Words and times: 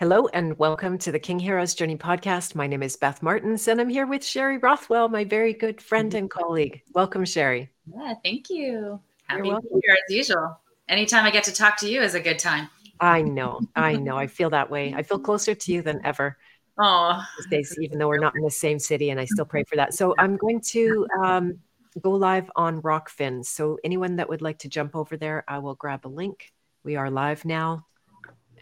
Hello 0.00 0.28
and 0.28 0.58
welcome 0.58 0.96
to 0.96 1.12
the 1.12 1.18
King 1.18 1.38
Heroes 1.38 1.74
Journey 1.74 1.98
podcast. 1.98 2.54
My 2.54 2.66
name 2.66 2.82
is 2.82 2.96
Beth 2.96 3.22
Martens 3.22 3.68
and 3.68 3.78
I'm 3.78 3.90
here 3.90 4.06
with 4.06 4.24
Sherry 4.24 4.56
Rothwell, 4.56 5.10
my 5.10 5.24
very 5.24 5.52
good 5.52 5.78
friend 5.78 6.14
and 6.14 6.30
colleague. 6.30 6.80
Welcome, 6.94 7.26
Sherry. 7.26 7.68
Yeah, 7.94 8.14
thank 8.24 8.48
you. 8.48 8.98
Happy 9.26 9.50
to 9.50 9.60
be 9.60 9.80
here 9.84 9.98
as 10.08 10.14
usual. 10.14 10.58
Anytime 10.88 11.26
I 11.26 11.30
get 11.30 11.44
to 11.44 11.52
talk 11.52 11.76
to 11.80 11.86
you 11.86 12.00
is 12.00 12.14
a 12.14 12.20
good 12.20 12.38
time. 12.38 12.70
I 12.98 13.20
know. 13.20 13.60
I 13.76 13.96
know. 13.96 14.16
I 14.16 14.26
feel 14.26 14.48
that 14.48 14.70
way. 14.70 14.94
I 14.96 15.02
feel 15.02 15.18
closer 15.18 15.54
to 15.54 15.72
you 15.72 15.82
than 15.82 16.00
ever. 16.02 16.38
Oh, 16.78 17.22
days, 17.50 17.76
even 17.78 17.98
though 17.98 18.08
we're 18.08 18.20
not 18.20 18.34
in 18.34 18.42
the 18.42 18.50
same 18.50 18.78
city, 18.78 19.10
and 19.10 19.20
I 19.20 19.26
still 19.26 19.44
pray 19.44 19.64
for 19.64 19.76
that. 19.76 19.92
So 19.92 20.14
I'm 20.16 20.38
going 20.38 20.62
to 20.68 21.06
um, 21.22 21.58
go 22.00 22.12
live 22.12 22.50
on 22.56 22.80
Rokfin. 22.80 23.44
So 23.44 23.78
anyone 23.84 24.16
that 24.16 24.30
would 24.30 24.40
like 24.40 24.60
to 24.60 24.68
jump 24.70 24.96
over 24.96 25.18
there, 25.18 25.44
I 25.46 25.58
will 25.58 25.74
grab 25.74 26.06
a 26.06 26.08
link. 26.08 26.54
We 26.84 26.96
are 26.96 27.10
live 27.10 27.44
now 27.44 27.84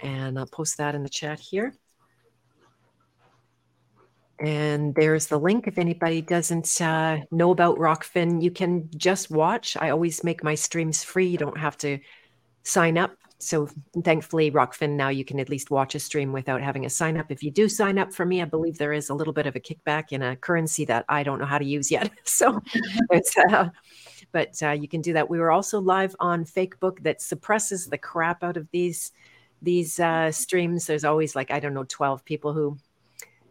and 0.02 0.38
I'll 0.38 0.46
post 0.46 0.78
that 0.78 0.94
in 0.94 1.02
the 1.02 1.08
chat 1.08 1.40
here. 1.40 1.74
And 4.40 4.94
there's 4.94 5.26
the 5.26 5.38
link. 5.38 5.66
If 5.66 5.78
anybody 5.78 6.22
doesn't 6.22 6.80
uh, 6.80 7.18
know 7.32 7.50
about 7.50 7.78
Rokfin, 7.78 8.40
you 8.40 8.52
can 8.52 8.88
just 8.96 9.30
watch. 9.30 9.76
I 9.80 9.90
always 9.90 10.22
make 10.22 10.44
my 10.44 10.54
streams 10.54 11.02
free. 11.02 11.26
You 11.26 11.38
don't 11.38 11.58
have 11.58 11.76
to 11.78 11.98
sign 12.62 12.96
up. 12.96 13.16
So 13.40 13.68
thankfully, 14.04 14.50
Rokfin 14.50 14.96
now 14.96 15.08
you 15.08 15.24
can 15.24 15.38
at 15.38 15.48
least 15.48 15.70
watch 15.70 15.94
a 15.94 16.00
stream 16.00 16.32
without 16.32 16.60
having 16.60 16.86
a 16.86 16.90
sign 16.90 17.16
up. 17.16 17.30
If 17.30 17.42
you 17.42 17.50
do 17.50 17.68
sign 17.68 17.98
up 17.98 18.12
for 18.12 18.26
me, 18.26 18.42
I 18.42 18.44
believe 18.44 18.78
there 18.78 18.92
is 18.92 19.10
a 19.10 19.14
little 19.14 19.32
bit 19.32 19.46
of 19.46 19.54
a 19.54 19.60
kickback 19.60 20.10
in 20.10 20.22
a 20.22 20.36
currency 20.36 20.84
that 20.86 21.04
I 21.08 21.22
don't 21.22 21.38
know 21.38 21.46
how 21.46 21.58
to 21.58 21.64
use 21.64 21.90
yet. 21.90 22.10
So, 22.24 22.60
uh, 23.50 23.68
but 24.32 24.62
uh, 24.62 24.70
you 24.70 24.88
can 24.88 25.00
do 25.00 25.12
that. 25.14 25.30
We 25.30 25.38
were 25.38 25.50
also 25.50 25.80
live 25.80 26.14
on 26.20 26.44
Fakebook 26.44 27.02
that 27.02 27.22
suppresses 27.22 27.86
the 27.86 27.98
crap 27.98 28.42
out 28.44 28.56
of 28.56 28.68
these 28.70 29.12
these 29.62 29.98
uh, 30.00 30.30
streams, 30.30 30.86
there's 30.86 31.04
always 31.04 31.34
like, 31.34 31.50
I 31.50 31.60
don't 31.60 31.74
know, 31.74 31.84
12 31.84 32.24
people 32.24 32.52
who 32.52 32.78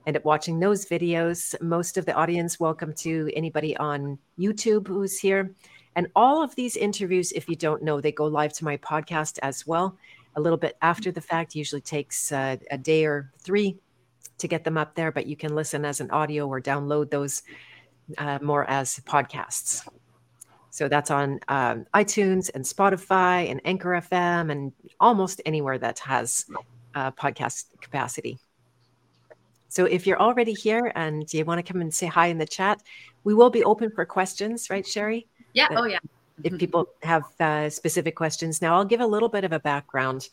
end 0.06 0.16
up 0.16 0.26
watching 0.26 0.60
those 0.60 0.86
videos. 0.86 1.60
Most 1.62 1.98
of 1.98 2.06
the 2.06 2.14
audience, 2.14 2.60
welcome 2.60 2.94
to 2.94 3.30
anybody 3.36 3.76
on 3.78 4.18
YouTube 4.40 4.88
who's 4.88 5.20
here. 5.20 5.54
And 5.96 6.08
all 6.16 6.44
of 6.44 6.56
these 6.56 6.78
interviews, 6.78 7.32
if 7.32 7.50
you 7.50 7.56
don't 7.56 7.84
know, 7.84 8.00
they 8.00 8.12
go 8.12 8.26
live 8.26 8.54
to 8.54 8.66
my 8.66 8.78
podcast 8.78 9.40
as 9.42 9.68
well. 9.68 9.98
A 10.36 10.42
little 10.42 10.58
bit 10.58 10.78
after 10.82 11.12
the 11.12 11.22
fact, 11.22 11.56
usually 11.56 11.82
takes 11.82 12.32
uh, 12.32 12.58
a 12.72 12.78
day 12.78 13.06
or 13.06 13.32
three 13.40 13.78
to 14.38 14.48
get 14.48 14.64
them 14.64 14.78
up 14.78 14.96
there, 14.96 15.12
but 15.12 15.26
you 15.26 15.36
can 15.36 15.56
listen 15.56 15.84
as 15.84 16.00
an 16.00 16.12
audio 16.12 16.48
or 16.48 16.62
download 16.62 17.10
those 17.10 17.42
uh, 18.18 18.40
more 18.42 18.70
as 18.70 19.00
podcasts. 19.00 19.88
So 20.78 20.88
that's 20.88 21.10
on 21.10 21.40
um, 21.48 21.88
iTunes 21.96 22.52
and 22.54 22.64
Spotify 22.64 23.50
and 23.50 23.60
Anchor 23.66 24.00
FM 24.00 24.52
and 24.52 24.72
almost 25.00 25.42
anywhere 25.44 25.80
that 25.80 25.98
has 25.98 26.46
uh, 26.94 27.10
podcast 27.14 27.66
capacity. 27.82 28.38
So 29.70 29.86
if 29.86 30.06
you're 30.06 30.22
already 30.22 30.54
here 30.54 30.92
and 30.94 31.34
you 31.34 31.44
want 31.46 31.66
to 31.66 31.74
come 31.74 31.82
and 31.82 31.92
say 31.92 32.06
hi 32.06 32.28
in 32.28 32.38
the 32.38 32.46
chat, 32.46 32.84
we 33.24 33.34
will 33.34 33.50
be 33.50 33.64
open 33.64 33.90
for 33.90 34.06
questions, 34.06 34.70
right, 34.70 34.86
Sherry? 34.86 35.26
Yeah. 35.54 35.70
oh, 35.72 35.86
yeah. 35.86 35.98
If 36.44 36.60
people 36.60 36.88
have 37.02 37.24
uh, 37.40 37.72
specific 37.72 38.16
questions. 38.16 38.62
Now, 38.62 38.76
I'll 38.76 38.86
give 38.86 39.02
a 39.02 39.08
little 39.08 39.30
bit 39.30 39.44
of 39.44 39.54
a 39.54 39.60
background. 39.60 40.30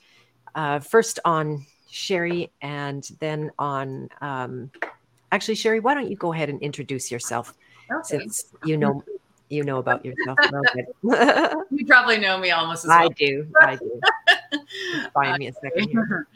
Uh, 0.54 0.78
first 0.78 1.20
on 1.24 1.64
Sherry 1.88 2.52
and 2.60 3.08
then 3.18 3.50
on, 3.58 4.10
um, 4.20 4.70
actually, 5.32 5.54
Sherry, 5.54 5.80
why 5.80 5.94
don't 5.94 6.10
you 6.10 6.18
go 6.18 6.34
ahead 6.34 6.50
and 6.50 6.60
introduce 6.60 7.10
yourself 7.10 7.54
okay. 7.90 8.18
since 8.18 8.52
you 8.66 8.76
know 8.76 9.02
you 9.54 9.64
know 9.64 9.78
about 9.78 10.04
yourself. 10.04 10.38
you 11.70 11.86
probably 11.86 12.18
know 12.18 12.38
me 12.38 12.50
almost 12.50 12.84
as 12.84 12.88
well. 12.88 13.04
I 13.04 13.08
do. 13.08 13.46
I 13.60 13.76
do. 13.76 14.00
Find 15.12 15.38
me 15.38 15.48
a 15.48 15.52
second 15.62 15.88
here. 15.88 16.26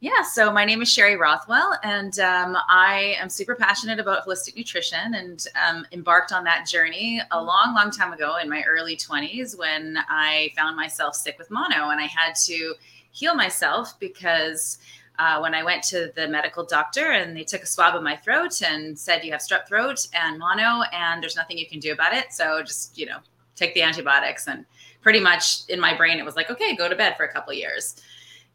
Yeah, 0.00 0.22
so 0.22 0.52
my 0.52 0.64
name 0.64 0.80
is 0.80 0.88
Sherry 0.92 1.16
Rothwell, 1.16 1.76
and 1.82 2.16
um, 2.20 2.56
I 2.68 3.16
am 3.18 3.28
super 3.28 3.56
passionate 3.56 3.98
about 3.98 4.24
holistic 4.24 4.54
nutrition 4.56 5.14
and 5.14 5.44
um, 5.68 5.84
embarked 5.90 6.32
on 6.32 6.44
that 6.44 6.68
journey 6.68 7.20
a 7.32 7.42
long, 7.42 7.74
long 7.74 7.90
time 7.90 8.12
ago 8.12 8.36
in 8.36 8.48
my 8.48 8.62
early 8.62 8.96
20s 8.96 9.58
when 9.58 9.98
I 10.08 10.52
found 10.56 10.76
myself 10.76 11.16
sick 11.16 11.36
with 11.36 11.50
mono 11.50 11.88
and 11.90 12.00
I 12.00 12.06
had 12.06 12.34
to 12.44 12.74
heal 13.10 13.34
myself 13.34 13.98
because 13.98 14.78
uh, 15.18 15.40
when 15.40 15.54
I 15.54 15.62
went 15.62 15.82
to 15.84 16.12
the 16.14 16.28
medical 16.28 16.64
doctor 16.64 17.10
and 17.10 17.36
they 17.36 17.44
took 17.44 17.62
a 17.62 17.66
swab 17.66 17.96
of 17.96 18.02
my 18.02 18.16
throat 18.16 18.62
and 18.62 18.98
said, 18.98 19.24
You 19.24 19.32
have 19.32 19.40
strep 19.40 19.66
throat 19.66 20.06
and 20.14 20.38
mono, 20.38 20.84
and 20.92 21.22
there's 21.22 21.36
nothing 21.36 21.58
you 21.58 21.66
can 21.66 21.80
do 21.80 21.92
about 21.92 22.12
it. 22.12 22.32
So 22.32 22.62
just, 22.62 22.96
you 22.96 23.06
know, 23.06 23.18
take 23.56 23.74
the 23.74 23.82
antibiotics. 23.82 24.46
And 24.46 24.64
pretty 25.00 25.20
much 25.20 25.68
in 25.68 25.80
my 25.80 25.96
brain, 25.96 26.18
it 26.18 26.24
was 26.24 26.36
like, 26.36 26.50
Okay, 26.50 26.76
go 26.76 26.88
to 26.88 26.96
bed 26.96 27.16
for 27.16 27.24
a 27.24 27.32
couple 27.32 27.52
years. 27.52 27.96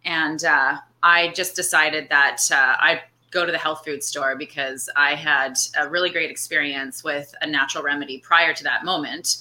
And 0.06 0.44
uh, 0.44 0.78
I 1.02 1.30
just 1.30 1.56
decided 1.56 2.08
that 2.10 2.42
uh, 2.52 2.76
I'd 2.80 3.02
go 3.32 3.46
to 3.46 3.52
the 3.52 3.58
health 3.58 3.84
food 3.84 4.04
store 4.04 4.36
because 4.36 4.90
I 4.96 5.16
had 5.16 5.58
a 5.78 5.90
really 5.90 6.12
great 6.12 6.30
experience 6.30 7.04
with 7.04 7.34
a 7.42 7.48
natural 7.48 7.84
remedy 7.84 8.20
prior 8.20 8.54
to 8.54 8.64
that 8.64 8.86
moment 8.86 9.38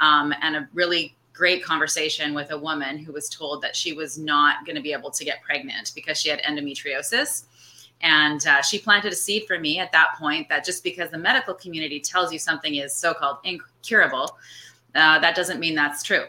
um, 0.00 0.34
and 0.42 0.56
a 0.56 0.68
really 0.74 1.15
great 1.36 1.62
conversation 1.62 2.32
with 2.32 2.50
a 2.50 2.58
woman 2.58 2.96
who 2.96 3.12
was 3.12 3.28
told 3.28 3.60
that 3.62 3.76
she 3.76 3.92
was 3.92 4.18
not 4.18 4.64
going 4.64 4.74
to 4.74 4.82
be 4.82 4.92
able 4.92 5.10
to 5.10 5.24
get 5.24 5.42
pregnant 5.42 5.92
because 5.94 6.18
she 6.18 6.30
had 6.30 6.40
endometriosis. 6.42 7.44
And 8.00 8.46
uh, 8.46 8.62
she 8.62 8.78
planted 8.78 9.12
a 9.12 9.16
seed 9.16 9.44
for 9.46 9.58
me 9.58 9.78
at 9.78 9.92
that 9.92 10.14
point 10.18 10.48
that 10.48 10.64
just 10.64 10.82
because 10.82 11.10
the 11.10 11.18
medical 11.18 11.54
community 11.54 12.00
tells 12.00 12.32
you 12.32 12.38
something 12.38 12.76
is 12.76 12.94
so 12.94 13.12
called 13.12 13.38
incurable, 13.44 14.38
uh, 14.94 15.18
that 15.18 15.36
doesn't 15.36 15.60
mean 15.60 15.74
that's 15.74 16.02
true. 16.02 16.24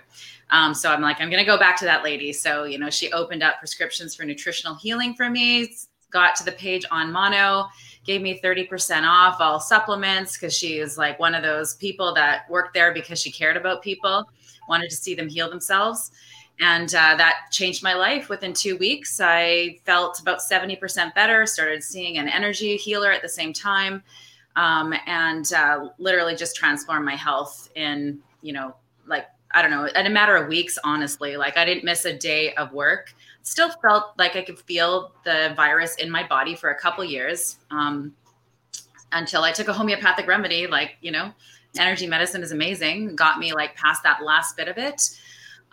Um, 0.49 0.73
so 0.73 0.91
I'm 0.91 1.01
like, 1.01 1.19
I'm 1.19 1.29
going 1.29 1.43
to 1.43 1.49
go 1.49 1.57
back 1.57 1.77
to 1.79 1.85
that 1.85 2.03
lady. 2.03 2.31
So, 2.31 2.63
you 2.63 2.77
know, 2.77 2.89
she 2.89 3.11
opened 3.11 3.43
up 3.43 3.59
prescriptions 3.59 4.15
for 4.15 4.23
nutritional 4.23 4.75
healing 4.75 5.13
for 5.13 5.29
me, 5.29 5.73
got 6.11 6.35
to 6.37 6.43
the 6.43 6.51
page 6.53 6.85
on 6.91 7.11
mono, 7.11 7.67
gave 8.05 8.21
me 8.21 8.39
30% 8.41 9.03
off 9.03 9.37
all 9.39 9.59
supplements 9.59 10.37
because 10.37 10.53
she 10.55 10.79
is 10.79 10.97
like 10.97 11.19
one 11.19 11.35
of 11.35 11.43
those 11.43 11.75
people 11.75 12.13
that 12.13 12.49
worked 12.49 12.73
there 12.73 12.93
because 12.93 13.19
she 13.19 13.31
cared 13.31 13.57
about 13.57 13.81
people 13.81 14.25
wanted 14.67 14.89
to 14.89 14.95
see 14.95 15.15
them 15.15 15.29
heal 15.29 15.49
themselves. 15.49 16.11
And 16.59 16.93
uh, 16.95 17.15
that 17.17 17.47
changed 17.51 17.83
my 17.83 17.93
life 17.93 18.29
within 18.29 18.53
two 18.53 18.77
weeks. 18.77 19.19
I 19.21 19.79
felt 19.85 20.19
about 20.19 20.39
70% 20.39 21.13
better, 21.13 21.45
started 21.45 21.83
seeing 21.83 22.17
an 22.17 22.27
energy 22.27 22.77
healer 22.77 23.11
at 23.11 23.21
the 23.21 23.29
same 23.29 23.53
time, 23.53 24.01
um, 24.55 24.93
and 25.05 25.53
uh, 25.53 25.89
literally 25.99 26.35
just 26.35 26.55
transformed 26.55 27.05
my 27.05 27.15
health 27.15 27.69
in, 27.75 28.19
you 28.41 28.53
know, 28.53 28.75
like, 29.05 29.27
I 29.51 29.61
don't 29.61 29.69
know, 29.71 29.85
in 29.85 30.07
a 30.07 30.09
matter 30.09 30.35
of 30.35 30.47
weeks, 30.47 30.79
honestly. 30.83 31.37
Like, 31.37 31.57
I 31.57 31.65
didn't 31.65 31.83
miss 31.83 32.05
a 32.05 32.17
day 32.17 32.55
of 32.55 32.73
work. 32.73 33.13
Still 33.47 33.69
felt 33.81 34.11
like 34.17 34.35
I 34.35 34.41
could 34.41 34.59
feel 34.59 35.13
the 35.23 35.53
virus 35.55 35.95
in 35.95 36.11
my 36.11 36.27
body 36.27 36.53
for 36.53 36.71
a 36.71 36.77
couple 36.77 37.01
years 37.05 37.59
um, 37.71 38.13
until 39.13 39.43
I 39.43 39.53
took 39.53 39.69
a 39.69 39.73
homeopathic 39.73 40.27
remedy, 40.27 40.67
like, 40.67 40.97
you 40.99 41.11
know, 41.11 41.31
energy 41.79 42.07
medicine 42.07 42.43
is 42.43 42.51
amazing, 42.51 43.15
got 43.15 43.39
me 43.39 43.53
like 43.53 43.73
past 43.77 44.03
that 44.03 44.21
last 44.21 44.57
bit 44.57 44.67
of 44.67 44.77
it. 44.77 45.01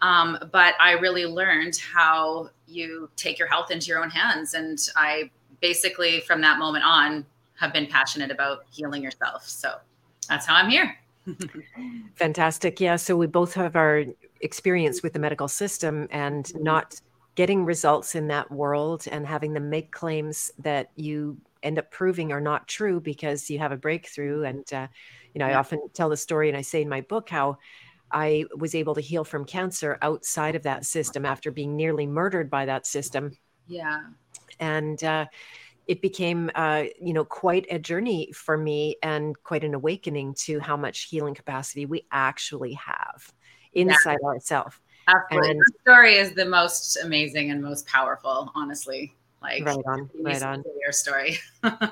Um, 0.02 0.38
but 0.52 0.74
I 0.78 0.92
really 0.92 1.26
learned 1.26 1.76
how 1.76 2.50
you 2.68 3.10
take 3.16 3.40
your 3.40 3.48
health 3.48 3.72
into 3.72 3.86
your 3.86 4.00
own 4.00 4.10
hands. 4.10 4.54
And 4.54 4.78
I 4.94 5.32
basically, 5.60 6.20
from 6.20 6.42
that 6.42 6.60
moment 6.60 6.84
on, 6.84 7.26
have 7.56 7.72
been 7.72 7.88
passionate 7.88 8.30
about 8.30 8.66
healing 8.70 9.02
yourself. 9.02 9.48
So 9.48 9.74
that's 10.28 10.46
how 10.46 10.54
I'm 10.54 10.70
here. 10.70 10.96
Fantastic. 12.14 12.80
Yeah. 12.80 12.94
So 12.94 13.16
we 13.16 13.26
both 13.26 13.52
have 13.54 13.74
our 13.74 14.04
experience 14.42 15.02
with 15.02 15.12
the 15.12 15.18
medical 15.18 15.48
system 15.48 16.06
and 16.12 16.54
not 16.62 17.00
getting 17.34 17.64
results 17.64 18.14
in 18.14 18.28
that 18.28 18.50
world 18.50 19.06
and 19.10 19.26
having 19.26 19.52
them 19.52 19.70
make 19.70 19.90
claims 19.90 20.50
that 20.58 20.90
you 20.94 21.36
end 21.62 21.78
up 21.78 21.90
proving 21.90 22.32
are 22.32 22.40
not 22.40 22.68
true 22.68 23.00
because 23.00 23.50
you 23.50 23.58
have 23.58 23.72
a 23.72 23.76
breakthrough 23.76 24.42
and 24.42 24.72
uh, 24.72 24.86
you 25.34 25.40
know, 25.40 25.46
I 25.46 25.54
often 25.54 25.80
tell 25.92 26.08
the 26.08 26.16
story 26.16 26.48
and 26.48 26.56
I 26.56 26.62
say 26.62 26.80
in 26.80 26.88
my 26.88 27.00
book 27.00 27.28
how 27.28 27.58
I 28.10 28.44
was 28.56 28.74
able 28.74 28.94
to 28.94 29.00
heal 29.00 29.24
from 29.24 29.44
cancer 29.44 29.98
outside 30.00 30.54
of 30.54 30.62
that 30.62 30.86
system 30.86 31.26
after 31.26 31.50
being 31.50 31.76
nearly 31.76 32.06
murdered 32.06 32.48
by 32.48 32.66
that 32.66 32.86
system. 32.86 33.36
Yeah. 33.66 34.02
And 34.60 35.02
uh, 35.02 35.26
it 35.88 36.00
became, 36.00 36.52
uh, 36.54 36.84
you 37.02 37.12
know, 37.12 37.24
quite 37.24 37.66
a 37.68 37.80
journey 37.80 38.30
for 38.32 38.56
me 38.56 38.96
and 39.02 39.34
quite 39.42 39.64
an 39.64 39.74
awakening 39.74 40.34
to 40.34 40.60
how 40.60 40.76
much 40.76 41.04
healing 41.04 41.34
capacity 41.34 41.84
we 41.84 42.06
actually 42.12 42.74
have 42.74 43.32
inside 43.72 44.18
yeah. 44.22 44.28
ourselves. 44.28 44.76
Absolutely. 45.08 45.50
And, 45.50 45.60
the 45.60 45.72
story 45.82 46.14
is 46.14 46.34
the 46.34 46.44
most 46.44 46.98
amazing 47.02 47.50
and 47.50 47.62
most 47.62 47.86
powerful, 47.86 48.50
honestly. 48.54 49.14
Like 49.42 49.66
right 49.66 49.76
on, 49.86 50.10
right 50.22 50.42
on. 50.42 50.64
Your 50.80 50.92
story. 50.92 51.38
there 51.62 51.90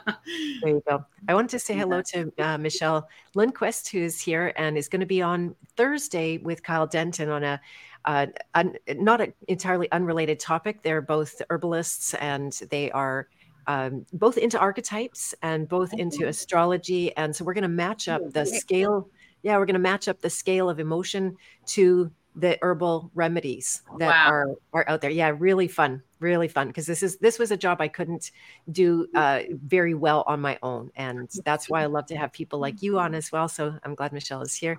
you 0.64 0.82
go. 0.88 1.04
I 1.28 1.34
wanted 1.34 1.50
to 1.50 1.58
say 1.58 1.74
hello 1.74 2.00
to 2.00 2.32
uh, 2.38 2.56
Michelle 2.56 3.06
Lindquist, 3.34 3.90
who's 3.90 4.18
here 4.18 4.54
and 4.56 4.78
is 4.78 4.88
going 4.88 5.00
to 5.00 5.06
be 5.06 5.20
on 5.20 5.54
Thursday 5.76 6.38
with 6.38 6.62
Kyle 6.62 6.86
Denton 6.86 7.28
on 7.28 7.44
a 7.44 7.60
uh, 8.06 8.26
un, 8.54 8.74
not 8.96 9.20
an 9.20 9.34
entirely 9.48 9.90
unrelated 9.92 10.40
topic. 10.40 10.82
They're 10.82 11.02
both 11.02 11.42
herbalists 11.50 12.14
and 12.14 12.52
they 12.70 12.90
are 12.92 13.28
um, 13.66 14.06
both 14.14 14.38
into 14.38 14.58
archetypes 14.58 15.34
and 15.42 15.68
both 15.68 15.92
into 15.92 16.26
astrology. 16.26 17.14
And 17.16 17.36
so 17.36 17.44
we're 17.44 17.54
going 17.54 17.62
to 17.62 17.68
match 17.68 18.08
up 18.08 18.32
the 18.32 18.46
scale. 18.46 19.08
Yeah, 19.42 19.58
we're 19.58 19.66
going 19.66 19.74
to 19.74 19.80
match 19.80 20.08
up 20.08 20.20
the 20.20 20.30
scale 20.30 20.70
of 20.70 20.80
emotion 20.80 21.36
to 21.66 22.10
the 22.34 22.58
herbal 22.62 23.10
remedies 23.14 23.82
that 23.98 24.08
wow. 24.08 24.30
are 24.30 24.54
are 24.72 24.88
out 24.88 25.00
there. 25.00 25.10
Yeah, 25.10 25.34
really 25.38 25.68
fun, 25.68 26.02
really 26.18 26.48
fun 26.48 26.68
because 26.68 26.86
this 26.86 27.02
is 27.02 27.18
this 27.18 27.38
was 27.38 27.50
a 27.50 27.56
job 27.56 27.80
I 27.80 27.88
couldn't 27.88 28.30
do 28.70 29.06
uh, 29.14 29.40
very 29.50 29.94
well 29.94 30.24
on 30.26 30.40
my 30.40 30.58
own, 30.62 30.90
and 30.96 31.30
that's 31.44 31.68
why 31.68 31.82
I 31.82 31.86
love 31.86 32.06
to 32.06 32.16
have 32.16 32.32
people 32.32 32.58
like 32.58 32.82
you 32.82 32.98
on 32.98 33.14
as 33.14 33.30
well. 33.30 33.48
So 33.48 33.74
I'm 33.84 33.94
glad 33.94 34.12
Michelle 34.12 34.42
is 34.42 34.54
here. 34.54 34.78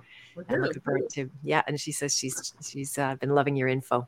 I'm 0.50 0.61
looking 0.61 0.81
forward 0.81 1.09
to 1.11 1.29
yeah. 1.44 1.61
And 1.67 1.79
she 1.79 1.91
says 1.91 2.15
she's 2.17 2.53
she's 2.63 2.97
uh, 2.97 3.15
been 3.15 3.35
loving 3.35 3.55
your 3.55 3.67
info. 3.67 4.07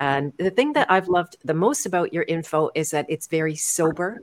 And 0.00 0.32
the 0.38 0.50
thing 0.50 0.72
that 0.72 0.90
I've 0.90 1.08
loved 1.08 1.36
the 1.44 1.54
most 1.54 1.84
about 1.84 2.12
your 2.12 2.24
info 2.24 2.70
is 2.74 2.90
that 2.92 3.06
it's 3.08 3.26
very 3.26 3.56
sober 3.56 4.22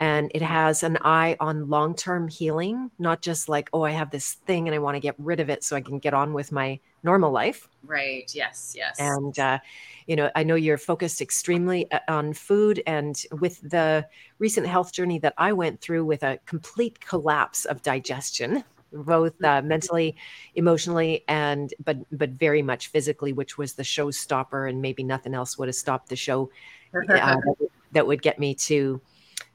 and 0.00 0.30
it 0.34 0.42
has 0.42 0.82
an 0.82 0.98
eye 1.02 1.36
on 1.38 1.68
long 1.68 1.94
term 1.94 2.28
healing, 2.28 2.90
not 2.98 3.22
just 3.22 3.48
like, 3.48 3.70
oh, 3.72 3.82
I 3.82 3.92
have 3.92 4.10
this 4.10 4.34
thing 4.46 4.66
and 4.66 4.74
I 4.74 4.78
want 4.78 4.96
to 4.96 5.00
get 5.00 5.14
rid 5.18 5.40
of 5.40 5.48
it 5.48 5.62
so 5.62 5.76
I 5.76 5.80
can 5.80 5.98
get 5.98 6.14
on 6.14 6.32
with 6.32 6.50
my 6.50 6.80
normal 7.02 7.30
life. 7.30 7.68
Right. 7.84 8.30
Yes. 8.34 8.74
Yes. 8.76 8.96
And, 8.98 9.38
uh, 9.38 9.58
you 10.06 10.16
know, 10.16 10.30
I 10.34 10.42
know 10.42 10.56
you're 10.56 10.78
focused 10.78 11.20
extremely 11.20 11.90
uh, 11.92 12.00
on 12.08 12.32
food. 12.32 12.82
And 12.86 13.20
with 13.40 13.60
the 13.60 14.06
recent 14.38 14.66
health 14.66 14.92
journey 14.92 15.18
that 15.20 15.34
I 15.38 15.52
went 15.52 15.80
through 15.80 16.04
with 16.04 16.22
a 16.22 16.38
complete 16.44 17.00
collapse 17.00 17.64
of 17.64 17.82
digestion, 17.82 18.64
both 18.92 19.42
uh, 19.44 19.62
mentally, 19.62 20.16
emotionally, 20.54 21.24
and 21.28 21.74
but 21.84 21.98
but 22.16 22.30
very 22.30 22.62
much 22.62 22.88
physically, 22.88 23.32
which 23.32 23.58
was 23.58 23.72
the 23.74 23.82
showstopper, 23.82 24.68
and 24.68 24.80
maybe 24.80 25.02
nothing 25.02 25.34
else 25.34 25.58
would 25.58 25.66
have 25.66 25.74
stopped 25.74 26.08
the 26.08 26.16
show. 26.16 26.48
Uh, 27.10 27.36
that 27.92 28.06
would 28.06 28.22
get 28.22 28.38
me 28.38 28.54
to 28.54 29.00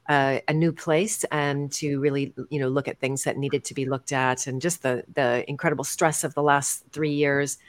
uh, 0.09 0.39
a 0.47 0.53
new 0.53 0.73
place 0.73 1.23
and 1.25 1.71
to 1.71 1.99
really 1.99 2.33
you 2.49 2.59
know 2.59 2.67
look 2.67 2.87
at 2.87 2.99
things 2.99 3.23
that 3.23 3.37
needed 3.37 3.63
to 3.63 3.75
be 3.75 3.85
looked 3.85 4.11
at 4.11 4.47
and 4.47 4.59
just 4.59 4.81
the 4.81 5.03
the 5.13 5.47
incredible 5.47 5.83
stress 5.83 6.23
of 6.23 6.33
the 6.33 6.41
last 6.41 6.83
three 6.91 7.11
years 7.11 7.59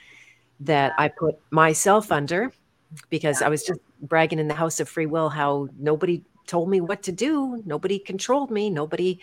that 0.59 0.91
I 0.97 1.07
put 1.07 1.35
myself 1.51 2.11
under 2.11 2.51
because 3.09 3.43
I 3.43 3.47
was 3.47 3.63
just 3.63 3.79
bragging 4.01 4.39
in 4.39 4.47
the 4.47 4.55
house 4.55 4.79
of 4.79 4.89
free 4.89 5.05
will 5.05 5.29
how 5.29 5.69
nobody 5.77 6.23
told 6.47 6.67
me 6.67 6.81
what 6.81 7.03
to 7.03 7.11
do 7.11 7.61
nobody 7.63 7.99
controlled 7.99 8.49
me 8.49 8.71
nobody 8.71 9.19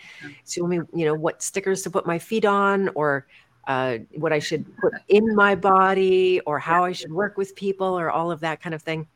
told 0.49 0.69
me 0.69 0.79
you 0.93 1.05
know 1.05 1.13
what 1.13 1.43
stickers 1.43 1.81
to 1.83 1.89
put 1.89 2.07
my 2.07 2.17
feet 2.17 2.45
on 2.45 2.89
or 2.95 3.27
uh, 3.67 3.97
what 4.15 4.31
I 4.31 4.39
should 4.39 4.65
put 4.77 4.93
in 5.09 5.35
my 5.35 5.55
body 5.55 6.39
or 6.45 6.57
how 6.57 6.85
I 6.85 6.93
should 6.93 7.11
work 7.11 7.37
with 7.37 7.53
people 7.55 7.99
or 7.99 8.09
all 8.09 8.31
of 8.31 8.39
that 8.39 8.61
kind 8.61 8.73
of 8.73 8.81
thing 8.81 9.07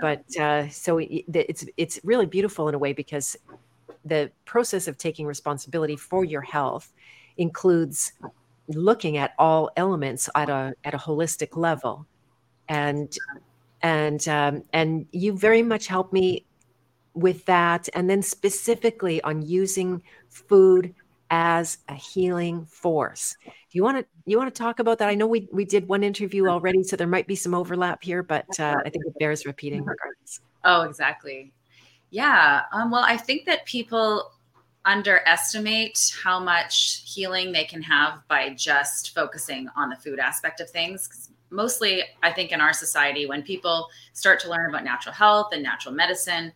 but 0.00 0.24
uh, 0.36 0.68
so 0.68 0.98
it's 0.98 1.64
it's 1.76 2.00
really 2.04 2.26
beautiful 2.26 2.68
in 2.68 2.74
a 2.74 2.78
way 2.78 2.92
because 2.92 3.36
the 4.04 4.30
process 4.44 4.86
of 4.88 4.98
taking 4.98 5.26
responsibility 5.26 5.96
for 5.96 6.24
your 6.24 6.42
health 6.42 6.92
includes 7.36 8.12
looking 8.68 9.16
at 9.16 9.32
all 9.38 9.70
elements 9.76 10.28
at 10.34 10.48
a 10.48 10.74
at 10.84 10.94
a 10.94 10.98
holistic 10.98 11.56
level. 11.56 12.06
And 12.68 13.16
and 13.82 14.26
um, 14.28 14.62
and 14.72 15.06
you 15.12 15.36
very 15.36 15.62
much 15.62 15.86
help 15.86 16.12
me 16.12 16.44
with 17.14 17.44
that. 17.46 17.88
And 17.94 18.08
then 18.08 18.22
specifically 18.22 19.22
on 19.22 19.42
using 19.42 20.02
food 20.30 20.94
as 21.34 21.78
a 21.88 21.94
healing 21.94 22.64
force. 22.64 23.36
Do 23.44 23.50
you 23.72 23.82
want 23.82 23.98
to 23.98 24.06
you 24.24 24.38
want 24.38 24.54
to 24.54 24.56
talk 24.56 24.78
about 24.78 24.98
that? 24.98 25.08
I 25.08 25.16
know 25.16 25.26
we 25.26 25.48
we 25.52 25.64
did 25.64 25.88
one 25.88 26.04
interview 26.04 26.46
already, 26.46 26.84
so 26.84 26.94
there 26.94 27.08
might 27.08 27.26
be 27.26 27.34
some 27.34 27.54
overlap 27.54 28.04
here, 28.04 28.22
but 28.22 28.46
uh, 28.60 28.76
I 28.86 28.88
think 28.88 29.04
it 29.04 29.18
bears 29.18 29.44
repeating 29.44 29.80
mm-hmm. 29.80 29.88
regardless. 29.88 30.40
Oh, 30.62 30.82
exactly. 30.82 31.52
Yeah. 32.10 32.62
Um, 32.72 32.92
well, 32.92 33.04
I 33.04 33.16
think 33.16 33.46
that 33.46 33.66
people 33.66 34.30
underestimate 34.84 36.14
how 36.22 36.38
much 36.38 37.02
healing 37.04 37.50
they 37.50 37.64
can 37.64 37.82
have 37.82 38.22
by 38.28 38.50
just 38.50 39.12
focusing 39.12 39.68
on 39.76 39.90
the 39.90 39.96
food 39.96 40.20
aspect 40.20 40.60
of 40.60 40.70
things. 40.70 41.30
Mostly, 41.50 42.04
I 42.22 42.30
think 42.30 42.52
in 42.52 42.60
our 42.60 42.72
society, 42.72 43.26
when 43.26 43.42
people 43.42 43.88
start 44.12 44.38
to 44.40 44.50
learn 44.50 44.70
about 44.70 44.84
natural 44.84 45.14
health 45.14 45.48
and 45.52 45.64
natural 45.64 45.94
medicine, 45.94 46.52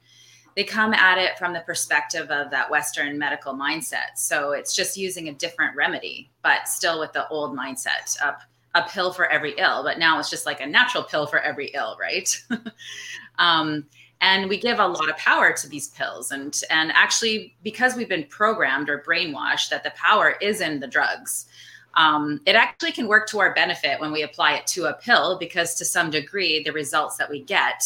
they 0.58 0.64
come 0.64 0.92
at 0.92 1.18
it 1.18 1.38
from 1.38 1.52
the 1.52 1.60
perspective 1.60 2.32
of 2.32 2.50
that 2.50 2.68
Western 2.68 3.16
medical 3.16 3.54
mindset. 3.54 4.16
So 4.16 4.50
it's 4.50 4.74
just 4.74 4.96
using 4.96 5.28
a 5.28 5.32
different 5.32 5.76
remedy, 5.76 6.30
but 6.42 6.66
still 6.66 6.98
with 6.98 7.12
the 7.12 7.28
old 7.28 7.56
mindset 7.56 8.20
up 8.20 8.40
a 8.74 8.82
pill 8.82 9.12
for 9.12 9.26
every 9.26 9.54
ill. 9.56 9.84
But 9.84 10.00
now 10.00 10.18
it's 10.18 10.28
just 10.28 10.46
like 10.46 10.60
a 10.60 10.66
natural 10.66 11.04
pill 11.04 11.28
for 11.28 11.38
every 11.38 11.68
ill, 11.74 11.96
right? 12.00 12.28
um, 13.38 13.86
and 14.20 14.48
we 14.48 14.58
give 14.58 14.80
a 14.80 14.86
lot 14.88 15.08
of 15.08 15.16
power 15.16 15.52
to 15.52 15.68
these 15.68 15.90
pills 15.90 16.32
and 16.32 16.60
and 16.70 16.90
actually 16.92 17.54
because 17.62 17.94
we've 17.94 18.08
been 18.08 18.24
programmed 18.24 18.90
or 18.90 19.04
brainwashed 19.06 19.68
that 19.68 19.84
the 19.84 19.92
power 19.92 20.34
is 20.42 20.60
in 20.60 20.80
the 20.80 20.88
drugs 20.88 21.46
um, 21.94 22.40
it 22.46 22.56
actually 22.56 22.90
can 22.90 23.06
work 23.06 23.28
to 23.28 23.38
our 23.38 23.54
benefit 23.54 24.00
when 24.00 24.10
we 24.10 24.22
apply 24.24 24.54
it 24.54 24.66
to 24.66 24.86
a 24.86 24.94
pill 24.94 25.38
because 25.38 25.76
to 25.76 25.84
some 25.84 26.10
degree 26.10 26.64
the 26.64 26.72
results 26.72 27.16
that 27.16 27.30
we 27.30 27.44
get 27.44 27.80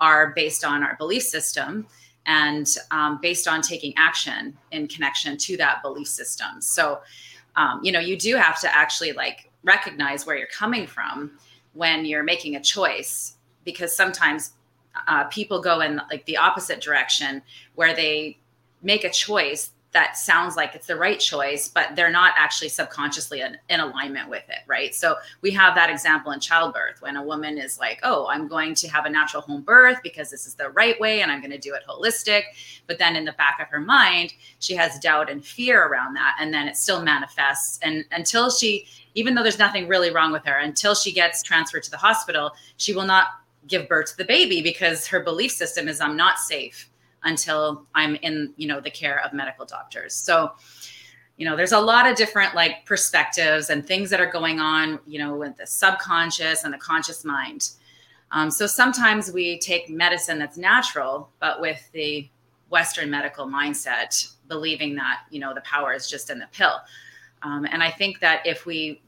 are 0.00 0.32
based 0.34 0.64
on 0.64 0.82
our 0.82 0.96
belief 0.96 1.22
system 1.22 1.86
and 2.28 2.76
um, 2.92 3.18
based 3.20 3.48
on 3.48 3.62
taking 3.62 3.92
action 3.96 4.56
in 4.70 4.86
connection 4.86 5.36
to 5.38 5.56
that 5.56 5.82
belief 5.82 6.06
system. 6.06 6.60
So, 6.60 7.00
um, 7.56 7.80
you 7.82 7.90
know, 7.90 7.98
you 7.98 8.16
do 8.16 8.36
have 8.36 8.60
to 8.60 8.76
actually 8.76 9.12
like 9.12 9.50
recognize 9.64 10.26
where 10.26 10.36
you're 10.36 10.46
coming 10.46 10.86
from 10.86 11.38
when 11.72 12.04
you're 12.04 12.22
making 12.22 12.54
a 12.54 12.60
choice, 12.60 13.36
because 13.64 13.96
sometimes 13.96 14.52
uh, 15.06 15.24
people 15.24 15.60
go 15.60 15.80
in 15.80 16.00
like 16.10 16.24
the 16.26 16.36
opposite 16.36 16.80
direction 16.80 17.42
where 17.74 17.94
they 17.96 18.38
make 18.82 19.04
a 19.04 19.10
choice 19.10 19.70
that 19.92 20.18
sounds 20.18 20.54
like 20.54 20.74
it's 20.74 20.86
the 20.86 20.96
right 20.96 21.18
choice, 21.18 21.68
but 21.68 21.96
they're 21.96 22.10
not 22.10 22.34
actually 22.36 22.68
subconsciously 22.68 23.40
in, 23.40 23.56
in, 23.70 23.80
alignment 23.80 24.28
with 24.28 24.44
it, 24.48 24.58
right? 24.66 24.94
So 24.94 25.16
we 25.40 25.50
have 25.52 25.74
that 25.76 25.88
example 25.88 26.32
in 26.32 26.40
childbirth 26.40 27.00
when 27.00 27.16
a 27.16 27.22
woman 27.22 27.56
is 27.56 27.78
like, 27.78 27.98
oh, 28.02 28.26
I'm 28.28 28.48
going 28.48 28.74
to 28.76 28.88
have 28.88 29.06
a 29.06 29.10
natural 29.10 29.42
home 29.42 29.62
birth 29.62 29.98
because 30.02 30.30
this 30.30 30.46
is 30.46 30.54
the 30.54 30.68
right 30.70 31.00
way 31.00 31.22
and 31.22 31.32
I'm 31.32 31.40
going 31.40 31.52
to 31.52 31.58
do 31.58 31.74
it 31.74 31.82
holistic. 31.88 32.42
But 32.86 32.98
then 32.98 33.16
in 33.16 33.24
the 33.24 33.32
back 33.32 33.60
of 33.60 33.68
her 33.68 33.80
mind, 33.80 34.34
she 34.58 34.74
has 34.74 34.98
doubt 34.98 35.30
and 35.30 35.42
fear 35.42 35.86
around 35.86 36.14
that. 36.14 36.36
And 36.38 36.52
then 36.52 36.68
it 36.68 36.76
still 36.76 37.02
manifests. 37.02 37.78
And 37.82 38.04
until 38.12 38.50
she, 38.50 38.86
even 39.14 39.34
though 39.34 39.42
there's 39.42 39.58
nothing 39.58 39.88
really 39.88 40.10
wrong 40.10 40.32
with 40.32 40.44
her, 40.44 40.58
until 40.58 40.94
she 40.94 41.12
gets 41.12 41.42
transferred 41.42 41.82
to 41.84 41.90
the 41.90 41.96
hospital, 41.96 42.52
she 42.76 42.94
will 42.94 43.06
not 43.06 43.28
give 43.66 43.88
birth 43.88 44.10
to 44.10 44.16
the 44.18 44.24
baby 44.24 44.60
because 44.60 45.06
her 45.06 45.20
belief 45.20 45.52
system 45.52 45.88
is 45.88 46.00
I'm 46.00 46.16
not 46.16 46.38
safe 46.38 46.90
until 47.24 47.86
I'm 47.94 48.16
in, 48.16 48.52
you 48.56 48.68
know, 48.68 48.80
the 48.80 48.90
care 48.90 49.24
of 49.24 49.32
medical 49.32 49.66
doctors. 49.66 50.14
So, 50.14 50.52
you 51.36 51.44
know, 51.44 51.56
there's 51.56 51.72
a 51.72 51.80
lot 51.80 52.08
of 52.08 52.16
different 52.16 52.54
like 52.54 52.84
perspectives 52.84 53.70
and 53.70 53.86
things 53.86 54.10
that 54.10 54.20
are 54.20 54.30
going 54.30 54.60
on, 54.60 54.98
you 55.06 55.18
know, 55.18 55.36
with 55.36 55.56
the 55.56 55.66
subconscious 55.66 56.64
and 56.64 56.72
the 56.72 56.78
conscious 56.78 57.24
mind. 57.24 57.70
Um, 58.30 58.50
so 58.50 58.66
sometimes 58.66 59.32
we 59.32 59.58
take 59.58 59.88
medicine 59.88 60.38
that's 60.38 60.58
natural, 60.58 61.30
but 61.40 61.60
with 61.60 61.88
the 61.92 62.28
Western 62.70 63.10
medical 63.10 63.46
mindset, 63.46 64.32
believing 64.48 64.94
that 64.96 65.20
you 65.30 65.40
know 65.40 65.54
the 65.54 65.60
power 65.62 65.92
is 65.92 66.08
just 66.08 66.30
in 66.30 66.38
the 66.38 66.48
pill. 66.52 66.74
Um, 67.42 67.66
and 67.70 67.82
I 67.82 67.90
think 67.90 68.20
that 68.20 68.46
if 68.46 68.66
we 68.66 69.00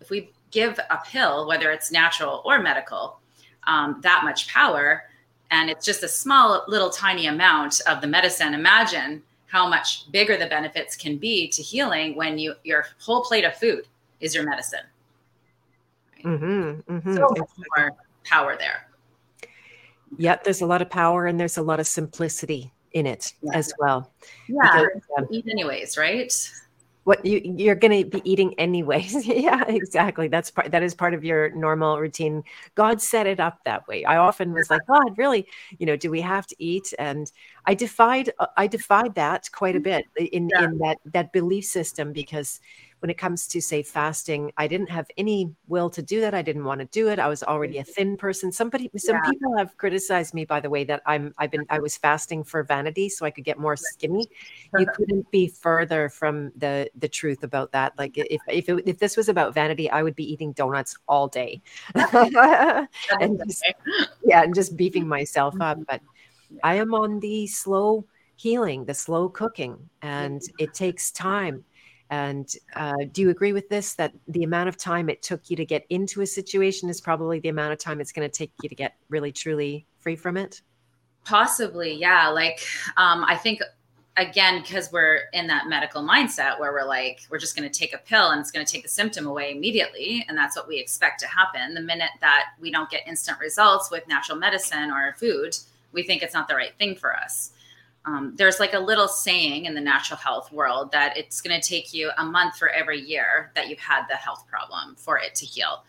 if 0.00 0.10
we 0.10 0.30
give 0.50 0.78
a 0.90 0.98
pill, 1.04 1.46
whether 1.46 1.70
it's 1.70 1.92
natural 1.92 2.42
or 2.44 2.58
medical, 2.60 3.20
um, 3.66 4.00
that 4.02 4.22
much 4.24 4.48
power, 4.48 5.04
and 5.50 5.70
it's 5.70 5.84
just 5.84 6.02
a 6.02 6.08
small 6.08 6.64
little 6.68 6.90
tiny 6.90 7.26
amount 7.26 7.80
of 7.86 8.00
the 8.00 8.06
medicine 8.06 8.54
imagine 8.54 9.22
how 9.46 9.68
much 9.68 10.10
bigger 10.12 10.36
the 10.36 10.46
benefits 10.46 10.94
can 10.96 11.16
be 11.16 11.48
to 11.48 11.62
healing 11.62 12.14
when 12.16 12.38
you 12.38 12.54
your 12.64 12.84
whole 13.00 13.22
plate 13.22 13.44
of 13.44 13.54
food 13.54 13.86
is 14.20 14.34
your 14.34 14.44
medicine 14.44 14.80
right? 16.16 16.24
mm-hmm, 16.24 16.92
mm-hmm. 16.92 17.14
so 17.14 17.28
much 17.36 17.48
more 17.76 17.92
power 18.24 18.56
there 18.58 18.88
yep 20.16 20.44
there's 20.44 20.60
a 20.60 20.66
lot 20.66 20.82
of 20.82 20.90
power 20.90 21.26
and 21.26 21.38
there's 21.38 21.58
a 21.58 21.62
lot 21.62 21.80
of 21.80 21.86
simplicity 21.86 22.70
in 22.92 23.06
it 23.06 23.32
yeah. 23.42 23.52
as 23.54 23.72
well 23.78 24.10
yeah 24.48 24.84
because, 24.84 25.02
um, 25.18 25.26
eat 25.30 25.46
anyways 25.48 25.96
right 25.96 26.50
what 27.08 27.24
you 27.24 27.40
you're 27.42 27.74
going 27.74 28.04
to 28.04 28.10
be 28.10 28.30
eating 28.30 28.52
anyways. 28.58 29.26
Yeah 29.48 29.64
exactly. 29.66 30.28
That's 30.28 30.50
part 30.50 30.70
that 30.72 30.82
is 30.82 30.94
part 30.94 31.14
of 31.14 31.24
your 31.24 31.50
normal 31.52 31.98
routine. 31.98 32.44
God 32.74 33.00
set 33.00 33.26
it 33.26 33.40
up 33.40 33.64
that 33.64 33.88
way. 33.88 34.04
I 34.04 34.18
often 34.18 34.52
was 34.52 34.68
like 34.68 34.82
god 34.86 35.16
really? 35.16 35.46
You 35.78 35.86
know 35.86 35.96
do 35.96 36.10
we 36.10 36.20
have 36.20 36.46
to 36.48 36.56
eat? 36.58 36.92
And 36.98 37.32
i 37.64 37.72
defied 37.74 38.30
uh, 38.38 38.46
i 38.58 38.66
defied 38.66 39.14
that 39.14 39.48
quite 39.52 39.74
a 39.74 39.78
mm-hmm. 39.78 39.84
bit 39.84 40.04
uh, 40.20 40.24
in 40.36 40.50
yeah. 40.50 40.64
in 40.64 40.78
that 40.78 40.98
that 41.06 41.32
belief 41.32 41.64
system 41.64 42.12
because 42.12 42.60
when 43.00 43.10
it 43.10 43.18
comes 43.18 43.46
to 43.48 43.60
say 43.60 43.82
fasting 43.82 44.52
i 44.56 44.66
didn't 44.66 44.90
have 44.90 45.08
any 45.16 45.54
will 45.68 45.90
to 45.90 46.02
do 46.02 46.20
that. 46.20 46.34
I 46.34 46.42
didn't 46.42 46.64
want 46.64 46.80
to 46.80 46.86
do 46.86 47.08
it. 47.08 47.18
I 47.18 47.28
was 47.28 47.42
already 47.42 47.78
a 47.78 47.82
mm-hmm. 47.82 47.92
thin 47.92 48.16
person. 48.16 48.50
Somebody 48.50 48.90
some 48.96 49.16
yeah. 49.16 49.30
people 49.30 49.56
have 49.56 49.76
criticized 49.76 50.34
me 50.34 50.44
by 50.44 50.60
the 50.60 50.70
way 50.70 50.84
that 50.84 51.02
i'm 51.06 51.34
i've 51.38 51.50
been 51.50 51.66
i 51.70 51.78
was 51.78 51.94
mm-hmm. 51.94 52.02
fasting 52.02 52.44
for 52.44 52.62
vanity 52.62 53.08
so 53.08 53.26
i 53.26 53.30
could 53.30 53.44
get 53.44 53.58
more 53.58 53.76
skinny. 53.76 54.26
You 54.78 54.86
uh-huh. 54.86 54.92
couldn't 54.96 55.30
be 55.30 55.48
further 55.48 56.08
from 56.08 56.52
the 56.56 56.90
the 56.96 57.08
truth 57.08 57.42
about 57.44 57.72
that. 57.72 57.92
Like 57.98 58.16
if 58.16 58.40
if, 58.48 58.68
it, 58.68 58.88
if 58.88 58.98
this 58.98 59.16
was 59.16 59.28
about 59.28 59.54
vanity 59.54 59.90
i 59.90 60.02
would 60.02 60.16
be 60.16 60.30
eating 60.32 60.52
donuts 60.52 60.96
all 61.06 61.28
day. 61.28 61.60
And 63.20 63.40
just, 63.46 63.64
yeah 64.24 64.42
and 64.42 64.54
just 64.54 64.76
beefing 64.76 65.06
myself 65.06 65.54
up. 65.60 65.76
Mm-hmm. 65.76 65.84
But 65.88 66.00
i 66.62 66.74
am 66.74 66.94
on 66.94 67.20
the 67.20 67.46
slow 67.46 68.04
healing 68.36 68.84
the 68.84 68.94
slow 68.94 69.28
cooking 69.28 69.76
and 70.00 70.40
it 70.58 70.72
takes 70.72 71.10
time 71.10 71.64
And 72.10 72.50
uh, 72.74 72.94
do 73.12 73.20
you 73.20 73.30
agree 73.30 73.52
with 73.52 73.68
this 73.68 73.94
that 73.94 74.14
the 74.28 74.42
amount 74.42 74.68
of 74.68 74.76
time 74.76 75.08
it 75.08 75.22
took 75.22 75.50
you 75.50 75.56
to 75.56 75.66
get 75.66 75.84
into 75.90 76.22
a 76.22 76.26
situation 76.26 76.88
is 76.88 77.00
probably 77.00 77.38
the 77.40 77.48
amount 77.48 77.72
of 77.72 77.78
time 77.78 78.00
it's 78.00 78.12
going 78.12 78.28
to 78.28 78.34
take 78.34 78.52
you 78.62 78.68
to 78.68 78.74
get 78.74 78.96
really 79.08 79.32
truly 79.32 79.86
free 79.98 80.16
from 80.16 80.36
it? 80.36 80.62
Possibly, 81.24 81.92
yeah. 81.92 82.28
Like, 82.28 82.60
um, 82.96 83.24
I 83.24 83.36
think 83.36 83.60
again 84.18 84.60
because 84.62 84.90
we're 84.90 85.20
in 85.32 85.46
that 85.46 85.68
medical 85.68 86.02
mindset 86.02 86.58
where 86.58 86.72
we're 86.72 86.84
like 86.84 87.20
we're 87.30 87.38
just 87.38 87.56
going 87.56 87.68
to 87.68 87.78
take 87.78 87.94
a 87.94 87.98
pill 87.98 88.30
and 88.30 88.40
it's 88.40 88.50
going 88.50 88.64
to 88.64 88.70
take 88.70 88.82
the 88.82 88.88
symptom 88.88 89.26
away 89.26 89.52
immediately 89.52 90.26
and 90.28 90.36
that's 90.36 90.56
what 90.56 90.66
we 90.66 90.78
expect 90.78 91.20
to 91.20 91.26
happen 91.26 91.72
the 91.72 91.80
minute 91.80 92.10
that 92.20 92.46
we 92.60 92.70
don't 92.70 92.90
get 92.90 93.06
instant 93.06 93.38
results 93.38 93.90
with 93.90 94.06
natural 94.08 94.36
medicine 94.36 94.90
or 94.90 95.14
food 95.18 95.56
we 95.92 96.02
think 96.02 96.22
it's 96.22 96.34
not 96.34 96.48
the 96.48 96.54
right 96.54 96.76
thing 96.78 96.96
for 96.96 97.16
us 97.16 97.52
um, 98.08 98.32
there's 98.36 98.58
like 98.58 98.72
a 98.72 98.78
little 98.78 99.06
saying 99.06 99.66
in 99.66 99.74
the 99.74 99.80
natural 99.82 100.16
health 100.16 100.50
world 100.50 100.90
that 100.92 101.14
it's 101.16 101.42
going 101.42 101.60
to 101.60 101.66
take 101.66 101.92
you 101.92 102.10
a 102.16 102.24
month 102.24 102.56
for 102.56 102.70
every 102.70 102.98
year 102.98 103.52
that 103.54 103.68
you've 103.68 103.78
had 103.78 104.06
the 104.08 104.16
health 104.16 104.46
problem 104.48 104.94
for 104.96 105.18
it 105.18 105.34
to 105.36 105.44
heal. 105.44 105.84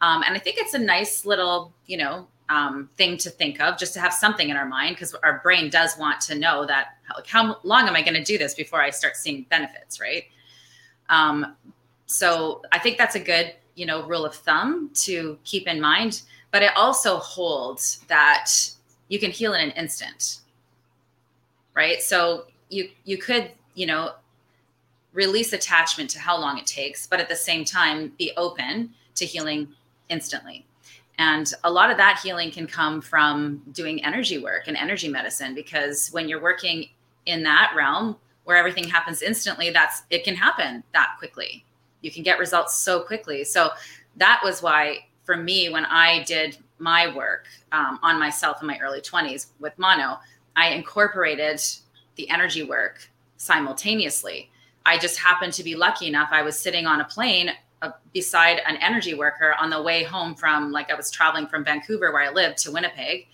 Um, 0.00 0.22
and 0.22 0.36
i 0.36 0.38
think 0.38 0.58
it's 0.58 0.74
a 0.74 0.78
nice 0.78 1.24
little 1.24 1.72
you 1.86 1.96
know 1.96 2.26
um, 2.50 2.90
thing 2.96 3.16
to 3.18 3.30
think 3.30 3.60
of 3.60 3.78
just 3.78 3.94
to 3.94 4.00
have 4.00 4.12
something 4.12 4.50
in 4.50 4.56
our 4.56 4.66
mind 4.66 4.96
because 4.96 5.14
our 5.22 5.40
brain 5.42 5.70
does 5.70 5.96
want 5.96 6.20
to 6.22 6.34
know 6.34 6.66
that 6.66 6.98
like 7.14 7.26
how 7.26 7.56
long 7.62 7.88
am 7.88 7.96
i 7.96 8.02
going 8.02 8.14
to 8.14 8.24
do 8.24 8.36
this 8.36 8.54
before 8.54 8.82
i 8.82 8.90
start 8.90 9.16
seeing 9.16 9.46
benefits 9.48 10.00
right? 10.00 10.24
Um, 11.08 11.56
so 12.06 12.60
i 12.70 12.78
think 12.78 12.98
that's 12.98 13.14
a 13.14 13.20
good 13.20 13.54
you 13.76 13.86
know 13.86 14.06
rule 14.06 14.26
of 14.26 14.34
thumb 14.34 14.90
to 14.94 15.38
keep 15.44 15.66
in 15.66 15.80
mind 15.80 16.22
but 16.50 16.62
it 16.62 16.72
also 16.76 17.16
holds 17.16 18.00
that 18.08 18.50
you 19.08 19.18
can 19.18 19.30
heal 19.30 19.54
in 19.54 19.60
an 19.62 19.70
instant 19.70 20.40
right 21.74 22.02
so 22.02 22.46
you 22.68 22.88
you 23.04 23.18
could 23.18 23.50
you 23.74 23.86
know 23.86 24.12
release 25.12 25.52
attachment 25.52 26.10
to 26.10 26.18
how 26.18 26.38
long 26.38 26.58
it 26.58 26.66
takes 26.66 27.06
but 27.06 27.20
at 27.20 27.28
the 27.28 27.36
same 27.36 27.64
time 27.64 28.12
be 28.18 28.32
open 28.36 28.90
to 29.14 29.24
healing 29.24 29.68
instantly 30.08 30.66
and 31.18 31.52
a 31.62 31.70
lot 31.70 31.90
of 31.90 31.96
that 31.96 32.20
healing 32.22 32.50
can 32.50 32.66
come 32.66 33.00
from 33.00 33.62
doing 33.72 34.04
energy 34.04 34.38
work 34.38 34.66
and 34.66 34.76
energy 34.76 35.08
medicine 35.08 35.54
because 35.54 36.08
when 36.08 36.28
you're 36.28 36.42
working 36.42 36.88
in 37.26 37.42
that 37.44 37.72
realm 37.76 38.16
where 38.44 38.56
everything 38.56 38.84
happens 38.84 39.22
instantly, 39.22 39.70
that's 39.70 40.02
it 40.10 40.24
can 40.24 40.34
happen 40.34 40.82
that 40.92 41.14
quickly. 41.18 41.64
You 42.02 42.10
can 42.10 42.22
get 42.22 42.38
results 42.38 42.76
so 42.78 43.00
quickly. 43.00 43.44
So 43.44 43.70
that 44.16 44.40
was 44.44 44.62
why 44.62 45.06
for 45.24 45.36
me, 45.36 45.70
when 45.70 45.86
I 45.86 46.22
did 46.24 46.58
my 46.78 47.14
work 47.14 47.46
um, 47.72 47.98
on 48.02 48.18
myself 48.18 48.60
in 48.60 48.66
my 48.66 48.78
early 48.82 49.00
20s 49.00 49.46
with 49.60 49.72
mono, 49.78 50.18
I 50.56 50.70
incorporated 50.70 51.60
the 52.16 52.28
energy 52.30 52.62
work 52.62 53.08
simultaneously. 53.36 54.50
I 54.86 54.98
just 54.98 55.18
happened 55.18 55.52
to 55.54 55.64
be 55.64 55.74
lucky 55.74 56.06
enough. 56.06 56.28
I 56.30 56.42
was 56.42 56.58
sitting 56.58 56.86
on 56.86 57.00
a 57.00 57.04
plane 57.04 57.50
uh, 57.82 57.90
beside 58.12 58.60
an 58.66 58.76
energy 58.76 59.14
worker 59.14 59.54
on 59.60 59.70
the 59.70 59.82
way 59.82 60.02
home 60.04 60.34
from 60.34 60.72
like 60.72 60.90
I 60.90 60.94
was 60.94 61.10
traveling 61.10 61.46
from 61.46 61.64
Vancouver 61.64 62.12
where 62.12 62.22
I 62.22 62.30
lived 62.30 62.58
to 62.58 62.72
Winnipeg, 62.72 63.26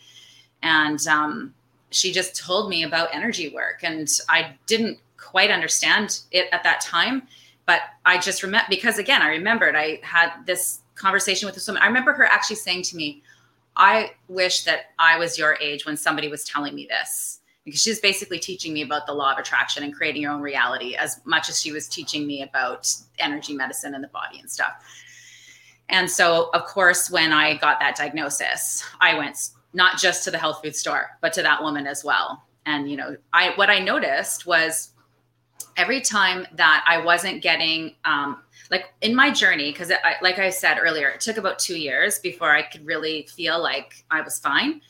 and 0.62 1.04
um, 1.06 1.54
she 1.90 2.12
just 2.12 2.36
told 2.36 2.68
me 2.68 2.84
about 2.84 3.14
energy 3.14 3.48
work, 3.48 3.80
and 3.82 4.08
I 4.28 4.54
didn't 4.66 4.98
quite 5.16 5.50
understand 5.50 6.20
it 6.32 6.48
at 6.52 6.62
that 6.64 6.80
time, 6.80 7.22
but 7.66 7.82
I 8.04 8.18
just 8.18 8.42
remember 8.42 8.66
because 8.68 8.98
again 8.98 9.22
I 9.22 9.28
remembered 9.28 9.76
I 9.76 10.00
had 10.02 10.32
this 10.46 10.80
conversation 10.94 11.46
with 11.46 11.54
this 11.54 11.66
woman. 11.66 11.82
I 11.82 11.86
remember 11.86 12.12
her 12.12 12.24
actually 12.24 12.56
saying 12.56 12.82
to 12.84 12.96
me, 12.96 13.22
"I 13.76 14.12
wish 14.28 14.64
that 14.64 14.92
I 14.98 15.18
was 15.18 15.38
your 15.38 15.56
age 15.60 15.86
when 15.86 15.96
somebody 15.96 16.28
was 16.28 16.44
telling 16.44 16.74
me 16.74 16.86
this." 16.88 17.40
because 17.64 17.82
she's 17.82 18.00
basically 18.00 18.38
teaching 18.38 18.72
me 18.72 18.82
about 18.82 19.06
the 19.06 19.12
law 19.12 19.32
of 19.32 19.38
attraction 19.38 19.82
and 19.82 19.94
creating 19.94 20.22
your 20.22 20.32
own 20.32 20.40
reality 20.40 20.94
as 20.94 21.20
much 21.24 21.48
as 21.48 21.60
she 21.60 21.72
was 21.72 21.88
teaching 21.88 22.26
me 22.26 22.42
about 22.42 22.92
energy 23.18 23.54
medicine 23.54 23.94
and 23.94 24.02
the 24.02 24.08
body 24.08 24.38
and 24.40 24.50
stuff. 24.50 24.72
And 25.88 26.10
so, 26.10 26.50
of 26.54 26.64
course, 26.64 27.10
when 27.10 27.32
I 27.32 27.56
got 27.56 27.80
that 27.80 27.96
diagnosis, 27.96 28.84
I 29.00 29.18
went 29.18 29.50
not 29.72 29.98
just 29.98 30.24
to 30.24 30.30
the 30.30 30.38
health 30.38 30.60
food 30.62 30.74
store, 30.74 31.10
but 31.20 31.32
to 31.34 31.42
that 31.42 31.62
woman 31.62 31.86
as 31.86 32.04
well. 32.04 32.44
And 32.66 32.90
you 32.90 32.96
know, 32.96 33.16
I 33.32 33.52
what 33.56 33.70
I 33.70 33.78
noticed 33.78 34.46
was 34.46 34.90
every 35.76 36.00
time 36.00 36.46
that 36.54 36.84
I 36.88 36.98
wasn't 36.98 37.42
getting 37.42 37.94
um, 38.04 38.42
like 38.70 38.92
in 39.00 39.14
my 39.14 39.30
journey, 39.30 39.72
because 39.72 39.90
like 40.22 40.38
I 40.38 40.50
said 40.50 40.78
earlier, 40.78 41.08
it 41.08 41.20
took 41.20 41.36
about 41.36 41.58
two 41.58 41.76
years 41.76 42.18
before 42.18 42.50
I 42.50 42.62
could 42.62 42.86
really 42.86 43.26
feel 43.34 43.60
like 43.60 44.04
I 44.10 44.20
was 44.20 44.38
fine. 44.38 44.80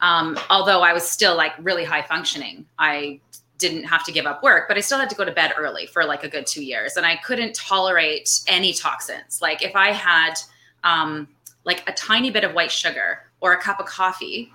Um, 0.00 0.36
although 0.50 0.82
I 0.82 0.92
was 0.92 1.08
still 1.08 1.36
like 1.36 1.52
really 1.60 1.84
high 1.84 2.02
functioning, 2.02 2.66
I 2.78 3.20
didn't 3.58 3.84
have 3.84 4.04
to 4.04 4.12
give 4.12 4.26
up 4.26 4.42
work, 4.42 4.66
but 4.66 4.76
I 4.76 4.80
still 4.80 4.98
had 4.98 5.08
to 5.10 5.14
go 5.14 5.24
to 5.24 5.30
bed 5.30 5.52
early 5.56 5.86
for 5.86 6.04
like 6.04 6.24
a 6.24 6.28
good 6.28 6.48
two 6.48 6.64
years. 6.64 6.96
And 6.96 7.06
I 7.06 7.16
couldn't 7.18 7.54
tolerate 7.54 8.40
any 8.48 8.72
toxins. 8.72 9.40
Like 9.40 9.62
if 9.62 9.76
I 9.76 9.92
had 9.92 10.34
um, 10.82 11.28
like 11.64 11.88
a 11.88 11.92
tiny 11.92 12.30
bit 12.32 12.42
of 12.42 12.54
white 12.54 12.72
sugar 12.72 13.20
or 13.40 13.52
a 13.52 13.60
cup 13.62 13.78
of 13.78 13.86
coffee, 13.86 14.52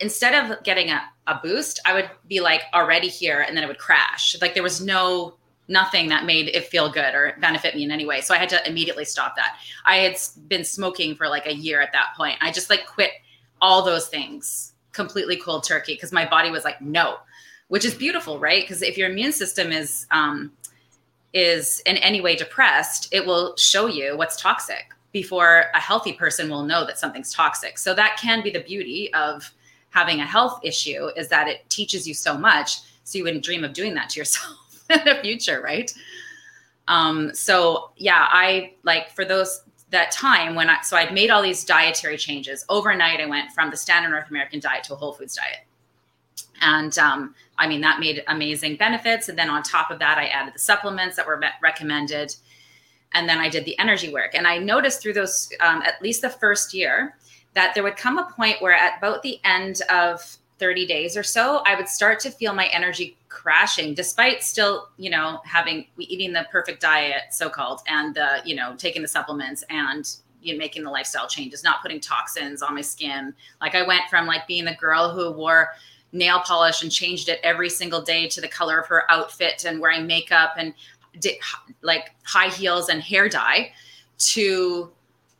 instead 0.00 0.32
of 0.34 0.62
getting 0.62 0.88
a, 0.88 1.02
a 1.26 1.38
boost, 1.42 1.78
I 1.84 1.92
would 1.92 2.10
be 2.26 2.40
like 2.40 2.62
already 2.72 3.08
here 3.08 3.42
and 3.46 3.54
then 3.54 3.62
it 3.62 3.66
would 3.66 3.78
crash. 3.78 4.34
Like 4.40 4.54
there 4.54 4.62
was 4.62 4.80
no 4.80 5.34
nothing 5.68 6.08
that 6.08 6.24
made 6.24 6.48
it 6.48 6.64
feel 6.64 6.90
good 6.90 7.14
or 7.14 7.34
benefit 7.40 7.74
me 7.74 7.84
in 7.84 7.90
any 7.90 8.06
way. 8.06 8.20
So 8.22 8.34
I 8.34 8.38
had 8.38 8.48
to 8.48 8.68
immediately 8.68 9.04
stop 9.04 9.36
that. 9.36 9.58
I 9.84 9.96
had 9.98 10.16
been 10.48 10.64
smoking 10.64 11.14
for 11.14 11.28
like 11.28 11.46
a 11.46 11.54
year 11.54 11.80
at 11.80 11.92
that 11.92 12.14
point. 12.16 12.38
I 12.40 12.50
just 12.50 12.70
like 12.70 12.86
quit 12.86 13.10
all 13.60 13.82
those 13.84 14.08
things 14.08 14.72
completely 14.92 15.36
cold 15.36 15.64
turkey 15.64 15.94
because 15.94 16.10
my 16.10 16.26
body 16.26 16.50
was 16.50 16.64
like, 16.64 16.80
no, 16.80 17.16
which 17.68 17.84
is 17.84 17.94
beautiful, 17.94 18.38
right? 18.38 18.62
Because 18.62 18.82
if 18.82 18.96
your 18.96 19.10
immune 19.10 19.32
system 19.32 19.70
is 19.70 20.06
um, 20.10 20.52
is 21.34 21.80
in 21.84 21.98
any 21.98 22.22
way 22.22 22.34
depressed, 22.34 23.08
it 23.12 23.26
will 23.26 23.54
show 23.56 23.86
you 23.86 24.16
what's 24.16 24.40
toxic 24.40 24.94
before 25.12 25.66
a 25.74 25.80
healthy 25.80 26.12
person 26.12 26.48
will 26.48 26.62
know 26.62 26.86
that 26.86 26.98
something's 26.98 27.32
toxic. 27.32 27.78
So 27.78 27.94
that 27.94 28.18
can 28.20 28.42
be 28.42 28.50
the 28.50 28.60
beauty 28.60 29.12
of 29.12 29.52
having 29.90 30.20
a 30.20 30.26
health 30.26 30.60
issue 30.62 31.08
is 31.16 31.28
that 31.28 31.48
it 31.48 31.68
teaches 31.68 32.06
you 32.06 32.14
so 32.14 32.36
much, 32.36 32.80
so 33.04 33.18
you 33.18 33.24
wouldn't 33.24 33.44
dream 33.44 33.64
of 33.64 33.72
doing 33.72 33.94
that 33.94 34.10
to 34.10 34.20
yourself 34.20 34.67
in 34.90 35.00
the 35.04 35.18
future, 35.22 35.60
right? 35.60 35.92
Um, 36.88 37.34
so 37.34 37.90
yeah, 37.96 38.26
I 38.30 38.72
like 38.82 39.10
for 39.10 39.24
those 39.24 39.62
that 39.90 40.10
time 40.10 40.54
when 40.54 40.68
I 40.68 40.80
so 40.82 40.96
I'd 40.96 41.12
made 41.12 41.30
all 41.30 41.42
these 41.42 41.64
dietary 41.64 42.16
changes 42.16 42.64
overnight. 42.68 43.20
I 43.20 43.26
went 43.26 43.52
from 43.52 43.70
the 43.70 43.76
standard 43.76 44.10
North 44.10 44.30
American 44.30 44.60
diet 44.60 44.84
to 44.84 44.94
a 44.94 44.96
whole 44.96 45.12
foods 45.12 45.36
diet, 45.36 45.66
and 46.60 46.96
um, 46.98 47.34
I 47.58 47.68
mean 47.68 47.80
that 47.82 48.00
made 48.00 48.24
amazing 48.28 48.76
benefits. 48.76 49.28
And 49.28 49.38
then 49.38 49.50
on 49.50 49.62
top 49.62 49.90
of 49.90 49.98
that, 49.98 50.18
I 50.18 50.26
added 50.26 50.54
the 50.54 50.58
supplements 50.58 51.16
that 51.16 51.26
were 51.26 51.40
recommended, 51.62 52.34
and 53.12 53.28
then 53.28 53.38
I 53.38 53.48
did 53.48 53.64
the 53.64 53.78
energy 53.78 54.12
work. 54.12 54.34
And 54.34 54.46
I 54.46 54.58
noticed 54.58 55.02
through 55.02 55.14
those 55.14 55.50
um, 55.60 55.82
at 55.82 56.00
least 56.02 56.22
the 56.22 56.30
first 56.30 56.72
year 56.72 57.16
that 57.54 57.74
there 57.74 57.82
would 57.82 57.96
come 57.96 58.18
a 58.18 58.30
point 58.30 58.62
where 58.62 58.74
at 58.74 58.98
about 58.98 59.22
the 59.22 59.40
end 59.44 59.82
of 59.90 60.38
30 60.58 60.86
days 60.86 61.16
or 61.16 61.22
so, 61.22 61.62
I 61.66 61.74
would 61.74 61.88
start 61.88 62.20
to 62.20 62.30
feel 62.30 62.52
my 62.54 62.66
energy 62.66 63.16
crashing 63.28 63.94
despite 63.94 64.42
still, 64.42 64.88
you 64.96 65.10
know, 65.10 65.40
having 65.44 65.86
eating 65.98 66.32
the 66.32 66.46
perfect 66.50 66.80
diet, 66.80 67.24
so 67.30 67.48
called, 67.48 67.82
and 67.86 68.14
the, 68.14 68.42
you 68.44 68.54
know, 68.54 68.74
taking 68.76 69.02
the 69.02 69.08
supplements 69.08 69.64
and 69.70 70.08
you 70.40 70.52
know, 70.52 70.58
making 70.58 70.84
the 70.84 70.90
lifestyle 70.90 71.28
changes, 71.28 71.64
not 71.64 71.82
putting 71.82 72.00
toxins 72.00 72.62
on 72.62 72.74
my 72.74 72.80
skin. 72.80 73.34
Like 73.60 73.74
I 73.74 73.86
went 73.86 74.02
from 74.08 74.26
like 74.26 74.46
being 74.46 74.64
the 74.64 74.74
girl 74.74 75.10
who 75.10 75.32
wore 75.32 75.70
nail 76.12 76.40
polish 76.40 76.82
and 76.82 76.90
changed 76.90 77.28
it 77.28 77.40
every 77.42 77.68
single 77.68 78.00
day 78.00 78.28
to 78.28 78.40
the 78.40 78.48
color 78.48 78.78
of 78.78 78.86
her 78.86 79.10
outfit 79.10 79.64
and 79.66 79.80
wearing 79.80 80.06
makeup 80.06 80.54
and 80.56 80.72
like 81.82 82.14
high 82.22 82.48
heels 82.48 82.88
and 82.88 83.02
hair 83.02 83.28
dye 83.28 83.72
to 84.18 84.90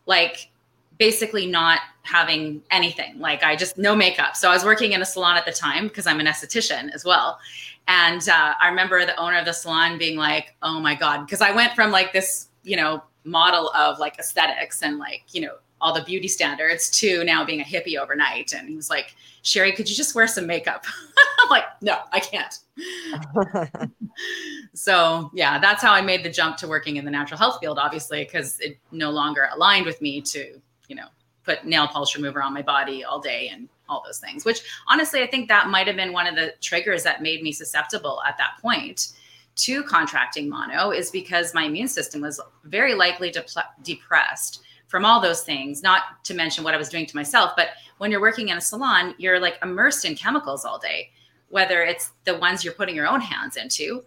like 0.07 0.51
basically 0.99 1.47
not 1.47 1.81
having 2.03 2.63
anything. 2.71 3.19
Like 3.19 3.43
I 3.43 3.57
just 3.57 3.79
no 3.79 3.95
makeup. 3.95 4.37
So 4.37 4.51
I 4.51 4.55
was 4.55 4.65
working 4.65 4.93
in 4.93 5.03
a 5.03 5.05
salon 5.05 5.37
at 5.37 5.47
the 5.47 5.53
time 5.53 5.89
because 5.89 6.07
I'm 6.07 6.21
an 6.21 6.27
esthetician 6.27 6.93
as 6.93 7.05
well. 7.05 7.39
And 7.87 8.29
uh, 8.29 8.55
I 8.61 8.69
remember 8.69 9.05
the 9.07 9.17
owner 9.17 9.39
of 9.39 9.47
the 9.47 9.53
salon 9.53 9.99
being 9.99 10.17
like, 10.17 10.55
"Oh 10.63 10.81
my 10.81 10.95
god," 10.95 11.25
because 11.25 11.41
I 11.41 11.53
went 11.53 11.75
from 11.75 11.91
like 11.91 12.13
this, 12.13 12.49
you 12.63 12.77
know, 12.77 13.03
model 13.25 13.71
of 13.71 13.99
like 13.99 14.19
aesthetics 14.19 14.83
and 14.83 14.99
like 14.99 15.23
you 15.31 15.41
know 15.41 15.55
all 15.81 15.95
the 15.95 16.03
beauty 16.03 16.27
standards 16.27 16.91
to 16.91 17.23
now 17.25 17.45
being 17.45 17.61
a 17.61 17.65
hippie 17.65 17.97
overnight. 17.97 18.53
And 18.53 18.69
he 18.69 18.77
was 18.77 18.91
like, 18.91 19.15
"Sherry, 19.43 19.73
could 19.73 19.89
you 19.89 19.97
just 19.97 20.15
wear 20.15 20.27
some 20.27 20.47
makeup?" 20.47 20.85
I'm 21.43 21.49
like, 21.51 21.65
"No, 21.81 21.99
I 22.13 22.21
can't." 22.21 22.59
so 24.75 25.31
yeah, 25.33 25.59
that's 25.59 25.81
how 25.83 25.93
I 25.93 26.03
made 26.03 26.25
the 26.25 26.31
jump 26.31 26.57
to 26.59 26.69
working 26.69 26.97
in 26.97 27.05
the 27.05 27.11
natural 27.11 27.39
health 27.39 27.59
field, 27.61 27.79
obviously, 27.79 28.25
because 28.25 28.61
it 28.61 28.79
no 28.93 29.11
longer 29.11 29.49
aligned 29.55 29.87
with 29.87 30.03
me 30.03 30.21
to 30.23 30.61
you 30.89 30.97
know 30.97 31.07
put 31.45 31.65
nail 31.65 31.89
polish 31.89 32.15
remover 32.15 32.43
on 32.43 32.53
my 32.53 32.63
body 32.63 33.05
all 33.05 33.21
day 33.21 33.49
and 33.49 33.69
all 33.89 34.03
those 34.05 34.19
things, 34.19 34.45
which 34.45 34.61
honestly, 34.87 35.23
I 35.23 35.27
think 35.27 35.49
that 35.49 35.69
might 35.69 35.87
have 35.87 35.97
been 35.97 36.13
one 36.13 36.27
of 36.27 36.35
the 36.35 36.53
triggers 36.61 37.03
that 37.05 37.23
made 37.23 37.43
me 37.43 37.53
susceptible 37.53 38.21
at 38.27 38.37
that 38.37 38.59
point 38.61 39.13
to 39.57 39.83
contracting 39.83 40.49
mono 40.49 40.91
is 40.91 41.11
because 41.11 41.55
my 41.55 41.65
immune 41.65 41.89
system 41.89 42.21
was 42.21 42.41
very 42.65 42.95
likely 42.95 43.31
de- 43.31 43.45
depressed 43.83 44.63
from 44.87 45.05
all 45.05 45.21
those 45.21 45.43
things, 45.43 45.83
not 45.83 46.25
to 46.25 46.35
mention 46.35 46.65
what 46.65 46.75
I 46.75 46.77
was 46.77 46.89
doing 46.89 47.07
to 47.07 47.17
myself. 47.17 47.53
But 47.57 47.69
when 47.99 48.11
you're 48.11 48.21
working 48.21 48.49
in 48.49 48.59
a 48.59 48.61
salon, 48.61 49.15
you're 49.19 49.41
like 49.41 49.59
immersed 49.63 50.05
in 50.05 50.15
chemicals 50.15 50.65
all 50.65 50.79
day, 50.79 51.11
whether 51.49 51.83
it's 51.83 52.13
the 52.25 52.39
ones 52.39 52.63
you're 52.63 52.75
putting 52.75 52.95
your 52.95 53.07
own 53.07 53.21
hands 53.21 53.57
into 53.57 54.05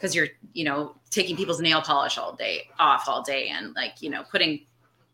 because 0.00 0.14
you're 0.14 0.28
you 0.54 0.64
know 0.64 0.94
taking 1.10 1.36
people's 1.36 1.60
nail 1.60 1.82
polish 1.82 2.16
all 2.16 2.32
day 2.32 2.68
off 2.78 3.06
all 3.06 3.22
day 3.22 3.48
and 3.48 3.74
like 3.74 4.00
you 4.00 4.08
know 4.08 4.24
putting 4.30 4.64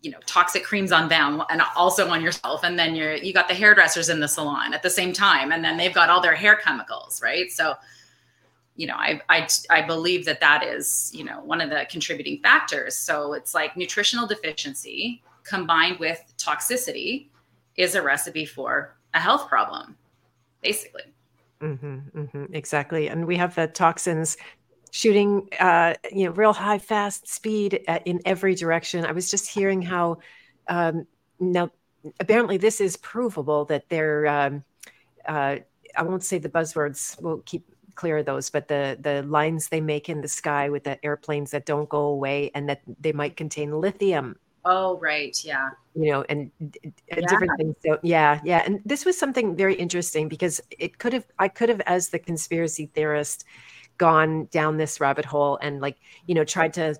you 0.03 0.11
know 0.11 0.19
toxic 0.26 0.62
creams 0.65 0.93
on 0.93 1.09
them 1.09 1.43
and 1.50 1.62
also 1.75 2.09
on 2.09 2.23
yourself. 2.23 2.62
And 2.65 2.79
then 2.79 2.95
you're 2.95 3.15
you 3.15 3.33
got 3.33 3.49
the 3.49 3.55
hairdressers 3.55 4.09
in 4.09 4.21
the 4.21 4.29
salon 4.29 4.75
at 4.75 4.83
the 4.83 4.91
same 4.91 5.12
time. 5.12 5.53
And 5.53 5.65
then 5.65 5.76
they've 5.76 5.95
got 5.95 6.11
all 6.11 6.21
their 6.21 6.35
hair 6.35 6.57
chemicals 6.57 7.21
right? 7.23 7.50
So 7.50 7.75
you 8.79 8.87
know 8.87 8.97
I, 8.97 9.21
I 9.31 9.49
i 9.71 9.81
believe 9.81 10.26
that 10.26 10.38
that 10.41 10.62
is 10.62 11.11
you 11.15 11.25
know 11.25 11.41
one 11.41 11.61
of 11.61 11.71
the 11.71 11.87
contributing 11.91 12.41
factors. 12.43 12.97
So 12.97 13.33
it's 13.33 13.55
like 13.55 13.76
nutritional 13.76 14.26
deficiency 14.26 15.23
combined 15.45 15.99
with 15.99 16.21
toxicity 16.38 17.29
is 17.76 17.95
a 17.95 18.03
recipe 18.03 18.45
for 18.45 18.97
a 19.15 19.21
health 19.21 19.49
problem 19.49 19.97
basically. 20.62 21.03
Mm-hmm, 21.61 22.19
mm-hmm, 22.19 22.55
exactly. 22.55 23.09
And 23.09 23.26
we 23.26 23.37
have 23.37 23.55
the 23.55 23.67
toxins 23.67 24.37
shooting 24.97 25.47
uh, 25.61 25.93
you 26.11 26.25
know 26.25 26.31
real 26.31 26.55
high 26.55 26.79
fast 26.79 27.29
speed 27.29 27.85
at, 27.87 28.07
in 28.07 28.19
every 28.25 28.55
direction. 28.55 29.05
I 29.05 29.12
was 29.12 29.31
just 29.31 29.47
hearing 29.47 29.83
how 29.83 30.21
um, 30.69 31.07
now 31.38 31.71
apparently 32.19 32.57
this 32.57 32.81
is 32.81 32.97
provable 32.97 33.67
that 33.67 33.91
they're 33.91 34.26
um, 34.26 34.65
uh, 35.26 35.57
i 35.97 36.03
won't 36.03 36.25
say 36.25 36.38
the 36.38 36.49
buzzwords 36.49 37.21
we'll 37.21 37.38
keep 37.38 37.65
clear 37.95 38.19
of 38.19 38.26
those 38.26 38.49
but 38.49 38.69
the 38.69 38.97
the 39.00 39.23
lines 39.25 39.69
they 39.69 39.81
make 39.81 40.09
in 40.09 40.21
the 40.21 40.29
sky 40.29 40.71
with 40.71 40.85
the 40.85 41.05
airplanes 41.05 41.50
that 41.50 41.67
don't 41.67 41.88
go 41.88 42.05
away 42.07 42.50
and 42.55 42.69
that 42.69 42.81
they 43.00 43.12
might 43.12 43.37
contain 43.37 43.71
lithium. 43.73 44.37
Oh 44.65 44.99
right. 44.99 45.37
Yeah. 45.45 45.71
You 45.95 46.12
know 46.12 46.25
and 46.29 46.50
yeah. 46.61 47.26
different 47.29 47.53
things. 47.57 47.76
So 47.85 47.99
yeah 48.03 48.41
yeah. 48.45 48.62
And 48.67 48.81
this 48.85 49.05
was 49.05 49.19
something 49.19 49.57
very 49.57 49.75
interesting 49.75 50.29
because 50.29 50.61
it 50.71 50.99
could 50.99 51.12
have 51.12 51.26
i 51.38 51.49
could 51.49 51.71
have 51.71 51.81
as 51.87 52.11
the 52.11 52.19
conspiracy 52.19 52.87
theorist 52.95 53.45
gone 53.99 54.47
down 54.47 54.76
this 54.76 55.00
rabbit 55.00 55.25
hole 55.25 55.59
and 55.62 55.81
like 55.81 55.97
you 56.26 56.35
know 56.35 56.45
tried 56.45 56.73
to 56.73 56.95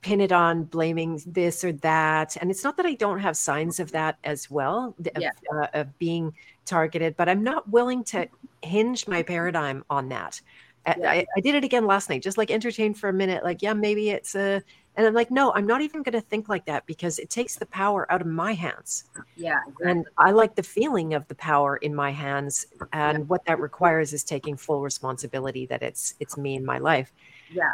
pin 0.00 0.20
it 0.20 0.32
on 0.32 0.64
blaming 0.64 1.20
this 1.26 1.64
or 1.64 1.72
that 1.72 2.36
and 2.36 2.50
it's 2.50 2.62
not 2.62 2.76
that 2.76 2.84
i 2.84 2.94
don't 2.94 3.20
have 3.20 3.36
signs 3.36 3.80
of 3.80 3.90
that 3.92 4.18
as 4.24 4.50
well 4.50 4.94
yeah. 5.18 5.30
uh, 5.54 5.66
of 5.72 5.98
being 5.98 6.32
targeted 6.66 7.16
but 7.16 7.28
i'm 7.28 7.42
not 7.42 7.68
willing 7.70 8.04
to 8.04 8.28
hinge 8.62 9.08
my 9.08 9.22
paradigm 9.22 9.82
on 9.88 10.08
that 10.08 10.40
yeah. 10.86 11.10
I, 11.10 11.26
I, 11.36 11.40
did 11.40 11.54
it 11.54 11.64
again 11.64 11.86
last 11.86 12.10
night 12.10 12.22
just 12.22 12.38
like 12.38 12.50
entertain 12.50 12.94
for 12.94 13.08
a 13.08 13.12
minute 13.12 13.44
like 13.44 13.62
yeah 13.62 13.72
maybe 13.72 14.10
it's 14.10 14.34
a 14.34 14.62
and 14.96 15.06
i'm 15.06 15.14
like 15.14 15.30
no 15.30 15.52
i'm 15.54 15.66
not 15.66 15.80
even 15.80 16.02
going 16.02 16.12
to 16.12 16.20
think 16.20 16.48
like 16.48 16.64
that 16.66 16.86
because 16.86 17.18
it 17.18 17.30
takes 17.30 17.56
the 17.56 17.66
power 17.66 18.10
out 18.12 18.20
of 18.20 18.26
my 18.26 18.52
hands 18.52 19.04
yeah 19.36 19.58
exactly. 19.66 19.90
and 19.90 20.06
i 20.18 20.30
like 20.30 20.54
the 20.54 20.62
feeling 20.62 21.14
of 21.14 21.26
the 21.28 21.34
power 21.34 21.76
in 21.78 21.94
my 21.94 22.10
hands 22.10 22.66
and 22.92 23.18
yeah. 23.18 23.24
what 23.24 23.44
that 23.46 23.58
requires 23.60 24.12
is 24.12 24.22
taking 24.22 24.56
full 24.56 24.82
responsibility 24.82 25.66
that 25.66 25.82
it's 25.82 26.14
it's 26.20 26.36
me 26.36 26.54
in 26.54 26.64
my 26.64 26.78
life 26.78 27.12
yeah 27.52 27.72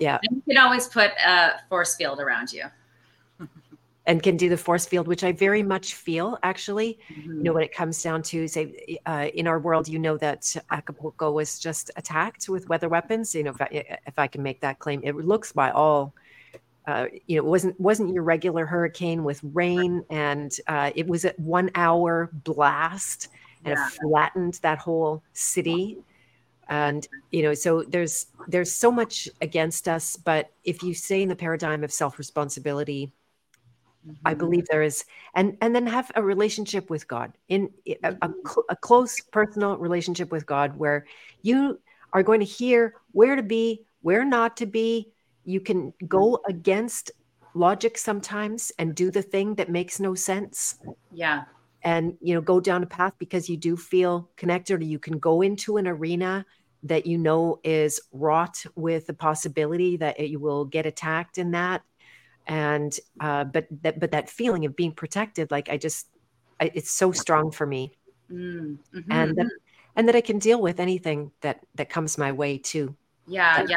yeah 0.00 0.18
and 0.22 0.36
you 0.46 0.54
can 0.54 0.64
always 0.64 0.86
put 0.88 1.10
a 1.24 1.52
force 1.68 1.96
field 1.96 2.20
around 2.20 2.52
you 2.52 2.64
and 4.06 4.22
can 4.22 4.36
do 4.36 4.48
the 4.48 4.56
force 4.56 4.86
field, 4.86 5.08
which 5.08 5.24
I 5.24 5.32
very 5.32 5.62
much 5.62 5.94
feel 5.94 6.38
actually. 6.42 6.98
Mm-hmm. 7.10 7.38
You 7.38 7.42
know, 7.42 7.52
when 7.54 7.64
it 7.64 7.74
comes 7.74 8.02
down 8.02 8.22
to 8.24 8.46
say 8.46 8.98
uh, 9.06 9.28
in 9.34 9.46
our 9.46 9.58
world, 9.58 9.88
you 9.88 9.98
know 9.98 10.16
that 10.18 10.54
Acapulco 10.70 11.32
was 11.32 11.58
just 11.58 11.90
attacked 11.96 12.48
with 12.48 12.68
weather 12.68 12.88
weapons. 12.88 13.34
You 13.34 13.44
know, 13.44 13.50
if 13.50 13.60
I, 13.62 13.98
if 14.06 14.18
I 14.18 14.26
can 14.26 14.42
make 14.42 14.60
that 14.60 14.78
claim, 14.78 15.00
it 15.04 15.16
looks 15.16 15.52
by 15.52 15.70
all 15.70 16.14
uh, 16.86 17.06
you 17.26 17.36
know, 17.36 17.46
it 17.46 17.48
wasn't 17.48 17.80
wasn't 17.80 18.12
your 18.12 18.22
regular 18.22 18.66
hurricane 18.66 19.24
with 19.24 19.40
rain, 19.42 20.04
and 20.10 20.54
uh, 20.66 20.90
it 20.94 21.06
was 21.06 21.24
a 21.24 21.32
one 21.38 21.70
hour 21.74 22.30
blast, 22.44 23.28
and 23.64 23.74
yeah. 23.76 23.86
it 23.86 23.92
flattened 23.92 24.54
that 24.62 24.78
whole 24.78 25.22
city. 25.32 25.98
And 26.68 27.06
you 27.30 27.42
know, 27.42 27.54
so 27.54 27.82
there's 27.84 28.26
there's 28.48 28.70
so 28.70 28.90
much 28.90 29.28
against 29.40 29.88
us, 29.88 30.16
but 30.16 30.50
if 30.64 30.82
you 30.82 30.92
stay 30.92 31.22
in 31.22 31.28
the 31.30 31.36
paradigm 31.36 31.84
of 31.84 31.92
self 31.92 32.18
responsibility, 32.18 33.10
mm-hmm. 34.06 34.16
I 34.24 34.34
believe 34.34 34.66
there 34.66 34.82
is, 34.82 35.04
and 35.34 35.56
and 35.60 35.74
then 35.74 35.86
have 35.86 36.10
a 36.14 36.22
relationship 36.22 36.90
with 36.90 37.08
God 37.08 37.32
in 37.48 37.70
a, 37.86 37.94
a, 38.02 38.12
mm-hmm. 38.12 38.60
a 38.68 38.76
close 38.76 39.20
personal 39.20 39.76
relationship 39.76 40.30
with 40.30 40.46
God, 40.46 40.76
where 40.76 41.06
you 41.42 41.80
are 42.12 42.22
going 42.22 42.40
to 42.40 42.46
hear 42.46 42.94
where 43.12 43.36
to 43.36 43.42
be, 43.42 43.84
where 44.02 44.24
not 44.24 44.56
to 44.58 44.66
be, 44.66 45.12
you 45.44 45.60
can 45.60 45.92
go 46.06 46.40
against 46.48 47.10
logic 47.54 47.96
sometimes 47.96 48.72
and 48.78 48.94
do 48.94 49.10
the 49.10 49.22
thing 49.22 49.54
that 49.54 49.70
makes 49.70 50.00
no 50.00 50.14
sense. 50.14 50.78
Yeah. 51.12 51.44
And 51.82 52.16
you 52.20 52.34
know, 52.34 52.40
go 52.40 52.60
down 52.60 52.82
a 52.82 52.86
path 52.86 53.12
because 53.18 53.48
you 53.48 53.56
do 53.56 53.76
feel 53.76 54.30
connected, 54.36 54.80
or 54.80 54.84
you 54.84 54.98
can 54.98 55.18
go 55.18 55.42
into 55.42 55.76
an 55.76 55.86
arena 55.86 56.46
that 56.84 57.06
you 57.06 57.18
know 57.18 57.60
is 57.64 58.00
wrought 58.12 58.64
with 58.74 59.06
the 59.06 59.14
possibility 59.14 59.96
that 59.96 60.20
you 60.20 60.38
will 60.38 60.64
get 60.64 60.86
attacked 60.86 61.38
in 61.38 61.50
that. 61.52 61.82
And 62.46 62.94
uh, 63.20 63.44
but 63.44 63.66
that 63.82 63.98
but 63.98 64.10
that 64.10 64.28
feeling 64.28 64.64
of 64.66 64.76
being 64.76 64.92
protected, 64.92 65.50
like 65.50 65.68
I 65.70 65.78
just, 65.78 66.08
I, 66.60 66.70
it's 66.74 66.90
so 66.90 67.10
strong 67.10 67.50
for 67.50 67.66
me, 67.66 67.92
mm, 68.30 68.76
mm-hmm. 68.94 69.10
and 69.12 69.34
that, 69.36 69.46
and 69.96 70.08
that 70.08 70.16
I 70.16 70.20
can 70.20 70.38
deal 70.38 70.60
with 70.60 70.78
anything 70.78 71.30
that 71.40 71.60
that 71.76 71.88
comes 71.88 72.18
my 72.18 72.32
way 72.32 72.58
too. 72.58 72.94
Yeah, 73.26 73.64
yeah. 73.66 73.76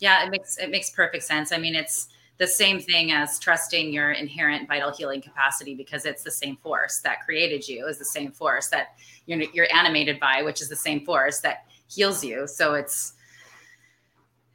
Yeah, 0.00 0.24
it 0.24 0.30
makes 0.30 0.56
it 0.58 0.70
makes 0.70 0.90
perfect 0.90 1.24
sense. 1.24 1.52
I 1.52 1.58
mean, 1.58 1.74
it's 1.74 2.08
the 2.38 2.46
same 2.46 2.80
thing 2.80 3.10
as 3.10 3.38
trusting 3.38 3.92
your 3.92 4.12
inherent 4.12 4.68
vital 4.68 4.92
healing 4.92 5.20
capacity 5.20 5.74
because 5.74 6.04
it's 6.04 6.22
the 6.22 6.30
same 6.30 6.56
force 6.56 7.00
that 7.00 7.24
created 7.24 7.66
you 7.66 7.86
is 7.88 7.98
the 7.98 8.04
same 8.04 8.30
force 8.30 8.68
that 8.68 8.96
you're 9.26 9.42
you're 9.52 9.68
animated 9.74 10.20
by, 10.20 10.42
which 10.42 10.62
is 10.62 10.68
the 10.68 10.76
same 10.76 11.04
force 11.04 11.40
that 11.40 11.66
heals 11.88 12.24
you. 12.24 12.46
So 12.46 12.74
it's 12.74 13.14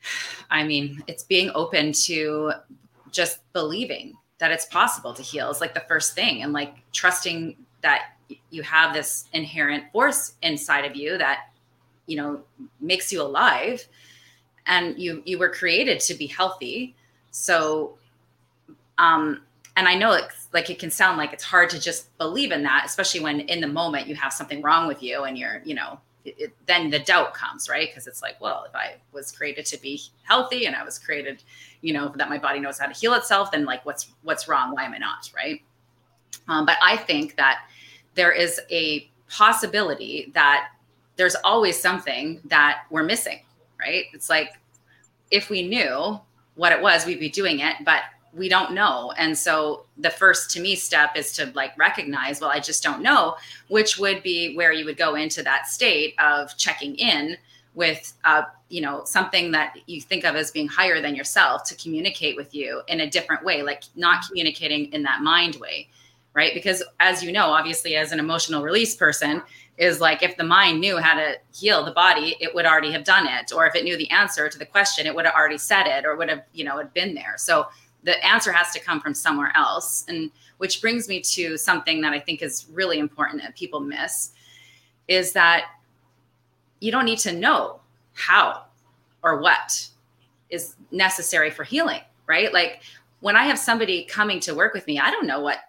I 0.49 0.63
mean, 0.63 1.03
it's 1.07 1.23
being 1.23 1.51
open 1.55 1.91
to 2.05 2.53
just 3.13 3.39
believing 3.53 4.15
that 4.39 4.51
it's 4.51 4.65
possible 4.65 5.13
to 5.13 5.21
heal 5.21 5.49
is 5.49 5.61
like 5.61 5.73
the 5.73 5.85
first 5.87 6.15
thing. 6.15 6.43
And 6.43 6.51
like 6.51 6.75
trusting 6.91 7.55
that 7.81 8.15
you 8.49 8.61
have 8.63 8.93
this 8.93 9.29
inherent 9.31 9.85
force 9.93 10.33
inside 10.41 10.83
of 10.83 10.95
you 10.95 11.17
that 11.17 11.51
you 12.07 12.17
know 12.17 12.41
makes 12.81 13.13
you 13.13 13.21
alive. 13.21 13.87
And 14.65 14.99
you 14.99 15.23
you 15.25 15.37
were 15.39 15.49
created 15.49 16.01
to 16.01 16.13
be 16.13 16.27
healthy. 16.27 16.95
So 17.31 17.97
um 18.97 19.41
and 19.75 19.87
i 19.87 19.95
know 19.95 20.13
it's 20.13 20.47
like 20.53 20.69
it 20.69 20.79
can 20.79 20.91
sound 20.91 21.17
like 21.17 21.33
it's 21.33 21.43
hard 21.43 21.69
to 21.69 21.79
just 21.79 22.15
believe 22.17 22.51
in 22.51 22.63
that 22.63 22.83
especially 22.85 23.19
when 23.19 23.41
in 23.41 23.61
the 23.61 23.67
moment 23.67 24.07
you 24.07 24.15
have 24.15 24.33
something 24.33 24.61
wrong 24.61 24.87
with 24.87 25.01
you 25.01 25.23
and 25.23 25.37
you're 25.37 25.61
you 25.65 25.75
know 25.75 25.99
it, 26.25 26.35
it, 26.37 26.53
then 26.67 26.89
the 26.89 26.99
doubt 26.99 27.33
comes 27.33 27.67
right? 27.67 27.89
Because 27.89 28.07
it's 28.07 28.21
like 28.21 28.39
well 28.39 28.65
if 28.67 28.75
i 28.75 28.95
was 29.11 29.31
created 29.31 29.65
to 29.67 29.81
be 29.81 30.01
healthy 30.23 30.65
and 30.65 30.75
i 30.75 30.83
was 30.83 30.99
created 30.99 31.43
you 31.83 31.93
know 31.93 32.11
that 32.15 32.29
my 32.29 32.39
body 32.39 32.59
knows 32.59 32.79
how 32.79 32.87
to 32.87 32.99
heal 32.99 33.13
itself 33.13 33.51
then 33.51 33.65
like 33.65 33.85
what's 33.85 34.07
what's 34.23 34.47
wrong 34.47 34.73
why 34.73 34.83
am 34.83 34.93
i 34.93 34.97
not 34.97 35.29
right 35.35 35.61
um, 36.47 36.65
but 36.65 36.77
i 36.81 36.97
think 36.97 37.35
that 37.35 37.65
there 38.15 38.31
is 38.31 38.59
a 38.71 39.07
possibility 39.29 40.31
that 40.33 40.69
there's 41.15 41.35
always 41.43 41.79
something 41.79 42.41
that 42.45 42.83
we're 42.89 43.03
missing 43.03 43.39
right? 43.83 44.05
It's 44.13 44.29
like 44.29 44.53
if 45.31 45.49
we 45.49 45.67
knew 45.67 46.19
what 46.55 46.71
it 46.71 46.81
was, 46.81 47.05
we'd 47.05 47.19
be 47.19 47.29
doing 47.29 47.59
it, 47.59 47.75
but 47.83 48.03
we 48.33 48.49
don't 48.49 48.73
know. 48.73 49.13
And 49.17 49.37
so 49.37 49.85
the 49.97 50.09
first 50.09 50.49
to 50.51 50.59
me 50.59 50.75
step 50.75 51.15
is 51.15 51.33
to 51.33 51.51
like 51.53 51.77
recognize, 51.77 52.41
well, 52.41 52.49
I 52.49 52.59
just 52.59 52.83
don't 52.83 53.01
know, 53.01 53.35
which 53.67 53.97
would 53.99 54.23
be 54.23 54.55
where 54.55 54.71
you 54.71 54.85
would 54.85 54.97
go 54.97 55.15
into 55.15 55.43
that 55.43 55.67
state 55.67 56.15
of 56.19 56.55
checking 56.57 56.95
in 56.95 57.37
with 57.75 58.13
uh, 58.23 58.43
you 58.73 58.81
know 58.81 59.03
something 59.05 59.51
that 59.51 59.77
you 59.85 60.01
think 60.01 60.23
of 60.25 60.35
as 60.35 60.51
being 60.51 60.67
higher 60.67 61.01
than 61.01 61.15
yourself 61.15 61.63
to 61.63 61.75
communicate 61.75 62.35
with 62.35 62.55
you 62.55 62.81
in 62.87 63.01
a 63.01 63.09
different 63.09 63.45
way 63.45 63.61
like 63.61 63.83
not 63.95 64.15
mm-hmm. 64.15 64.27
communicating 64.29 64.91
in 64.93 65.03
that 65.03 65.21
mind 65.21 65.55
way 65.57 65.87
right? 66.33 66.53
Because 66.53 66.83
as 66.99 67.23
you 67.23 67.31
know 67.31 67.47
obviously 67.47 67.95
as 67.95 68.11
an 68.11 68.19
emotional 68.19 68.63
release 68.63 68.95
person 68.95 69.41
is 69.77 69.99
like 69.99 70.21
if 70.21 70.35
the 70.37 70.43
mind 70.43 70.79
knew 70.79 70.97
how 70.97 71.15
to 71.15 71.35
heal 71.53 71.83
the 71.83 71.91
body 71.91 72.35
it 72.39 72.53
would 72.53 72.65
already 72.65 72.91
have 72.91 73.03
done 73.03 73.27
it. 73.27 73.51
Or 73.53 73.65
if 73.65 73.75
it 73.75 73.83
knew 73.83 73.97
the 73.97 74.09
answer 74.09 74.49
to 74.49 74.57
the 74.57 74.65
question 74.65 75.05
it 75.05 75.15
would 75.15 75.25
have 75.25 75.35
already 75.35 75.57
said 75.57 75.87
it 75.87 76.05
or 76.05 76.15
would 76.15 76.29
have 76.29 76.43
you 76.53 76.63
know 76.63 76.77
had 76.77 76.93
been 76.93 77.13
there. 77.13 77.35
So 77.37 77.67
the 78.03 78.23
answer 78.25 78.51
has 78.51 78.71
to 78.73 78.79
come 78.79 78.99
from 78.99 79.13
somewhere 79.13 79.53
else. 79.55 80.05
And 80.07 80.31
which 80.57 80.81
brings 80.81 81.07
me 81.07 81.19
to 81.19 81.57
something 81.57 81.99
that 82.01 82.13
i 82.13 82.19
think 82.19 82.41
is 82.41 82.67
really 82.71 82.99
important 82.99 83.41
that 83.41 83.55
people 83.55 83.79
miss 83.79 84.31
is 85.07 85.33
that 85.33 85.65
you 86.79 86.91
don't 86.91 87.05
need 87.05 87.19
to 87.19 87.33
know 87.33 87.81
how 88.13 88.63
or 89.23 89.41
what 89.41 89.87
is 90.49 90.75
necessary 90.91 91.49
for 91.49 91.63
healing 91.63 92.01
right 92.27 92.53
like 92.53 92.81
when 93.19 93.35
i 93.35 93.43
have 93.43 93.57
somebody 93.57 94.03
coming 94.05 94.39
to 94.39 94.53
work 94.53 94.73
with 94.73 94.85
me 94.87 94.99
i 94.99 95.09
don't 95.09 95.25
know 95.25 95.39
what 95.39 95.59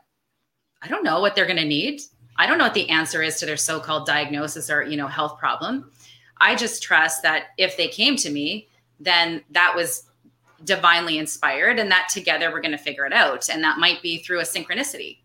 i 0.82 0.88
don't 0.88 1.04
know 1.04 1.20
what 1.20 1.34
they're 1.34 1.46
going 1.46 1.56
to 1.56 1.64
need 1.64 2.00
I 2.36 2.46
don't 2.46 2.58
know 2.58 2.64
what 2.64 2.74
the 2.74 2.88
answer 2.90 3.22
is 3.22 3.38
to 3.38 3.46
their 3.46 3.56
so-called 3.56 4.06
diagnosis 4.06 4.70
or, 4.70 4.82
you 4.82 4.96
know, 4.96 5.06
health 5.06 5.38
problem. 5.38 5.90
I 6.38 6.56
just 6.56 6.82
trust 6.82 7.22
that 7.22 7.48
if 7.58 7.76
they 7.76 7.88
came 7.88 8.16
to 8.16 8.30
me, 8.30 8.68
then 8.98 9.42
that 9.50 9.72
was 9.76 10.04
divinely 10.64 11.18
inspired 11.18 11.78
and 11.78 11.90
that 11.90 12.08
together 12.08 12.50
we're 12.50 12.60
going 12.60 12.72
to 12.72 12.78
figure 12.78 13.06
it 13.06 13.12
out. 13.12 13.48
And 13.48 13.62
that 13.62 13.78
might 13.78 14.02
be 14.02 14.18
through 14.18 14.40
a 14.40 14.44
synchronicity. 14.44 15.18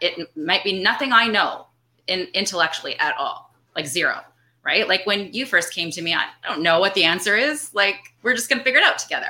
It 0.00 0.36
might 0.36 0.64
be 0.64 0.82
nothing 0.82 1.12
I 1.12 1.26
know 1.26 1.66
in 2.06 2.28
intellectually 2.34 2.98
at 2.98 3.16
all, 3.16 3.54
like 3.76 3.86
zero, 3.86 4.20
right? 4.64 4.88
Like 4.88 5.06
when 5.06 5.32
you 5.32 5.46
first 5.46 5.72
came 5.72 5.90
to 5.92 6.02
me, 6.02 6.14
I 6.14 6.26
don't 6.46 6.62
know 6.62 6.80
what 6.80 6.94
the 6.94 7.04
answer 7.04 7.36
is. 7.36 7.72
Like 7.74 8.14
we're 8.22 8.34
just 8.34 8.48
going 8.48 8.58
to 8.58 8.64
figure 8.64 8.80
it 8.80 8.84
out 8.84 8.98
together. 8.98 9.28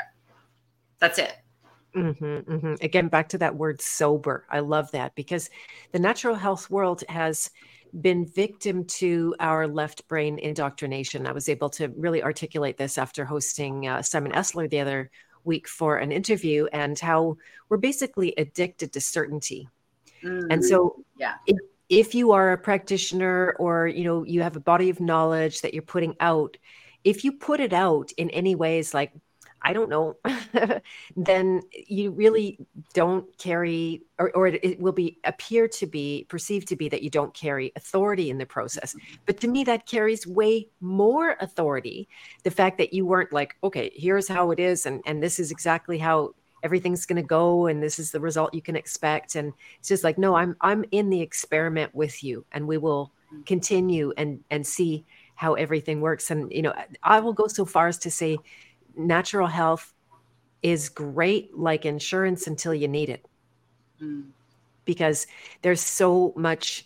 That's 0.99 1.19
it. 1.19 1.35
Mm-hmm, 1.95 2.53
mm-hmm. 2.53 2.75
Again, 2.83 3.09
back 3.09 3.29
to 3.31 3.39
that 3.39 3.57
word 3.57 3.81
sober. 3.81 4.47
I 4.51 4.61
love 4.61 4.91
that 4.93 5.15
because 5.15 5.51
the 5.93 5.99
natural 5.99 6.35
health 6.35 6.71
world 6.71 7.03
has 7.09 7.51
been 8.01 8.25
victim 8.27 8.85
to 8.85 9.35
our 9.41 9.67
left 9.67 10.07
brain 10.07 10.39
indoctrination. 10.39 11.27
I 11.27 11.33
was 11.33 11.49
able 11.49 11.71
to 11.71 11.89
really 11.97 12.23
articulate 12.23 12.77
this 12.77 12.99
after 12.99 13.25
hosting 13.25 13.89
uh, 13.89 14.03
Simon 14.03 14.33
Esler 14.33 14.71
the 14.71 14.81
other 14.81 15.11
week 15.43 15.67
for 15.67 15.97
an 15.97 16.13
interview 16.13 16.67
and 16.73 16.99
how 16.99 17.37
we're 17.69 17.79
basically 17.79 18.35
addicted 18.37 18.93
to 18.93 19.01
certainty. 19.01 19.69
Mm-hmm. 20.23 20.51
And 20.51 20.65
so, 20.65 21.05
yeah. 21.19 21.35
If, 21.47 21.57
if 21.91 22.15
you 22.15 22.33
are 22.33 22.53
a 22.53 22.59
practitioner 22.59 23.55
or 23.59 23.87
you 23.87 24.05
know 24.05 24.25
you 24.25 24.41
have 24.41 24.57
a 24.57 24.61
body 24.61 24.89
of 24.89 25.01
knowledge 25.01 25.61
that 25.61 25.75
you're 25.75 25.83
putting 25.83 26.15
out 26.21 26.57
if 27.05 27.25
you 27.25 27.33
put 27.33 27.61
it 27.61 27.73
out 27.73 28.13
in 28.17 28.31
any 28.31 28.55
ways 28.55 28.95
like 28.95 29.13
I 29.63 29.73
don't 29.73 29.91
know, 29.91 30.17
then 31.17 31.61
you 31.73 32.13
really 32.13 32.59
don't 32.95 33.27
carry, 33.39 34.03
or, 34.19 34.35
or 34.35 34.47
it, 34.47 34.65
it, 34.65 34.81
will 34.81 34.93
be 34.93 35.19
appear 35.25 35.69
to 35.69 35.87
be 35.87 36.27
perceived 36.29 36.69
to 36.69 36.77
be 36.77 36.89
that 36.89 37.03
you 37.03 37.11
don't 37.11 37.35
carry 37.35 37.73
authority 37.77 38.31
in 38.31 38.39
the 38.39 38.47
process. 38.47 38.97
But 39.27 39.39
to 39.41 39.49
me, 39.49 39.65
that 39.65 39.87
carries 39.87 40.27
way 40.27 40.69
more 40.81 41.37
authority. 41.41 42.09
The 42.43 42.51
fact 42.51 42.79
that 42.79 42.95
you 42.95 43.05
weren't 43.05 43.33
like, 43.33 43.57
okay, 43.63 43.93
here's 43.95 44.29
how 44.29 44.51
it 44.51 44.59
is, 44.59 44.87
and 44.87 45.03
and 45.05 45.23
this 45.23 45.39
is 45.39 45.51
exactly 45.51 45.99
how 45.99 46.35
everything's 46.63 47.07
going 47.07 47.23
to 47.23 47.27
go, 47.27 47.67
and 47.67 47.83
this 47.83 47.99
is 47.99 48.11
the 48.11 48.21
result 48.21 48.55
you 48.55 48.63
can 48.63 48.77
expect. 48.77 49.35
And 49.35 49.53
it's 49.79 49.89
just 49.89 50.05
like, 50.05 50.19
no, 50.19 50.35
I'm 50.35 50.57
I'm 50.61 50.85
in 50.91 51.11
the 51.11 51.21
experiment 51.21 51.95
with 51.95 52.23
you, 52.23 52.45
and 52.53 52.67
we 52.67 52.79
will 52.79 53.13
mm. 53.35 53.45
continue 53.47 54.13
and 54.17 54.41
and 54.51 54.67
see 54.67 55.05
how 55.35 55.55
everything 55.55 56.01
works. 56.01 56.31
And 56.31 56.53
you 56.53 56.63
know, 56.63 56.75
I 57.03 57.21
will 57.21 57.33
go 57.33 57.47
so 57.47 57.65
far 57.65 57.89
as 57.89 57.99
to 57.99 58.11
say 58.11 58.39
natural 58.97 59.47
health 59.47 59.95
is 60.63 60.89
great 60.89 61.57
like 61.57 61.87
insurance 61.87 62.47
until 62.47 62.75
you 62.75 62.89
need 62.89 63.09
it. 63.09 63.25
Mm. 64.03 64.29
Because 64.85 65.27
there's 65.63 65.81
so 65.81 66.33
much 66.37 66.85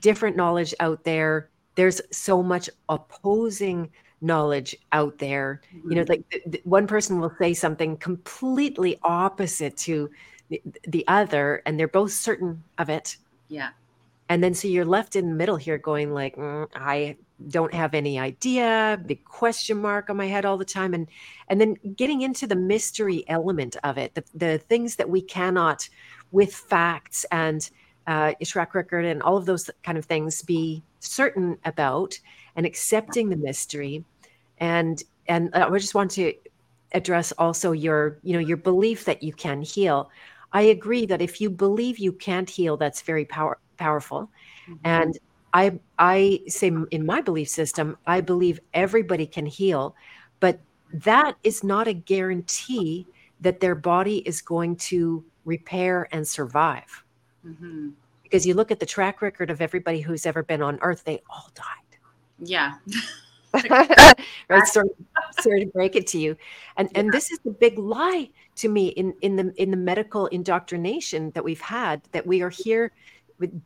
different 0.00 0.36
knowledge 0.36 0.74
out 0.80 1.04
there. 1.04 1.50
There's 1.74 2.00
so 2.10 2.42
much 2.42 2.70
opposing 2.88 3.90
knowledge 4.24 4.76
out 4.92 5.18
there. 5.18 5.60
Mm-hmm. 5.74 5.90
You 5.90 5.96
know, 5.96 6.04
like 6.08 6.28
th- 6.30 6.44
th- 6.50 6.64
one 6.64 6.86
person 6.86 7.20
will 7.20 7.32
say 7.38 7.54
something 7.54 7.96
completely 7.98 8.98
opposite 9.02 9.76
to 9.78 10.10
the, 10.48 10.62
the 10.88 11.04
other, 11.06 11.62
and 11.66 11.78
they're 11.78 11.88
both 11.88 12.12
certain 12.12 12.62
of 12.78 12.88
it. 12.88 13.16
Yeah. 13.48 13.70
And 14.28 14.42
then 14.42 14.54
so 14.54 14.68
you're 14.68 14.86
left 14.86 15.16
in 15.16 15.28
the 15.28 15.34
middle 15.34 15.56
here 15.56 15.78
going 15.78 16.12
like, 16.12 16.36
mm, 16.36 16.66
I 16.74 17.16
don't 17.48 17.74
have 17.74 17.94
any 17.94 18.18
idea 18.18 18.98
big 19.06 19.24
question 19.24 19.76
mark 19.76 20.08
on 20.08 20.16
my 20.16 20.26
head 20.26 20.44
all 20.44 20.56
the 20.56 20.64
time 20.64 20.94
and 20.94 21.08
and 21.48 21.60
then 21.60 21.76
getting 21.96 22.22
into 22.22 22.46
the 22.46 22.54
mystery 22.54 23.24
element 23.26 23.76
of 23.82 23.98
it 23.98 24.14
the, 24.14 24.24
the 24.34 24.58
things 24.58 24.96
that 24.96 25.10
we 25.10 25.20
cannot 25.20 25.88
with 26.30 26.54
facts 26.54 27.26
and 27.32 27.70
uh, 28.06 28.32
track 28.44 28.74
record 28.74 29.04
and 29.04 29.22
all 29.22 29.36
of 29.36 29.46
those 29.46 29.70
kind 29.82 29.96
of 29.98 30.04
things 30.04 30.42
be 30.42 30.82
certain 31.00 31.58
about 31.64 32.18
and 32.54 32.66
accepting 32.66 33.30
the 33.30 33.36
mystery 33.36 34.04
and 34.64 35.02
and 35.26 35.50
i 35.54 35.78
just 35.78 35.94
want 35.94 36.10
to 36.10 36.32
address 36.92 37.32
also 37.32 37.72
your 37.72 38.18
you 38.22 38.32
know 38.32 38.44
your 38.50 38.56
belief 38.56 39.04
that 39.04 39.22
you 39.22 39.32
can 39.32 39.62
heal 39.62 40.10
i 40.52 40.62
agree 40.76 41.06
that 41.06 41.20
if 41.20 41.40
you 41.40 41.48
believe 41.50 41.98
you 41.98 42.12
can't 42.12 42.48
heal 42.48 42.76
that's 42.76 43.02
very 43.02 43.24
power, 43.24 43.58
powerful 43.76 44.30
mm-hmm. 44.68 44.74
and 44.84 45.18
I 45.54 45.78
I 46.00 46.40
say 46.48 46.72
in 46.90 47.06
my 47.06 47.20
belief 47.20 47.48
system, 47.48 47.96
I 48.06 48.20
believe 48.20 48.58
everybody 48.74 49.24
can 49.24 49.46
heal, 49.46 49.94
but 50.40 50.58
that 50.92 51.36
is 51.44 51.62
not 51.62 51.86
a 51.86 51.92
guarantee 51.92 53.06
that 53.40 53.60
their 53.60 53.76
body 53.76 54.18
is 54.26 54.42
going 54.42 54.76
to 54.76 55.24
repair 55.44 56.08
and 56.10 56.26
survive. 56.26 57.04
Mm-hmm. 57.46 57.90
Because 58.22 58.44
you 58.44 58.54
look 58.54 58.72
at 58.72 58.80
the 58.80 58.86
track 58.86 59.22
record 59.22 59.48
of 59.50 59.60
everybody 59.60 60.00
who's 60.00 60.26
ever 60.26 60.42
been 60.42 60.62
on 60.62 60.78
Earth, 60.82 61.04
they 61.04 61.22
all 61.30 61.50
died. 61.54 61.98
Yeah. 62.40 62.74
right, 64.48 64.66
sorry, 64.66 64.88
sorry 65.40 65.64
to 65.64 65.70
break 65.72 65.96
it 65.96 66.06
to 66.08 66.18
you, 66.18 66.36
and 66.76 66.88
yeah. 66.92 67.00
and 67.00 67.12
this 67.12 67.30
is 67.30 67.38
the 67.44 67.50
big 67.50 67.78
lie 67.78 68.28
to 68.56 68.68
me 68.68 68.88
in 68.88 69.14
in 69.20 69.36
the 69.36 69.52
in 69.56 69.70
the 69.70 69.76
medical 69.76 70.26
indoctrination 70.26 71.30
that 71.32 71.44
we've 71.44 71.60
had 71.60 72.02
that 72.12 72.26
we 72.26 72.42
are 72.42 72.50
here 72.50 72.92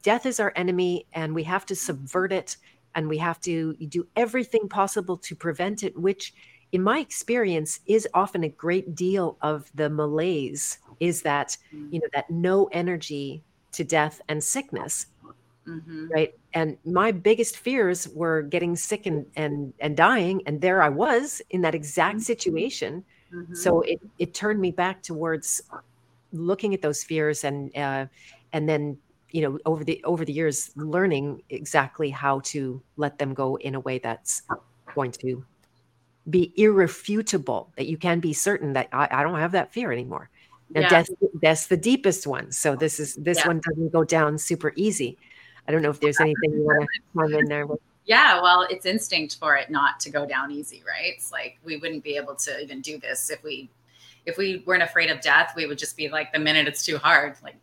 death 0.02 0.26
is 0.26 0.40
our 0.40 0.52
enemy 0.56 1.06
and 1.12 1.34
we 1.34 1.42
have 1.42 1.66
to 1.66 1.76
subvert 1.76 2.32
it 2.32 2.56
and 2.94 3.08
we 3.08 3.18
have 3.18 3.40
to 3.40 3.74
do 3.74 4.06
everything 4.16 4.68
possible 4.68 5.16
to 5.16 5.34
prevent 5.34 5.82
it 5.82 5.96
which 5.96 6.34
in 6.72 6.82
my 6.82 6.98
experience 6.98 7.80
is 7.86 8.06
often 8.14 8.44
a 8.44 8.48
great 8.48 8.94
deal 8.94 9.36
of 9.42 9.70
the 9.74 9.88
malaise 9.88 10.78
is 11.00 11.22
that 11.22 11.56
mm. 11.74 11.92
you 11.92 12.00
know 12.00 12.08
that 12.12 12.28
no 12.30 12.66
energy 12.72 13.42
to 13.72 13.84
death 13.84 14.20
and 14.28 14.42
sickness 14.42 15.06
mm-hmm. 15.68 16.08
right 16.08 16.34
and 16.54 16.76
my 16.84 17.12
biggest 17.12 17.58
fears 17.58 18.08
were 18.08 18.42
getting 18.42 18.74
sick 18.74 19.06
and 19.06 19.26
and 19.36 19.72
and 19.80 19.96
dying 19.96 20.42
and 20.46 20.60
there 20.60 20.82
i 20.82 20.88
was 20.88 21.42
in 21.50 21.60
that 21.60 21.74
exact 21.74 22.16
mm-hmm. 22.16 22.22
situation 22.22 23.04
mm-hmm. 23.32 23.54
so 23.54 23.80
it 23.82 24.00
it 24.18 24.34
turned 24.34 24.60
me 24.60 24.70
back 24.70 25.02
towards 25.02 25.62
looking 26.32 26.74
at 26.74 26.82
those 26.82 27.02
fears 27.02 27.44
and 27.44 27.74
uh 27.76 28.06
and 28.52 28.68
then 28.68 28.96
you 29.30 29.42
know 29.42 29.58
over 29.66 29.84
the 29.84 30.02
over 30.04 30.24
the 30.24 30.32
years 30.32 30.70
learning 30.76 31.42
exactly 31.50 32.10
how 32.10 32.40
to 32.40 32.82
let 32.96 33.18
them 33.18 33.34
go 33.34 33.56
in 33.56 33.74
a 33.74 33.80
way 33.80 33.98
that's 33.98 34.42
going 34.94 35.12
to 35.12 35.44
be 36.30 36.52
irrefutable 36.56 37.72
that 37.76 37.86
you 37.86 37.96
can 37.96 38.20
be 38.20 38.32
certain 38.32 38.72
that 38.72 38.88
i, 38.92 39.08
I 39.10 39.22
don't 39.22 39.38
have 39.38 39.52
that 39.52 39.72
fear 39.72 39.92
anymore 39.92 40.30
now 40.70 40.82
yeah. 40.82 40.88
death 40.88 41.08
that's 41.40 41.66
the 41.66 41.76
deepest 41.76 42.26
one 42.26 42.52
so 42.52 42.76
this 42.76 43.00
is 43.00 43.14
this 43.16 43.38
yeah. 43.38 43.48
one 43.48 43.60
doesn't 43.60 43.92
go 43.92 44.04
down 44.04 44.38
super 44.38 44.72
easy 44.76 45.18
i 45.68 45.72
don't 45.72 45.82
know 45.82 45.90
if 45.90 46.00
there's 46.00 46.20
anything 46.20 46.52
you 46.52 46.64
want 46.64 46.82
to 46.82 47.00
come 47.16 47.34
in 47.34 47.44
there 47.44 47.66
with 47.66 47.80
yeah 48.06 48.40
well 48.42 48.66
it's 48.68 48.86
instinct 48.86 49.36
for 49.36 49.54
it 49.54 49.70
not 49.70 50.00
to 50.00 50.10
go 50.10 50.26
down 50.26 50.50
easy 50.50 50.82
right 50.86 51.12
it's 51.14 51.30
like 51.30 51.58
we 51.64 51.76
wouldn't 51.76 52.02
be 52.02 52.16
able 52.16 52.34
to 52.34 52.58
even 52.60 52.80
do 52.80 52.98
this 52.98 53.30
if 53.30 53.42
we 53.44 53.68
if 54.26 54.36
we 54.36 54.62
weren't 54.66 54.82
afraid 54.82 55.10
of 55.10 55.20
death 55.20 55.52
we 55.54 55.66
would 55.66 55.78
just 55.78 55.96
be 55.96 56.08
like 56.08 56.32
the 56.32 56.38
minute 56.38 56.66
it's 56.66 56.84
too 56.84 56.98
hard 56.98 57.36
like 57.44 57.56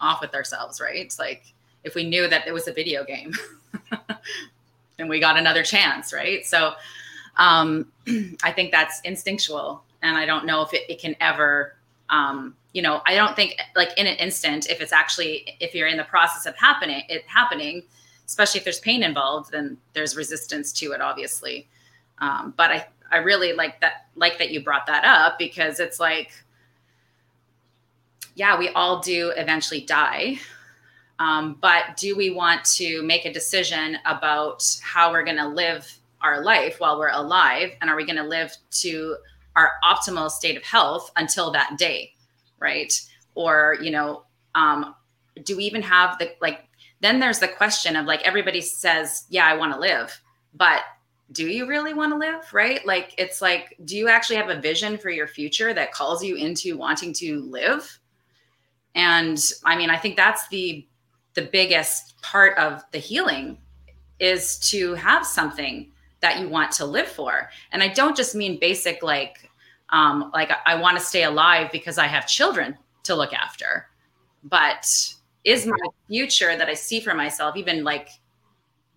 off 0.00 0.20
with 0.20 0.34
ourselves, 0.34 0.80
right? 0.80 0.96
It's 0.96 1.18
like 1.18 1.44
if 1.84 1.94
we 1.94 2.08
knew 2.08 2.28
that 2.28 2.46
it 2.46 2.52
was 2.52 2.68
a 2.68 2.72
video 2.72 3.04
game 3.04 3.32
and 4.98 5.08
we 5.08 5.20
got 5.20 5.38
another 5.38 5.62
chance, 5.62 6.12
right? 6.12 6.44
So 6.46 6.74
um, 7.36 7.86
I 8.42 8.52
think 8.52 8.72
that's 8.72 9.00
instinctual. 9.02 9.82
And 10.02 10.16
I 10.16 10.26
don't 10.26 10.46
know 10.46 10.62
if 10.62 10.72
it, 10.72 10.90
it 10.90 11.00
can 11.00 11.14
ever, 11.20 11.76
um, 12.10 12.54
you 12.72 12.82
know, 12.82 13.00
I 13.06 13.14
don't 13.14 13.34
think 13.34 13.56
like 13.74 13.96
in 13.96 14.06
an 14.06 14.16
instant, 14.16 14.68
if 14.68 14.80
it's 14.80 14.92
actually, 14.92 15.56
if 15.60 15.74
you're 15.74 15.88
in 15.88 15.96
the 15.96 16.04
process 16.04 16.46
of 16.46 16.56
happening, 16.56 17.02
it 17.08 17.24
happening, 17.26 17.82
especially 18.26 18.58
if 18.58 18.64
there's 18.64 18.80
pain 18.80 19.02
involved, 19.02 19.50
then 19.52 19.78
there's 19.92 20.16
resistance 20.16 20.72
to 20.74 20.92
it, 20.92 21.00
obviously. 21.00 21.68
Um, 22.18 22.54
but 22.56 22.70
I, 22.70 22.86
I 23.10 23.16
really 23.18 23.52
like 23.52 23.80
that, 23.80 24.06
like 24.14 24.38
that 24.38 24.50
you 24.50 24.62
brought 24.62 24.86
that 24.86 25.04
up 25.04 25.38
because 25.38 25.80
it's 25.80 25.98
like, 25.98 26.30
yeah, 28.34 28.58
we 28.58 28.68
all 28.70 29.00
do 29.00 29.32
eventually 29.36 29.80
die. 29.80 30.38
Um, 31.18 31.58
but 31.60 31.96
do 31.96 32.16
we 32.16 32.30
want 32.30 32.64
to 32.76 33.02
make 33.02 33.24
a 33.24 33.32
decision 33.32 33.98
about 34.06 34.64
how 34.82 35.10
we're 35.10 35.24
going 35.24 35.36
to 35.36 35.48
live 35.48 35.92
our 36.22 36.42
life 36.42 36.80
while 36.80 36.98
we're 36.98 37.10
alive? 37.10 37.72
And 37.80 37.90
are 37.90 37.96
we 37.96 38.06
going 38.06 38.16
to 38.16 38.22
live 38.22 38.56
to 38.82 39.16
our 39.60 39.72
optimal 39.84 40.30
state 40.30 40.56
of 40.56 40.62
health 40.62 41.10
until 41.16 41.50
that 41.52 41.76
day? 41.78 42.12
Right. 42.58 42.92
Or, 43.34 43.76
you 43.80 43.90
know, 43.90 44.24
um, 44.54 44.94
do 45.44 45.56
we 45.56 45.64
even 45.64 45.82
have 45.82 46.18
the 46.18 46.32
like, 46.40 46.64
then 47.00 47.20
there's 47.20 47.38
the 47.38 47.48
question 47.48 47.96
of 47.96 48.06
like, 48.06 48.22
everybody 48.22 48.60
says, 48.60 49.24
yeah, 49.30 49.46
I 49.46 49.56
want 49.56 49.72
to 49.72 49.80
live, 49.80 50.20
but 50.54 50.82
do 51.32 51.46
you 51.46 51.66
really 51.66 51.94
want 51.94 52.12
to 52.12 52.18
live? 52.18 52.52
Right. 52.52 52.84
Like, 52.84 53.14
it's 53.16 53.40
like, 53.40 53.76
do 53.84 53.96
you 53.96 54.08
actually 54.08 54.36
have 54.36 54.50
a 54.50 54.60
vision 54.60 54.98
for 54.98 55.10
your 55.10 55.28
future 55.28 55.72
that 55.72 55.92
calls 55.92 56.24
you 56.24 56.36
into 56.36 56.76
wanting 56.76 57.12
to 57.14 57.42
live? 57.42 58.00
and 58.94 59.52
i 59.64 59.76
mean 59.76 59.90
i 59.90 59.96
think 59.96 60.16
that's 60.16 60.48
the 60.48 60.86
the 61.34 61.42
biggest 61.42 62.20
part 62.22 62.56
of 62.58 62.82
the 62.92 62.98
healing 62.98 63.56
is 64.18 64.58
to 64.58 64.94
have 64.94 65.24
something 65.24 65.90
that 66.20 66.40
you 66.40 66.48
want 66.48 66.70
to 66.72 66.84
live 66.84 67.08
for 67.08 67.48
and 67.72 67.82
i 67.82 67.88
don't 67.88 68.16
just 68.16 68.34
mean 68.34 68.58
basic 68.58 69.02
like 69.02 69.49
um 69.92 70.30
like 70.32 70.50
i, 70.66 70.74
want 70.74 70.98
to 70.98 71.04
stay 71.04 71.24
alive 71.24 71.70
because 71.72 71.98
i 71.98 72.06
have 72.06 72.26
children 72.26 72.76
to 73.04 73.14
look 73.14 73.32
after. 73.32 73.86
But 74.44 74.86
is 75.44 75.66
my 75.66 75.76
future 76.08 76.56
that 76.56 76.68
i 76.68 76.74
see 76.74 77.00
for 77.00 77.14
myself 77.14 77.56
even 77.56 77.82
like 77.82 78.08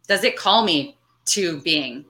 does 0.07 0.23
it 0.23 0.35
call 0.35 0.65
me 0.65 0.97
to 1.25 1.61
being 1.61 2.05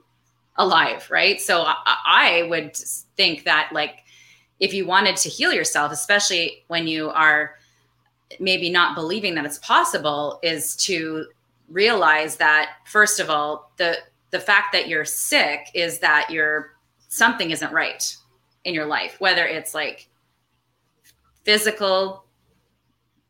alive 0.56 1.08
right? 1.10 1.40
So 1.40 1.62
I, 1.62 1.74
I 1.86 2.46
would 2.48 2.76
think 3.16 3.44
that 3.44 3.70
like 3.72 4.00
if 4.60 4.72
you 4.72 4.86
wanted 4.86 5.16
to 5.16 5.28
heal 5.28 5.52
yourself 5.52 5.92
especially 5.92 6.64
when 6.68 6.86
you 6.86 7.10
are 7.10 7.56
maybe 8.40 8.70
not 8.70 8.94
believing 8.94 9.34
that 9.34 9.44
it's 9.44 9.58
possible 9.58 10.38
is 10.42 10.76
to 10.76 11.26
realize 11.68 12.36
that 12.36 12.76
first 12.86 13.20
of 13.20 13.30
all 13.30 13.72
the 13.76 13.96
the 14.30 14.40
fact 14.40 14.72
that 14.72 14.88
you're 14.88 15.04
sick 15.04 15.68
is 15.74 16.00
that 16.00 16.28
you're 16.30 16.74
something 17.08 17.50
isn't 17.50 17.72
right 17.72 18.16
in 18.64 18.74
your 18.74 18.86
life, 18.86 19.16
whether 19.20 19.46
it's 19.46 19.74
like 19.74 20.08
physical, 21.44 22.24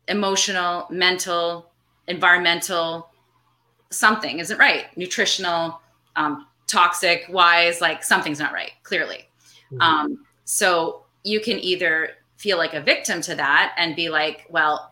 emotional, 0.07 0.87
mental, 0.89 1.71
environmental, 2.07 3.09
something 3.91 4.39
isn't 4.39 4.57
right, 4.57 4.85
nutritional, 4.97 5.81
um, 6.15 6.47
toxic 6.67 7.25
wise, 7.29 7.81
like 7.81 8.03
something's 8.03 8.39
not 8.39 8.53
right, 8.53 8.71
clearly. 8.83 9.27
Mm-hmm. 9.71 9.81
Um, 9.81 10.25
so 10.45 11.03
you 11.23 11.39
can 11.39 11.59
either 11.59 12.09
feel 12.37 12.57
like 12.57 12.73
a 12.73 12.81
victim 12.81 13.21
to 13.21 13.35
that 13.35 13.73
and 13.77 13.95
be 13.95 14.09
like, 14.09 14.45
well, 14.49 14.91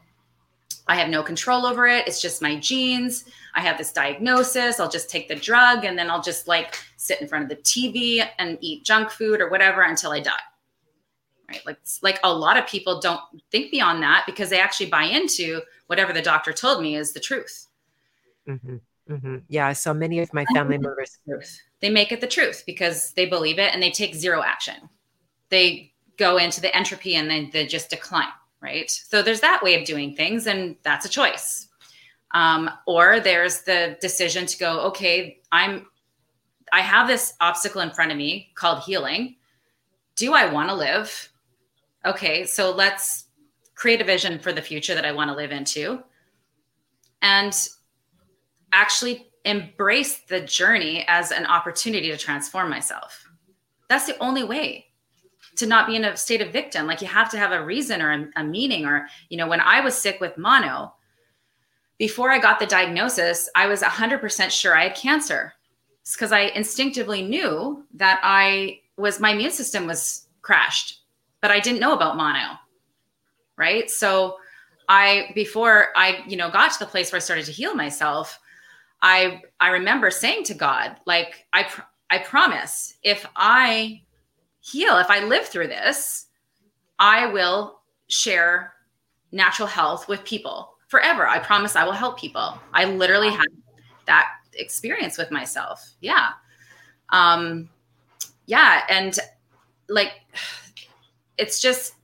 I 0.87 0.95
have 0.95 1.09
no 1.09 1.23
control 1.23 1.65
over 1.65 1.87
it. 1.87 2.07
It's 2.07 2.21
just 2.21 2.41
my 2.41 2.59
genes. 2.59 3.25
I 3.55 3.61
have 3.61 3.77
this 3.77 3.91
diagnosis. 3.91 4.79
I'll 4.79 4.89
just 4.89 5.09
take 5.09 5.27
the 5.27 5.35
drug 5.35 5.85
and 5.85 5.97
then 5.97 6.09
I'll 6.09 6.21
just 6.21 6.47
like 6.47 6.77
sit 6.97 7.21
in 7.21 7.27
front 7.27 7.43
of 7.43 7.49
the 7.49 7.63
TV 7.63 8.27
and 8.37 8.57
eat 8.61 8.83
junk 8.83 9.09
food 9.09 9.39
or 9.39 9.49
whatever 9.49 9.83
until 9.83 10.11
I 10.11 10.19
die. 10.19 10.31
Right? 11.47 11.65
Like 11.65 11.79
like 12.01 12.19
a 12.23 12.33
lot 12.33 12.57
of 12.57 12.67
people 12.67 12.99
don't 12.99 13.21
think 13.51 13.71
beyond 13.71 14.01
that 14.03 14.23
because 14.25 14.49
they 14.49 14.59
actually 14.59 14.89
buy 14.89 15.03
into 15.03 15.61
whatever 15.87 16.11
the 16.11 16.21
doctor 16.21 16.51
told 16.51 16.81
me 16.81 16.95
is 16.95 17.13
the 17.13 17.19
truth. 17.19 17.67
Mm-hmm. 18.47 18.77
Mm-hmm. 19.09 19.37
Yeah, 19.49 19.73
so 19.73 19.93
many 19.93 20.19
of 20.19 20.33
my 20.33 20.45
family 20.53 20.77
members. 20.77 21.19
They 21.81 21.89
make 21.89 22.11
it 22.11 22.21
the 22.21 22.27
truth 22.27 22.63
because 22.65 23.11
they 23.11 23.25
believe 23.25 23.59
it 23.59 23.73
and 23.73 23.83
they 23.83 23.91
take 23.91 24.15
zero 24.15 24.41
action. 24.41 24.89
They 25.49 25.93
go 26.17 26.37
into 26.37 26.61
the 26.61 26.75
entropy 26.75 27.15
and 27.15 27.29
then 27.29 27.49
they 27.51 27.67
just 27.67 27.89
decline 27.89 28.31
right? 28.63 28.89
So 28.89 29.21
there's 29.21 29.41
that 29.41 29.61
way 29.61 29.79
of 29.79 29.85
doing 29.85 30.15
things, 30.15 30.47
and 30.47 30.77
that's 30.83 31.05
a 31.05 31.09
choice. 31.09 31.67
Um, 32.31 32.69
or 32.87 33.19
there's 33.19 33.61
the 33.61 33.97
decision 34.01 34.45
to 34.47 34.57
go, 34.57 34.79
okay, 34.87 35.41
I'm, 35.51 35.85
I 36.71 36.79
have 36.79 37.07
this 37.07 37.33
obstacle 37.41 37.81
in 37.81 37.91
front 37.91 38.11
of 38.11 38.17
me 38.17 38.51
called 38.55 38.83
healing. 38.83 39.35
Do 40.15 40.33
I 40.33 40.51
want 40.51 40.69
to 40.69 40.75
live? 40.75 41.29
Okay, 42.05 42.45
so 42.45 42.71
let's 42.71 43.25
create 43.75 44.01
a 44.01 44.05
vision 44.05 44.39
for 44.39 44.53
the 44.53 44.61
future 44.61 44.95
that 44.95 45.05
I 45.05 45.11
want 45.11 45.29
to 45.29 45.35
live 45.35 45.51
into, 45.51 46.01
and 47.21 47.53
actually 48.71 49.27
embrace 49.45 50.21
the 50.29 50.39
journey 50.41 51.05
as 51.07 51.31
an 51.31 51.45
opportunity 51.45 52.09
to 52.09 52.17
transform 52.17 52.69
myself. 52.69 53.27
That's 53.89 54.07
the 54.07 54.17
only 54.19 54.43
way 54.43 54.87
to 55.55 55.65
not 55.65 55.87
be 55.87 55.95
in 55.95 56.05
a 56.05 56.17
state 56.17 56.41
of 56.41 56.51
victim. 56.51 56.87
Like 56.87 57.01
you 57.01 57.07
have 57.07 57.29
to 57.31 57.37
have 57.37 57.51
a 57.51 57.63
reason 57.63 58.01
or 58.01 58.11
a, 58.11 58.27
a 58.37 58.43
meaning. 58.43 58.85
Or, 58.85 59.07
you 59.29 59.37
know, 59.37 59.47
when 59.47 59.61
I 59.61 59.81
was 59.81 59.97
sick 59.97 60.19
with 60.19 60.37
mono, 60.37 60.93
before 61.97 62.31
I 62.31 62.39
got 62.39 62.59
the 62.59 62.65
diagnosis, 62.65 63.49
I 63.55 63.67
was 63.67 63.81
100% 63.81 64.49
sure 64.49 64.75
I 64.75 64.83
had 64.87 64.95
cancer 64.95 65.53
because 66.11 66.31
I 66.31 66.41
instinctively 66.55 67.21
knew 67.21 67.85
that 67.93 68.19
I 68.23 68.81
was, 68.97 69.19
my 69.19 69.31
immune 69.31 69.51
system 69.51 69.87
was 69.87 70.27
crashed, 70.41 71.01
but 71.41 71.51
I 71.51 71.59
didn't 71.59 71.79
know 71.79 71.93
about 71.93 72.17
mono. 72.17 72.57
Right. 73.55 73.89
So 73.89 74.37
I, 74.89 75.31
before 75.35 75.89
I, 75.95 76.23
you 76.27 76.35
know, 76.35 76.49
got 76.49 76.73
to 76.73 76.79
the 76.79 76.85
place 76.85 77.11
where 77.11 77.17
I 77.17 77.19
started 77.19 77.45
to 77.45 77.51
heal 77.51 77.75
myself, 77.75 78.39
I, 79.01 79.41
I 79.59 79.69
remember 79.69 80.09
saying 80.09 80.45
to 80.45 80.53
God, 80.53 80.95
like, 81.05 81.45
I, 81.53 81.63
pr- 81.63 81.81
I 82.09 82.17
promise 82.19 82.95
if 83.03 83.25
I 83.35 84.01
heal. 84.63 84.97
If 84.97 85.09
I 85.09 85.23
live 85.23 85.45
through 85.45 85.67
this, 85.67 86.27
I 86.97 87.27
will 87.27 87.81
share 88.07 88.73
natural 89.31 89.67
health 89.67 90.07
with 90.07 90.23
people 90.23 90.75
forever. 90.87 91.27
I 91.27 91.39
promise 91.39 91.75
I 91.75 91.83
will 91.83 91.91
help 91.91 92.19
people. 92.19 92.57
I 92.73 92.85
literally 92.85 93.29
had 93.29 93.47
that 94.05 94.27
experience 94.53 95.17
with 95.17 95.31
myself. 95.31 95.93
Yeah. 95.99 96.29
Um, 97.09 97.69
yeah. 98.45 98.83
And 98.89 99.17
like, 99.89 100.13
it's 101.37 101.59
just, 101.59 101.95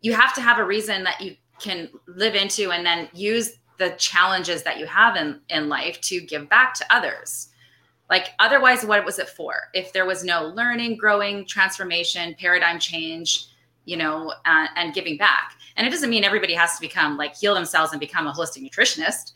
you 0.00 0.14
have 0.14 0.34
to 0.34 0.40
have 0.40 0.58
a 0.58 0.64
reason 0.64 1.04
that 1.04 1.20
you 1.20 1.36
can 1.58 1.88
live 2.06 2.34
into 2.34 2.70
and 2.70 2.86
then 2.86 3.08
use 3.12 3.58
the 3.78 3.90
challenges 3.98 4.62
that 4.62 4.78
you 4.78 4.86
have 4.86 5.16
in, 5.16 5.40
in 5.48 5.68
life 5.68 6.00
to 6.02 6.20
give 6.20 6.48
back 6.48 6.74
to 6.74 6.86
others. 6.94 7.48
Like, 8.12 8.34
otherwise, 8.40 8.84
what 8.84 9.06
was 9.06 9.18
it 9.18 9.30
for? 9.30 9.54
If 9.72 9.94
there 9.94 10.04
was 10.04 10.22
no 10.22 10.48
learning, 10.48 10.98
growing, 10.98 11.46
transformation, 11.46 12.36
paradigm 12.38 12.78
change, 12.78 13.46
you 13.86 13.96
know, 13.96 14.34
uh, 14.44 14.66
and 14.76 14.92
giving 14.92 15.16
back. 15.16 15.54
And 15.78 15.86
it 15.86 15.90
doesn't 15.90 16.10
mean 16.10 16.22
everybody 16.22 16.52
has 16.52 16.74
to 16.74 16.80
become 16.82 17.16
like 17.16 17.34
heal 17.34 17.54
themselves 17.54 17.90
and 17.94 17.98
become 17.98 18.26
a 18.26 18.32
holistic 18.32 18.70
nutritionist 18.70 19.32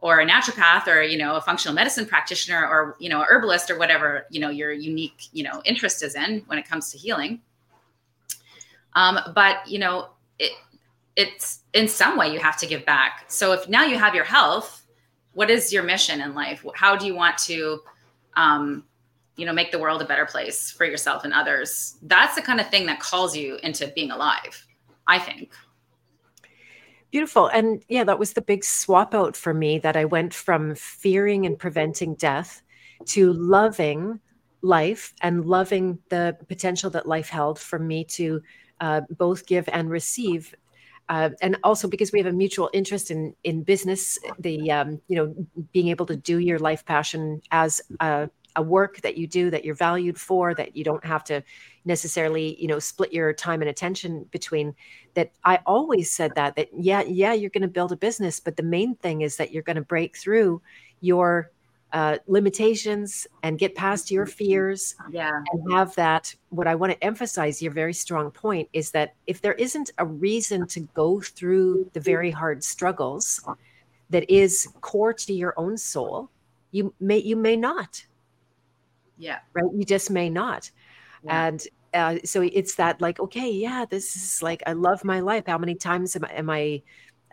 or 0.00 0.18
a 0.18 0.26
naturopath 0.26 0.88
or 0.88 1.02
you 1.02 1.18
know 1.18 1.36
a 1.36 1.40
functional 1.40 1.72
medicine 1.72 2.04
practitioner 2.04 2.66
or 2.66 2.96
you 2.98 3.08
know 3.08 3.24
herbalist 3.28 3.70
or 3.70 3.78
whatever 3.78 4.26
you 4.28 4.40
know 4.40 4.50
your 4.50 4.72
unique 4.72 5.28
you 5.32 5.44
know 5.44 5.62
interest 5.64 6.02
is 6.02 6.16
in 6.16 6.42
when 6.46 6.58
it 6.58 6.66
comes 6.68 6.90
to 6.90 6.98
healing 6.98 7.40
um, 8.94 9.20
but 9.36 9.58
you 9.68 9.78
know 9.78 10.08
it 10.40 10.50
it's 11.14 11.60
in 11.74 11.86
some 11.86 12.18
way 12.18 12.32
you 12.32 12.40
have 12.40 12.56
to 12.56 12.66
give 12.66 12.84
back 12.86 13.26
so 13.28 13.52
if 13.52 13.68
now 13.68 13.84
you 13.84 13.96
have 13.96 14.16
your 14.16 14.24
health 14.24 14.82
what 15.34 15.48
is 15.50 15.72
your 15.72 15.82
mission 15.82 16.20
in 16.20 16.34
life 16.34 16.64
how 16.74 16.96
do 16.96 17.06
you 17.06 17.14
want 17.14 17.38
to 17.38 17.80
um, 18.40 18.84
you 19.36 19.44
know, 19.46 19.52
make 19.52 19.70
the 19.70 19.78
world 19.78 20.02
a 20.02 20.04
better 20.04 20.26
place 20.26 20.70
for 20.70 20.84
yourself 20.84 21.24
and 21.24 21.32
others. 21.32 21.96
That's 22.02 22.34
the 22.34 22.42
kind 22.42 22.60
of 22.60 22.68
thing 22.70 22.86
that 22.86 23.00
calls 23.00 23.36
you 23.36 23.58
into 23.62 23.88
being 23.94 24.10
alive, 24.10 24.66
I 25.06 25.18
think. 25.18 25.52
Beautiful. 27.10 27.48
And 27.48 27.82
yeah, 27.88 28.04
that 28.04 28.18
was 28.18 28.32
the 28.32 28.42
big 28.42 28.64
swap 28.64 29.14
out 29.14 29.36
for 29.36 29.52
me 29.52 29.78
that 29.80 29.96
I 29.96 30.04
went 30.04 30.32
from 30.32 30.74
fearing 30.74 31.44
and 31.44 31.58
preventing 31.58 32.14
death 32.14 32.62
to 33.06 33.32
loving 33.32 34.20
life 34.62 35.14
and 35.20 35.44
loving 35.44 35.98
the 36.08 36.36
potential 36.48 36.90
that 36.90 37.08
life 37.08 37.28
held 37.28 37.58
for 37.58 37.78
me 37.78 38.04
to 38.04 38.42
uh, 38.80 39.00
both 39.10 39.46
give 39.46 39.68
and 39.72 39.90
receive. 39.90 40.54
Uh, 41.10 41.30
and 41.42 41.58
also 41.64 41.88
because 41.88 42.12
we 42.12 42.20
have 42.20 42.28
a 42.28 42.32
mutual 42.32 42.70
interest 42.72 43.10
in 43.10 43.34
in 43.42 43.64
business, 43.64 44.16
the 44.38 44.70
um, 44.70 45.00
you 45.08 45.16
know 45.16 45.34
being 45.72 45.88
able 45.88 46.06
to 46.06 46.14
do 46.14 46.38
your 46.38 46.58
life 46.60 46.84
passion 46.84 47.42
as 47.50 47.82
a 47.98 48.30
a 48.56 48.62
work 48.62 49.00
that 49.02 49.16
you 49.16 49.26
do 49.26 49.50
that 49.50 49.64
you're 49.64 49.74
valued 49.74 50.18
for 50.18 50.54
that 50.54 50.76
you 50.76 50.82
don't 50.84 51.04
have 51.04 51.22
to 51.24 51.42
necessarily 51.84 52.60
you 52.60 52.66
know 52.66 52.78
split 52.78 53.12
your 53.12 53.32
time 53.32 53.62
and 53.62 53.70
attention 53.70 54.26
between 54.32 54.74
that 55.14 55.30
i 55.44 55.60
always 55.66 56.10
said 56.10 56.32
that 56.34 56.56
that 56.56 56.68
yeah 56.76 57.00
yeah 57.02 57.32
you're 57.32 57.50
going 57.50 57.62
to 57.62 57.68
build 57.68 57.92
a 57.92 57.96
business 57.96 58.40
but 58.40 58.56
the 58.56 58.62
main 58.62 58.94
thing 58.96 59.20
is 59.20 59.36
that 59.36 59.52
you're 59.52 59.62
going 59.62 59.76
to 59.76 59.82
break 59.82 60.16
through 60.16 60.60
your 61.00 61.50
uh, 61.92 62.16
limitations 62.28 63.26
and 63.42 63.58
get 63.58 63.74
past 63.74 64.10
your 64.10 64.24
fears 64.24 64.94
yeah 65.10 65.42
and 65.52 65.72
have 65.72 65.94
that 65.96 66.32
what 66.50 66.68
i 66.68 66.74
want 66.74 66.92
to 66.92 67.04
emphasize 67.04 67.60
your 67.60 67.72
very 67.72 67.92
strong 67.92 68.30
point 68.30 68.68
is 68.72 68.90
that 68.92 69.14
if 69.26 69.40
there 69.40 69.54
isn't 69.54 69.90
a 69.98 70.06
reason 70.06 70.66
to 70.66 70.80
go 70.94 71.20
through 71.20 71.88
the 71.92 72.00
very 72.00 72.30
hard 72.30 72.62
struggles 72.62 73.40
that 74.08 74.28
is 74.30 74.68
core 74.80 75.12
to 75.12 75.32
your 75.32 75.52
own 75.56 75.76
soul 75.76 76.30
you 76.70 76.94
may 77.00 77.18
you 77.18 77.34
may 77.34 77.56
not 77.56 78.04
yeah. 79.20 79.38
Right. 79.52 79.70
You 79.72 79.84
just 79.84 80.10
may 80.10 80.28
not. 80.28 80.70
Yeah. 81.22 81.46
And 81.46 81.68
uh, 81.92 82.16
so 82.24 82.40
it's 82.40 82.74
that 82.76 83.00
like, 83.00 83.20
okay, 83.20 83.50
yeah, 83.52 83.84
this 83.88 84.16
is 84.16 84.42
like, 84.42 84.62
I 84.66 84.72
love 84.72 85.04
my 85.04 85.20
life. 85.20 85.44
How 85.46 85.58
many 85.58 85.74
times 85.74 86.16
am 86.16 86.24
I, 86.24 86.32
am 86.32 86.50
I 86.50 86.82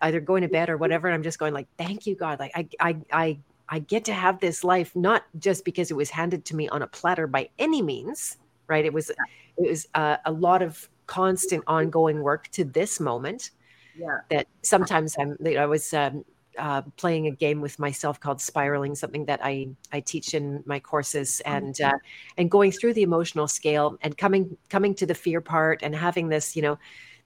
either 0.01 0.19
going 0.19 0.41
to 0.41 0.49
bed 0.49 0.69
or 0.69 0.77
whatever? 0.77 1.07
And 1.07 1.15
I'm 1.15 1.23
just 1.23 1.39
going 1.39 1.53
like, 1.53 1.67
thank 1.77 2.05
you, 2.05 2.15
God. 2.15 2.39
Like 2.39 2.51
I, 2.53 2.67
I, 2.79 2.97
I, 3.11 3.39
I 3.69 3.79
get 3.79 4.05
to 4.05 4.13
have 4.13 4.39
this 4.39 4.63
life, 4.63 4.95
not 4.95 5.23
just 5.39 5.65
because 5.65 5.91
it 5.91 5.95
was 5.95 6.09
handed 6.09 6.45
to 6.45 6.55
me 6.55 6.69
on 6.69 6.81
a 6.81 6.87
platter 6.87 7.27
by 7.27 7.49
any 7.59 7.81
means, 7.81 8.37
right? 8.67 8.85
It 8.85 8.93
was, 8.93 9.09
it 9.09 9.69
was 9.69 9.87
uh, 9.93 10.17
a 10.25 10.31
lot 10.31 10.61
of 10.61 10.87
constant 11.05 11.63
ongoing 11.67 12.21
work 12.21 12.47
to 12.49 12.63
this 12.63 12.99
moment. 12.99 13.51
Yeah. 13.97 14.19
That 14.29 14.47
sometimes 14.61 15.15
I'm, 15.19 15.37
I 15.45 15.65
was 15.65 15.93
um, 15.93 16.23
uh, 16.57 16.81
playing 16.97 17.27
a 17.27 17.31
game 17.31 17.61
with 17.61 17.79
myself 17.79 18.19
called 18.19 18.41
spiraling, 18.41 18.95
something 18.95 19.25
that 19.25 19.39
I 19.43 19.69
I 19.91 19.99
teach 19.99 20.33
in 20.33 20.63
my 20.65 20.79
courses, 20.79 21.41
and 21.41 21.79
uh, 21.81 21.97
and 22.37 22.49
going 22.49 22.71
through 22.71 22.93
the 22.93 23.03
emotional 23.03 23.47
scale 23.47 23.97
and 24.01 24.17
coming 24.17 24.57
coming 24.69 24.93
to 24.95 25.05
the 25.05 25.15
fear 25.15 25.41
part 25.41 25.81
and 25.83 25.95
having 25.95 26.29
this 26.29 26.55
you 26.55 26.61
know 26.61 26.77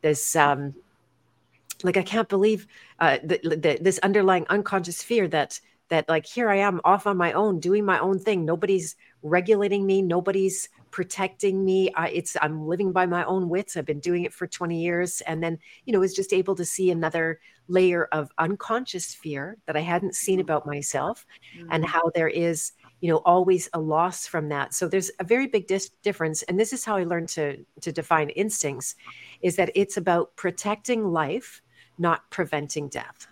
this 0.02 0.36
um, 0.36 0.74
like 1.84 1.98
I 1.98 2.04
can't 2.04 2.30
believe 2.30 2.68
uh, 3.00 3.18
the, 3.24 3.40
the, 3.44 3.78
this 3.82 4.00
underlying 4.00 4.46
unconscious 4.50 5.02
fear 5.02 5.28
that 5.30 5.60
that 5.92 6.08
like 6.08 6.26
here 6.26 6.50
I 6.50 6.56
am 6.56 6.80
off 6.86 7.06
on 7.06 7.18
my 7.18 7.34
own 7.34 7.60
doing 7.60 7.84
my 7.84 8.00
own 8.00 8.18
thing. 8.18 8.46
Nobody's 8.46 8.96
regulating 9.24 9.86
me. 9.86 10.02
Nobody's 10.02 10.70
protecting 10.90 11.66
me. 11.66 11.92
I, 11.96 12.08
it's 12.10 12.38
I'm 12.42 12.66
living 12.66 12.94
by 12.94 13.06
my 13.06 13.26
own 13.26 13.50
wits. 13.50 13.76
I've 13.76 13.86
been 13.86 14.00
doing 14.00 14.24
it 14.24 14.34
for 14.34 14.48
20 14.48 14.82
years, 14.82 15.20
and 15.22 15.44
then 15.44 15.60
you 15.86 15.92
know 15.92 16.00
was 16.00 16.16
just 16.16 16.32
able 16.32 16.56
to 16.56 16.66
see 16.66 16.90
another 16.92 17.42
layer 17.68 18.06
of 18.14 18.32
unconscious 18.38 19.14
fear 19.14 19.58
that 19.66 19.76
I 19.76 19.82
hadn't 19.82 20.16
seen 20.16 20.40
mm. 20.40 20.44
about 20.44 20.66
myself, 20.66 21.26
mm-hmm. 21.58 21.68
and 21.72 21.86
how 21.86 22.10
there 22.16 22.30
is 22.30 22.72
you 23.02 23.12
know 23.12 23.18
always 23.26 23.70
a 23.74 23.80
loss 23.80 24.26
from 24.26 24.48
that. 24.48 24.74
So 24.74 24.88
there's 24.88 25.12
a 25.20 25.26
very 25.26 25.48
big 25.48 25.68
dis- 25.68 25.92
difference, 26.04 26.42
and 26.44 26.58
this 26.58 26.72
is 26.72 26.86
how 26.86 26.96
I 26.96 27.04
learned 27.04 27.30
to 27.30 27.58
to 27.82 27.92
define 27.92 28.30
instincts, 28.30 28.96
is 29.42 29.58
that 29.58 29.72
it's 29.76 29.98
about 29.98 30.38
protecting 30.38 31.12
life, 31.12 31.62
not 31.98 32.30
preventing 32.30 32.88
death. 32.88 33.28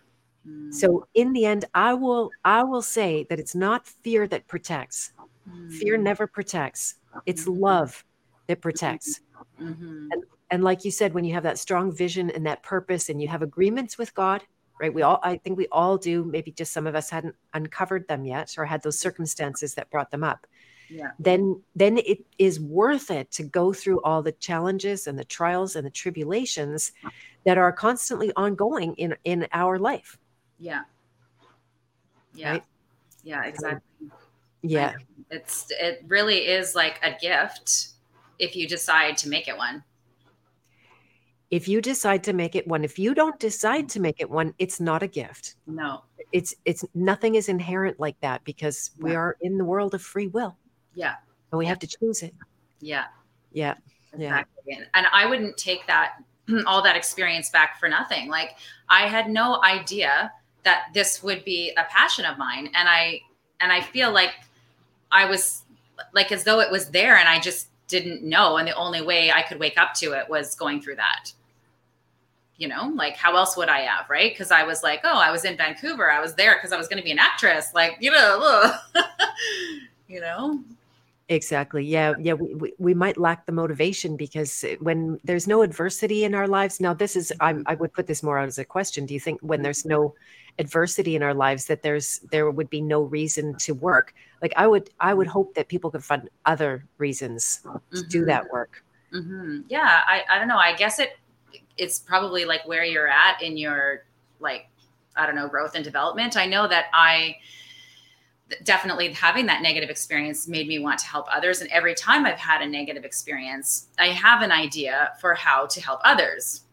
Mm. 0.48 0.74
So 0.74 1.08
in 1.14 1.34
the 1.34 1.46
end, 1.46 1.66
I 1.74 1.94
will 1.94 2.32
I 2.46 2.64
will 2.64 2.82
say 2.82 3.26
that 3.30 3.40
it's 3.40 3.56
not 3.56 3.88
fear 3.88 4.28
that 4.28 4.48
protects. 4.48 5.12
Mm. 5.50 5.72
Fear 5.74 5.98
never 5.98 6.28
protects. 6.28 6.96
It's 7.26 7.44
mm-hmm. 7.44 7.62
love 7.62 8.06
that 8.48 8.62
protects. 8.62 9.22
Mm-hmm. 9.62 10.08
And 10.12 10.24
and 10.52 10.64
like 10.64 10.84
you 10.84 10.92
said, 10.92 11.14
when 11.14 11.26
you 11.26 11.34
have 11.34 11.44
that 11.44 11.60
strong 11.60 11.96
vision 11.96 12.30
and 12.32 12.46
that 12.46 12.64
purpose, 12.64 13.10
and 13.10 13.22
you 13.22 13.28
have 13.28 13.42
agreements 13.42 13.98
with 13.98 14.14
God, 14.14 14.44
right? 14.80 14.94
We 14.94 15.02
all 15.02 15.20
I 15.24 15.38
think 15.38 15.58
we 15.58 15.68
all 15.72 15.98
do. 15.98 16.24
Maybe 16.24 16.52
just 16.52 16.74
some 16.74 16.88
of 16.88 16.96
us 16.96 17.10
hadn't 17.10 17.36
uncovered 17.54 18.08
them 18.08 18.26
yet, 18.26 18.56
or 18.58 18.66
had 18.66 18.82
those 18.82 19.00
circumstances 19.00 19.76
that 19.76 19.90
brought 19.90 20.12
them 20.12 20.24
up. 20.24 20.48
Yeah. 20.90 21.12
Then 21.20 21.62
then 21.76 22.00
it 22.00 22.26
is 22.40 22.60
worth 22.60 23.12
it 23.12 23.30
to 23.32 23.44
go 23.44 23.74
through 23.74 24.02
all 24.02 24.24
the 24.24 24.32
challenges 24.34 25.06
and 25.06 25.20
the 25.20 25.26
trials 25.26 25.76
and 25.76 25.86
the 25.86 25.92
tribulations 25.92 26.92
that 27.46 27.58
are 27.60 27.72
constantly 27.72 28.32
ongoing 28.36 28.96
in 28.96 29.16
in 29.24 29.48
our 29.54 29.78
life 29.78 30.18
yeah. 30.60 30.82
Yeah. 32.34 32.52
Right? 32.52 32.64
Yeah, 33.24 33.46
exactly. 33.46 34.10
Yeah. 34.62 34.94
It's 35.32 35.68
it 35.72 36.04
really 36.08 36.48
is 36.48 36.76
like 36.76 37.00
a 37.04 37.18
gift 37.20 37.90
if 38.40 38.56
you 38.56 38.68
decide 38.68 39.18
to 39.18 39.30
make 39.30 39.48
it 39.48 39.58
one. 39.58 39.84
If 41.52 41.68
you 41.68 41.82
decide 41.82 42.24
to 42.26 42.34
make 42.34 42.56
it 42.56 42.68
one, 42.68 42.84
if 42.84 43.00
you 43.00 43.16
don't 43.16 43.40
decide 43.40 43.90
to 43.90 44.00
make 44.00 44.20
it 44.20 44.30
one, 44.30 44.54
it's 44.60 44.80
not 44.80 45.02
a 45.02 45.08
gift. 45.08 45.56
No. 45.66 46.04
It's 46.32 46.54
it's 46.66 46.86
nothing 46.94 47.36
is 47.36 47.50
inherent 47.50 48.00
like 48.00 48.20
that 48.22 48.44
because 48.44 48.92
yeah. 48.98 49.04
we 49.04 49.16
are 49.16 49.38
in 49.42 49.58
the 49.58 49.66
world 49.66 49.96
of 49.96 50.02
free 50.02 50.28
will. 50.28 50.56
Yeah. 50.94 51.16
And 51.52 51.58
we 51.58 51.66
have 51.66 51.80
to 51.80 51.88
choose 51.88 52.22
it. 52.22 52.34
Yeah. 52.82 53.06
Yeah. 53.52 53.76
Exactly. 54.14 54.64
Yeah. 54.68 54.84
And 54.94 55.08
I 55.12 55.26
wouldn't 55.26 55.58
take 55.58 55.86
that 55.88 56.24
all 56.66 56.82
that 56.84 56.96
experience 56.96 57.50
back 57.50 57.80
for 57.80 57.90
nothing. 57.90 58.30
Like 58.30 58.58
I 58.90 59.08
had 59.08 59.30
no 59.30 59.62
idea 59.64 60.32
that 60.64 60.86
this 60.94 61.24
would 61.24 61.44
be 61.46 61.72
a 61.78 61.84
passion 61.86 62.26
of 62.26 62.38
mine 62.38 62.70
and 62.74 62.88
i 62.90 63.20
and 63.62 63.72
i 63.72 63.82
feel 63.82 64.12
like 64.12 64.34
i 65.12 65.26
was 65.26 65.64
like 66.14 66.32
as 66.32 66.44
though 66.44 66.60
it 66.60 66.72
was 66.72 66.90
there 66.90 67.18
and 67.18 67.28
i 67.30 67.40
just 67.40 67.68
didn't 67.88 68.24
know 68.24 68.58
and 68.58 68.68
the 68.68 68.76
only 68.76 69.02
way 69.02 69.32
i 69.32 69.42
could 69.42 69.60
wake 69.60 69.78
up 69.78 69.94
to 69.94 70.12
it 70.14 70.30
was 70.30 70.56
going 70.56 70.82
through 70.82 70.96
that 70.96 71.32
you 72.58 72.68
know 72.68 72.92
like 72.96 73.16
how 73.16 73.36
else 73.36 73.58
would 73.58 73.70
i 73.70 73.80
have 73.80 74.10
right 74.10 74.32
because 74.32 74.52
i 74.52 74.64
was 74.64 74.84
like 74.84 75.02
oh 75.04 75.18
i 75.18 75.32
was 75.32 75.46
in 75.46 75.58
vancouver 75.58 76.12
i 76.12 76.20
was 76.20 76.36
there 76.36 76.56
because 76.56 76.72
i 76.72 76.78
was 76.78 76.88
going 76.88 76.98
to 76.98 77.04
be 77.04 77.12
an 77.12 77.20
actress 77.20 77.72
like 77.74 77.98
you 78.00 78.12
know 78.12 78.74
you 80.08 80.20
know 80.20 80.60
Exactly. 81.30 81.86
Yeah. 81.86 82.16
Yeah. 82.20 82.34
We, 82.34 82.56
we, 82.56 82.74
we, 82.80 82.94
might 82.96 83.16
lack 83.16 83.46
the 83.46 83.52
motivation 83.52 84.18
because 84.18 84.66
when 84.80 85.20
there's 85.24 85.48
no 85.48 85.62
adversity 85.62 86.24
in 86.24 86.34
our 86.34 86.48
lives, 86.48 86.80
now 86.80 86.96
this 86.96 87.16
is, 87.16 87.32
I, 87.40 87.56
I 87.68 87.76
would 87.76 87.94
put 87.94 88.08
this 88.08 88.24
more 88.24 88.40
out 88.40 88.48
as 88.48 88.58
a 88.58 88.66
question. 88.66 89.06
Do 89.06 89.14
you 89.14 89.20
think 89.20 89.40
when 89.42 89.62
there's 89.62 89.86
no 89.86 90.16
adversity 90.60 91.16
in 91.16 91.24
our 91.24 91.34
lives 91.34 91.66
that 91.66 91.82
there's, 91.82 92.20
there 92.32 92.52
would 92.52 92.70
be 92.70 92.82
no 92.82 93.02
reason 93.02 93.56
to 93.56 93.74
work? 93.74 94.14
Like 94.42 94.54
I 94.56 94.68
would, 94.68 94.92
I 95.00 95.14
would 95.14 95.28
hope 95.28 95.56
that 95.56 95.68
people 95.68 95.90
could 95.90 96.04
find 96.04 96.30
other 96.46 96.86
reasons 97.00 97.62
mm-hmm. 97.66 97.96
to 97.96 98.04
do 98.04 98.26
that 98.26 98.44
mm-hmm. 98.44 98.54
work. 98.54 98.84
Mm-hmm. 99.14 99.62
Yeah. 99.70 100.02
I, 100.06 100.24
I 100.30 100.38
don't 100.38 100.48
know. 100.48 100.58
I 100.58 100.76
guess 100.76 101.00
it, 101.00 101.18
it's 101.78 101.98
probably 101.98 102.46
like 102.46 102.68
where 102.68 102.84
you're 102.84 103.08
at 103.08 103.42
in 103.42 103.58
your, 103.58 104.06
like, 104.40 104.68
I 105.16 105.26
don't 105.26 105.36
know, 105.36 105.48
growth 105.48 105.74
and 105.76 105.84
development. 105.84 106.38
I 106.38 106.46
know 106.46 106.68
that 106.68 106.86
I, 106.94 107.38
definitely 108.64 109.14
having 109.14 109.46
that 109.46 109.62
negative 109.62 109.92
experience 109.92 110.48
made 110.48 110.68
me 110.68 110.80
want 110.80 110.98
to 110.98 111.06
help 111.06 111.28
others. 111.32 111.62
And 111.62 111.70
every 111.70 111.94
time 111.94 112.26
I've 112.26 112.40
had 112.40 112.64
a 112.64 112.68
negative 112.68 113.06
experience, 113.06 113.90
I 114.00 114.08
have 114.08 114.42
an 114.42 114.52
idea 114.52 115.12
for 115.22 115.36
how 115.36 115.68
to 115.68 115.80
help 115.80 116.00
others. 116.04 116.64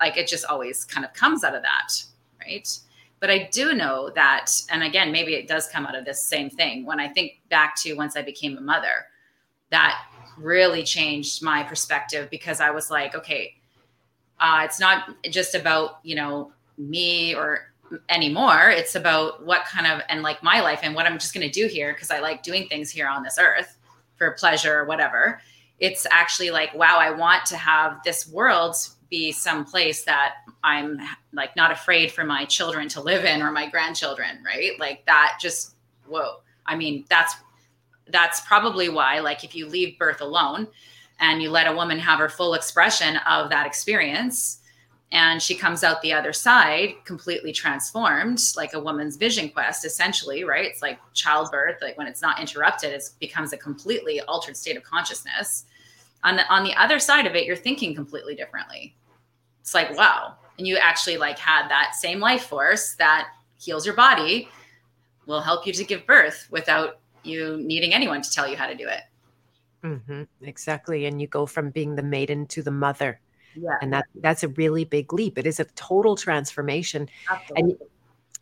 Like 0.00 0.16
it 0.16 0.28
just 0.28 0.46
always 0.46 0.86
kind 0.86 1.04
of 1.04 1.12
comes 1.12 1.44
out 1.44 1.54
of 1.54 1.60
that, 1.60 1.92
right? 2.40 2.66
But 3.18 3.30
I 3.30 3.48
do 3.50 3.72
know 3.72 4.10
that, 4.14 4.52
and 4.70 4.82
again, 4.82 5.10
maybe 5.10 5.34
it 5.34 5.48
does 5.48 5.68
come 5.68 5.86
out 5.86 5.96
of 5.96 6.04
this 6.04 6.22
same 6.22 6.50
thing. 6.50 6.84
When 6.84 7.00
I 7.00 7.08
think 7.08 7.40
back 7.48 7.74
to 7.82 7.94
once 7.94 8.16
I 8.16 8.22
became 8.22 8.58
a 8.58 8.60
mother, 8.60 9.06
that 9.70 9.98
really 10.36 10.82
changed 10.82 11.42
my 11.42 11.62
perspective 11.62 12.28
because 12.30 12.60
I 12.60 12.70
was 12.70 12.90
like, 12.90 13.14
okay, 13.14 13.54
uh, 14.38 14.62
it's 14.64 14.78
not 14.78 15.14
just 15.30 15.54
about, 15.54 15.98
you 16.02 16.14
know, 16.14 16.52
me 16.76 17.34
or 17.34 17.72
anymore. 18.08 18.70
It's 18.70 18.94
about 18.94 19.44
what 19.44 19.64
kind 19.64 19.86
of 19.86 20.02
and 20.08 20.22
like 20.22 20.42
my 20.42 20.60
life 20.60 20.80
and 20.82 20.94
what 20.94 21.06
I'm 21.06 21.18
just 21.18 21.32
going 21.32 21.48
to 21.48 21.52
do 21.52 21.66
here 21.68 21.92
because 21.92 22.10
I 22.10 22.20
like 22.20 22.42
doing 22.42 22.68
things 22.68 22.90
here 22.90 23.08
on 23.08 23.22
this 23.22 23.38
earth 23.40 23.78
for 24.16 24.32
pleasure 24.32 24.78
or 24.78 24.84
whatever. 24.84 25.40
It's 25.78 26.06
actually 26.10 26.50
like, 26.50 26.74
wow, 26.74 26.98
I 26.98 27.10
want 27.10 27.46
to 27.46 27.56
have 27.56 28.02
this 28.04 28.28
world 28.28 28.76
be 29.10 29.30
some 29.30 29.64
place 29.64 30.04
that 30.04 30.34
I'm 30.66 31.00
like 31.32 31.54
not 31.54 31.70
afraid 31.70 32.10
for 32.10 32.24
my 32.24 32.44
children 32.44 32.88
to 32.88 33.00
live 33.00 33.24
in 33.24 33.40
or 33.40 33.52
my 33.52 33.70
grandchildren, 33.70 34.42
right? 34.44 34.72
Like 34.80 35.06
that 35.06 35.38
just 35.40 35.76
whoa. 36.06 36.40
I 36.66 36.74
mean, 36.74 37.04
that's 37.08 37.36
that's 38.08 38.40
probably 38.40 38.88
why 38.88 39.20
like 39.20 39.44
if 39.44 39.54
you 39.54 39.68
leave 39.68 39.96
birth 39.96 40.20
alone 40.20 40.66
and 41.20 41.40
you 41.40 41.50
let 41.50 41.68
a 41.68 41.74
woman 41.74 42.00
have 42.00 42.18
her 42.18 42.28
full 42.28 42.54
expression 42.54 43.16
of 43.28 43.48
that 43.50 43.64
experience, 43.64 44.60
and 45.12 45.40
she 45.40 45.54
comes 45.54 45.84
out 45.84 46.02
the 46.02 46.12
other 46.12 46.32
side 46.32 46.94
completely 47.04 47.52
transformed 47.52 48.42
like 48.56 48.74
a 48.74 48.80
woman's 48.80 49.16
vision 49.16 49.48
quest 49.48 49.84
essentially 49.84 50.42
right 50.42 50.64
it's 50.64 50.82
like 50.82 50.98
childbirth 51.14 51.80
like 51.80 51.96
when 51.96 52.08
it's 52.08 52.20
not 52.20 52.40
interrupted 52.40 52.92
it 52.92 53.08
becomes 53.20 53.52
a 53.52 53.56
completely 53.56 54.20
altered 54.22 54.56
state 54.56 54.76
of 54.76 54.82
consciousness 54.82 55.66
on 56.24 56.34
the 56.34 56.44
on 56.52 56.64
the 56.64 56.74
other 56.74 56.98
side 56.98 57.24
of 57.24 57.36
it 57.36 57.46
you're 57.46 57.54
thinking 57.54 57.94
completely 57.94 58.34
differently 58.34 58.96
it's 59.60 59.74
like 59.74 59.96
wow 59.96 60.34
and 60.58 60.66
you 60.66 60.76
actually 60.76 61.16
like 61.16 61.38
had 61.38 61.68
that 61.68 61.94
same 61.94 62.20
life 62.20 62.46
force 62.46 62.94
that 62.96 63.28
heals 63.58 63.84
your 63.84 63.94
body 63.94 64.48
will 65.26 65.40
help 65.40 65.66
you 65.66 65.72
to 65.72 65.84
give 65.84 66.06
birth 66.06 66.46
without 66.50 67.00
you 67.22 67.58
needing 67.62 67.92
anyone 67.92 68.22
to 68.22 68.30
tell 68.30 68.48
you 68.48 68.56
how 68.56 68.66
to 68.66 68.74
do 68.74 68.86
it 68.88 69.00
mm-hmm, 69.82 70.22
exactly 70.42 71.06
and 71.06 71.20
you 71.20 71.26
go 71.26 71.46
from 71.46 71.70
being 71.70 71.96
the 71.96 72.02
maiden 72.02 72.46
to 72.46 72.62
the 72.62 72.70
mother 72.70 73.20
yeah. 73.56 73.76
And 73.80 73.92
that 73.92 74.04
that's 74.16 74.42
a 74.42 74.48
really 74.48 74.84
big 74.84 75.12
leap. 75.12 75.38
It 75.38 75.46
is 75.46 75.60
a 75.60 75.64
total 75.76 76.16
transformation. 76.16 77.08
Absolutely. 77.30 77.62
And 77.62 77.78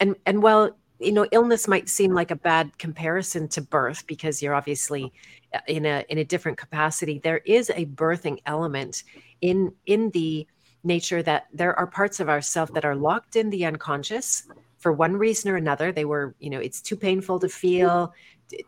and 0.00 0.16
and 0.26 0.42
well, 0.42 0.76
you 0.98 1.12
know, 1.12 1.26
illness 1.32 1.68
might 1.68 1.88
seem 1.88 2.14
like 2.14 2.30
a 2.30 2.36
bad 2.36 2.76
comparison 2.78 3.48
to 3.48 3.62
birth 3.62 4.06
because 4.06 4.42
you're 4.42 4.54
obviously 4.54 5.12
uh, 5.54 5.60
in 5.66 5.86
a 5.86 6.04
in 6.08 6.18
a 6.18 6.24
different 6.24 6.58
capacity. 6.58 7.18
There 7.18 7.38
is 7.38 7.70
a 7.70 7.86
birthing 7.86 8.38
element 8.46 9.04
in 9.40 9.72
in 9.86 10.10
the 10.10 10.46
nature 10.84 11.22
that 11.22 11.46
there 11.52 11.78
are 11.78 11.86
parts 11.86 12.20
of 12.20 12.28
ourself 12.28 12.72
that 12.74 12.84
are 12.84 12.94
locked 12.94 13.36
in 13.36 13.50
the 13.50 13.64
unconscious 13.64 14.44
for 14.78 14.92
one 14.92 15.16
reason 15.16 15.50
or 15.50 15.56
another. 15.56 15.92
They 15.92 16.04
were, 16.04 16.34
you 16.38 16.50
know, 16.50 16.60
it's 16.60 16.80
too 16.80 16.96
painful 16.96 17.40
to 17.40 17.48
feel. 17.48 18.12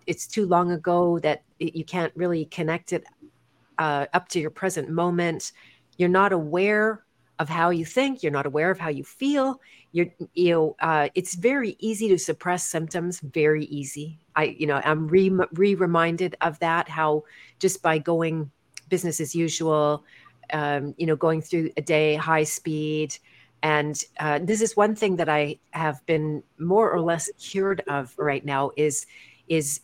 It's 0.07 0.26
too 0.26 0.46
long 0.46 0.72
ago 0.72 1.18
that 1.20 1.42
you 1.59 1.85
can't 1.85 2.12
really 2.16 2.46
connect 2.46 2.92
it 2.92 3.05
uh, 3.79 4.07
up 4.14 4.29
to 4.29 4.40
your 4.40 4.50
present 4.50 4.88
moment 4.88 5.52
you're 5.96 6.09
not 6.09 6.33
aware 6.33 7.02
of 7.38 7.48
how 7.48 7.70
you 7.70 7.85
think 7.85 8.22
you're 8.22 8.33
not 8.33 8.46
aware 8.46 8.70
of 8.70 8.79
how 8.79 8.88
you 8.88 9.05
feel 9.05 9.61
you're 9.92 10.07
you 10.35 10.50
know 10.50 10.76
uh, 10.81 11.09
it's 11.14 11.35
very 11.35 11.76
easy 11.79 12.09
to 12.09 12.18
suppress 12.18 12.66
symptoms 12.66 13.20
very 13.20 13.64
easy 13.66 14.18
i 14.35 14.44
you 14.44 14.66
know 14.66 14.81
i'm 14.85 15.07
re, 15.09 15.31
re 15.52 15.74
reminded 15.74 16.35
of 16.40 16.59
that 16.61 16.88
how 16.88 17.22
just 17.59 17.83
by 17.83 17.98
going 17.98 18.50
business 18.88 19.20
as 19.20 19.35
usual 19.35 20.05
um, 20.52 20.94
you 20.96 21.06
know 21.06 21.16
going 21.16 21.40
through 21.40 21.70
a 21.76 21.82
day 21.82 22.14
high 22.14 22.44
speed 22.44 23.16
and 23.62 24.04
uh, 24.20 24.38
this 24.42 24.61
is 24.61 24.76
one 24.76 24.94
thing 24.94 25.16
that 25.16 25.28
i 25.28 25.59
have 25.70 26.04
been 26.06 26.42
more 26.59 26.90
or 26.90 27.00
less 27.00 27.30
cured 27.38 27.82
of 27.88 28.14
right 28.18 28.44
now 28.44 28.70
is 28.76 29.06
is 29.48 29.80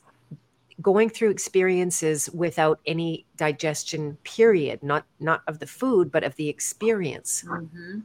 going 0.81 1.09
through 1.09 1.31
experiences 1.31 2.29
without 2.31 2.81
any 2.87 3.25
digestion 3.37 4.17
period 4.25 4.83
not 4.83 5.05
not 5.21 5.43
of 5.47 5.59
the 5.59 5.67
food 5.67 6.11
but 6.11 6.25
of 6.25 6.35
the 6.37 6.49
experience 6.49 7.45
mm-hmm. 7.47 8.01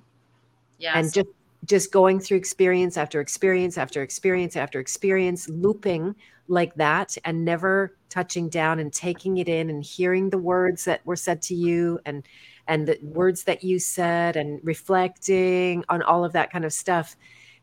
yes. 0.77 0.93
and 0.95 1.13
just 1.13 1.29
just 1.67 1.91
going 1.91 2.19
through 2.19 2.37
experience 2.37 2.97
after 2.97 3.21
experience 3.21 3.77
after 3.77 4.01
experience 4.01 4.55
after 4.55 4.79
experience 4.79 5.47
looping 5.49 6.15
like 6.47 6.73
that 6.75 7.17
and 7.25 7.43
never 7.43 7.95
touching 8.09 8.47
down 8.49 8.79
and 8.79 8.93
taking 8.93 9.37
it 9.37 9.49
in 9.49 9.69
and 9.69 9.83
hearing 9.83 10.29
the 10.29 10.37
words 10.37 10.85
that 10.85 11.05
were 11.05 11.15
said 11.15 11.41
to 11.41 11.53
you 11.53 11.99
and 12.05 12.25
and 12.67 12.87
the 12.87 12.97
words 13.01 13.43
that 13.43 13.63
you 13.63 13.79
said 13.79 14.35
and 14.35 14.59
reflecting 14.63 15.83
on 15.89 16.01
all 16.01 16.23
of 16.23 16.33
that 16.33 16.51
kind 16.51 16.65
of 16.65 16.73
stuff 16.73 17.15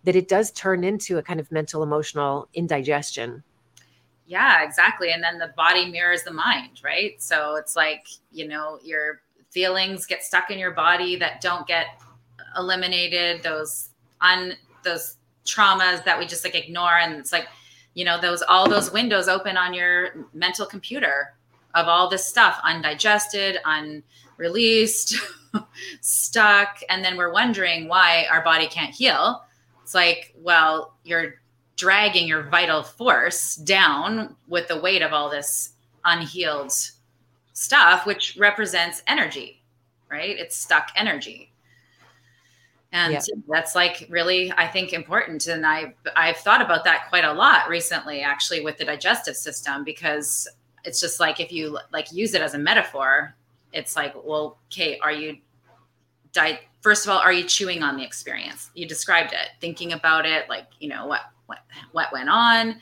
that 0.04 0.14
it 0.14 0.28
does 0.28 0.50
turn 0.52 0.84
into 0.84 1.16
a 1.16 1.22
kind 1.22 1.40
of 1.40 1.50
mental 1.50 1.82
emotional 1.82 2.48
indigestion 2.54 3.42
yeah, 4.26 4.64
exactly. 4.64 5.12
And 5.12 5.22
then 5.22 5.38
the 5.38 5.52
body 5.56 5.90
mirrors 5.90 6.22
the 6.22 6.32
mind, 6.32 6.80
right? 6.82 7.22
So 7.22 7.56
it's 7.56 7.76
like, 7.76 8.06
you 8.32 8.48
know, 8.48 8.78
your 8.82 9.20
feelings 9.50 10.06
get 10.06 10.22
stuck 10.22 10.50
in 10.50 10.58
your 10.58 10.70
body 10.70 11.16
that 11.16 11.40
don't 11.40 11.66
get 11.66 11.86
eliminated, 12.56 13.42
those 13.42 13.90
un 14.24 14.54
those 14.82 15.16
traumas 15.44 16.04
that 16.04 16.18
we 16.18 16.26
just 16.26 16.44
like 16.44 16.54
ignore. 16.54 16.98
And 16.98 17.14
it's 17.14 17.32
like, 17.32 17.48
you 17.94 18.04
know, 18.04 18.20
those 18.20 18.42
all 18.42 18.68
those 18.68 18.92
windows 18.92 19.28
open 19.28 19.56
on 19.56 19.74
your 19.74 20.26
mental 20.32 20.66
computer 20.66 21.34
of 21.74 21.88
all 21.88 22.08
this 22.08 22.26
stuff 22.26 22.60
undigested, 22.64 23.58
unreleased, 23.64 25.16
stuck. 26.00 26.78
And 26.88 27.04
then 27.04 27.16
we're 27.16 27.32
wondering 27.32 27.88
why 27.88 28.26
our 28.30 28.42
body 28.42 28.66
can't 28.66 28.94
heal 28.94 29.42
It's 29.82 29.94
like, 29.94 30.34
well, 30.38 30.94
you're 31.04 31.34
dragging 31.76 32.28
your 32.28 32.44
vital 32.44 32.82
force 32.82 33.56
down 33.56 34.36
with 34.46 34.68
the 34.68 34.80
weight 34.80 35.02
of 35.02 35.12
all 35.12 35.28
this 35.28 35.70
unhealed 36.04 36.72
stuff, 37.52 38.06
which 38.06 38.36
represents 38.38 39.02
energy, 39.06 39.62
right? 40.08 40.38
It's 40.38 40.56
stuck 40.56 40.90
energy. 40.94 41.53
And 42.94 43.12
yeah. 43.12 43.20
that's 43.48 43.74
like 43.74 44.06
really, 44.08 44.52
I 44.56 44.68
think, 44.68 44.92
important. 44.92 45.48
And 45.48 45.66
I've 45.66 45.94
I've 46.14 46.36
thought 46.36 46.62
about 46.62 46.84
that 46.84 47.08
quite 47.08 47.24
a 47.24 47.32
lot 47.32 47.68
recently, 47.68 48.20
actually, 48.20 48.60
with 48.60 48.78
the 48.78 48.84
digestive 48.84 49.34
system, 49.36 49.82
because 49.82 50.48
it's 50.84 51.00
just 51.00 51.18
like 51.18 51.40
if 51.40 51.50
you 51.50 51.76
like 51.92 52.12
use 52.12 52.34
it 52.34 52.40
as 52.40 52.54
a 52.54 52.58
metaphor, 52.58 53.34
it's 53.72 53.96
like, 53.96 54.14
well, 54.24 54.58
Kate, 54.70 55.00
are 55.02 55.10
you 55.10 55.38
di- 56.32 56.60
first 56.82 57.04
of 57.04 57.10
all, 57.10 57.18
are 57.18 57.32
you 57.32 57.42
chewing 57.42 57.82
on 57.82 57.96
the 57.96 58.04
experience? 58.04 58.70
You 58.74 58.86
described 58.86 59.32
it, 59.32 59.48
thinking 59.60 59.92
about 59.92 60.24
it, 60.24 60.48
like, 60.48 60.68
you 60.78 60.88
know, 60.88 61.06
what 61.06 61.22
what 61.46 61.58
what 61.90 62.12
went 62.12 62.28
on. 62.28 62.76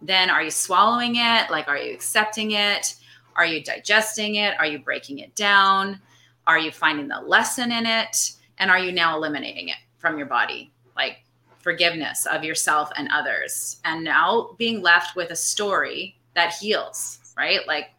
Then 0.00 0.30
are 0.30 0.42
you 0.42 0.50
swallowing 0.50 1.16
it? 1.16 1.50
Like, 1.50 1.68
are 1.68 1.76
you 1.76 1.92
accepting 1.92 2.52
it? 2.52 2.94
Are 3.36 3.44
you 3.44 3.62
digesting 3.62 4.36
it? 4.36 4.54
Are 4.58 4.66
you 4.66 4.78
breaking 4.78 5.18
it 5.18 5.34
down? 5.34 6.00
Are 6.46 6.58
you 6.58 6.70
finding 6.70 7.08
the 7.08 7.20
lesson 7.20 7.70
in 7.70 7.84
it? 7.84 8.32
And 8.58 8.70
are 8.70 8.78
you 8.78 8.92
now 8.92 9.16
eliminating 9.16 9.68
it 9.68 9.76
from 9.98 10.18
your 10.18 10.26
body? 10.26 10.72
Like 10.96 11.24
forgiveness 11.60 12.26
of 12.26 12.44
yourself 12.44 12.90
and 12.96 13.08
others. 13.12 13.80
And 13.84 14.04
now 14.04 14.50
being 14.58 14.82
left 14.82 15.16
with 15.16 15.30
a 15.30 15.36
story 15.36 16.16
that 16.34 16.54
heals, 16.54 17.18
right? 17.36 17.66
Like, 17.66 17.90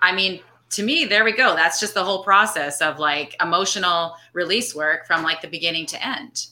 I 0.00 0.14
mean, 0.14 0.40
to 0.70 0.82
me, 0.82 1.04
there 1.04 1.24
we 1.24 1.32
go. 1.32 1.54
That's 1.54 1.78
just 1.78 1.94
the 1.94 2.04
whole 2.04 2.24
process 2.24 2.80
of 2.80 2.98
like 2.98 3.36
emotional 3.40 4.14
release 4.32 4.74
work 4.74 5.06
from 5.06 5.22
like 5.22 5.42
the 5.42 5.48
beginning 5.48 5.86
to 5.86 6.06
end. 6.06 6.46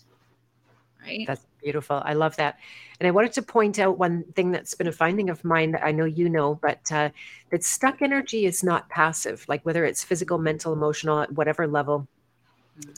Right. 1.02 1.26
That's 1.26 1.46
beautiful. 1.62 2.02
I 2.04 2.12
love 2.12 2.36
that. 2.36 2.58
And 3.00 3.06
I 3.06 3.10
wanted 3.10 3.32
to 3.32 3.42
point 3.42 3.78
out 3.78 3.98
one 3.98 4.24
thing 4.34 4.50
that's 4.50 4.74
been 4.74 4.86
a 4.86 4.92
finding 4.92 5.30
of 5.30 5.42
mine 5.42 5.70
that 5.72 5.82
I 5.82 5.90
know 5.90 6.04
you 6.04 6.28
know, 6.28 6.56
but 6.56 6.80
uh, 6.92 7.08
that 7.50 7.64
stuck 7.64 8.02
energy 8.02 8.44
is 8.44 8.62
not 8.62 8.90
passive, 8.90 9.46
like 9.48 9.64
whether 9.64 9.86
it's 9.86 10.04
physical, 10.04 10.36
mental, 10.36 10.74
emotional, 10.74 11.20
at 11.20 11.32
whatever 11.32 11.66
level. 11.66 12.06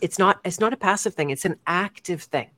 It's 0.00 0.18
not, 0.18 0.40
it's 0.44 0.60
not 0.60 0.72
a 0.72 0.76
passive 0.76 1.14
thing. 1.14 1.30
It's 1.30 1.44
an 1.44 1.56
active 1.66 2.22
thing. 2.22 2.50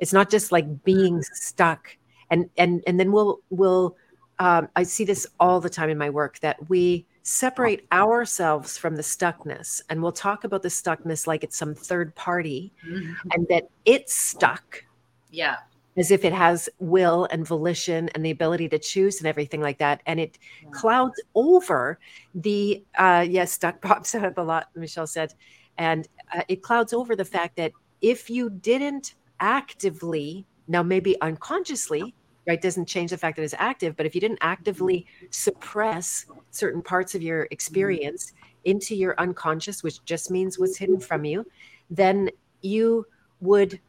It's 0.00 0.12
not 0.12 0.30
just 0.30 0.52
like 0.52 0.84
being 0.84 1.22
stuck. 1.22 1.96
And, 2.30 2.50
and, 2.56 2.82
and 2.86 2.98
then 2.98 3.12
we'll, 3.12 3.40
we'll, 3.50 3.96
um, 4.38 4.68
I 4.74 4.82
see 4.82 5.04
this 5.04 5.26
all 5.38 5.60
the 5.60 5.70
time 5.70 5.90
in 5.90 5.98
my 5.98 6.10
work 6.10 6.40
that 6.40 6.68
we 6.68 7.06
separate 7.22 7.86
ourselves 7.92 8.76
from 8.76 8.96
the 8.96 9.02
stuckness 9.02 9.80
and 9.88 10.02
we'll 10.02 10.12
talk 10.12 10.44
about 10.44 10.62
the 10.62 10.68
stuckness 10.68 11.26
like 11.26 11.44
it's 11.44 11.56
some 11.56 11.74
third 11.74 12.14
party 12.16 12.72
mm-hmm. 12.84 13.12
and 13.32 13.46
that 13.48 13.68
it's 13.84 14.12
stuck 14.12 14.84
yeah 15.30 15.56
as 15.96 16.10
if 16.10 16.24
it 16.24 16.32
has 16.32 16.68
will 16.80 17.28
and 17.30 17.46
volition 17.46 18.08
and 18.10 18.24
the 18.24 18.30
ability 18.30 18.68
to 18.68 18.78
choose 18.78 19.18
and 19.18 19.28
everything 19.28 19.60
like 19.60 19.78
that 19.78 20.00
and 20.06 20.18
it 20.18 20.36
yeah. 20.62 20.70
clouds 20.70 21.20
over 21.36 21.98
the 22.34 22.82
uh 22.98 23.24
yeah 23.28 23.44
stuck 23.44 23.80
pops 23.80 24.14
up 24.16 24.36
a 24.36 24.42
lot 24.42 24.68
michelle 24.74 25.06
said 25.06 25.32
and 25.78 26.08
uh, 26.34 26.42
it 26.48 26.62
clouds 26.62 26.92
over 26.92 27.16
the 27.16 27.24
fact 27.24 27.56
that 27.56 27.72
if 28.00 28.28
you 28.30 28.50
didn't 28.50 29.14
actively 29.40 30.46
now 30.68 30.82
maybe 30.82 31.20
unconsciously 31.20 32.14
right 32.46 32.62
doesn't 32.62 32.86
change 32.86 33.10
the 33.10 33.18
fact 33.18 33.36
that 33.36 33.42
it's 33.42 33.54
active 33.58 33.96
but 33.96 34.06
if 34.06 34.14
you 34.14 34.20
didn't 34.20 34.38
actively 34.40 35.06
suppress 35.30 36.26
certain 36.50 36.82
parts 36.82 37.14
of 37.14 37.22
your 37.22 37.48
experience 37.50 38.32
into 38.64 38.94
your 38.94 39.14
unconscious 39.18 39.82
which 39.82 40.04
just 40.04 40.30
means 40.30 40.58
what's 40.58 40.76
hidden 40.76 41.00
from 41.00 41.24
you 41.24 41.44
then 41.90 42.30
you 42.62 43.06
would 43.40 43.80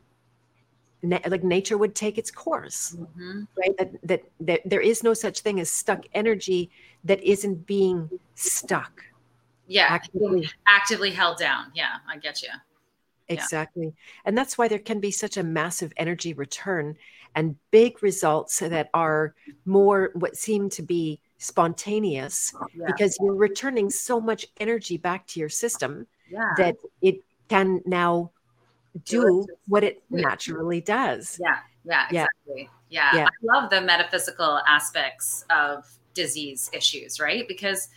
like 1.03 1.43
nature 1.43 1.77
would 1.77 1.95
take 1.95 2.17
its 2.17 2.31
course 2.31 2.95
mm-hmm. 2.97 3.41
right 3.57 3.77
that, 3.77 3.91
that 4.03 4.23
that 4.39 4.61
there 4.65 4.81
is 4.81 5.03
no 5.03 5.13
such 5.13 5.41
thing 5.41 5.59
as 5.59 5.69
stuck 5.69 6.05
energy 6.13 6.71
that 7.03 7.21
isn't 7.21 7.65
being 7.67 8.09
stuck 8.35 9.03
yeah 9.67 9.87
actively, 9.89 10.49
actively 10.67 11.11
held 11.11 11.37
down 11.37 11.65
yeah 11.73 11.95
i 12.07 12.17
get 12.17 12.41
you 12.41 12.49
exactly 13.29 13.85
yeah. 13.85 13.91
and 14.25 14.37
that's 14.37 14.57
why 14.57 14.67
there 14.67 14.79
can 14.79 14.99
be 14.99 15.11
such 15.11 15.37
a 15.37 15.43
massive 15.43 15.93
energy 15.97 16.33
return 16.33 16.95
and 17.35 17.55
big 17.71 18.03
results 18.03 18.59
that 18.59 18.89
are 18.93 19.33
more 19.65 20.11
what 20.13 20.35
seem 20.35 20.69
to 20.69 20.81
be 20.81 21.19
spontaneous 21.37 22.53
yeah. 22.75 22.85
because 22.87 23.17
you're 23.21 23.35
returning 23.35 23.89
so 23.89 24.19
much 24.19 24.45
energy 24.59 24.97
back 24.97 25.25
to 25.27 25.39
your 25.39 25.49
system 25.49 26.07
yeah. 26.29 26.53
that 26.57 26.75
it 27.01 27.17
can 27.49 27.81
now 27.85 28.31
do 29.05 29.45
what 29.67 29.83
it 29.83 30.03
naturally 30.09 30.79
does. 30.79 31.39
Yeah, 31.41 31.57
yeah, 31.83 32.05
exactly. 32.05 32.69
Yeah. 32.89 33.09
yeah. 33.15 33.25
I 33.25 33.59
love 33.59 33.69
the 33.69 33.81
metaphysical 33.81 34.61
aspects 34.67 35.45
of 35.49 35.85
disease 36.13 36.69
issues, 36.73 37.19
right? 37.19 37.47
Because 37.47 37.89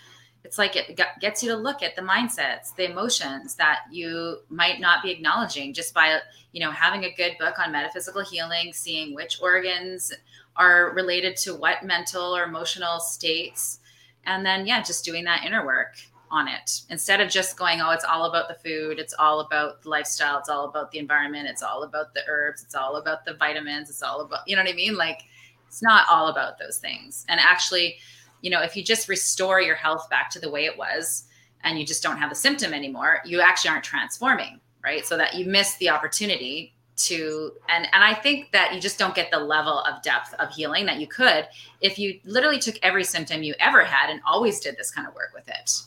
it's 0.47 0.59
like 0.59 0.77
it 0.77 0.99
gets 1.21 1.43
you 1.43 1.51
to 1.51 1.57
look 1.57 1.83
at 1.83 1.97
the 1.97 2.03
mindsets, 2.03 2.73
the 2.77 2.89
emotions 2.89 3.57
that 3.57 3.81
you 3.91 4.39
might 4.49 4.79
not 4.79 5.03
be 5.03 5.11
acknowledging 5.11 5.75
just 5.75 5.93
by, 5.93 6.21
you 6.53 6.61
know, 6.61 6.71
having 6.71 7.03
a 7.03 7.13
good 7.15 7.33
book 7.41 7.59
on 7.59 7.73
metaphysical 7.73 8.23
healing, 8.23 8.73
seeing 8.73 9.13
which 9.13 9.43
organs 9.43 10.13
are 10.55 10.93
related 10.95 11.37
to 11.37 11.53
what 11.57 11.85
mental 11.85 12.37
or 12.37 12.45
emotional 12.45 13.01
states. 13.01 13.81
And 14.25 14.47
then, 14.47 14.69
yeah, 14.69 14.85
just 14.85 15.05
doing 15.05 15.25
that 15.25 15.45
inner 15.45 15.67
work 15.67 15.97
on 16.31 16.47
it 16.47 16.83
instead 16.91 17.21
of 17.21 17.29
just 17.29 17.57
going, 17.57 17.81
oh, 17.81 17.91
it's 17.91 18.05
all 18.05 18.27
about 18.27 18.47
the 18.47 18.55
food, 18.55 19.01
it's 19.01 19.15
all 19.19 19.41
about 19.41 19.83
the 19.83 19.89
lifestyle, 19.89 20.39
it's 20.39 20.49
all 20.49 20.67
about 20.67 20.93
the 20.93 21.01
environment, 21.01 21.49
it's 21.49 21.63
all 21.63 21.83
about 21.83 22.15
the 22.15 22.21
herbs, 22.29 22.63
it's 22.63 22.77
all 22.77 22.97
about 22.97 23.25
the 23.25 23.35
vitamins, 23.35 23.91
it's 23.91 24.03
all 24.03 24.21
about, 24.21 24.47
you 24.47 24.55
know 24.55 24.63
what 24.63 24.71
I 24.71 24.77
mean? 24.77 24.95
Like, 24.95 25.23
it's 25.67 25.83
not 25.83 26.07
all 26.09 26.29
about 26.29 26.57
those 26.57 26.79
things. 26.79 27.27
And 27.29 27.41
actually, 27.41 27.97
you 28.41 28.51
know, 28.51 28.63
if 28.63 28.77
you 28.77 28.83
just 28.83 29.09
restore 29.09 29.61
your 29.61 29.75
health 29.75 30.09
back 30.11 30.31
to 30.31 30.41
the 30.41 30.51
way 30.51 30.65
it 30.65 30.77
was 30.77 31.25
and 31.65 31.79
you 31.79 31.87
just 31.87 32.03
don't 32.03 32.19
have 32.19 32.31
the 32.31 32.37
symptom 32.37 32.73
anymore, 32.73 33.21
you 33.25 33.41
actually 33.41 33.71
aren't 33.71 33.85
transforming, 33.85 34.61
right? 34.85 35.05
So 35.05 35.17
that 35.17 35.35
you 35.35 35.47
miss 35.47 35.77
the 35.77 35.91
opportunity 35.91 36.73
to 36.97 37.53
and 37.69 37.87
and 37.93 38.03
I 38.03 38.15
think 38.15 38.53
that 38.53 38.73
you 38.75 38.81
just 38.81 38.99
don't 38.99 39.15
get 39.15 39.31
the 39.31 39.39
level 39.39 39.81
of 39.81 40.03
depth 40.03 40.33
of 40.39 40.51
healing 40.51 40.87
that 40.87 40.99
you 40.99 41.07
could 41.07 41.47
if 41.83 41.99
you 41.99 42.19
literally 42.25 42.59
took 42.59 42.77
every 42.83 43.05
symptom 43.05 43.43
you 43.43 43.55
ever 43.61 43.85
had 43.85 44.09
and 44.09 44.23
always 44.27 44.61
did 44.61 44.79
this 44.79 44.91
kind 44.91 45.07
of 45.07 45.15
work 45.15 45.33
with 45.35 45.47
it 45.47 45.83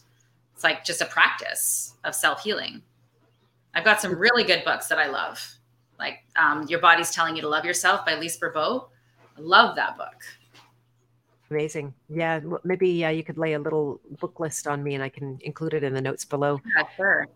it's 0.59 0.63
like 0.65 0.83
just 0.83 0.99
a 0.99 1.05
practice 1.05 1.93
of 2.03 2.13
self 2.13 2.43
healing. 2.43 2.81
I've 3.73 3.85
got 3.85 4.01
some 4.01 4.19
really 4.19 4.43
good 4.43 4.65
books 4.65 4.87
that 4.87 4.99
I 4.99 5.07
love, 5.07 5.41
like 5.97 6.25
um, 6.35 6.65
Your 6.67 6.79
Body's 6.79 7.11
Telling 7.11 7.37
You 7.37 7.41
to 7.43 7.47
Love 7.47 7.63
Yourself 7.63 8.05
by 8.05 8.15
Lise 8.15 8.37
Bourbeau. 8.37 8.89
I 9.37 9.39
love 9.39 9.77
that 9.77 9.95
book. 9.95 10.17
Amazing. 11.51 11.93
Yeah, 12.09 12.39
maybe 12.63 13.03
uh, 13.05 13.09
you 13.09 13.23
could 13.23 13.37
lay 13.37 13.53
a 13.53 13.59
little 13.59 13.99
book 14.19 14.39
list 14.39 14.67
on 14.67 14.83
me 14.83 14.93
and 14.93 15.03
I 15.03 15.09
can 15.09 15.39
include 15.41 15.73
it 15.73 15.83
in 15.83 15.93
the 15.93 16.01
notes 16.01 16.25
below. 16.25 16.61
Yeah, 16.75 16.83
sure. 16.95 17.27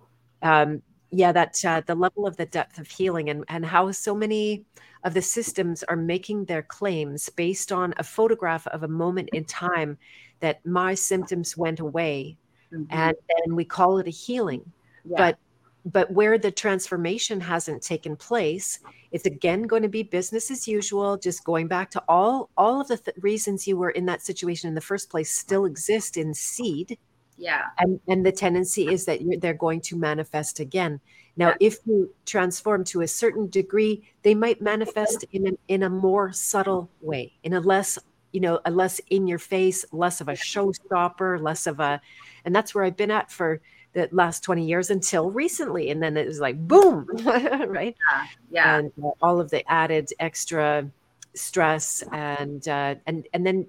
Um, 0.42 0.82
yeah, 1.10 1.32
that 1.32 1.64
uh, 1.66 1.82
the 1.86 1.96
level 1.96 2.28
of 2.28 2.38
the 2.38 2.46
depth 2.46 2.80
of 2.80 2.88
healing 2.88 3.30
and, 3.30 3.44
and 3.48 3.66
how 3.66 3.92
so 3.92 4.16
many 4.16 4.66
of 5.04 5.14
the 5.14 5.22
systems 5.22 5.84
are 5.84 5.96
making 5.96 6.46
their 6.46 6.64
claims 6.64 7.30
based 7.30 7.72
on 7.72 7.94
a 7.98 8.04
photograph 8.04 8.66
of 8.68 8.84
a 8.84 8.88
moment 8.88 9.30
in 9.34 9.46
time 9.46 9.98
that 10.40 10.66
my 10.66 10.94
symptoms 10.94 11.56
went 11.56 11.80
away 11.80 12.38
mm-hmm. 12.74 12.84
and 12.90 13.16
then 13.30 13.56
we 13.56 13.64
call 13.64 14.00
it 14.00 14.08
a 14.08 14.12
healing 14.12 14.72
yeah. 15.06 15.18
but 15.18 15.38
but 15.86 16.12
where 16.12 16.38
the 16.38 16.52
transformation 16.52 17.42
hasn't 17.42 17.82
taken 17.82 18.16
place 18.16 18.80
it's 19.14 19.28
again 19.28 19.62
going 19.62 19.84
to 19.84 19.88
be 19.88 20.02
business 20.02 20.50
as 20.50 20.68
usual 20.68 21.18
just 21.18 21.44
going 21.44 21.68
back 21.68 21.92
to 21.92 22.04
all 22.10 22.50
all 22.58 22.82
of 22.82 22.88
the 22.88 22.98
th- 22.98 23.16
reasons 23.22 23.68
you 23.68 23.78
were 23.78 23.92
in 23.92 24.08
that 24.08 24.24
situation 24.24 24.68
in 24.68 24.74
the 24.74 24.82
first 24.82 25.10
place 25.10 25.32
still 25.32 25.66
exist 25.66 26.18
in 26.18 26.34
seed. 26.34 26.98
Yeah. 27.38 27.66
And 27.78 28.00
and 28.08 28.26
the 28.26 28.32
tendency 28.32 28.88
is 28.88 29.06
that 29.06 29.22
they're 29.40 29.54
going 29.54 29.82
to 29.82 29.96
manifest 29.96 30.60
again. 30.60 31.00
Now 31.38 31.50
yeah. 31.50 31.56
if 31.60 31.78
you 31.86 32.14
transform 32.26 32.84
to 32.86 33.02
a 33.02 33.08
certain 33.08 33.50
degree 33.50 34.04
they 34.24 34.34
might 34.34 34.62
manifest 34.62 35.26
in 35.32 35.48
a, 35.48 35.52
in 35.68 35.84
a 35.84 35.90
more 35.90 36.34
subtle 36.34 36.90
way 37.00 37.34
in 37.44 37.54
a 37.54 37.60
less 37.60 38.00
you 38.32 38.40
know 38.40 38.60
a 38.66 38.72
less 38.72 39.00
in 39.12 39.28
your 39.28 39.40
face 39.40 39.86
less 39.92 40.22
of 40.22 40.28
a 40.28 40.34
showstopper 40.34 41.40
less 41.40 41.68
of 41.68 41.80
a 41.80 42.02
and 42.46 42.56
that's 42.56 42.74
where 42.74 42.84
I've 42.84 42.98
been 42.98 43.12
at 43.12 43.32
for 43.32 43.62
the 43.94 44.10
last 44.12 44.44
20 44.44 44.66
years 44.66 44.90
until 44.90 45.32
recently. 45.32 45.90
And 45.90 46.02
then 46.02 46.18
it 46.18 46.28
was 46.28 46.40
like, 46.40 46.58
boom, 46.68 47.08
right? 47.24 47.96
Yeah. 48.12 48.26
yeah. 48.52 48.78
And 48.78 48.92
uh, 49.04 49.10
all 49.22 49.40
of 49.40 49.50
the 49.50 49.70
added 49.72 50.10
extra 50.20 50.90
stress 51.36 52.04
and, 52.12 52.68
uh, 52.68 52.96
and, 53.06 53.28
and 53.34 53.46
then 53.46 53.68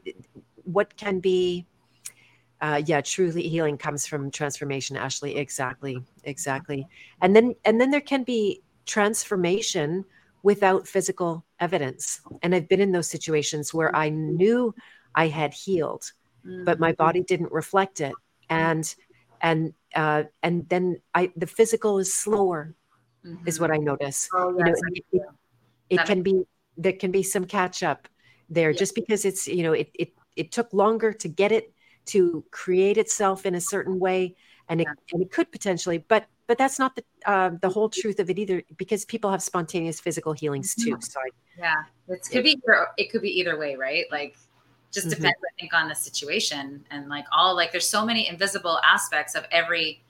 what 0.65 0.97
can 0.97 1.21
be, 1.21 1.67
uh, 2.61 2.83
yeah, 2.87 3.01
truly 3.01 3.49
healing 3.49 3.77
comes 3.77 4.07
from 4.07 4.31
transformation, 4.31 4.97
Ashley. 4.97 5.37
Exactly. 5.37 5.99
Exactly. 6.25 6.87
And 7.21 7.37
then, 7.37 7.55
and 7.65 7.81
then 7.81 7.91
there 7.91 8.01
can 8.01 8.25
be 8.25 8.63
transformation 8.87 10.05
without 10.43 10.87
physical 10.87 11.45
evidence. 11.61 12.21
And 12.43 12.55
I've 12.55 12.69
been 12.69 12.81
in 12.81 12.93
those 12.93 13.09
situations 13.09 13.73
where 13.73 13.95
I 13.95 14.09
knew 14.09 14.75
I 15.15 15.29
had 15.29 15.55
healed, 15.55 16.13
but 16.65 16.79
my 16.79 16.93
mm-hmm. 16.93 17.03
body 17.03 17.23
didn't 17.23 17.53
reflect 17.53 18.01
it 18.01 18.15
and 18.51 18.95
and 19.45 19.75
uh, 19.95 20.25
and 20.43 20.69
then 20.71 21.01
I 21.15 21.31
the 21.37 21.47
physical 21.47 21.99
is 21.99 22.13
slower, 22.13 22.75
mm-hmm. 23.25 23.47
is 23.47 23.61
what 23.61 23.71
I 23.71 23.77
notice. 23.77 24.29
Oh, 24.35 24.57
yes, 24.59 24.81
you 25.13 25.21
know, 25.21 25.27
it, 25.91 26.01
it 26.01 26.07
can 26.07 26.23
be 26.23 26.43
there 26.77 26.95
can 26.95 27.13
be 27.13 27.23
some 27.23 27.45
catch 27.45 27.83
up 27.83 28.09
there 28.49 28.71
yeah. 28.71 28.79
just 28.79 28.95
because 28.95 29.25
it's 29.25 29.47
you 29.47 29.63
know 29.63 29.73
it, 29.73 29.91
it 29.95 30.13
it 30.35 30.51
took 30.51 30.73
longer 30.73 31.13
to 31.13 31.29
get 31.29 31.53
it 31.53 31.73
to 32.07 32.43
create 32.51 32.97
itself 32.97 33.47
in 33.47 33.55
a 33.55 33.61
certain 33.61 34.01
way 34.01 34.35
and 34.69 34.81
it, 34.81 34.87
and 35.13 35.23
it 35.23 35.31
could 35.31 35.51
potentially 35.53 35.99
but 36.09 36.27
but 36.47 36.59
that's 36.59 36.79
not 36.79 36.95
the 36.97 37.05
uh, 37.27 37.51
the 37.63 37.69
whole 37.69 37.89
truth 37.89 38.19
of 38.19 38.29
it 38.29 38.39
either 38.39 38.63
because 38.77 39.05
people 39.05 39.31
have 39.31 39.43
spontaneous 39.43 40.01
physical 40.01 40.33
healings 40.33 40.75
too 40.75 40.99
so 41.01 41.21
I, 41.21 41.29
yeah 41.59 41.85
it 42.09 42.21
could 42.31 42.45
be 42.45 42.61
it 42.99 43.11
could 43.11 43.23
be 43.23 43.39
either 43.41 43.59
way 43.59 43.77
right 43.77 44.05
like 44.11 44.37
just 44.95 45.09
mm-hmm. 45.09 45.17
depends 45.17 45.39
i 45.45 45.61
think 45.61 45.75
on 45.75 45.89
the 45.89 45.95
situation 45.95 46.85
and 46.91 47.09
like 47.09 47.27
all 47.33 47.55
like 47.55 47.73
there's 47.73 47.89
so 47.89 48.05
many 48.05 48.29
invisible 48.29 48.79
aspects 48.85 49.35
of 49.35 49.45
every 49.51 50.01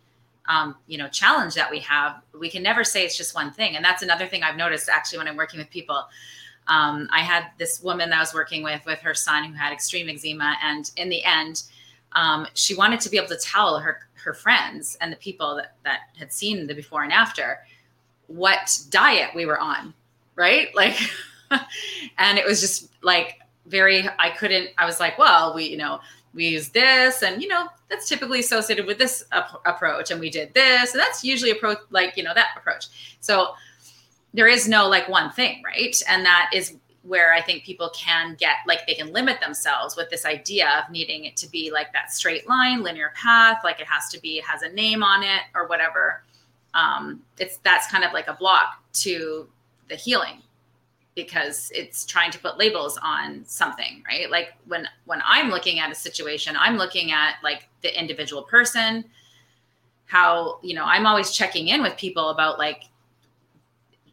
um, 0.46 0.76
you 0.86 0.98
know 0.98 1.08
challenge 1.08 1.54
that 1.54 1.70
we 1.70 1.80
have. 1.80 2.20
We 2.38 2.50
can 2.50 2.62
never 2.62 2.84
say 2.84 3.04
it's 3.04 3.16
just 3.16 3.34
one 3.34 3.50
thing. 3.50 3.76
And 3.76 3.84
that's 3.84 4.02
another 4.02 4.26
thing 4.26 4.42
i've 4.42 4.56
noticed 4.56 4.90
actually 4.90 5.18
when 5.18 5.28
i'm 5.28 5.36
working 5.36 5.58
with 5.58 5.70
people. 5.70 6.06
Um, 6.66 7.08
i 7.12 7.20
had 7.20 7.46
this 7.58 7.82
woman 7.82 8.10
that 8.10 8.16
i 8.16 8.20
was 8.20 8.34
working 8.34 8.62
with 8.62 8.84
with 8.84 8.98
her 9.00 9.14
son 9.14 9.44
who 9.44 9.54
had 9.54 9.72
extreme 9.72 10.08
eczema. 10.08 10.56
And 10.62 10.90
in 10.96 11.08
the 11.08 11.24
end 11.24 11.62
um, 12.12 12.46
she 12.54 12.74
wanted 12.74 13.00
to 13.00 13.08
be 13.08 13.16
able 13.16 13.28
to 13.28 13.38
tell 13.38 13.78
her 13.78 14.00
her 14.12 14.34
friends 14.34 14.96
and 15.00 15.12
the 15.12 15.16
people 15.16 15.56
that, 15.56 15.74
that 15.84 16.00
had 16.18 16.32
seen 16.32 16.66
the 16.66 16.74
before 16.74 17.02
and 17.02 17.12
after 17.12 17.58
what 18.26 18.78
diet 18.90 19.30
we 19.34 19.46
were 19.46 19.58
on 19.58 19.94
right? 20.36 20.74
Like 20.74 20.96
and 22.18 22.38
it 22.38 22.46
was 22.46 22.60
just 22.60 22.90
like 23.02 23.40
very 23.66 24.08
i 24.18 24.30
couldn't 24.30 24.70
i 24.78 24.84
was 24.84 25.00
like 25.00 25.18
well 25.18 25.54
we 25.54 25.64
you 25.64 25.76
know 25.76 26.00
we 26.34 26.48
use 26.48 26.68
this 26.70 27.22
and 27.22 27.40
you 27.40 27.48
know 27.48 27.68
that's 27.88 28.08
typically 28.08 28.40
associated 28.40 28.86
with 28.86 28.98
this 28.98 29.24
ap- 29.32 29.60
approach 29.64 30.10
and 30.10 30.20
we 30.20 30.30
did 30.30 30.52
this. 30.54 30.92
And 30.92 31.00
that's 31.00 31.24
usually 31.24 31.52
approach 31.52 31.78
like 31.90 32.16
you 32.16 32.22
know 32.22 32.34
that 32.34 32.48
approach. 32.56 33.16
So 33.20 33.54
there 34.32 34.48
is 34.48 34.68
no 34.68 34.88
like 34.88 35.08
one 35.08 35.30
thing 35.30 35.62
right? 35.64 35.96
And 36.08 36.26
that 36.26 36.50
is 36.52 36.76
where 37.02 37.34
i 37.34 37.42
think 37.42 37.62
people 37.64 37.90
can 37.94 38.34
get 38.36 38.54
like 38.66 38.86
they 38.86 38.94
can 38.94 39.12
limit 39.12 39.38
themselves 39.38 39.94
with 39.94 40.08
this 40.08 40.24
idea 40.24 40.82
of 40.82 40.90
needing 40.90 41.26
it 41.26 41.36
to 41.36 41.46
be 41.50 41.70
like 41.70 41.92
that 41.92 42.10
straight 42.10 42.48
line 42.48 42.82
linear 42.82 43.12
path 43.14 43.58
like 43.62 43.78
it 43.78 43.86
has 43.86 44.08
to 44.08 44.18
be 44.22 44.40
has 44.40 44.62
a 44.62 44.70
name 44.70 45.02
on 45.02 45.22
it 45.22 45.42
or 45.54 45.66
whatever. 45.66 46.22
Um 46.72 47.20
it's 47.38 47.58
that's 47.58 47.88
kind 47.88 48.04
of 48.04 48.14
like 48.14 48.26
a 48.26 48.32
block 48.32 48.82
to 48.94 49.46
the 49.90 49.96
healing 49.96 50.42
because 51.14 51.70
it's 51.74 52.04
trying 52.04 52.30
to 52.30 52.38
put 52.38 52.58
labels 52.58 52.98
on 53.02 53.44
something 53.46 54.02
right? 54.08 54.30
Like 54.30 54.54
when 54.66 54.88
when 55.04 55.20
i'm 55.24 55.50
looking 55.50 55.78
at 55.78 55.90
a 55.90 55.94
situation 55.94 56.56
i'm 56.58 56.76
looking 56.76 57.12
at 57.12 57.36
like 57.42 57.68
the 57.82 57.98
individual 57.98 58.42
person 58.42 59.04
how 60.06 60.58
you 60.62 60.74
know 60.74 60.84
i'm 60.84 61.06
always 61.06 61.30
checking 61.30 61.68
in 61.68 61.82
with 61.82 61.96
people 61.96 62.30
about 62.30 62.58
like 62.58 62.84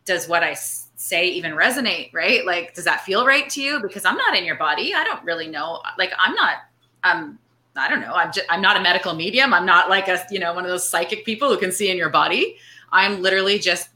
does 0.05 0.27
what 0.27 0.43
i 0.43 0.55
say 1.01 1.27
even 1.27 1.53
resonate 1.53 2.13
right? 2.13 2.45
Like 2.45 2.75
does 2.75 2.85
that 2.85 3.01
feel 3.01 3.25
right 3.25 3.49
to 3.49 3.61
you? 3.61 3.81
Because 3.81 4.05
i'm 4.05 4.17
not 4.17 4.37
in 4.37 4.45
your 4.45 4.55
body. 4.55 4.93
I 4.93 5.03
don't 5.03 5.23
really 5.23 5.47
know. 5.47 5.81
Like 5.97 6.13
i'm 6.17 6.35
not 6.35 6.57
um 7.03 7.39
i 7.75 7.89
don't 7.89 8.01
know. 8.01 8.13
I'm 8.13 8.31
just 8.31 8.45
i'm 8.49 8.61
not 8.61 8.77
a 8.77 8.81
medical 8.81 9.15
medium. 9.15 9.53
I'm 9.53 9.65
not 9.65 9.89
like 9.89 10.07
a 10.07 10.23
you 10.29 10.39
know 10.39 10.53
one 10.53 10.63
of 10.63 10.69
those 10.69 10.87
psychic 10.87 11.25
people 11.25 11.49
who 11.49 11.57
can 11.57 11.71
see 11.71 11.89
in 11.89 11.97
your 11.97 12.09
body. 12.09 12.57
I'm 12.91 13.21
literally 13.21 13.57
just 13.57 13.89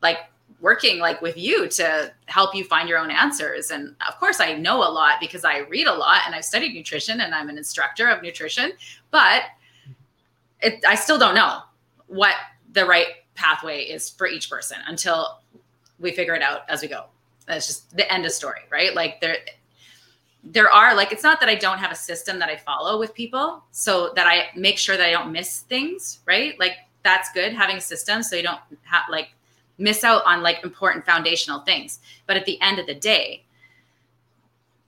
like 0.00 0.18
working 0.60 0.98
like 0.98 1.22
with 1.22 1.36
you 1.36 1.68
to 1.68 2.12
help 2.26 2.54
you 2.54 2.64
find 2.64 2.88
your 2.88 2.98
own 2.98 3.10
answers. 3.10 3.70
And 3.70 3.94
of 4.06 4.18
course, 4.18 4.40
I 4.40 4.54
know 4.54 4.78
a 4.78 4.90
lot 4.90 5.20
because 5.20 5.44
I 5.44 5.58
read 5.58 5.86
a 5.86 5.94
lot 5.94 6.22
and 6.26 6.34
I've 6.34 6.44
studied 6.44 6.74
nutrition 6.74 7.20
and 7.20 7.34
I'm 7.34 7.48
an 7.48 7.58
instructor 7.58 8.08
of 8.08 8.22
nutrition, 8.22 8.72
but 9.10 9.42
it, 10.60 10.84
I 10.86 10.96
still 10.96 11.18
don't 11.18 11.34
know 11.34 11.60
what 12.08 12.34
the 12.72 12.84
right 12.84 13.06
pathway 13.34 13.82
is 13.82 14.10
for 14.10 14.26
each 14.26 14.50
person 14.50 14.78
until 14.86 15.40
we 16.00 16.12
figure 16.12 16.34
it 16.34 16.42
out 16.42 16.62
as 16.68 16.82
we 16.82 16.88
go. 16.88 17.04
That's 17.46 17.66
just 17.66 17.96
the 17.96 18.10
end 18.12 18.26
of 18.26 18.32
story, 18.32 18.60
right? 18.70 18.94
Like 18.94 19.20
there, 19.20 19.36
there 20.44 20.70
are 20.70 20.94
like 20.94 21.12
it's 21.12 21.22
not 21.22 21.40
that 21.40 21.48
I 21.48 21.54
don't 21.54 21.78
have 21.78 21.92
a 21.92 21.96
system 21.96 22.38
that 22.40 22.48
I 22.48 22.56
follow 22.56 22.98
with 22.98 23.14
people, 23.14 23.62
so 23.70 24.12
that 24.14 24.26
I 24.26 24.48
make 24.56 24.78
sure 24.78 24.96
that 24.96 25.06
I 25.06 25.10
don't 25.10 25.32
miss 25.32 25.60
things, 25.60 26.20
right? 26.26 26.58
Like 26.58 26.72
that's 27.02 27.30
good 27.32 27.52
having 27.52 27.76
a 27.76 27.80
system 27.80 28.22
so 28.22 28.36
you 28.36 28.42
don't 28.42 28.60
have 28.82 29.04
like 29.10 29.30
miss 29.78 30.04
out 30.04 30.22
on 30.26 30.42
like 30.42 30.62
important 30.62 31.06
foundational 31.06 31.60
things. 31.60 32.00
But 32.26 32.36
at 32.36 32.44
the 32.44 32.60
end 32.60 32.78
of 32.78 32.86
the 32.86 32.94
day, 32.94 33.44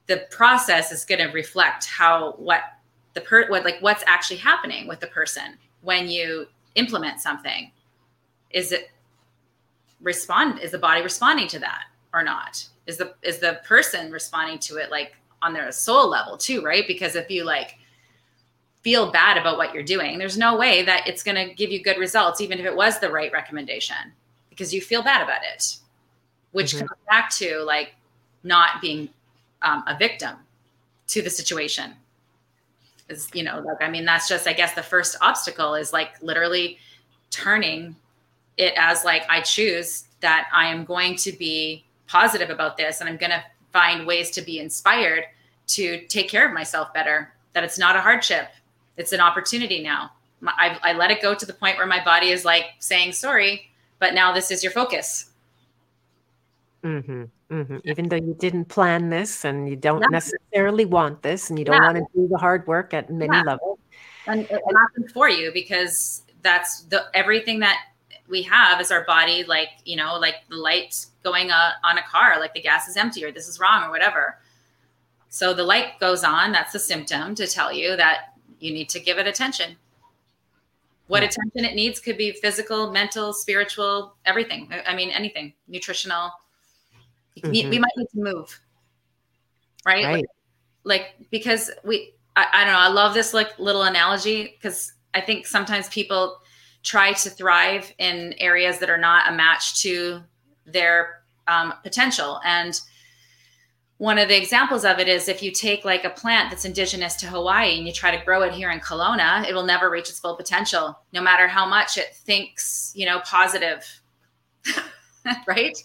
the 0.06 0.26
process 0.30 0.90
is 0.90 1.04
going 1.04 1.20
to 1.20 1.32
reflect 1.32 1.86
how 1.86 2.32
what 2.32 2.62
the 3.14 3.20
per 3.20 3.48
what 3.48 3.64
like 3.64 3.78
what's 3.80 4.02
actually 4.06 4.38
happening 4.38 4.88
with 4.88 5.00
the 5.00 5.06
person 5.06 5.56
when 5.82 6.08
you 6.08 6.46
implement 6.74 7.20
something. 7.20 7.70
Is 8.50 8.72
it 8.72 8.90
respond? 10.00 10.58
Is 10.58 10.72
the 10.72 10.78
body 10.78 11.02
responding 11.02 11.46
to 11.48 11.60
that 11.60 11.84
or 12.12 12.24
not? 12.24 12.66
Is 12.86 12.96
the 12.96 13.14
is 13.22 13.38
the 13.38 13.60
person 13.64 14.10
responding 14.10 14.58
to 14.60 14.76
it 14.76 14.90
like 14.90 15.14
on 15.42 15.52
their 15.52 15.70
soul 15.70 16.08
level 16.08 16.36
too, 16.36 16.62
right? 16.62 16.84
Because 16.88 17.14
if 17.14 17.30
you 17.30 17.44
like 17.44 17.76
feel 18.82 19.12
bad 19.12 19.36
about 19.36 19.58
what 19.58 19.72
you're 19.72 19.82
doing, 19.84 20.18
there's 20.18 20.38
no 20.38 20.56
way 20.56 20.82
that 20.82 21.06
it's 21.06 21.22
going 21.22 21.36
to 21.36 21.54
give 21.54 21.70
you 21.70 21.82
good 21.82 21.98
results, 21.98 22.40
even 22.40 22.58
if 22.58 22.64
it 22.64 22.74
was 22.74 22.98
the 22.98 23.10
right 23.10 23.30
recommendation 23.30 24.12
because 24.60 24.74
you 24.74 24.82
feel 24.82 25.02
bad 25.02 25.22
about 25.22 25.40
it, 25.42 25.78
which 26.52 26.72
mm-hmm. 26.72 26.86
comes 26.86 27.00
back 27.08 27.30
to 27.30 27.60
like 27.60 27.94
not 28.44 28.82
being 28.82 29.08
um, 29.62 29.82
a 29.86 29.96
victim 29.96 30.36
to 31.06 31.22
the 31.22 31.30
situation. 31.30 31.94
Is 33.08 33.30
you 33.32 33.42
know, 33.42 33.60
like 33.60 33.80
I 33.80 33.88
mean, 33.88 34.04
that's 34.04 34.28
just 34.28 34.46
I 34.46 34.52
guess 34.52 34.74
the 34.74 34.82
first 34.82 35.16
obstacle 35.22 35.74
is 35.74 35.94
like 35.94 36.22
literally 36.22 36.76
turning 37.30 37.96
it 38.58 38.74
as 38.76 39.02
like 39.02 39.24
I 39.30 39.40
choose 39.40 40.04
that 40.20 40.48
I 40.52 40.66
am 40.66 40.84
going 40.84 41.16
to 41.16 41.32
be 41.32 41.82
positive 42.06 42.50
about 42.50 42.76
this 42.76 43.00
and 43.00 43.08
I'm 43.08 43.16
going 43.16 43.30
to 43.30 43.42
find 43.72 44.06
ways 44.06 44.30
to 44.32 44.42
be 44.42 44.58
inspired 44.58 45.24
to 45.68 46.04
take 46.08 46.28
care 46.28 46.46
of 46.46 46.52
myself 46.52 46.92
better. 46.92 47.32
That 47.54 47.64
it's 47.64 47.78
not 47.78 47.96
a 47.96 48.00
hardship; 48.02 48.50
it's 48.98 49.12
an 49.12 49.20
opportunity 49.20 49.82
now. 49.82 50.12
I, 50.46 50.78
I 50.82 50.92
let 50.92 51.10
it 51.10 51.22
go 51.22 51.34
to 51.34 51.46
the 51.46 51.52
point 51.52 51.78
where 51.78 51.86
my 51.86 52.04
body 52.04 52.28
is 52.28 52.44
like 52.44 52.66
saying, 52.78 53.12
"Sorry, 53.12 53.69
but 54.00 54.14
now 54.14 54.32
this 54.32 54.50
is 54.50 54.64
your 54.64 54.72
focus. 54.72 55.30
Mm-hmm, 56.82 57.24
mm-hmm. 57.50 57.76
Even 57.84 58.08
though 58.08 58.16
you 58.16 58.34
didn't 58.38 58.64
plan 58.64 59.10
this 59.10 59.44
and 59.44 59.68
you 59.68 59.76
don't 59.76 60.10
necessarily 60.10 60.86
want 60.86 61.22
this 61.22 61.50
and 61.50 61.58
you 61.58 61.64
don't 61.64 61.76
yeah. 61.76 61.92
want 61.92 61.98
to 61.98 62.06
do 62.14 62.26
the 62.26 62.38
hard 62.38 62.66
work 62.66 62.92
at 62.94 63.10
many 63.10 63.36
yeah. 63.36 63.42
levels. 63.42 63.78
And 64.26 64.40
it 64.40 64.50
happens 64.50 65.12
for 65.12 65.28
you 65.28 65.52
because 65.52 66.22
that's 66.42 66.82
the 66.84 67.04
everything 67.14 67.60
that 67.60 67.78
we 68.28 68.42
have 68.42 68.80
is 68.80 68.90
our 68.90 69.04
body, 69.04 69.44
like, 69.44 69.68
you 69.84 69.96
know, 69.96 70.16
like 70.18 70.36
the 70.48 70.56
light 70.56 71.06
going 71.22 71.50
uh, 71.50 71.72
on 71.84 71.98
a 71.98 72.02
car, 72.02 72.40
like 72.40 72.54
the 72.54 72.62
gas 72.62 72.88
is 72.88 72.96
empty 72.96 73.24
or 73.24 73.32
this 73.32 73.46
is 73.46 73.60
wrong 73.60 73.84
or 73.84 73.90
whatever. 73.90 74.38
So 75.28 75.52
the 75.52 75.64
light 75.64 76.00
goes 76.00 76.24
on. 76.24 76.52
That's 76.52 76.72
the 76.72 76.78
symptom 76.78 77.34
to 77.34 77.46
tell 77.46 77.72
you 77.72 77.96
that 77.96 78.34
you 78.58 78.72
need 78.72 78.88
to 78.90 79.00
give 79.00 79.18
it 79.18 79.26
attention 79.26 79.76
what 81.10 81.24
attention 81.24 81.64
it 81.64 81.74
needs 81.74 81.98
could 81.98 82.16
be 82.16 82.30
physical, 82.30 82.92
mental, 82.92 83.32
spiritual, 83.32 84.14
everything. 84.24 84.72
I 84.86 84.94
mean, 84.94 85.10
anything, 85.10 85.52
nutritional. 85.66 86.30
Mm-hmm. 87.36 87.68
We 87.68 87.78
might 87.80 87.90
need 87.96 88.06
to 88.14 88.20
move, 88.20 88.60
right? 89.84 90.04
right. 90.04 90.14
Like, 90.14 90.24
like, 90.84 91.30
because 91.30 91.68
we, 91.84 92.14
I, 92.36 92.46
I 92.52 92.64
don't 92.64 92.72
know. 92.72 92.78
I 92.78 92.88
love 92.88 93.12
this 93.12 93.34
like 93.34 93.58
little 93.58 93.82
analogy 93.82 94.54
because 94.56 94.92
I 95.12 95.20
think 95.20 95.48
sometimes 95.48 95.88
people 95.88 96.38
try 96.84 97.12
to 97.12 97.28
thrive 97.28 97.92
in 97.98 98.34
areas 98.38 98.78
that 98.78 98.88
are 98.88 98.98
not 98.98 99.32
a 99.32 99.34
match 99.34 99.82
to 99.82 100.22
their 100.64 101.22
um, 101.48 101.74
potential 101.82 102.40
and 102.44 102.80
one 104.00 104.16
of 104.16 104.28
the 104.28 104.36
examples 104.36 104.86
of 104.86 104.98
it 104.98 105.08
is 105.08 105.28
if 105.28 105.42
you 105.42 105.50
take 105.50 105.84
like 105.84 106.04
a 106.04 106.10
plant 106.10 106.48
that's 106.48 106.64
indigenous 106.64 107.16
to 107.16 107.26
Hawaii 107.26 107.76
and 107.76 107.86
you 107.86 107.92
try 107.92 108.10
to 108.16 108.24
grow 108.24 108.40
it 108.40 108.54
here 108.54 108.70
in 108.70 108.80
Kelowna, 108.80 109.46
it 109.46 109.52
will 109.54 109.66
never 109.66 109.90
reach 109.90 110.08
its 110.08 110.18
full 110.18 110.36
potential, 110.36 110.98
no 111.12 111.20
matter 111.20 111.46
how 111.46 111.66
much 111.66 111.98
it 111.98 112.14
thinks, 112.14 112.94
you 112.96 113.04
know, 113.04 113.20
positive. 113.26 113.84
right? 115.46 115.76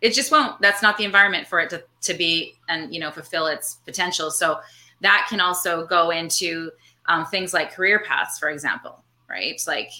It 0.00 0.14
just 0.14 0.30
won't. 0.30 0.60
That's 0.60 0.80
not 0.80 0.96
the 0.96 1.02
environment 1.02 1.48
for 1.48 1.58
it 1.58 1.68
to, 1.70 1.82
to 2.02 2.14
be 2.14 2.54
and, 2.68 2.94
you 2.94 3.00
know, 3.00 3.10
fulfill 3.10 3.48
its 3.48 3.80
potential. 3.84 4.30
So 4.30 4.60
that 5.00 5.26
can 5.28 5.40
also 5.40 5.88
go 5.88 6.10
into 6.10 6.70
um, 7.06 7.26
things 7.26 7.52
like 7.52 7.74
career 7.74 7.98
paths, 8.06 8.38
for 8.38 8.48
example, 8.48 9.02
right? 9.28 9.60
Like 9.66 9.90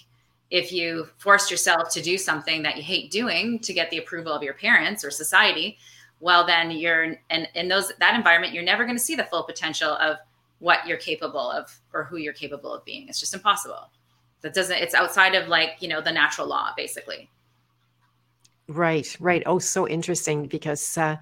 if 0.52 0.70
you 0.70 1.08
forced 1.18 1.50
yourself 1.50 1.92
to 1.94 2.00
do 2.00 2.16
something 2.16 2.62
that 2.62 2.76
you 2.76 2.84
hate 2.84 3.10
doing 3.10 3.58
to 3.58 3.72
get 3.72 3.90
the 3.90 3.98
approval 3.98 4.32
of 4.32 4.44
your 4.44 4.54
parents 4.54 5.04
or 5.04 5.10
society, 5.10 5.78
well 6.20 6.46
then 6.46 6.70
you're 6.70 7.16
and 7.30 7.48
in 7.54 7.68
those 7.68 7.92
that 7.98 8.14
environment 8.14 8.52
you're 8.52 8.62
never 8.62 8.84
going 8.84 8.96
to 8.96 9.02
see 9.02 9.14
the 9.14 9.24
full 9.24 9.42
potential 9.42 9.92
of 9.92 10.16
what 10.58 10.86
you're 10.86 10.96
capable 10.96 11.50
of 11.50 11.78
or 11.92 12.04
who 12.04 12.16
you're 12.16 12.32
capable 12.32 12.72
of 12.72 12.84
being. 12.84 13.08
It's 13.08 13.20
just 13.20 13.34
impossible. 13.34 13.90
That 14.40 14.54
doesn't 14.54 14.76
it's 14.76 14.94
outside 14.94 15.34
of 15.34 15.48
like 15.48 15.76
you 15.80 15.88
know 15.88 16.00
the 16.00 16.12
natural 16.12 16.46
law 16.46 16.70
basically. 16.76 17.30
Right 18.68 19.16
right. 19.20 19.42
Oh 19.46 19.58
so 19.58 19.86
interesting 19.88 20.46
because 20.46 20.96
uh 20.98 21.16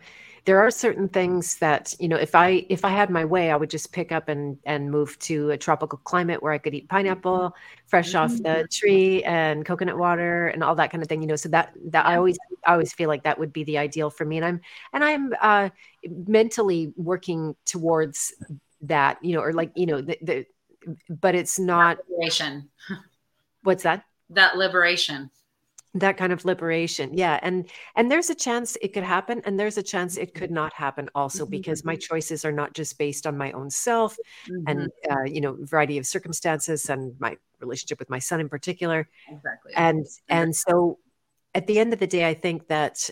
there 0.45 0.61
are 0.61 0.71
certain 0.71 1.09
things 1.09 1.57
that 1.57 1.95
you 1.99 2.09
know 2.09 2.17
if 2.17 2.35
i 2.35 2.65
if 2.69 2.85
i 2.85 2.89
had 2.89 3.11
my 3.11 3.25
way 3.25 3.51
i 3.51 3.57
would 3.57 3.71
just 3.71 3.93
pick 3.93 4.13
up 4.13 4.29
and 4.29 4.59
and 4.65 4.91
move 4.91 5.19
to 5.19 5.51
a 5.51 5.57
tropical 5.57 5.99
climate 6.05 6.43
where 6.43 6.53
i 6.53 6.59
could 6.59 6.75
eat 6.75 6.89
pineapple 6.89 7.55
fresh 7.87 8.13
mm-hmm. 8.13 8.19
off 8.19 8.37
the 8.37 8.43
mm-hmm. 8.43 8.67
tree 8.71 9.23
and 9.25 9.65
coconut 9.65 9.99
water 9.99 10.49
and 10.49 10.63
all 10.63 10.75
that 10.75 10.91
kind 10.91 11.03
of 11.03 11.09
thing 11.09 11.23
you 11.23 11.29
know 11.29 11.37
so 11.37 11.49
that 11.49 11.73
that 11.87 12.07
i 12.07 12.17
always 12.17 12.39
i 12.67 12.73
always 12.73 12.93
feel 12.93 13.09
like 13.09 13.25
that 13.25 13.39
would 13.39 13.53
be 13.53 13.65
the 13.65 13.79
ideal 13.79 14.11
for 14.11 14.25
me 14.25 14.37
and 14.37 14.45
i'm 14.47 14.61
and 14.93 15.05
i'm 15.05 15.33
uh 15.41 15.69
mentally 16.27 16.93
working 16.97 17.55
towards 17.65 18.35
that 18.83 19.19
you 19.23 19.35
know 19.35 19.41
or 19.41 19.53
like 19.53 19.73
you 19.75 19.87
know 19.87 20.01
the, 20.01 20.19
the 20.23 20.47
but 21.09 21.35
it's 21.35 21.59
not 21.59 21.99
liberation 22.09 22.69
what's 23.63 23.85
that 23.85 24.05
that 24.31 24.57
liberation 24.57 25.31
that 25.95 26.17
kind 26.17 26.33
of 26.33 26.45
liberation 26.45 27.11
yeah 27.13 27.39
and 27.43 27.71
and 27.95 28.11
there's 28.11 28.29
a 28.29 28.35
chance 28.35 28.77
it 28.83 28.93
could 28.93 29.05
happen 29.05 29.41
and 29.45 29.59
there's 29.59 29.79
a 29.79 29.83
chance 29.83 30.17
it 30.17 30.35
could 30.35 30.51
not 30.51 30.73
happen 30.73 31.09
also 31.15 31.45
mm-hmm. 31.45 31.51
because 31.51 31.85
my 31.85 31.95
choices 31.95 32.45
are 32.45 32.53
not 32.53 32.75
just 32.75 32.99
based 32.99 33.27
on 33.27 33.39
my 33.39 33.53
own 33.53 33.71
self 33.71 34.17
mm-hmm. 34.49 34.65
and 34.67 34.91
uh, 35.11 35.23
you 35.23 35.41
know 35.41 35.57
variety 35.61 35.97
of 35.97 36.05
circumstances 36.05 36.91
and 36.91 37.15
my 37.21 37.37
relationship 37.61 37.99
with 38.01 38.11
my 38.11 38.19
son 38.19 38.41
in 38.41 38.49
particular 38.49 39.09
exactly 39.29 39.73
and 39.77 40.05
and 40.29 40.55
so 40.55 40.99
at 41.55 41.67
the 41.69 41.79
end 41.79 41.93
of 41.93 42.01
the 42.01 42.07
day 42.09 42.27
i 42.29 42.35
think 42.35 42.67
that 42.67 43.09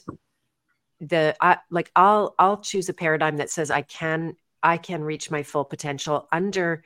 the 1.01 1.37
I, 1.41 1.59
like 1.71 1.91
i'll 1.95 2.35
i'll 2.39 2.61
choose 2.61 2.89
a 2.89 2.95
paradigm 2.95 3.37
that 3.37 3.51
says 3.51 3.71
i 3.71 3.83
can 3.83 4.35
i 4.61 4.77
can 4.77 5.05
reach 5.05 5.31
my 5.31 5.45
full 5.45 5.65
potential 5.65 6.29
under 6.33 6.83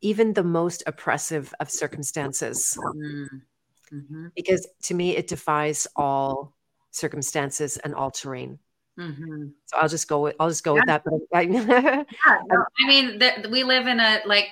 even 0.00 0.32
the 0.32 0.44
most 0.44 0.82
oppressive 0.86 1.54
of 1.60 1.70
circumstances 1.70 2.76
mm 2.84 3.28
mm-hmm. 3.92 4.28
because 4.34 4.66
to 4.82 4.94
me 4.94 5.16
it 5.16 5.26
defies 5.26 5.86
all 5.96 6.54
circumstances 6.90 7.76
and 7.78 7.94
all 7.94 8.10
terrain. 8.10 8.58
Mm-hmm. 8.98 9.48
So 9.66 9.76
I'll 9.78 9.88
just 9.88 10.08
go 10.08 10.20
with 10.20 10.36
I'll 10.38 10.48
just 10.48 10.64
go 10.64 10.74
yeah. 10.74 10.80
with 10.80 10.86
that. 10.86 11.04
But 11.04 11.14
I, 11.32 11.40
yeah, 12.26 12.38
no, 12.46 12.64
I 12.80 12.86
mean, 12.86 13.18
the, 13.18 13.48
we 13.50 13.62
live 13.62 13.86
in 13.86 14.00
a 14.00 14.20
like 14.26 14.48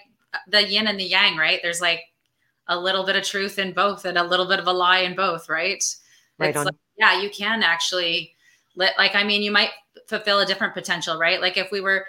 the 0.48 0.66
yin 0.66 0.86
and 0.86 0.98
the 0.98 1.04
yang, 1.04 1.36
right? 1.36 1.60
There's 1.62 1.80
like 1.80 2.00
a 2.66 2.78
little 2.78 3.04
bit 3.04 3.16
of 3.16 3.24
truth 3.24 3.58
in 3.58 3.72
both 3.72 4.04
and 4.04 4.18
a 4.18 4.22
little 4.22 4.46
bit 4.46 4.58
of 4.58 4.66
a 4.66 4.72
lie 4.72 5.00
in 5.00 5.14
both, 5.14 5.48
right? 5.48 5.82
Right 6.38 6.56
on. 6.56 6.66
Like, 6.66 6.74
yeah, 6.96 7.20
you 7.20 7.30
can 7.30 7.62
actually 7.62 8.34
let 8.76 8.96
like 8.96 9.14
I 9.14 9.24
mean, 9.24 9.42
you 9.42 9.50
might 9.50 9.70
fulfill 10.06 10.40
a 10.40 10.46
different 10.46 10.74
potential, 10.74 11.18
right? 11.18 11.40
Like 11.40 11.56
if 11.56 11.70
we 11.70 11.80
were 11.80 12.06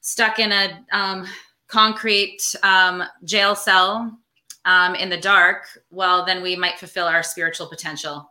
stuck 0.00 0.38
in 0.38 0.50
a 0.52 0.84
um, 0.92 1.26
concrete 1.68 2.42
um, 2.62 3.04
jail 3.24 3.54
cell 3.54 4.18
um, 4.64 4.94
in 4.94 5.08
the 5.08 5.16
dark, 5.16 5.64
well, 5.90 6.24
then 6.24 6.42
we 6.42 6.56
might 6.56 6.78
fulfill 6.78 7.06
our 7.06 7.22
spiritual 7.22 7.66
potential 7.68 8.30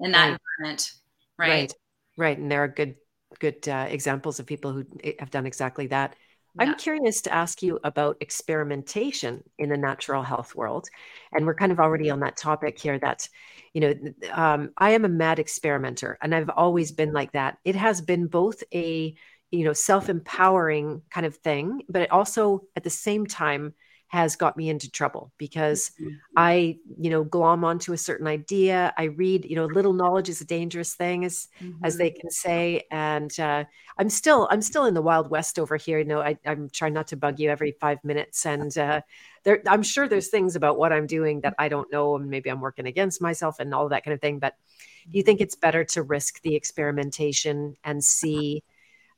in 0.00 0.12
that 0.12 0.30
right. 0.30 0.38
environment. 0.60 0.92
Right. 1.38 1.48
Right. 1.48 1.74
Right. 2.16 2.38
And 2.38 2.50
there 2.50 2.64
are 2.64 2.68
good, 2.68 2.96
good 3.38 3.68
uh, 3.68 3.86
examples 3.88 4.40
of 4.40 4.46
people 4.46 4.72
who 4.72 4.84
have 5.18 5.30
done 5.30 5.46
exactly 5.46 5.86
that. 5.88 6.16
Yeah. 6.56 6.64
I'm 6.64 6.74
curious 6.74 7.22
to 7.22 7.32
ask 7.32 7.62
you 7.62 7.78
about 7.84 8.16
experimentation 8.20 9.44
in 9.58 9.68
the 9.68 9.76
natural 9.76 10.22
health 10.22 10.54
world. 10.54 10.88
And 11.32 11.46
we're 11.46 11.54
kind 11.54 11.70
of 11.70 11.78
already 11.78 12.10
on 12.10 12.20
that 12.20 12.36
topic 12.36 12.78
here 12.78 12.98
that, 12.98 13.28
you 13.72 13.80
know, 13.80 13.94
um, 14.32 14.70
I 14.76 14.90
am 14.90 15.04
a 15.04 15.08
mad 15.08 15.38
experimenter 15.38 16.18
and 16.20 16.34
I've 16.34 16.50
always 16.50 16.90
been 16.90 17.12
like 17.12 17.32
that. 17.32 17.58
It 17.64 17.76
has 17.76 18.00
been 18.00 18.26
both 18.26 18.64
a, 18.74 19.14
you 19.50 19.64
know, 19.64 19.72
self 19.72 20.08
empowering 20.08 21.02
kind 21.10 21.26
of 21.26 21.36
thing, 21.36 21.82
but 21.88 22.02
it 22.02 22.10
also 22.10 22.62
at 22.74 22.82
the 22.82 22.90
same 22.90 23.26
time 23.26 23.74
has 24.08 24.36
got 24.36 24.56
me 24.56 24.70
into 24.70 24.90
trouble 24.90 25.30
because 25.36 25.92
mm-hmm. 26.00 26.14
I, 26.34 26.78
you 26.98 27.10
know, 27.10 27.24
glom 27.24 27.62
onto 27.62 27.92
a 27.92 27.98
certain 27.98 28.26
idea. 28.26 28.92
I 28.96 29.04
read, 29.04 29.44
you 29.44 29.54
know, 29.54 29.66
little 29.66 29.92
knowledge 29.92 30.30
is 30.30 30.40
a 30.40 30.46
dangerous 30.46 30.94
thing, 30.94 31.26
as 31.26 31.48
mm-hmm. 31.60 31.84
as 31.84 31.98
they 31.98 32.10
mm-hmm. 32.10 32.20
can 32.20 32.30
say. 32.30 32.84
And 32.90 33.38
uh, 33.38 33.64
I'm 33.98 34.08
still, 34.08 34.48
I'm 34.50 34.62
still 34.62 34.86
in 34.86 34.94
the 34.94 35.02
wild 35.02 35.30
west 35.30 35.58
over 35.58 35.76
here. 35.76 35.98
You 35.98 36.06
know, 36.06 36.20
I, 36.20 36.38
am 36.46 36.70
trying 36.70 36.94
not 36.94 37.08
to 37.08 37.16
bug 37.16 37.38
you 37.38 37.50
every 37.50 37.72
five 37.72 38.02
minutes, 38.02 38.46
and 38.46 38.76
uh, 38.78 39.02
there, 39.44 39.62
I'm 39.66 39.82
sure 39.82 40.08
there's 40.08 40.28
things 40.28 40.56
about 40.56 40.78
what 40.78 40.92
I'm 40.92 41.06
doing 41.06 41.42
that 41.42 41.54
I 41.58 41.68
don't 41.68 41.92
know, 41.92 42.16
and 42.16 42.30
maybe 42.30 42.50
I'm 42.50 42.62
working 42.62 42.86
against 42.86 43.20
myself 43.20 43.60
and 43.60 43.74
all 43.74 43.90
that 43.90 44.04
kind 44.04 44.14
of 44.14 44.22
thing. 44.22 44.38
But 44.38 44.54
do 45.10 45.18
you 45.18 45.22
think 45.22 45.42
it's 45.42 45.54
better 45.54 45.84
to 45.84 46.02
risk 46.02 46.40
the 46.40 46.54
experimentation 46.54 47.76
and 47.84 48.02
see? 48.02 48.64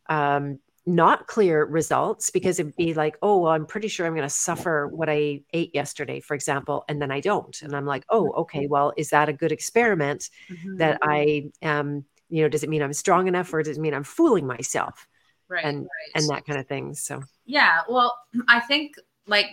Um, 0.09 0.59
not 0.87 1.27
clear 1.27 1.65
results 1.65 2.31
because 2.31 2.59
it'd 2.59 2.77
be 2.77 2.95
like, 2.95 3.17
oh, 3.23 3.39
well, 3.39 3.53
I'm 3.53 3.67
pretty 3.67 3.89
sure 3.89 4.07
I'm 4.07 4.15
going 4.15 4.23
to 4.23 4.35
suffer 4.35 4.89
what 4.89 5.09
I 5.09 5.43
ate 5.53 5.75
yesterday, 5.75 6.21
for 6.21 6.35
example, 6.35 6.85
and 6.89 7.01
then 7.01 7.11
I 7.11 7.21
don't. 7.21 7.61
And 7.63 7.75
I'm 7.77 7.87
like, 7.87 8.05
oh, 8.09 8.31
okay, 8.33 8.67
well, 8.67 8.93
is 8.97 9.11
that 9.11 9.29
a 9.29 9.33
good 9.33 9.53
experiment 9.53 10.31
mm-hmm. 10.51 10.79
that 10.79 10.99
I 11.03 11.51
am, 11.61 12.05
you 12.29 12.43
know, 12.43 12.49
does 12.49 12.63
it 12.63 12.71
mean 12.71 12.83
I'm 12.83 12.93
strong 12.93 13.29
enough 13.29 13.53
or 13.53 13.63
does 13.63 13.77
it 13.77 13.81
mean 13.81 13.95
I'm 13.95 14.05
fooling 14.05 14.47
myself? 14.47 15.07
Right. 15.49 15.65
And, 15.65 15.81
right. 15.81 15.89
and 16.15 16.29
that 16.31 16.47
kind 16.47 16.59
of 16.59 16.67
thing. 16.67 16.95
So, 16.95 17.23
yeah, 17.45 17.81
well, 17.89 18.17
I 18.49 18.61
think 18.61 18.95
like 19.27 19.47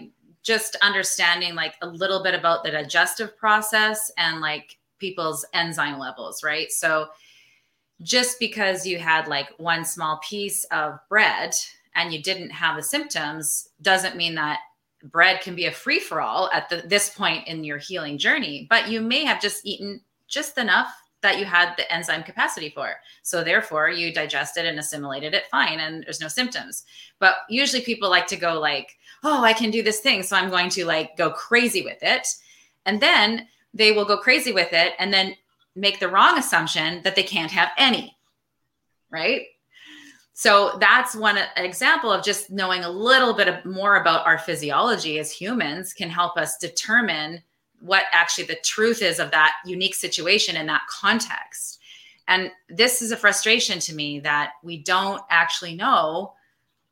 just 0.43 0.77
understanding 0.81 1.55
like 1.55 1.75
a 1.81 1.87
little 1.87 2.23
bit 2.23 2.35
about 2.35 2.63
the 2.63 2.71
digestive 2.71 3.37
process 3.37 4.11
and 4.17 4.39
like 4.39 4.77
people's 4.97 5.45
enzyme 5.53 5.99
levels, 5.99 6.41
right? 6.41 6.71
So, 6.71 7.07
just 8.01 8.39
because 8.39 8.85
you 8.85 8.99
had 8.99 9.27
like 9.27 9.49
one 9.57 9.83
small 9.83 10.19
piece 10.27 10.63
of 10.65 10.99
bread 11.09 11.53
and 11.95 12.13
you 12.13 12.21
didn't 12.21 12.51
have 12.51 12.75
the 12.75 12.83
symptoms 12.83 13.69
doesn't 13.81 14.15
mean 14.15 14.35
that 14.35 14.59
bread 15.03 15.41
can 15.41 15.55
be 15.55 15.65
a 15.65 15.71
free 15.71 15.99
for 15.99 16.21
all 16.21 16.49
at 16.53 16.69
the, 16.69 16.83
this 16.85 17.09
point 17.09 17.47
in 17.47 17.63
your 17.63 17.77
healing 17.77 18.17
journey. 18.17 18.67
But 18.69 18.89
you 18.89 19.01
may 19.01 19.25
have 19.25 19.41
just 19.41 19.65
eaten 19.65 20.01
just 20.27 20.57
enough 20.57 20.93
that 21.21 21.39
you 21.39 21.45
had 21.45 21.73
the 21.75 21.91
enzyme 21.91 22.23
capacity 22.23 22.69
for. 22.69 22.93
So 23.23 23.43
therefore 23.43 23.89
you 23.89 24.13
digested 24.13 24.65
and 24.65 24.77
assimilated 24.77 25.33
it 25.33 25.47
fine 25.49 25.79
and 25.79 26.03
there's 26.03 26.21
no 26.21 26.27
symptoms. 26.27 26.83
But 27.19 27.37
usually 27.49 27.81
people 27.81 28.09
like 28.09 28.27
to 28.27 28.35
go 28.35 28.59
like, 28.59 28.97
"Oh, 29.23 29.43
I 29.43 29.53
can 29.53 29.71
do 29.71 29.81
this 29.81 29.99
thing, 29.99 30.21
so 30.21 30.35
I'm 30.35 30.49
going 30.49 30.69
to 30.69 30.85
like 30.85 31.17
go 31.17 31.31
crazy 31.31 31.81
with 31.81 32.03
it." 32.03 32.27
And 32.85 33.01
then 33.01 33.47
they 33.73 33.91
will 33.91 34.05
go 34.05 34.17
crazy 34.17 34.51
with 34.51 34.73
it 34.73 34.93
and 34.99 35.13
then 35.13 35.35
make 35.77 35.99
the 35.99 36.09
wrong 36.09 36.37
assumption 36.37 37.01
that 37.03 37.15
they 37.15 37.23
can't 37.23 37.51
have 37.51 37.69
any, 37.77 38.17
right? 39.09 39.43
So 40.33 40.77
that's 40.79 41.15
one 41.15 41.39
example 41.55 42.11
of 42.11 42.23
just 42.23 42.51
knowing 42.51 42.83
a 42.83 42.89
little 42.89 43.33
bit 43.33 43.65
more 43.65 43.95
about 43.95 44.25
our 44.25 44.37
physiology 44.37 45.17
as 45.19 45.31
humans 45.31 45.93
can 45.93 46.09
help 46.09 46.37
us 46.37 46.57
determine 46.57 47.41
what 47.79 48.03
actually 48.11 48.45
the 48.45 48.57
truth 48.63 49.01
is 49.01 49.19
of 49.19 49.31
that 49.31 49.53
unique 49.65 49.95
situation 49.95 50.55
in 50.55 50.67
that 50.67 50.81
context. 50.89 51.79
And 52.27 52.51
this 52.69 53.01
is 53.01 53.11
a 53.11 53.17
frustration 53.17 53.79
to 53.79 53.95
me 53.95 54.19
that 54.21 54.53
we 54.63 54.77
don't 54.77 55.21
actually 55.29 55.75
know 55.75 56.33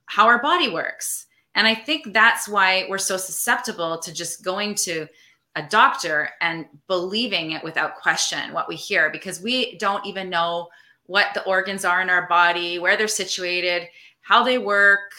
how 0.06 0.28
our 0.28 0.42
body 0.42 0.70
works. 0.70 1.26
And 1.56 1.68
I 1.68 1.76
think 1.76 2.14
that's 2.14 2.48
why 2.48 2.86
we're 2.90 2.98
so 2.98 3.18
susceptible 3.18 4.00
to 4.00 4.14
just 4.14 4.44
going 4.44 4.76
to 4.76 5.08
a 5.56 5.64
doctor 5.64 6.30
and 6.42 6.66
believing 6.88 7.52
it 7.52 7.64
without 7.64 7.96
question 7.98 8.52
what 8.52 8.68
we 8.68 8.76
hear 8.76 9.10
because 9.10 9.42
we 9.42 9.78
don't 9.78 10.06
even 10.06 10.30
know 10.30 10.68
what 11.06 11.34
the 11.34 11.44
organs 11.44 11.86
are 11.86 12.02
in 12.02 12.10
our 12.10 12.28
body, 12.28 12.80
where 12.80 12.98
they're 12.98 13.08
situated, 13.08 13.88
how 14.22 14.44
they 14.44 14.58
work. 14.58 15.12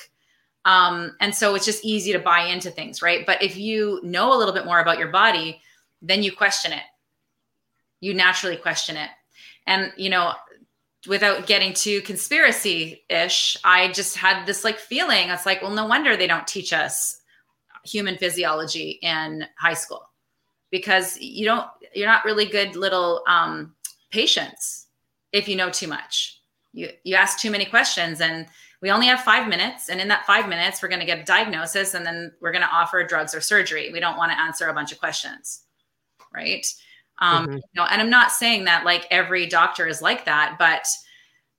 Um, 0.64 1.16
and 1.20 1.34
so 1.34 1.54
it's 1.54 1.64
just 1.64 1.84
easy 1.84 2.12
to 2.12 2.18
buy 2.18 2.40
into 2.40 2.70
things, 2.70 3.00
right? 3.00 3.24
But 3.24 3.42
if 3.42 3.56
you 3.56 4.00
know 4.02 4.34
a 4.34 4.38
little 4.38 4.52
bit 4.52 4.66
more 4.66 4.80
about 4.80 4.98
your 4.98 5.08
body, 5.08 5.60
then 6.02 6.22
you 6.22 6.32
question 6.32 6.72
it. 6.72 6.82
You 8.00 8.14
naturally 8.14 8.56
question 8.56 8.96
it. 8.96 9.10
And, 9.66 9.92
you 9.96 10.10
know, 10.10 10.32
without 11.06 11.46
getting 11.46 11.72
too 11.72 12.02
conspiracy 12.02 13.04
ish, 13.08 13.56
I 13.64 13.92
just 13.92 14.16
had 14.16 14.44
this 14.44 14.64
like 14.64 14.78
feeling. 14.78 15.30
It's 15.30 15.46
like, 15.46 15.62
well, 15.62 15.70
no 15.70 15.86
wonder 15.86 16.16
they 16.16 16.26
don't 16.26 16.46
teach 16.46 16.72
us 16.72 17.20
human 17.84 18.18
physiology 18.18 18.98
in 19.02 19.46
high 19.56 19.74
school 19.74 20.02
because 20.76 21.18
you 21.20 21.44
don't 21.44 21.66
you're 21.94 22.08
not 22.08 22.24
really 22.24 22.44
good 22.44 22.76
little 22.76 23.22
um, 23.26 23.74
patients 24.10 24.86
if 25.32 25.48
you 25.48 25.56
know 25.56 25.70
too 25.70 25.88
much. 25.88 26.40
You 26.72 26.90
you 27.04 27.14
ask 27.14 27.38
too 27.38 27.50
many 27.50 27.64
questions 27.64 28.20
and 28.20 28.46
we 28.82 28.90
only 28.90 29.06
have 29.06 29.20
five 29.20 29.48
minutes 29.48 29.88
and 29.88 30.00
in 30.00 30.08
that 30.08 30.26
five 30.26 30.48
minutes 30.48 30.82
we're 30.82 30.88
going 30.88 31.00
to 31.00 31.06
get 31.06 31.18
a 31.18 31.24
diagnosis 31.24 31.94
and 31.94 32.04
then 32.04 32.32
we're 32.40 32.52
going 32.52 32.62
to 32.62 32.70
offer 32.70 33.02
drugs 33.02 33.34
or 33.34 33.40
surgery 33.40 33.90
we 33.90 34.00
don't 34.00 34.18
want 34.18 34.30
to 34.30 34.38
answer 34.38 34.68
a 34.68 34.74
bunch 34.74 34.92
of 34.92 34.98
questions 34.98 35.62
right 36.32 36.66
um, 37.20 37.46
mm-hmm. 37.46 37.54
you 37.54 37.62
know 37.74 37.86
and 37.90 38.00
i'm 38.00 38.10
not 38.10 38.30
saying 38.30 38.64
that 38.64 38.84
like 38.84 39.06
every 39.10 39.46
doctor 39.46 39.86
is 39.86 40.02
like 40.02 40.24
that 40.26 40.56
but 40.58 40.86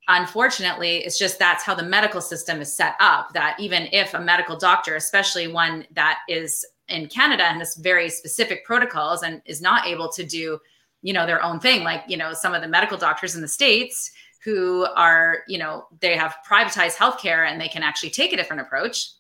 unfortunately 0.08 0.98
it's 0.98 1.18
just 1.18 1.40
that's 1.40 1.64
how 1.64 1.74
the 1.74 1.84
medical 1.84 2.22
system 2.22 2.62
is 2.62 2.78
set 2.78 2.94
up 3.00 3.34
that 3.34 3.60
even 3.60 3.88
if 3.92 4.14
a 4.14 4.22
medical 4.22 4.56
doctor 4.56 4.96
especially 4.96 5.48
one 5.48 5.86
that 5.96 6.20
is 6.30 6.66
in 6.90 7.08
Canada 7.08 7.44
and 7.44 7.60
this 7.60 7.76
very 7.76 8.10
specific 8.10 8.66
protocols 8.66 9.24
and 9.24 9.42
is 9.46 9.62
not 9.62 9.88
able 9.88 10.10
to 10.12 10.26
do, 10.26 10.60
you 11.02 11.14
know, 11.14 11.26
their 11.26 11.44
own 11.44 11.60
thing. 11.60 11.84
Like, 11.84 12.04
you 12.08 12.18
know, 12.18 12.34
some 12.34 12.54
of 12.54 12.62
the 12.62 12.68
medical 12.68 12.98
doctors 12.98 13.36
in 13.36 13.42
the 13.42 13.48
States 13.48 14.12
who 14.44 14.88
are, 14.96 15.40
you 15.48 15.58
know, 15.58 15.88
they 16.00 16.16
have 16.16 16.38
privatized 16.50 16.96
healthcare 16.96 17.50
and 17.50 17.60
they 17.60 17.68
can 17.68 17.84
actually 17.84 18.10
take 18.10 18.34
a 18.34 18.38
different 18.38 18.62
approach. 18.62 19.12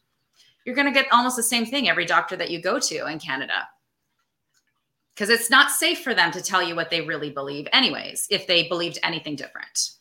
You're 0.65 0.76
going 0.76 0.88
to 0.88 0.93
get 0.93 1.11
almost 1.11 1.36
the 1.36 1.43
same 1.43 1.65
thing 1.65 1.89
every 1.89 2.05
doctor 2.05 2.36
that 2.36 2.49
you 2.49 2.61
go 2.61 2.80
to 2.80 3.07
in 3.07 3.20
Canada. 3.20 3.68
Because 5.13 5.30
it's 5.30 5.49
not 5.49 5.72
safe 5.72 6.01
for 6.01 6.13
them 6.13 6.32
to 6.32 6.41
tell 6.41 6.61
you 6.61 6.76
what 6.76 6.91
they 6.91 7.01
really 7.01 7.32
believe, 7.32 7.68
anyways, 7.74 8.28
if 8.30 8.45
they 8.45 8.68
believed 8.68 8.99
anything 9.01 9.36
different. 9.36 9.91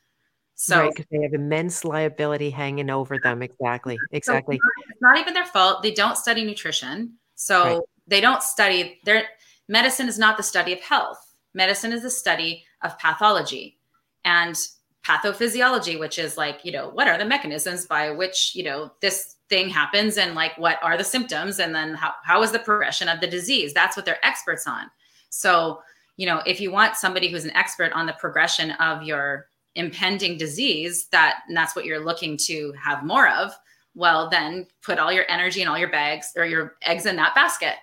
So 0.56 0.84
right, 0.84 1.06
they 1.10 1.22
have 1.22 1.34
immense 1.34 1.84
liability 1.84 2.50
hanging 2.50 2.90
over 2.90 3.18
them. 3.18 3.42
Exactly. 3.42 3.98
Exactly. 4.12 4.56
So 4.56 4.82
it's, 4.90 5.00
not, 5.02 5.18
even 5.18 5.34
their 5.34 5.46
fault. 5.46 5.82
They 5.82 5.92
don't 5.92 6.16
study 6.16 6.44
nutrition. 6.44 7.14
So 7.36 7.64
right. 7.64 7.82
they 8.08 8.20
don't 8.20 8.42
study 8.42 9.00
their 9.04 9.24
medicine 9.68 10.08
is 10.08 10.18
not 10.18 10.36
the 10.36 10.42
study 10.42 10.72
of 10.72 10.80
health. 10.80 11.34
Medicine 11.54 11.92
is 11.92 12.02
the 12.02 12.10
study 12.10 12.64
of 12.82 12.98
pathology 12.98 13.78
and 14.24 14.68
pathophysiology, 15.06 15.98
which 15.98 16.18
is 16.18 16.36
like, 16.36 16.64
you 16.64 16.72
know, 16.72 16.90
what 16.90 17.06
are 17.06 17.16
the 17.16 17.24
mechanisms 17.24 17.86
by 17.86 18.10
which, 18.10 18.54
you 18.54 18.64
know, 18.64 18.90
this 19.00 19.36
thing 19.48 19.68
happens 19.68 20.18
and 20.18 20.34
like 20.34 20.58
what 20.58 20.82
are 20.82 20.98
the 20.98 21.04
symptoms 21.04 21.60
and 21.60 21.72
then 21.72 21.94
how, 21.94 22.12
how 22.24 22.42
is 22.42 22.50
the 22.50 22.58
progression 22.58 23.08
of 23.08 23.20
the 23.20 23.26
disease? 23.26 23.72
That's 23.72 23.96
what 23.96 24.04
they're 24.04 24.24
experts 24.26 24.66
on. 24.66 24.90
So, 25.30 25.80
you 26.16 26.26
know, 26.26 26.42
if 26.46 26.60
you 26.60 26.72
want 26.72 26.96
somebody 26.96 27.28
who's 27.28 27.44
an 27.44 27.56
expert 27.56 27.92
on 27.92 28.06
the 28.06 28.14
progression 28.14 28.72
of 28.72 29.02
your 29.02 29.46
impending 29.76 30.38
disease 30.38 31.06
that 31.12 31.40
and 31.46 31.56
that's 31.56 31.76
what 31.76 31.84
you're 31.84 32.04
looking 32.04 32.36
to 32.38 32.72
have 32.82 33.04
more 33.04 33.28
of 33.28 33.52
well 33.96 34.28
then 34.30 34.66
put 34.84 34.98
all 35.00 35.10
your 35.10 35.24
energy 35.28 35.62
and 35.62 35.68
all 35.68 35.78
your 35.78 35.90
bags 35.90 36.32
or 36.36 36.44
your 36.44 36.76
eggs 36.82 37.06
in 37.06 37.16
that 37.16 37.34
basket. 37.34 37.74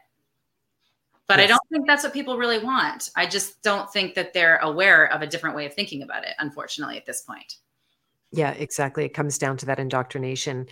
But 1.28 1.40
yes. 1.40 1.46
i 1.46 1.48
don't 1.48 1.62
think 1.72 1.88
that's 1.88 2.04
what 2.04 2.14
people 2.14 2.38
really 2.38 2.60
want. 2.60 3.10
I 3.16 3.26
just 3.26 3.62
don't 3.64 3.92
think 3.92 4.14
that 4.16 4.34
they're 4.34 4.58
aware 4.58 5.12
of 5.12 5.22
a 5.22 5.28
different 5.28 5.56
way 5.56 5.66
of 5.66 5.74
thinking 5.74 6.04
about 6.04 6.24
it 6.24 6.36
unfortunately 6.40 6.98
at 6.98 7.06
this 7.06 7.22
point. 7.22 7.56
Yeah 8.32 8.52
exactly. 8.52 9.04
It 9.04 9.14
comes 9.14 9.38
down 9.38 9.58
to 9.58 9.66
that 9.66 9.80
indoctrination. 9.80 10.68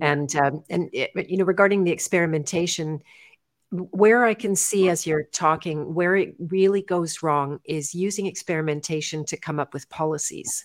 And 0.00 0.34
um, 0.36 0.64
and 0.70 0.90
it, 0.92 1.10
you 1.28 1.36
know 1.36 1.44
regarding 1.44 1.84
the 1.84 1.92
experimentation 1.92 3.02
where 3.70 4.24
I 4.24 4.34
can 4.34 4.54
see 4.54 4.88
as 4.88 5.06
you're 5.06 5.24
talking, 5.24 5.94
where 5.94 6.14
it 6.14 6.34
really 6.38 6.82
goes 6.82 7.22
wrong 7.22 7.60
is 7.64 7.94
using 7.94 8.26
experimentation 8.26 9.24
to 9.26 9.36
come 9.36 9.58
up 9.58 9.74
with 9.74 9.88
policies. 9.88 10.64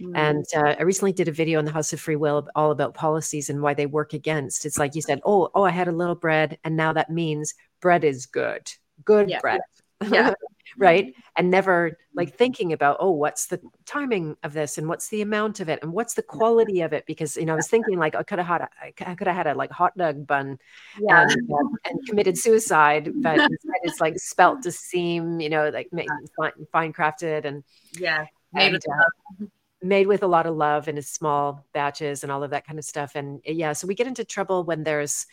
Mm. 0.00 0.12
And 0.16 0.44
uh, 0.56 0.76
I 0.78 0.82
recently 0.82 1.12
did 1.12 1.28
a 1.28 1.32
video 1.32 1.58
on 1.58 1.64
the 1.64 1.72
House 1.72 1.92
of 1.92 2.00
Free 2.00 2.16
Will 2.16 2.48
all 2.54 2.70
about 2.70 2.94
policies 2.94 3.50
and 3.50 3.62
why 3.62 3.74
they 3.74 3.86
work 3.86 4.12
against. 4.12 4.64
It's 4.64 4.78
like 4.78 4.94
you 4.94 5.02
said, 5.02 5.20
oh, 5.24 5.50
oh, 5.54 5.64
I 5.64 5.70
had 5.70 5.88
a 5.88 5.92
little 5.92 6.14
bread, 6.14 6.58
and 6.64 6.76
now 6.76 6.92
that 6.92 7.10
means 7.10 7.54
bread 7.80 8.04
is 8.04 8.26
good, 8.26 8.70
good 9.04 9.30
yeah. 9.30 9.40
bread. 9.40 9.60
Yeah. 10.08 10.34
right 10.76 11.14
and 11.36 11.50
never 11.50 11.96
like 12.14 12.36
thinking 12.36 12.72
about 12.72 12.96
oh 13.00 13.10
what's 13.10 13.46
the 13.46 13.60
timing 13.86 14.36
of 14.42 14.52
this 14.52 14.78
and 14.78 14.88
what's 14.88 15.08
the 15.08 15.22
amount 15.22 15.60
of 15.60 15.68
it 15.68 15.78
and 15.82 15.92
what's 15.92 16.14
the 16.14 16.22
quality 16.22 16.82
of 16.82 16.92
it 16.92 17.04
because 17.06 17.36
you 17.36 17.44
know 17.44 17.54
i 17.54 17.56
was 17.56 17.68
thinking 17.68 17.98
like 17.98 18.14
i 18.14 18.22
could 18.22 18.38
have 18.38 18.46
had 18.46 18.60
a, 18.60 18.68
i 18.82 19.14
could 19.14 19.26
have 19.26 19.36
had 19.36 19.46
a 19.46 19.54
like 19.54 19.70
hot 19.70 19.96
dog 19.96 20.26
bun 20.26 20.58
yeah. 21.00 21.22
and, 21.22 21.50
uh, 21.52 21.90
and 21.90 22.06
committed 22.06 22.36
suicide 22.36 23.10
but 23.22 23.38
it's 23.82 24.00
like 24.00 24.18
spelt 24.18 24.62
to 24.62 24.70
seem 24.70 25.40
you 25.40 25.48
know 25.48 25.68
like 25.70 25.88
made, 25.92 26.08
fine, 26.36 26.52
fine 26.70 26.92
crafted 26.92 27.44
and 27.44 27.64
yeah 27.98 28.26
made 28.52 28.66
and, 28.66 28.72
with 28.74 28.84
uh, 28.88 29.46
made 29.82 30.06
with 30.06 30.22
a 30.22 30.26
lot 30.26 30.46
of 30.46 30.56
love 30.56 30.88
and 30.88 30.98
in 30.98 31.04
small 31.04 31.64
batches 31.72 32.22
and 32.22 32.32
all 32.32 32.42
of 32.42 32.50
that 32.50 32.66
kind 32.66 32.78
of 32.78 32.84
stuff 32.84 33.12
and 33.14 33.40
yeah 33.44 33.72
so 33.72 33.86
we 33.86 33.94
get 33.94 34.06
into 34.06 34.24
trouble 34.24 34.64
when 34.64 34.82
there's 34.82 35.26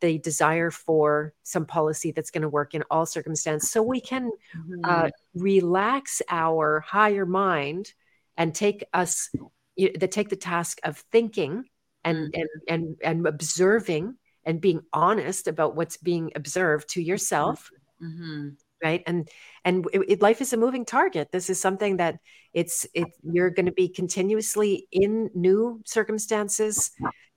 the 0.00 0.18
desire 0.18 0.70
for 0.70 1.34
some 1.42 1.66
policy 1.66 2.10
that's 2.10 2.30
going 2.30 2.42
to 2.42 2.48
work 2.48 2.74
in 2.74 2.82
all 2.90 3.04
circumstances 3.04 3.70
so 3.70 3.82
we 3.82 4.00
can 4.00 4.30
mm-hmm. 4.56 4.80
uh, 4.84 5.10
relax 5.34 6.22
our 6.30 6.80
higher 6.80 7.26
mind 7.26 7.92
and 8.36 8.54
take 8.54 8.84
us 8.94 9.30
you 9.76 9.92
know, 9.92 10.06
take 10.06 10.28
the 10.30 10.36
task 10.36 10.78
of 10.84 10.98
thinking 11.12 11.64
and 12.04 12.32
mm-hmm. 12.32 12.40
and 12.40 12.48
and 12.68 12.96
and 13.02 13.26
observing 13.26 14.16
and 14.44 14.60
being 14.60 14.80
honest 14.92 15.46
about 15.46 15.76
what's 15.76 15.98
being 15.98 16.32
observed 16.34 16.88
to 16.88 17.02
yourself 17.02 17.70
mm-hmm. 18.02 18.48
Right 18.82 19.02
and 19.06 19.28
and 19.64 19.86
it, 19.92 20.00
it, 20.08 20.22
life 20.22 20.40
is 20.40 20.52
a 20.52 20.56
moving 20.56 20.84
target 20.84 21.30
this 21.32 21.50
is 21.50 21.60
something 21.60 21.96
that 21.96 22.18
it's 22.52 22.86
it 22.94 23.08
you're 23.22 23.50
going 23.50 23.66
to 23.66 23.72
be 23.72 23.88
continuously 23.88 24.86
in 24.92 25.30
new 25.34 25.80
circumstances 25.84 26.90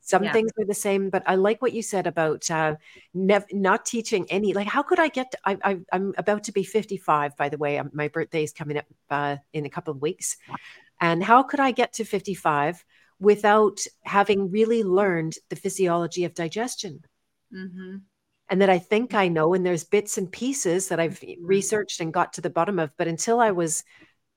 some 0.06 0.26
yeah. 0.26 0.34
things 0.34 0.52
are 0.60 0.66
the 0.66 0.74
same, 0.74 1.10
but 1.10 1.24
I 1.26 1.36
like 1.36 1.62
what 1.62 1.72
you 1.72 1.82
said 1.82 2.08
about 2.08 2.52
uh, 2.52 2.76
nev- 3.14 3.46
not 3.54 3.86
teaching 3.86 4.26
any. 4.30 4.54
Like, 4.54 4.68
how 4.68 4.84
could 4.84 5.00
I 5.00 5.08
get? 5.08 5.32
To, 5.32 5.38
I, 5.46 5.78
am 5.94 6.14
about 6.18 6.44
to 6.44 6.52
be 6.52 6.66
55, 6.66 7.38
by 7.38 7.48
the 7.48 7.58
way. 7.58 7.78
Um, 7.78 7.90
my 7.94 8.10
birthday 8.10 8.44
is 8.44 8.52
coming 8.52 8.78
up 8.78 8.86
uh, 9.10 9.38
in 9.54 9.66
a 9.66 9.70
couple 9.70 9.94
of 9.94 10.02
weeks, 10.02 10.36
and 11.00 11.24
how 11.24 11.42
could 11.42 11.62
I 11.62 11.72
get 11.72 11.94
to 11.94 12.04
55 12.04 12.84
without 13.22 13.80
having 14.02 14.52
really 14.52 14.84
learned 14.84 15.36
the 15.50 15.56
physiology 15.56 16.26
of 16.26 16.34
digestion? 16.34 17.06
Mm-hmm. 17.56 17.98
And 18.54 18.62
that 18.62 18.70
I 18.70 18.78
think 18.78 19.16
I 19.16 19.30
know, 19.30 19.56
and 19.56 19.66
there's 19.66 19.84
bits 19.84 20.20
and 20.20 20.32
pieces 20.32 20.90
that 20.90 21.00
I've 21.00 21.20
mm-hmm. 21.20 21.44
researched 21.44 22.00
and 22.00 22.14
got 22.14 22.34
to 22.34 22.42
the 22.42 22.52
bottom 22.52 22.78
of. 22.78 22.92
But 23.00 23.08
until 23.08 23.40
I 23.40 23.50
was 23.50 23.84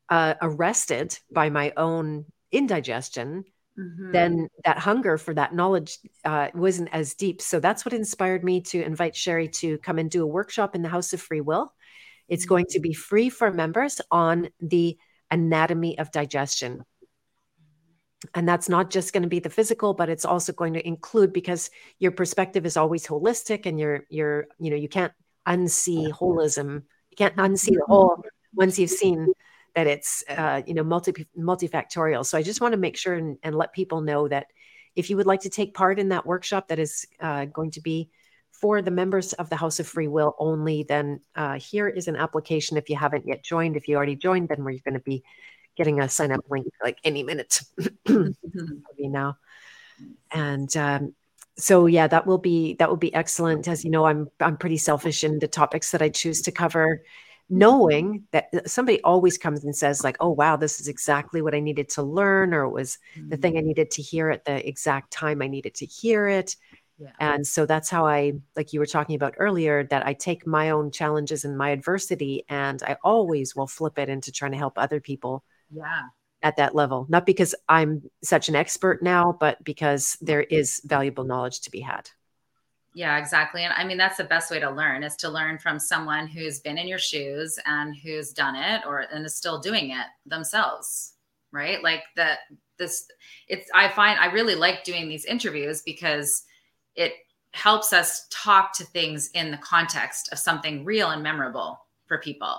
uh, 0.08 0.36
arrested 0.40 1.18
by 1.30 1.50
my 1.50 1.74
own 1.76 2.24
indigestion, 2.50 3.44
mm-hmm. 3.78 4.12
then 4.12 4.48
that 4.64 4.78
hunger 4.78 5.18
for 5.18 5.34
that 5.34 5.54
knowledge 5.54 5.98
uh, 6.24 6.48
wasn't 6.54 6.88
as 6.94 7.12
deep. 7.12 7.42
So 7.42 7.60
that's 7.60 7.84
what 7.84 7.92
inspired 7.92 8.42
me 8.42 8.62
to 8.62 8.82
invite 8.82 9.14
Sherry 9.14 9.48
to 9.48 9.76
come 9.80 9.98
and 9.98 10.10
do 10.10 10.22
a 10.22 10.26
workshop 10.26 10.74
in 10.74 10.80
the 10.80 10.88
House 10.88 11.12
of 11.12 11.20
Free 11.20 11.42
Will. 11.42 11.70
It's 12.26 12.44
mm-hmm. 12.44 12.54
going 12.54 12.66
to 12.70 12.80
be 12.80 12.94
free 12.94 13.28
for 13.28 13.52
members 13.52 14.00
on 14.10 14.48
the 14.60 14.96
anatomy 15.30 15.98
of 15.98 16.10
digestion. 16.10 16.86
And 18.34 18.48
that's 18.48 18.68
not 18.68 18.90
just 18.90 19.12
going 19.12 19.22
to 19.22 19.28
be 19.28 19.38
the 19.38 19.50
physical, 19.50 19.94
but 19.94 20.08
it's 20.08 20.24
also 20.24 20.52
going 20.52 20.74
to 20.74 20.86
include 20.86 21.32
because 21.32 21.70
your 21.98 22.12
perspective 22.12 22.66
is 22.66 22.76
always 22.76 23.06
holistic 23.06 23.66
and 23.66 23.78
you're 23.78 24.04
you're 24.08 24.46
you 24.58 24.70
know 24.70 24.76
you 24.76 24.88
can't 24.88 25.12
unsee 25.46 26.10
holism. 26.12 26.82
You 27.10 27.16
can't 27.16 27.36
unsee 27.36 27.74
the 27.74 27.84
whole 27.86 28.22
once 28.54 28.78
you've 28.78 28.90
seen 28.90 29.32
that 29.74 29.86
it's 29.86 30.24
uh, 30.28 30.62
you 30.66 30.74
know 30.74 30.82
multi 30.82 31.26
multifactorial. 31.38 32.24
So 32.24 32.38
I 32.38 32.42
just 32.42 32.60
want 32.60 32.72
to 32.72 32.78
make 32.78 32.96
sure 32.96 33.14
and, 33.14 33.38
and, 33.42 33.54
let 33.54 33.72
people 33.72 34.00
know 34.00 34.26
that 34.28 34.46
if 34.96 35.10
you 35.10 35.16
would 35.18 35.26
like 35.26 35.40
to 35.40 35.50
take 35.50 35.74
part 35.74 35.98
in 35.98 36.08
that 36.08 36.26
workshop, 36.26 36.68
that 36.68 36.78
is 36.78 37.06
uh, 37.20 37.44
going 37.44 37.70
to 37.72 37.80
be 37.80 38.10
for 38.50 38.80
the 38.80 38.90
members 38.90 39.34
of 39.34 39.50
the 39.50 39.56
House 39.56 39.78
of 39.78 39.86
Free 39.86 40.08
Will 40.08 40.34
only. 40.38 40.82
Then 40.82 41.20
uh, 41.34 41.58
here 41.58 41.88
is 41.88 42.08
an 42.08 42.16
application. 42.16 42.78
If 42.78 42.88
you 42.88 42.96
haven't 42.96 43.26
yet 43.26 43.44
joined, 43.44 43.76
if 43.76 43.86
you 43.86 43.96
already 43.96 44.16
joined, 44.16 44.48
then 44.48 44.64
we're 44.64 44.78
going 44.82 44.94
to 44.94 45.00
be 45.00 45.22
getting 45.76 46.00
a 46.00 46.08
sign 46.08 46.32
up 46.32 46.44
link 46.50 46.66
like 46.82 46.98
any 47.04 47.22
minute 47.22 47.62
now. 48.98 49.36
And 50.30 50.76
um, 50.76 51.14
so 51.56 51.86
yeah, 51.86 52.06
that 52.06 52.26
will 52.26 52.38
be 52.38 52.74
that 52.74 52.88
will 52.88 52.96
be 52.96 53.14
excellent. 53.14 53.68
As 53.68 53.84
you 53.84 53.90
know, 53.90 54.04
I'm 54.04 54.30
I'm 54.40 54.56
pretty 54.56 54.78
selfish 54.78 55.24
in 55.24 55.38
the 55.38 55.48
topics 55.48 55.90
that 55.92 56.02
I 56.02 56.08
choose 56.08 56.42
to 56.42 56.52
cover 56.52 57.02
knowing 57.48 58.24
that 58.32 58.48
uh, 58.54 58.60
somebody 58.66 59.00
always 59.02 59.38
comes 59.38 59.64
and 59.64 59.76
says 59.76 60.02
like 60.02 60.16
oh 60.18 60.30
wow 60.30 60.56
this 60.56 60.80
is 60.80 60.88
exactly 60.88 61.40
what 61.40 61.54
i 61.54 61.60
needed 61.60 61.88
to 61.88 62.02
learn 62.02 62.52
or 62.52 62.64
it 62.64 62.70
was 62.70 62.98
mm-hmm. 63.16 63.28
the 63.28 63.36
thing 63.36 63.56
i 63.56 63.60
mm. 63.60 63.66
needed 63.66 63.90
to 63.90 64.02
hear 64.02 64.30
at 64.30 64.44
the 64.44 64.68
exact 64.68 65.12
time 65.12 65.40
i 65.40 65.46
needed 65.46 65.74
to 65.74 65.86
hear 65.86 66.26
it 66.26 66.56
yeah. 66.98 67.10
and 67.20 67.46
so 67.46 67.64
that's 67.64 67.88
how 67.88 68.04
i 68.04 68.32
like 68.56 68.72
you 68.72 68.80
were 68.80 68.86
talking 68.86 69.14
about 69.14 69.34
earlier 69.38 69.84
that 69.84 70.04
i 70.04 70.12
take 70.12 70.44
my 70.44 70.70
own 70.70 70.90
challenges 70.90 71.44
and 71.44 71.56
my 71.56 71.70
adversity 71.70 72.44
and 72.48 72.82
i 72.82 72.96
always 73.04 73.54
will 73.54 73.68
flip 73.68 73.96
it 73.98 74.08
into 74.08 74.32
trying 74.32 74.52
to 74.52 74.58
help 74.58 74.74
other 74.76 75.00
people 75.00 75.44
yeah 75.70 76.02
at 76.42 76.56
that 76.56 76.74
level 76.74 77.06
not 77.08 77.26
because 77.26 77.54
i'm 77.68 78.02
such 78.22 78.48
an 78.48 78.54
expert 78.54 79.02
now 79.02 79.36
but 79.38 79.62
because 79.64 80.16
there 80.20 80.42
is 80.42 80.80
valuable 80.84 81.24
knowledge 81.24 81.60
to 81.60 81.70
be 81.70 81.80
had 81.80 82.10
yeah, 82.96 83.18
exactly. 83.18 83.62
And 83.62 83.74
I 83.74 83.84
mean, 83.84 83.98
that's 83.98 84.16
the 84.16 84.24
best 84.24 84.50
way 84.50 84.58
to 84.58 84.70
learn 84.70 85.02
is 85.02 85.16
to 85.16 85.28
learn 85.28 85.58
from 85.58 85.78
someone 85.78 86.26
who's 86.26 86.60
been 86.60 86.78
in 86.78 86.88
your 86.88 86.98
shoes 86.98 87.58
and 87.66 87.94
who's 87.94 88.32
done 88.32 88.56
it 88.56 88.86
or 88.86 89.00
and 89.12 89.26
is 89.26 89.34
still 89.34 89.58
doing 89.58 89.90
it 89.90 90.06
themselves. 90.24 91.12
Right. 91.52 91.82
Like 91.82 92.04
that 92.16 92.38
this 92.78 93.06
it's 93.48 93.70
I 93.74 93.90
find 93.90 94.18
I 94.18 94.32
really 94.32 94.54
like 94.54 94.82
doing 94.82 95.10
these 95.10 95.26
interviews 95.26 95.82
because 95.82 96.44
it 96.94 97.12
helps 97.50 97.92
us 97.92 98.26
talk 98.30 98.72
to 98.78 98.84
things 98.84 99.28
in 99.34 99.50
the 99.50 99.58
context 99.58 100.30
of 100.32 100.38
something 100.38 100.82
real 100.82 101.10
and 101.10 101.22
memorable 101.22 101.78
for 102.06 102.16
people. 102.16 102.56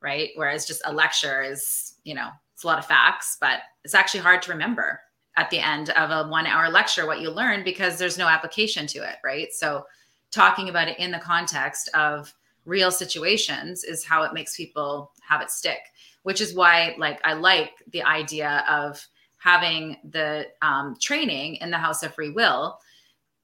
Right. 0.00 0.30
Whereas 0.34 0.66
just 0.66 0.82
a 0.86 0.92
lecture 0.92 1.40
is, 1.40 1.94
you 2.08 2.14
know, 2.14 2.30
it's 2.54 2.64
a 2.64 2.66
lot 2.66 2.78
of 2.78 2.86
facts, 2.86 3.36
but 3.38 3.60
it's 3.84 3.94
actually 3.94 4.20
hard 4.20 4.40
to 4.42 4.50
remember 4.50 4.98
at 5.36 5.50
the 5.50 5.58
end 5.58 5.90
of 5.90 6.10
a 6.10 6.28
one 6.28 6.46
hour 6.46 6.70
lecture 6.70 7.06
what 7.06 7.20
you 7.20 7.30
learned 7.30 7.64
because 7.64 7.98
there's 7.98 8.16
no 8.16 8.26
application 8.26 8.86
to 8.86 8.98
it, 9.00 9.16
right? 9.22 9.52
So, 9.52 9.84
talking 10.30 10.70
about 10.70 10.88
it 10.88 10.98
in 10.98 11.10
the 11.10 11.18
context 11.18 11.90
of 11.94 12.32
real 12.64 12.90
situations 12.90 13.84
is 13.84 14.04
how 14.04 14.22
it 14.22 14.32
makes 14.32 14.56
people 14.56 15.12
have 15.26 15.42
it 15.42 15.50
stick, 15.50 15.80
which 16.22 16.40
is 16.40 16.54
why, 16.54 16.94
like, 16.98 17.20
I 17.24 17.34
like 17.34 17.72
the 17.92 18.02
idea 18.02 18.64
of 18.68 19.06
having 19.36 19.96
the 20.10 20.46
um, 20.62 20.96
training 21.00 21.56
in 21.56 21.70
the 21.70 21.78
House 21.78 22.02
of 22.02 22.14
Free 22.14 22.30
Will 22.30 22.78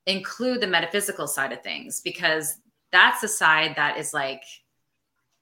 include 0.06 0.60
the 0.60 0.66
metaphysical 0.66 1.26
side 1.26 1.52
of 1.52 1.62
things 1.62 2.00
because 2.00 2.56
that's 2.92 3.20
the 3.20 3.28
side 3.28 3.74
that 3.76 3.98
is 3.98 4.12
like 4.12 4.42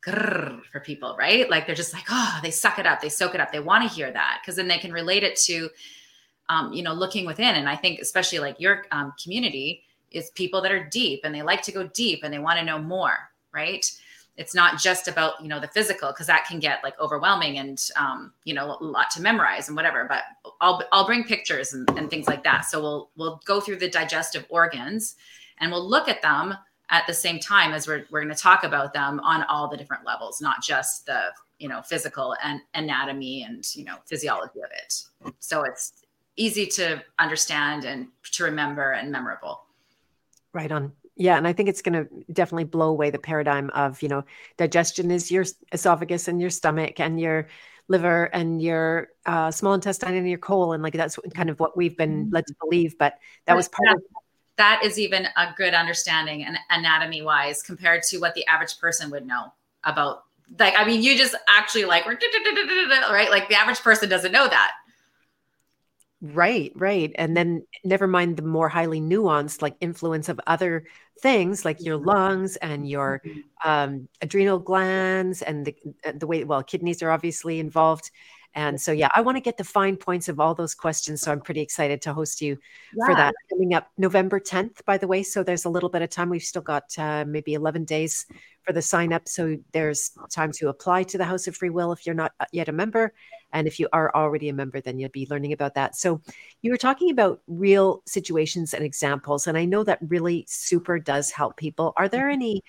for 0.05 0.81
people, 0.81 1.17
right? 1.19 1.49
Like 1.49 1.67
they're 1.67 1.75
just 1.75 1.93
like, 1.93 2.05
oh, 2.11 2.41
they 2.43 2.51
suck 2.51 2.79
it 2.79 2.87
up, 2.87 3.01
they 3.01 3.09
soak 3.09 3.35
it 3.35 3.41
up, 3.41 3.53
they 3.53 3.61
want 3.61 3.89
to 3.89 3.95
hear 3.95 4.11
that 4.11 4.41
because 4.43 4.57
then 4.57 4.69
they 4.69 4.79
can 4.79 4.93
relate 4.93 5.23
it 5.23 5.37
to 5.37 5.71
um, 6.49 6.73
you 6.73 6.83
know, 6.83 6.93
looking 6.93 7.25
within. 7.25 7.55
And 7.55 7.69
I 7.69 7.77
think 7.77 8.01
especially 8.01 8.41
like 8.41 8.61
your 8.61 8.85
um, 8.91 9.13
community 9.23 9.85
is 10.11 10.31
people 10.31 10.61
that 10.63 10.73
are 10.73 10.85
deep 10.85 11.21
and 11.25 11.35
they 11.35 11.43
like 11.43 11.63
to 11.63 11.73
go 11.73 11.87
deep 11.87 12.21
and 12.25 12.35
they 12.35 12.41
want 12.41 12.59
to 12.59 12.65
know 12.65 12.79
more, 12.79 13.17
right? 13.55 13.87
it's 14.37 14.55
not 14.55 14.79
just 14.79 15.09
about 15.09 15.41
you 15.43 15.49
know 15.49 15.61
the 15.61 15.69
physical 15.69 16.11
because 16.11 16.27
that 16.27 16.47
can 16.47 16.59
get 16.59 16.83
like 16.83 16.99
overwhelming 16.99 17.59
and 17.59 17.91
um, 17.97 18.33
you 18.45 18.55
know 18.55 18.77
a 18.81 18.85
lot 18.85 19.11
to 19.11 19.21
memorize 19.21 19.69
and 19.69 19.77
whatever 19.77 20.07
but 20.09 20.23
i'll 20.61 20.83
i'll 20.93 21.07
bring 21.07 21.25
pictures 21.25 21.75
and, 21.75 21.89
and 21.99 22.09
things 22.11 22.27
like 22.27 22.43
that 22.45 22.65
so 22.65 22.81
we'll 22.81 23.11
we'll 23.17 23.41
go 23.45 23.61
through 23.61 23.77
the 23.77 23.89
digestive 23.89 24.47
organs 24.49 25.17
and 25.61 25.71
we'll 25.71 25.89
look 25.89 26.09
at 26.09 26.23
them 26.23 26.55
at 26.93 27.07
the 27.07 27.15
same 27.15 27.41
time 27.41 27.73
as 27.73 27.89
we're, 27.89 28.05
we're 28.11 28.23
going 28.23 28.35
to 28.35 28.41
talk 28.41 28.63
about 28.63 28.93
them 28.93 29.19
on 29.21 29.43
all 29.45 29.69
the 29.69 29.77
different 29.77 30.07
levels 30.07 30.41
not 30.41 30.63
just 30.63 31.07
the 31.07 31.21
you 31.59 31.69
know 31.69 31.83
physical 31.83 32.37
and 32.45 32.61
anatomy 32.75 33.43
and 33.43 33.75
you 33.75 33.85
know 33.85 33.97
physiology 34.07 34.61
of 34.61 34.71
it 34.73 35.03
so 35.41 35.65
it's 35.65 36.05
easy 36.37 36.67
to 36.67 37.03
understand 37.19 37.85
and 37.85 38.07
to 38.23 38.45
remember 38.45 38.93
and 38.93 39.11
memorable 39.11 39.65
right 40.53 40.71
on 40.71 40.93
yeah, 41.15 41.37
and 41.37 41.47
I 41.47 41.53
think 41.53 41.69
it's 41.69 41.83
going 41.83 41.93
to 41.93 42.33
definitely 42.33 42.65
blow 42.65 42.89
away 42.89 43.11
the 43.11 43.19
paradigm 43.19 43.71
of, 43.71 44.01
you 44.03 44.09
know, 44.09 44.25
digestion 44.57 45.11
is 45.11 45.31
your 45.31 45.45
esophagus 45.71 46.27
and 46.27 46.41
your 46.41 46.51
stomach 46.51 47.01
and 47.01 47.21
your 47.21 47.49
liver 47.89 48.25
and 48.33 48.63
your 48.63 49.09
uh, 49.27 49.51
small 49.51 49.75
intestine 49.75 50.15
and 50.15 50.29
your 50.29 50.39
colon. 50.39 50.81
Like 50.81 50.95
that's 50.95 51.19
kind 51.35 51.51
of 51.51 51.61
what 51.61 51.77
we've 51.77 51.97
been 51.97 52.31
led 52.31 52.47
to 52.47 52.55
believe. 52.61 52.97
But 52.99 53.19
that 53.47 53.57
was 53.57 53.69
part 53.69 53.97
of 53.97 54.03
that 54.57 54.83
is 54.85 54.99
even 54.99 55.27
a 55.37 55.53
good 55.57 55.75
understanding 55.75 56.45
and 56.45 56.59
anatomy 56.71 57.23
wise 57.23 57.63
compared 57.63 58.03
to 58.05 58.19
what 58.19 58.35
the 58.35 58.47
average 58.47 58.79
person 58.79 59.11
would 59.11 59.27
know 59.27 59.53
about. 59.85 60.25
Like, 60.59 60.75
I 60.77 60.85
mean, 60.85 61.03
you 61.03 61.17
just 61.17 61.35
actually 61.49 61.87
like, 61.87 62.05
right? 62.07 63.31
Like 63.31 63.49
the 63.49 63.55
average 63.55 63.81
person 63.81 64.09
doesn't 64.09 64.33
know 64.33 64.49
that. 64.49 64.73
Right, 66.21 66.73
right. 66.77 67.11
And 67.17 67.37
then 67.37 67.67
never 67.83 68.07
mind 68.07 68.37
the 68.37 68.43
more 68.43 68.69
highly 68.69 69.01
nuanced 69.01 69.61
like 69.61 69.75
influence 69.81 70.29
of 70.29 70.41
other 70.47 70.85
things 71.21 71.65
like 71.65 71.83
your 71.83 71.97
lungs 71.97 72.55
and 72.57 72.89
your 72.89 73.21
mm-hmm. 73.25 73.69
um, 73.69 74.09
adrenal 74.21 74.61
glands 74.61 75.43
and 75.43 75.67
the, 75.67 75.77
the 76.15 76.27
way, 76.29 76.45
well, 76.45 76.63
kidneys 76.63 77.03
are 77.03 77.11
obviously 77.11 77.59
involved. 77.59 78.13
And 78.55 78.81
so, 78.81 78.93
yeah, 78.93 79.09
I 79.15 79.23
want 79.23 79.37
to 79.37 79.41
get 79.41 79.57
the 79.57 79.65
fine 79.65 79.97
points 79.97 80.29
of 80.29 80.39
all 80.39 80.55
those 80.55 80.75
questions. 80.75 81.23
So 81.23 81.33
I'm 81.33 81.41
pretty 81.41 81.61
excited 81.61 82.03
to 82.03 82.13
host 82.13 82.43
you 82.43 82.59
yeah. 82.95 83.07
for 83.07 83.15
that 83.15 83.35
coming 83.51 83.75
up 83.75 83.91
November 83.97 84.39
10th, 84.39 84.85
by 84.85 84.99
the 84.99 85.07
way. 85.07 85.23
So 85.23 85.43
there's 85.43 85.65
a 85.65 85.71
little 85.71 85.89
bit 85.89 86.03
of 86.03 86.11
time. 86.11 86.29
We've 86.29 86.43
still 86.43 86.63
got 86.63 86.85
uh, 86.99 87.25
maybe 87.27 87.55
11 87.55 87.85
days 87.85 88.27
for 88.63 88.73
the 88.73 88.83
sign 88.83 89.13
up. 89.13 89.29
So 89.29 89.57
there's 89.73 90.13
time 90.31 90.53
to 90.53 90.69
apply 90.69 91.05
to 91.05 91.19
the 91.19 91.25
House 91.25 91.47
of 91.47 91.57
Free 91.57 91.71
Will 91.71 91.93
if 91.93 92.05
you're 92.05 92.15
not 92.15 92.33
uh, 92.41 92.45
yet 92.53 92.69
a 92.69 92.73
member. 92.73 93.15
And 93.53 93.67
if 93.67 93.81
you 93.81 93.89
are 93.93 94.15
already 94.15 94.49
a 94.49 94.55
member, 94.55 94.81
then 94.81 94.99
you'll 94.99 95.11
be 95.11 95.27
learning 95.31 95.53
about 95.53 95.75
that. 95.75 95.97
So 95.97 96.21
you 96.63 96.71
were 96.71 96.79
talking 96.79 97.11
about 97.11 97.41
real 97.47 98.03
situations 98.07 98.75
and 98.75 98.85
examples. 98.85 99.47
And 99.47 99.59
I 99.59 99.65
know 99.65 99.85
that 99.85 99.99
really 100.03 100.45
super 100.49 100.99
does 100.99 101.31
help 101.31 101.57
people. 101.57 101.93
Are 101.97 102.09
there 102.09 102.29
any? 102.29 102.63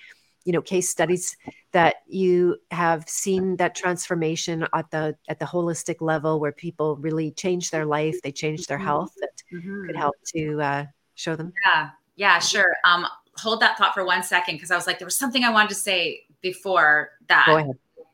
You 0.45 0.51
know 0.51 0.61
case 0.61 0.89
studies 0.89 1.35
that 1.71 1.95
you 2.07 2.57
have 2.71 3.07
seen 3.07 3.55
that 3.57 3.75
transformation 3.75 4.67
at 4.73 4.89
the 4.91 5.15
at 5.27 5.39
the 5.39 5.45
holistic 5.45 6.01
level 6.01 6.39
where 6.39 6.51
people 6.51 6.97
really 6.97 7.31
change 7.31 7.71
their 7.71 7.85
life 7.85 8.15
they 8.23 8.31
change 8.31 8.67
their 8.67 8.77
mm-hmm. 8.77 8.87
health 8.87 9.13
that 9.19 9.43
mm-hmm. 9.53 9.85
could 9.85 9.95
help 9.95 10.15
to 10.25 10.61
uh, 10.61 10.85
show 11.15 11.35
them 11.35 11.53
yeah 11.65 11.89
yeah 12.15 12.39
sure 12.39 12.75
um 12.83 13.05
hold 13.37 13.59
that 13.59 13.77
thought 13.77 13.93
for 13.93 14.05
one 14.05 14.23
second 14.23 14.55
because 14.55 14.71
i 14.71 14.75
was 14.75 14.87
like 14.87 14.99
there 14.99 15.07
was 15.07 15.15
something 15.15 15.43
i 15.43 15.49
wanted 15.49 15.69
to 15.69 15.75
say 15.75 16.23
before 16.41 17.11
that 17.27 17.65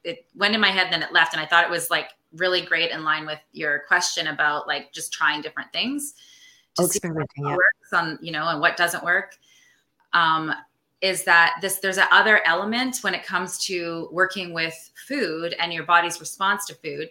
it 0.04 0.26
went 0.36 0.56
in 0.56 0.62
my 0.62 0.70
head 0.70 0.88
then 0.92 1.02
it 1.02 1.12
left 1.12 1.34
and 1.34 1.42
i 1.42 1.46
thought 1.46 1.64
it 1.64 1.70
was 1.70 1.90
like 1.90 2.12
really 2.34 2.62
great 2.62 2.92
in 2.92 3.04
line 3.04 3.26
with 3.26 3.40
your 3.52 3.80
question 3.88 4.28
about 4.28 4.68
like 4.68 4.94
just 4.94 5.12
trying 5.12 5.42
different 5.42 5.72
things 5.74 6.14
to 6.76 6.84
oh, 6.84 6.90
yeah. 7.38 7.56
works 7.56 7.94
on 7.94 8.18
you 8.22 8.32
know 8.32 8.48
and 8.48 8.62
what 8.62 8.78
doesn't 8.78 9.04
work 9.04 9.36
um 10.14 10.54
is 11.02 11.24
that 11.24 11.58
this 11.62 11.80
there's 11.80 11.98
a 11.98 12.14
other 12.14 12.42
element 12.46 12.98
when 13.02 13.14
it 13.14 13.26
comes 13.26 13.58
to 13.66 14.10
working 14.12 14.54
with 14.54 14.92
food 15.08 15.56
and 15.60 15.74
your 15.74 15.84
body's 15.84 16.20
response 16.20 16.66
to 16.66 16.76
food 16.76 17.10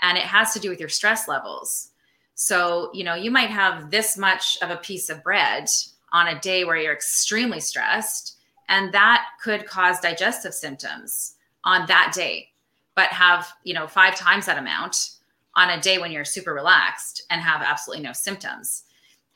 and 0.00 0.16
it 0.16 0.24
has 0.24 0.52
to 0.52 0.60
do 0.60 0.70
with 0.70 0.80
your 0.80 0.88
stress 0.88 1.28
levels. 1.28 1.90
So 2.34 2.90
you 2.94 3.04
know 3.04 3.14
you 3.14 3.30
might 3.30 3.50
have 3.50 3.90
this 3.90 4.16
much 4.16 4.58
of 4.62 4.70
a 4.70 4.76
piece 4.76 5.10
of 5.10 5.22
bread 5.22 5.68
on 6.12 6.28
a 6.28 6.40
day 6.40 6.64
where 6.64 6.76
you're 6.76 6.92
extremely 6.92 7.60
stressed 7.60 8.36
and 8.68 8.92
that 8.92 9.26
could 9.42 9.66
cause 9.66 10.00
digestive 10.00 10.54
symptoms 10.54 11.34
on 11.64 11.86
that 11.86 12.12
day 12.14 12.48
but 12.94 13.08
have 13.08 13.52
you 13.64 13.74
know 13.74 13.86
five 13.86 14.14
times 14.14 14.46
that 14.46 14.58
amount 14.58 15.10
on 15.54 15.70
a 15.70 15.80
day 15.80 15.98
when 15.98 16.12
you're 16.12 16.24
super 16.24 16.54
relaxed 16.54 17.24
and 17.30 17.40
have 17.40 17.62
absolutely 17.62 18.02
no 18.02 18.12
symptoms 18.12 18.84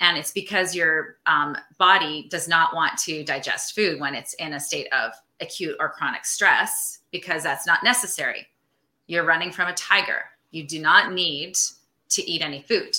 and 0.03 0.19
it's 0.19 0.33
because 0.33 0.75
your 0.75 1.19
um, 1.27 1.57
body 1.79 2.27
does 2.29 2.49
not 2.49 2.75
want 2.75 2.99
to 2.99 3.23
digest 3.23 3.75
food 3.75 4.01
when 4.01 4.17
it's 4.17 4.35
in 4.35 4.55
a 4.55 4.61
state 4.61 4.93
of 4.93 5.13
acute 5.41 5.77
or 5.79 5.91
chronic 5.91 6.27
stress 6.27 6.99
because 7.13 7.45
that's 7.45 7.69
not 7.69 7.85
necessary. 7.85 8.49
You're 9.07 9.25
running 9.25 9.53
from 9.53 9.69
a 9.69 9.75
tiger. 9.75 10.25
You 10.51 10.67
do 10.67 10.81
not 10.81 11.13
need 11.13 11.57
to 12.11 12.29
eat 12.29 12.43
any 12.43 12.63
food. 12.63 12.97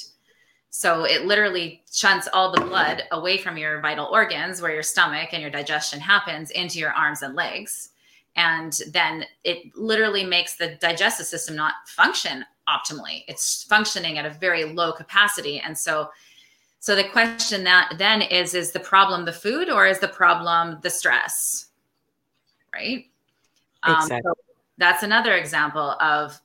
So 0.69 1.03
it 1.03 1.25
literally 1.25 1.83
shunts 1.91 2.29
all 2.31 2.53
the 2.53 2.61
blood 2.61 3.03
away 3.11 3.37
from 3.37 3.57
your 3.57 3.81
vital 3.81 4.05
organs 4.05 4.61
where 4.61 4.73
your 4.73 4.81
stomach 4.81 5.29
and 5.33 5.41
your 5.41 5.51
digestion 5.51 5.99
happens 5.99 6.51
into 6.51 6.79
your 6.79 6.93
arms 6.93 7.21
and 7.21 7.35
legs. 7.35 7.89
And 8.37 8.79
then 8.91 9.25
it 9.43 9.75
literally 9.75 10.23
makes 10.23 10.55
the 10.55 10.77
digestive 10.79 11.25
system 11.25 11.57
not 11.57 11.73
function 11.85 12.45
optimally. 12.69 13.25
It's 13.27 13.63
functioning 13.63 14.17
at 14.17 14.25
a 14.25 14.29
very 14.29 14.63
low 14.63 14.93
capacity. 14.93 15.59
And 15.59 15.77
so 15.77 16.09
so 16.83 16.97
the 16.97 17.05
question 17.05 17.63
that 17.63 17.93
then 17.97 18.21
is 18.21 18.53
is 18.53 18.73
the 18.73 18.79
problem 18.81 19.23
the 19.23 19.31
food 19.31 19.69
or 19.69 19.87
is 19.87 19.99
the 19.99 20.07
problem 20.09 20.79
the 20.81 20.89
stress? 20.89 21.67
Right? 22.73 23.05
Exactly. 23.87 24.17
Um, 24.17 24.21
so 24.21 24.33
that's 24.77 25.01
another 25.01 25.33
example 25.37 25.91
of 26.01 26.37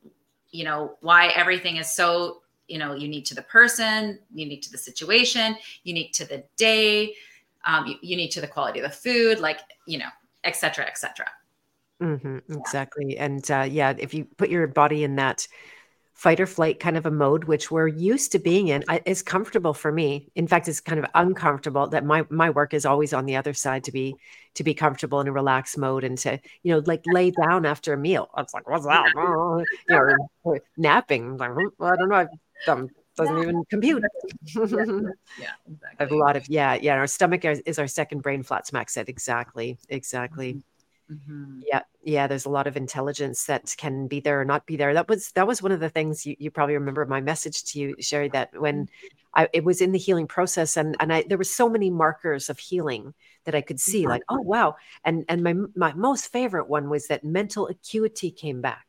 you 0.53 0.63
know 0.63 0.95
why 1.01 1.31
everything 1.31 1.79
is 1.79 1.93
so 1.93 2.43
you 2.69 2.79
know 2.79 2.95
unique 2.95 3.25
to 3.25 3.35
the 3.35 3.43
person 3.43 4.21
unique 4.33 4.63
to 4.63 4.71
the 4.71 4.79
situation 4.79 5.57
unique 5.83 6.13
to 6.13 6.25
the 6.25 6.45
day 6.57 7.15
um, 7.65 7.99
unique 8.01 8.31
to 8.31 8.41
the 8.41 8.47
quality 8.47 8.79
of 8.79 8.85
the 8.85 8.97
food 8.97 9.41
like 9.41 9.59
you 9.87 9.99
know 9.99 10.11
et 10.45 10.55
cetera 10.55 10.87
et 10.87 10.97
cetera 10.97 11.29
mm-hmm, 12.01 12.39
exactly 12.53 13.19
and 13.19 13.51
uh, 13.51 13.67
yeah 13.69 13.93
if 13.99 14.15
you 14.15 14.25
put 14.37 14.51
your 14.51 14.69
body 14.69 15.03
in 15.03 15.17
that 15.17 15.49
fight 16.19 16.41
or 16.41 16.47
flight 16.47 16.81
kind 16.81 16.97
of 16.97 17.07
a 17.07 17.13
mode, 17.13 17.45
which 17.45 17.71
we're 17.71 17.87
used 17.87 18.33
to 18.33 18.41
being 18.41 18.69
in, 18.69 18.83
is 19.07 19.23
comfortable 19.23 19.73
for 19.73 19.93
me. 19.93 20.29
In 20.35 20.49
fact, 20.49 20.67
it's 20.67 20.81
kind 20.81 20.99
of 20.99 21.07
uncomfortable 21.15 21.87
that 21.87 22.05
my 22.05 22.27
my 22.29 22.51
work 22.51 22.75
is 22.75 22.85
always 22.85 23.13
on 23.15 23.25
the 23.25 23.37
other 23.37 23.55
side 23.55 23.85
to 23.85 23.93
be 23.93 24.17
to 24.55 24.65
be 24.65 24.75
comfortable 24.75 25.21
in 25.21 25.29
a 25.29 25.33
relaxed 25.33 25.79
mode 25.79 26.03
and 26.03 26.19
to 26.19 26.41
you 26.65 26.75
know 26.75 26.83
like 26.87 27.05
lay 27.07 27.31
down 27.31 27.65
after 27.65 27.93
a 27.93 27.97
meal. 27.97 28.29
It's 28.37 28.53
like 28.53 28.69
what's 28.69 28.85
that? 28.85 29.13
You 29.89 29.97
know, 29.97 30.29
or 30.43 30.61
napping. 30.77 31.37
Like, 31.37 31.53
well, 31.79 31.93
I 31.93 31.97
don't 31.97 32.09
know. 32.09 32.27
Um, 32.67 32.89
doesn't 33.17 33.39
even 33.39 33.65
compute. 33.71 34.03
yeah, 34.57 34.63
exactly. 34.65 35.13
I 35.99 36.03
have 36.03 36.11
a 36.11 36.17
lot 36.17 36.37
of 36.37 36.49
yeah, 36.49 36.75
yeah. 36.75 36.95
Our 36.97 37.07
stomach 37.07 37.45
is, 37.45 37.61
is 37.61 37.79
our 37.79 37.87
second 37.87 38.23
brain. 38.23 38.43
Flat 38.43 38.67
smack 38.67 38.91
said 38.91 39.09
exactly, 39.09 39.79
exactly. 39.89 40.55
Mm-hmm. 40.55 40.78
Mm-hmm. 41.11 41.61
Yeah, 41.67 41.83
yeah. 42.03 42.27
There's 42.27 42.45
a 42.45 42.51
lot 42.51 42.67
of 42.67 42.77
intelligence 42.77 43.47
that 43.47 43.75
can 43.79 44.09
be 44.09 44.21
there 44.21 44.41
or 44.41 44.45
not 44.45 44.67
be 44.67 44.77
there. 44.77 44.93
That 44.93 45.09
was 45.09 45.33
that 45.33 45.47
was 45.47 45.63
one 45.63 45.73
of 45.73 45.81
the 45.81 45.89
things 45.89 46.27
you, 46.27 46.37
you 46.39 46.51
probably 46.51 46.75
remember 46.75 47.05
my 47.07 47.21
message 47.21 47.65
to 47.65 47.79
you, 47.79 47.95
Sherry. 48.01 48.29
That 48.29 48.51
when 48.61 48.85
mm-hmm. 48.85 49.17
I 49.35 49.49
it 49.55 49.65
was 49.65 49.81
in 49.81 49.93
the 49.93 49.99
healing 49.99 50.27
process, 50.27 50.77
and 50.77 50.97
and 51.01 51.13
I 51.13 51.25
there 51.27 51.39
were 51.39 51.45
so 51.45 51.69
many 51.69 51.89
markers 51.89 52.51
of 52.51 52.59
healing 52.59 53.15
that 53.45 53.55
I 53.55 53.63
could 53.63 53.81
see, 53.81 54.07
like 54.07 54.23
oh 54.29 54.41
wow, 54.41 54.77
and 55.03 55.25
and 55.31 55.43
my 55.43 55.55
my 55.75 55.95
most 55.95 56.31
favorite 56.31 56.69
one 56.69 56.91
was 56.91 57.07
that 57.07 57.25
mental 57.25 57.69
acuity 57.69 58.31
came 58.31 58.61
back, 58.61 58.87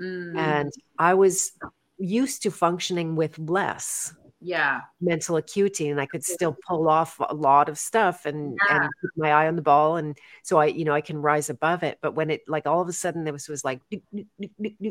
mm. 0.00 0.36
and 0.36 0.72
I 0.98 1.14
was 1.14 1.50
used 1.98 2.42
to 2.42 2.50
functioning 2.52 3.16
with 3.16 3.38
less 3.38 4.14
yeah 4.46 4.82
mental 5.00 5.36
acuity 5.36 5.88
and 5.88 6.00
i 6.00 6.06
could 6.06 6.24
still 6.24 6.56
pull 6.68 6.88
off 6.88 7.18
a 7.28 7.34
lot 7.34 7.68
of 7.68 7.76
stuff 7.76 8.26
and, 8.26 8.56
yeah. 8.68 8.84
and 8.84 8.90
keep 9.00 9.10
my 9.16 9.32
eye 9.32 9.48
on 9.48 9.56
the 9.56 9.62
ball 9.62 9.96
and 9.96 10.16
so 10.44 10.58
i 10.58 10.66
you 10.66 10.84
know 10.84 10.92
i 10.92 11.00
can 11.00 11.20
rise 11.20 11.50
above 11.50 11.82
it 11.82 11.98
but 12.00 12.14
when 12.14 12.30
it 12.30 12.42
like 12.46 12.64
all 12.64 12.80
of 12.80 12.88
a 12.88 12.92
sudden 12.92 13.24
there 13.24 13.32
was 13.32 13.48
was 13.48 13.64
like 13.64 13.80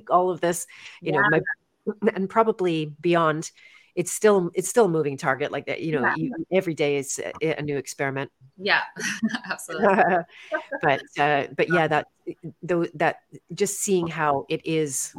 all 0.09 0.29
of 0.29 0.41
this 0.41 0.67
you 1.01 1.13
yeah. 1.13 1.21
know 1.21 1.39
my, 2.01 2.11
and 2.13 2.29
probably 2.29 2.93
beyond 2.99 3.49
it's 3.95 4.11
still 4.11 4.51
it's 4.53 4.67
still 4.67 4.85
a 4.85 4.89
moving 4.89 5.15
target 5.15 5.53
like 5.53 5.67
that 5.67 5.81
you 5.81 5.93
know 5.93 6.01
yeah. 6.01 6.15
you, 6.17 6.45
every 6.51 6.73
day 6.73 6.97
is 6.97 7.21
a, 7.41 7.59
a, 7.59 7.61
new 7.61 7.77
experiment 7.77 8.29
yeah 8.57 8.81
absolutely 9.49 9.87
but 10.81 11.01
uh 11.17 11.45
but 11.55 11.69
yeah 11.71 11.87
that 11.87 12.07
though 12.61 12.85
that 12.95 13.19
just 13.53 13.79
seeing 13.79 14.05
how 14.05 14.45
it 14.49 14.59
is 14.65 15.15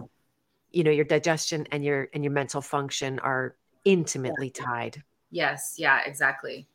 you 0.72 0.84
know 0.84 0.90
your 0.90 1.06
digestion 1.06 1.66
and 1.72 1.82
your 1.82 2.08
and 2.12 2.22
your 2.22 2.32
mental 2.32 2.60
function 2.60 3.18
are 3.20 3.56
intimately 3.86 4.50
tied. 4.50 5.02
Yes, 5.30 5.76
yeah, 5.78 6.00
exactly. 6.04 6.66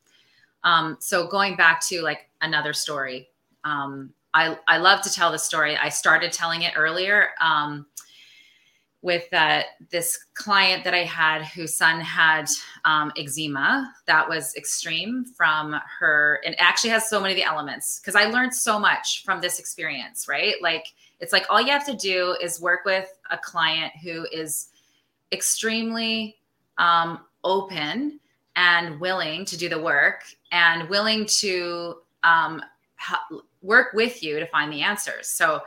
Um, 0.64 0.98
so 1.00 1.28
going 1.28 1.56
back 1.56 1.86
to 1.88 2.02
like 2.02 2.30
another 2.42 2.74
story, 2.74 3.30
um, 3.64 4.14
I 4.34 4.58
I 4.68 4.78
love 4.78 5.02
to 5.04 5.14
tell 5.14 5.32
the 5.32 5.38
story. 5.38 5.78
I 5.78 5.90
started 5.90 6.32
telling 6.32 6.64
it 6.64 6.74
earlier. 6.76 7.30
Um, 7.40 7.86
with 9.04 9.28
uh, 9.34 9.64
this 9.90 10.26
client 10.36 10.84
that 10.84 10.94
I 10.94 11.04
had 11.04 11.44
whose 11.44 11.76
son 11.76 12.00
had 12.00 12.48
um, 12.86 13.12
eczema 13.18 13.92
that 14.06 14.30
was 14.30 14.56
extreme 14.56 15.26
from 15.26 15.76
her, 16.00 16.40
and 16.46 16.56
actually 16.60 16.92
has 16.92 17.10
so 17.10 17.20
many 17.20 17.34
of 17.34 17.38
the 17.38 17.44
elements 17.44 18.00
because 18.00 18.16
I 18.16 18.26
learned 18.26 18.54
so 18.54 18.78
much 18.80 19.24
from 19.26 19.42
this 19.42 19.58
experience, 19.60 20.28
right? 20.28 20.54
Like, 20.62 20.86
it's 21.20 21.34
like 21.34 21.48
all 21.50 21.60
you 21.60 21.72
have 21.72 21.86
to 21.88 21.96
do 21.96 22.36
is 22.42 22.62
work 22.62 22.86
with 22.86 23.12
a 23.32 23.38
client 23.38 23.92
who 24.04 24.28
is 24.32 24.68
extremely 25.32 26.38
um, 26.82 27.20
open 27.46 28.20
and 28.58 29.00
willing 29.00 29.46
to 29.46 29.56
do 29.56 29.70
the 29.70 29.82
work 29.82 30.24
and 30.52 30.90
willing 30.90 31.26
to 31.26 31.96
um, 32.24 32.62
ha- 32.98 33.26
work 33.62 33.94
with 33.94 34.22
you 34.22 34.40
to 34.40 34.48
find 34.48 34.74
the 34.74 34.82
answers. 34.82 35.28
So, 35.28 35.62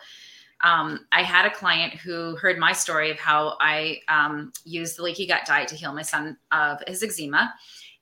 um, 0.63 1.07
I 1.13 1.23
had 1.23 1.45
a 1.45 1.51
client 1.51 1.93
who 1.95 2.37
heard 2.37 2.59
my 2.59 2.73
story 2.73 3.11
of 3.11 3.19
how 3.19 3.57
I 3.61 4.01
um, 4.09 4.51
used 4.65 4.97
the 4.97 5.03
leaky 5.03 5.27
gut 5.27 5.43
diet 5.47 5.69
to 5.69 5.75
heal 5.75 5.93
my 5.93 6.03
son 6.03 6.39
of 6.53 6.83
his 6.87 7.03
eczema. 7.03 7.53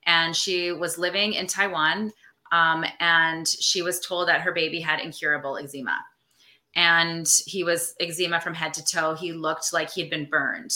And 0.06 0.34
she 0.34 0.70
was 0.70 0.96
living 0.96 1.32
in 1.32 1.48
Taiwan 1.48 2.12
um, 2.52 2.84
and 3.00 3.48
she 3.48 3.82
was 3.82 3.98
told 4.00 4.28
that 4.28 4.42
her 4.42 4.52
baby 4.52 4.80
had 4.80 5.00
incurable 5.00 5.56
eczema. 5.56 5.98
And 6.76 7.26
he 7.46 7.64
was 7.64 7.94
eczema 7.98 8.40
from 8.40 8.54
head 8.54 8.74
to 8.74 8.84
toe. 8.84 9.14
He 9.14 9.32
looked 9.32 9.72
like 9.72 9.90
he'd 9.90 10.10
been 10.10 10.26
burned. 10.26 10.72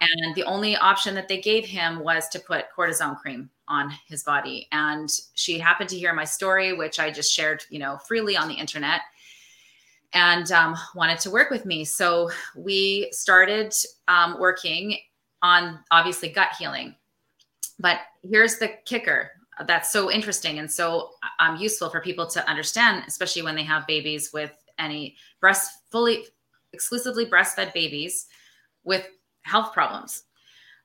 And 0.00 0.34
the 0.34 0.44
only 0.44 0.76
option 0.76 1.14
that 1.14 1.28
they 1.28 1.40
gave 1.40 1.64
him 1.64 2.00
was 2.00 2.28
to 2.28 2.40
put 2.40 2.66
cortisone 2.76 3.18
cream 3.18 3.50
on 3.68 3.92
his 4.06 4.22
body. 4.22 4.68
And 4.72 5.10
she 5.34 5.58
happened 5.58 5.88
to 5.90 5.98
hear 5.98 6.12
my 6.12 6.24
story, 6.24 6.72
which 6.72 6.98
I 6.98 7.10
just 7.10 7.32
shared, 7.32 7.64
you 7.70 7.78
know, 7.78 7.98
freely 7.98 8.36
on 8.36 8.48
the 8.48 8.54
internet 8.54 9.00
and 10.12 10.50
um, 10.52 10.76
wanted 10.94 11.18
to 11.20 11.30
work 11.30 11.50
with 11.50 11.66
me. 11.66 11.84
So 11.84 12.30
we 12.54 13.08
started 13.12 13.74
um, 14.08 14.38
working 14.38 14.98
on 15.42 15.80
obviously 15.90 16.28
gut 16.28 16.50
healing. 16.58 16.94
But 17.78 18.00
here's 18.22 18.58
the 18.58 18.72
kicker 18.84 19.30
that's 19.66 19.90
so 19.90 20.10
interesting 20.10 20.58
and 20.58 20.70
so 20.70 21.12
um, 21.38 21.56
useful 21.56 21.88
for 21.88 22.00
people 22.00 22.26
to 22.26 22.48
understand, 22.48 23.04
especially 23.06 23.42
when 23.42 23.54
they 23.54 23.62
have 23.62 23.86
babies 23.86 24.30
with 24.32 24.52
any 24.78 25.16
breast 25.40 25.82
fully 25.90 26.26
exclusively 26.72 27.24
breastfed 27.24 27.72
babies 27.72 28.26
with 28.84 29.06
health 29.46 29.72
problems. 29.72 30.24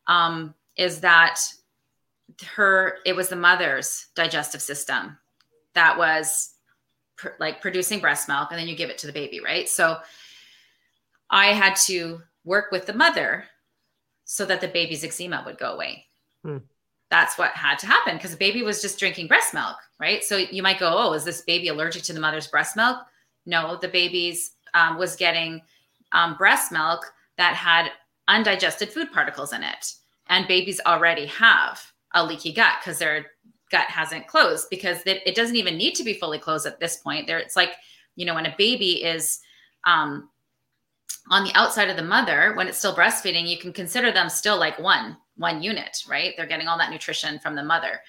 Um, 0.08 0.54
is 0.78 1.02
that 1.02 1.42
her? 2.56 2.98
It 3.06 3.16
was 3.16 3.30
the 3.30 3.36
mother's 3.36 4.08
digestive 4.16 4.62
system 4.62 5.18
that 5.74 5.98
was 5.98 6.54
pr- 7.18 7.30
like 7.40 7.62
producing 7.62 8.00
breast 8.00 8.28
milk 8.28 8.50
and 8.52 8.60
then 8.60 8.68
you 8.68 8.76
give 8.76 8.90
it 8.90 8.98
to 9.00 9.08
the 9.08 9.14
baby, 9.14 9.40
right? 9.40 9.68
So 9.68 9.98
I 11.30 11.48
had 11.48 11.76
to 11.88 12.22
work 12.44 12.72
with 12.72 12.86
the 12.86 12.94
mother 12.94 13.46
so 14.26 14.46
that 14.46 14.62
the 14.62 14.68
baby's 14.68 15.04
eczema 15.04 15.44
would 15.46 15.58
go 15.58 15.74
away. 15.74 16.06
Hmm. 16.44 16.58
That's 17.10 17.38
what 17.38 17.52
had 17.52 17.78
to 17.80 17.88
happen 17.88 18.16
because 18.16 18.32
the 18.32 18.38
baby 18.38 18.64
was 18.64 18.82
just 18.82 18.98
drinking 18.98 19.28
breast 19.28 19.54
milk, 19.54 19.76
right? 20.00 20.24
So 20.24 20.38
you 20.38 20.64
might 20.64 20.80
go, 20.80 20.94
oh, 20.98 21.14
is 21.14 21.26
this 21.26 21.42
baby 21.42 21.68
allergic 21.68 22.04
to 22.04 22.14
the 22.14 22.20
mother's 22.20 22.48
breast 22.48 22.76
milk? 22.76 22.98
No, 23.46 23.78
the 23.82 23.90
baby's 23.90 24.54
um, 24.74 24.98
was 24.98 25.16
getting 25.16 25.62
um, 26.14 26.36
breast 26.38 26.72
milk 26.72 27.06
that 27.38 27.56
had 27.56 27.92
undigested 28.28 28.90
food 28.90 29.12
particles 29.12 29.54
in 29.54 29.64
it. 29.64 29.94
And 30.28 30.48
babies 30.48 30.80
already 30.86 31.26
have 31.26 31.82
a 32.14 32.26
leaky 32.26 32.54
gut 32.54 32.76
because 32.80 33.00
they're 33.00 33.26
gut 33.72 33.88
hasn't 33.88 34.28
closed 34.28 34.68
because 34.70 35.00
it, 35.06 35.22
it 35.26 35.36
doesn't 35.36 35.56
even 35.56 35.78
need 35.78 35.96
to 35.96 36.04
be 36.04 36.14
fully 36.14 36.38
closed 36.38 36.66
at 36.66 36.80
this 36.80 36.98
point. 36.98 37.28
There, 37.28 37.40
it's 37.40 37.56
like, 37.56 37.74
you 38.16 38.26
know, 38.26 38.36
when 38.36 38.46
a 38.46 38.56
baby 38.58 39.04
is 39.04 39.40
um, 39.86 40.30
on 41.30 41.44
the 41.44 41.54
outside 41.56 41.90
of 41.90 41.96
the 41.96 42.04
mother, 42.04 42.54
when 42.56 42.68
it's 42.68 42.78
still 42.78 42.96
breastfeeding, 42.96 43.48
you 43.48 43.58
can 43.58 43.74
consider 43.74 44.12
them 44.12 44.30
still 44.30 44.58
like 44.58 44.78
one, 44.80 45.18
one 45.38 45.64
unit, 45.64 46.04
right? 46.08 46.34
They're 46.36 46.46
getting 46.46 46.68
all 46.68 46.78
that 46.78 46.92
nutrition 46.92 47.40
from 47.40 47.56
the 47.56 47.64
mother. 47.64 48.02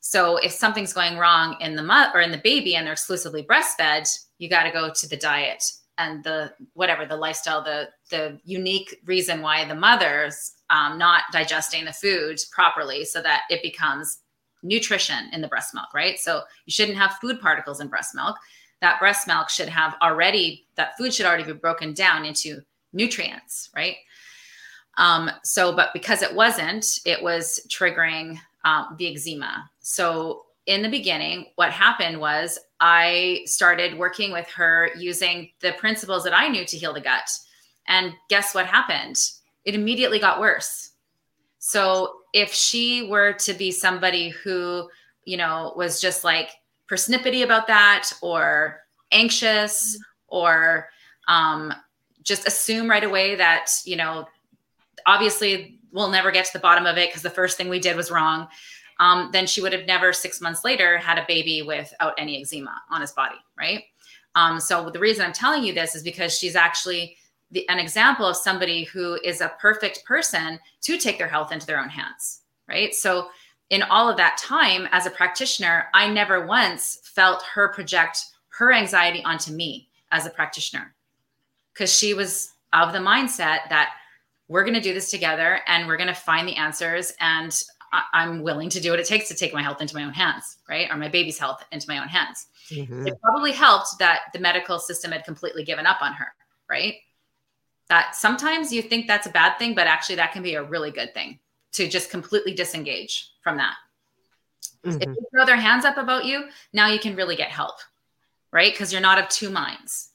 So 0.00 0.36
if 0.38 0.52
something's 0.52 0.92
going 0.92 1.16
wrong 1.16 1.56
in 1.60 1.76
the 1.76 1.82
mother 1.82 2.18
or 2.18 2.20
in 2.22 2.32
the 2.32 2.38
baby 2.38 2.74
and 2.74 2.84
they're 2.84 2.94
exclusively 2.94 3.44
breastfed, 3.44 4.26
you 4.38 4.48
got 4.48 4.64
to 4.64 4.72
go 4.72 4.90
to 4.92 5.08
the 5.08 5.16
diet 5.16 5.62
and 5.98 6.24
the 6.24 6.52
whatever 6.74 7.06
the 7.06 7.16
lifestyle, 7.16 7.62
the 7.62 7.88
the 8.10 8.40
unique 8.44 9.00
reason 9.04 9.42
why 9.42 9.64
the 9.64 9.74
mother's 9.74 10.52
um, 10.70 10.98
not 10.98 11.24
digesting 11.32 11.84
the 11.84 11.92
food 11.92 12.38
properly, 12.50 13.04
so 13.04 13.20
that 13.22 13.42
it 13.50 13.62
becomes 13.62 14.18
nutrition 14.62 15.28
in 15.32 15.40
the 15.40 15.48
breast 15.48 15.74
milk, 15.74 15.92
right? 15.94 16.18
So 16.18 16.42
you 16.66 16.72
shouldn't 16.72 16.98
have 16.98 17.14
food 17.20 17.40
particles 17.40 17.80
in 17.80 17.88
breast 17.88 18.14
milk. 18.14 18.36
That 18.80 18.98
breast 18.98 19.26
milk 19.26 19.48
should 19.48 19.68
have 19.68 19.94
already, 20.02 20.66
that 20.76 20.96
food 20.96 21.12
should 21.12 21.26
already 21.26 21.44
be 21.44 21.52
broken 21.52 21.94
down 21.94 22.24
into 22.24 22.60
nutrients, 22.92 23.70
right? 23.74 23.96
Um, 24.98 25.30
so, 25.42 25.74
but 25.74 25.90
because 25.92 26.22
it 26.22 26.34
wasn't, 26.34 27.00
it 27.04 27.22
was 27.22 27.60
triggering 27.68 28.38
um, 28.64 28.94
the 28.98 29.12
eczema. 29.12 29.70
So, 29.80 30.46
in 30.66 30.82
the 30.82 30.88
beginning, 30.88 31.46
what 31.56 31.72
happened 31.72 32.20
was 32.20 32.58
I 32.80 33.42
started 33.46 33.98
working 33.98 34.32
with 34.32 34.48
her 34.50 34.90
using 34.96 35.50
the 35.60 35.72
principles 35.72 36.24
that 36.24 36.36
I 36.36 36.48
knew 36.48 36.64
to 36.64 36.76
heal 36.76 36.92
the 36.92 37.00
gut. 37.00 37.28
And 37.88 38.12
guess 38.28 38.54
what 38.54 38.66
happened? 38.66 39.16
It 39.64 39.74
immediately 39.74 40.18
got 40.18 40.40
worse. 40.40 40.90
So 41.58 42.16
if 42.32 42.52
she 42.52 43.08
were 43.08 43.32
to 43.34 43.54
be 43.54 43.70
somebody 43.70 44.30
who, 44.30 44.88
you 45.24 45.36
know, 45.36 45.72
was 45.76 46.00
just 46.00 46.24
like 46.24 46.50
persnippety 46.90 47.44
about 47.44 47.66
that 47.68 48.10
or 48.20 48.80
anxious 49.12 49.98
or 50.28 50.88
um, 51.28 51.72
just 52.22 52.46
assume 52.46 52.88
right 52.88 53.04
away 53.04 53.34
that, 53.36 53.70
you 53.84 53.96
know, 53.96 54.26
obviously 55.06 55.78
we'll 55.92 56.10
never 56.10 56.30
get 56.30 56.46
to 56.46 56.52
the 56.52 56.58
bottom 56.58 56.86
of 56.86 56.96
it 56.96 57.08
because 57.08 57.22
the 57.22 57.30
first 57.30 57.56
thing 57.56 57.68
we 57.68 57.78
did 57.78 57.96
was 57.96 58.10
wrong. 58.10 58.48
Um, 59.00 59.30
then 59.32 59.46
she 59.46 59.60
would 59.60 59.72
have 59.72 59.86
never 59.86 60.12
six 60.12 60.40
months 60.40 60.64
later 60.64 60.98
had 60.98 61.18
a 61.18 61.24
baby 61.26 61.62
without 61.62 62.14
any 62.18 62.40
eczema 62.40 62.80
on 62.90 63.00
his 63.00 63.12
body, 63.12 63.36
right? 63.58 63.84
Um, 64.34 64.60
so 64.60 64.90
the 64.90 64.98
reason 64.98 65.24
I'm 65.24 65.32
telling 65.32 65.64
you 65.64 65.72
this 65.72 65.94
is 65.94 66.02
because 66.02 66.36
she's 66.36 66.56
actually 66.56 67.16
the, 67.50 67.68
an 67.68 67.78
example 67.78 68.26
of 68.26 68.36
somebody 68.36 68.84
who 68.84 69.18
is 69.22 69.40
a 69.40 69.52
perfect 69.60 70.04
person 70.04 70.58
to 70.82 70.98
take 70.98 71.18
their 71.18 71.28
health 71.28 71.52
into 71.52 71.66
their 71.66 71.80
own 71.80 71.88
hands, 71.88 72.40
right? 72.68 72.94
So, 72.94 73.28
in 73.70 73.82
all 73.84 74.10
of 74.10 74.18
that 74.18 74.36
time 74.36 74.86
as 74.92 75.06
a 75.06 75.10
practitioner, 75.10 75.86
I 75.94 76.06
never 76.06 76.46
once 76.46 76.98
felt 77.04 77.42
her 77.54 77.68
project 77.68 78.18
her 78.50 78.70
anxiety 78.72 79.24
onto 79.24 79.50
me 79.50 79.88
as 80.10 80.26
a 80.26 80.30
practitioner 80.30 80.94
because 81.72 81.90
she 81.90 82.12
was 82.12 82.52
of 82.74 82.92
the 82.92 82.98
mindset 82.98 83.68
that 83.70 83.94
we're 84.48 84.64
going 84.64 84.74
to 84.74 84.80
do 84.80 84.92
this 84.92 85.10
together 85.10 85.60
and 85.66 85.86
we're 85.86 85.96
going 85.96 86.08
to 86.08 86.14
find 86.14 86.46
the 86.46 86.56
answers 86.56 87.14
and 87.20 87.62
I- 87.92 88.22
am 88.22 88.42
willing 88.42 88.70
to 88.70 88.80
do 88.80 88.90
what 88.90 89.00
it 89.00 89.06
takes 89.06 89.28
to 89.28 89.34
take 89.34 89.52
my 89.52 89.62
health 89.62 89.80
into 89.80 89.94
my 89.94 90.04
own 90.04 90.14
hands, 90.14 90.58
right? 90.68 90.88
Or 90.90 90.96
my 90.96 91.08
baby's 91.08 91.38
health 91.38 91.62
into 91.72 91.88
my 91.88 91.98
own 91.98 92.08
hands. 92.08 92.46
Mm-hmm. 92.70 93.06
It 93.06 93.20
probably 93.22 93.52
helped 93.52 93.98
that 93.98 94.22
the 94.32 94.38
medical 94.38 94.78
system 94.78 95.12
had 95.12 95.24
completely 95.24 95.64
given 95.64 95.86
up 95.86 96.00
on 96.00 96.14
her, 96.14 96.28
right? 96.70 96.94
that 97.92 98.14
sometimes 98.14 98.72
you 98.72 98.80
think 98.80 99.06
that's 99.06 99.26
a 99.26 99.30
bad 99.30 99.58
thing, 99.58 99.74
but 99.74 99.86
actually 99.86 100.16
that 100.16 100.32
can 100.32 100.42
be 100.42 100.54
a 100.54 100.62
really 100.62 100.90
good 100.90 101.12
thing 101.12 101.38
to 101.72 101.86
just 101.86 102.10
completely 102.10 102.54
disengage 102.54 103.32
from 103.42 103.58
that. 103.58 103.74
Mm-hmm. 104.82 105.02
If 105.02 105.08
they 105.08 105.22
throw 105.30 105.44
their 105.44 105.56
hands 105.56 105.84
up 105.84 105.98
about 105.98 106.24
you, 106.24 106.44
now 106.72 106.88
you 106.88 106.98
can 106.98 107.14
really 107.14 107.36
get 107.36 107.50
help, 107.50 107.74
right? 108.50 108.72
Because 108.72 108.92
you're 108.92 109.02
not 109.02 109.18
of 109.18 109.28
two 109.28 109.50
minds. 109.50 110.12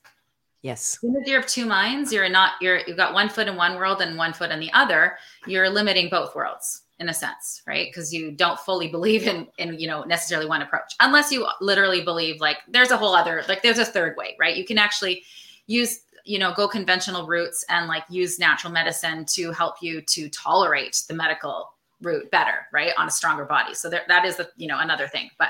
Yes. 0.64 0.96
As 0.96 1.02
soon 1.02 1.16
as 1.22 1.30
you're 1.30 1.40
of 1.40 1.46
two 1.46 1.68
minds, 1.68 2.12
you're 2.12 2.28
not, 2.30 2.54
you're, 2.62 2.80
you've 2.88 2.98
got 2.98 3.14
one 3.14 3.30
foot 3.30 3.48
in 3.48 3.56
one 3.56 3.76
world 3.76 4.02
and 4.02 4.18
one 4.18 4.34
foot 4.34 4.50
in 4.50 4.60
the 4.60 4.74
other. 4.74 5.18
You're 5.46 5.70
limiting 5.70 6.10
both 6.10 6.36
worlds 6.36 6.82
in 7.00 7.10
a 7.10 7.14
sense, 7.14 7.62
right? 7.68 7.88
Because 7.90 8.14
you 8.14 8.32
don't 8.32 8.60
fully 8.60 8.88
believe 8.88 9.28
in, 9.28 9.48
in, 9.58 9.80
you 9.80 9.88
know, 9.88 10.04
necessarily 10.04 10.48
one 10.48 10.62
approach, 10.62 10.96
unless 11.00 11.32
you 11.32 11.48
literally 11.62 12.04
believe 12.04 12.42
like 12.42 12.58
there's 12.68 12.92
a 12.92 12.98
whole 12.98 13.16
other, 13.16 13.44
like 13.48 13.62
there's 13.62 13.78
a 13.78 13.86
third 13.86 14.18
way, 14.18 14.36
right? 14.40 14.58
You 14.58 14.66
can 14.66 14.78
actually 14.78 15.24
use 15.68 16.02
you 16.28 16.38
know 16.38 16.54
go 16.54 16.68
conventional 16.68 17.26
routes 17.26 17.64
and 17.70 17.88
like 17.88 18.04
use 18.10 18.38
natural 18.38 18.72
medicine 18.72 19.26
to 19.26 19.52
help 19.52 19.76
you 19.82 20.02
to 20.02 20.30
tolerate 20.30 21.04
the 21.08 21.14
medical 21.14 21.74
route 22.02 22.30
better 22.32 22.68
right 22.72 22.92
on 22.98 23.08
a 23.08 23.12
stronger 23.12 23.46
body 23.46 23.74
so 23.74 23.90
there, 23.90 24.04
that 24.08 24.26
is 24.26 24.36
the 24.36 24.50
you 24.58 24.68
know 24.68 24.80
another 24.80 25.08
thing 25.08 25.30
but 25.40 25.50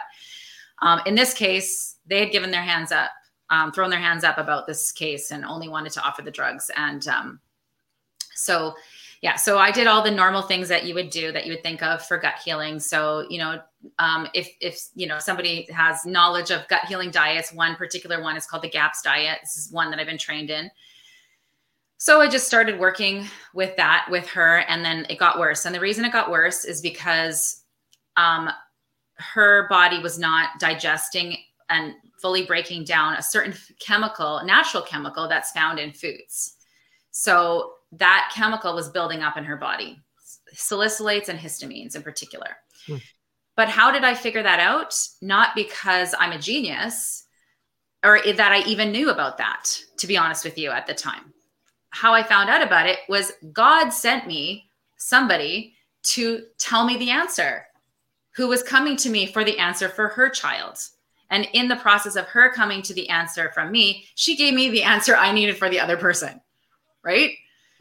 um, 0.82 1.02
in 1.06 1.16
this 1.16 1.34
case 1.34 1.96
they 2.06 2.20
had 2.20 2.32
given 2.32 2.52
their 2.52 2.62
hands 2.62 2.92
up 2.92 3.12
um, 3.50 3.72
thrown 3.72 3.90
their 3.90 4.00
hands 4.00 4.24
up 4.24 4.38
about 4.38 4.68
this 4.68 4.92
case 4.92 5.32
and 5.32 5.44
only 5.44 5.68
wanted 5.68 5.92
to 5.92 6.02
offer 6.02 6.22
the 6.22 6.32
drugs 6.32 6.70
and 6.76 7.08
um, 7.08 7.40
so 8.34 8.74
yeah 9.22 9.36
so 9.36 9.58
i 9.58 9.72
did 9.72 9.88
all 9.88 10.04
the 10.04 10.12
normal 10.12 10.42
things 10.42 10.68
that 10.68 10.86
you 10.86 10.94
would 10.94 11.10
do 11.10 11.32
that 11.32 11.46
you 11.46 11.54
would 11.54 11.64
think 11.64 11.82
of 11.82 12.06
for 12.06 12.18
gut 12.18 12.36
healing. 12.44 12.80
So 12.80 13.26
you 13.30 13.40
know 13.40 13.62
um, 14.00 14.28
if 14.34 14.50
if 14.60 14.80
you 14.96 15.08
know 15.08 15.20
somebody 15.20 15.68
has 15.72 16.06
knowledge 16.06 16.52
of 16.52 16.68
gut 16.68 16.86
healing 16.86 17.12
diets 17.12 17.54
one 17.54 17.76
particular 17.76 18.22
one 18.22 18.36
is 18.36 18.46
called 18.46 18.64
the 18.64 18.70
GAPS 18.70 19.02
diet. 19.02 19.40
This 19.42 19.58
is 19.58 19.72
one 19.72 19.90
that 19.92 20.00
i've 20.00 20.08
been 20.08 20.18
trained 20.18 20.50
in. 20.50 20.70
So 21.98 22.22
i 22.22 22.28
just 22.28 22.48
started 22.48 22.80
working 22.80 23.28
with 23.54 23.76
that 23.78 24.08
with 24.10 24.28
her 24.30 24.60
and 24.68 24.84
then 24.84 25.06
it 25.10 25.18
got 25.18 25.40
worse. 25.40 25.66
And 25.66 25.74
the 25.74 25.80
reason 25.80 26.06
it 26.06 26.12
got 26.12 26.30
worse 26.30 26.66
is 26.66 26.82
because 26.82 27.64
um, 28.18 28.50
her 29.16 29.68
body 29.70 30.00
was 30.00 30.20
not 30.20 30.60
digesting 30.60 31.38
and 31.70 31.94
fully 32.22 32.46
breaking 32.46 32.84
down 32.84 33.14
a 33.16 33.22
certain 33.22 33.54
chemical 33.80 34.42
natural 34.44 34.84
chemical 34.84 35.28
that's 35.28 35.52
found 35.52 35.80
in 35.80 35.92
foods. 35.92 36.56
So 37.12 37.74
that 37.94 38.32
chemical 38.34 38.76
was 38.76 38.90
building 38.90 39.22
up 39.22 39.38
in 39.38 39.44
her 39.44 39.58
body, 39.58 40.00
salicylates 40.54 41.30
and 41.30 41.40
histamines 41.40 41.96
in 41.96 42.04
particular. 42.04 42.58
Hmm. 42.86 42.98
But 43.56 43.70
how 43.70 43.92
did 43.92 44.04
I 44.04 44.14
figure 44.14 44.44
that 44.44 44.60
out? 44.60 44.96
Not 45.22 45.56
because 45.56 46.14
I'm 46.20 46.32
a 46.32 46.40
genius 46.40 47.26
or 48.04 48.22
that 48.22 48.52
I 48.52 48.64
even 48.68 48.92
knew 48.92 49.10
about 49.10 49.38
that, 49.40 49.66
to 49.98 50.08
be 50.08 50.18
honest 50.18 50.46
with 50.46 50.58
you 50.58 50.70
at 50.70 50.86
the 50.86 50.94
time. 50.94 51.34
How 51.90 52.14
I 52.14 52.22
found 52.22 52.50
out 52.50 52.62
about 52.62 52.86
it 52.86 53.00
was 53.10 53.34
God 53.52 53.90
sent 53.90 54.28
me 54.28 54.70
somebody 54.98 55.74
to 56.04 56.44
tell 56.58 56.86
me 56.86 56.98
the 56.98 57.10
answer 57.10 57.66
who 58.36 58.48
was 58.48 58.62
coming 58.62 58.96
to 58.98 59.10
me 59.10 59.26
for 59.26 59.44
the 59.44 59.58
answer 59.58 59.90
for 59.90 60.10
her 60.10 60.30
child. 60.30 60.78
And 61.30 61.48
in 61.54 61.68
the 61.68 61.76
process 61.76 62.16
of 62.16 62.26
her 62.28 62.54
coming 62.54 62.82
to 62.84 62.94
the 62.94 63.10
answer 63.10 63.52
from 63.54 63.72
me, 63.72 64.06
she 64.16 64.36
gave 64.38 64.54
me 64.54 64.70
the 64.70 64.84
answer 64.84 65.16
I 65.16 65.32
needed 65.32 65.58
for 65.58 65.70
the 65.70 65.80
other 65.80 65.98
person. 65.98 66.40
Right. 67.04 67.32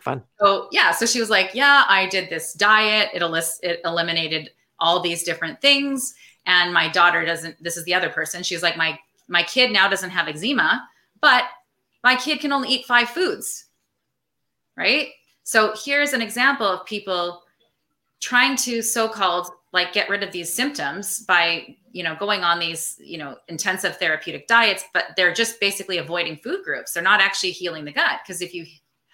Fun. 0.07 0.23
So, 0.39 0.69
yeah. 0.71 0.93
So 0.93 1.05
she 1.05 1.19
was 1.19 1.31
like, 1.31 1.51
Yeah, 1.53 1.83
I 1.89 2.07
did 2.07 2.31
this 2.31 2.53
diet. 2.53 3.11
It, 3.13 3.23
elis- 3.23 3.59
it 3.61 3.81
eliminated 3.85 4.51
all 4.79 5.01
these 5.01 5.25
different 5.25 5.61
things. 5.61 6.15
And 6.47 6.73
my 6.73 6.89
daughter 6.89 7.25
doesn't, 7.25 7.61
this 7.61 7.77
is 7.77 7.85
the 7.87 7.95
other 7.95 8.09
person. 8.09 8.45
She's 8.45 8.63
like, 8.63 8.77
My 8.77 9.01
my 9.27 9.43
kid 9.43 9.73
now 9.73 9.89
doesn't 9.89 10.11
have 10.11 10.29
eczema, 10.29 10.89
but 11.21 11.43
my 12.05 12.15
kid 12.15 12.39
can 12.39 12.53
only 12.53 12.69
eat 12.69 12.87
five 12.87 13.09
foods. 13.09 13.65
Right. 14.77 15.09
So 15.43 15.75
here's 15.85 16.13
an 16.13 16.23
example 16.23 16.69
of 16.69 16.87
people 16.87 17.43
trying 18.21 18.55
to 18.59 18.83
so-called 18.83 19.49
like 19.73 19.93
get 19.93 20.09
rid 20.09 20.23
of 20.23 20.31
these 20.31 20.55
symptoms 20.55 21.25
by 21.25 21.75
you 21.91 22.05
know 22.05 22.15
going 22.15 22.43
on 22.45 22.61
these 22.61 22.95
you 23.01 23.19
know 23.19 23.37
intensive 23.49 23.97
therapeutic 23.97 24.47
diets 24.47 24.85
but 24.95 25.09
they're 25.17 25.35
just 25.35 25.61
basically 25.61 25.99
avoiding 25.99 26.37
food 26.37 26.65
groups 26.65 26.93
they're 26.93 27.03
not 27.03 27.21
actually 27.21 27.51
healing 27.51 27.85
the 27.85 27.93
gut 27.93 28.21
because 28.25 28.41
if 28.41 28.55
you 28.55 28.65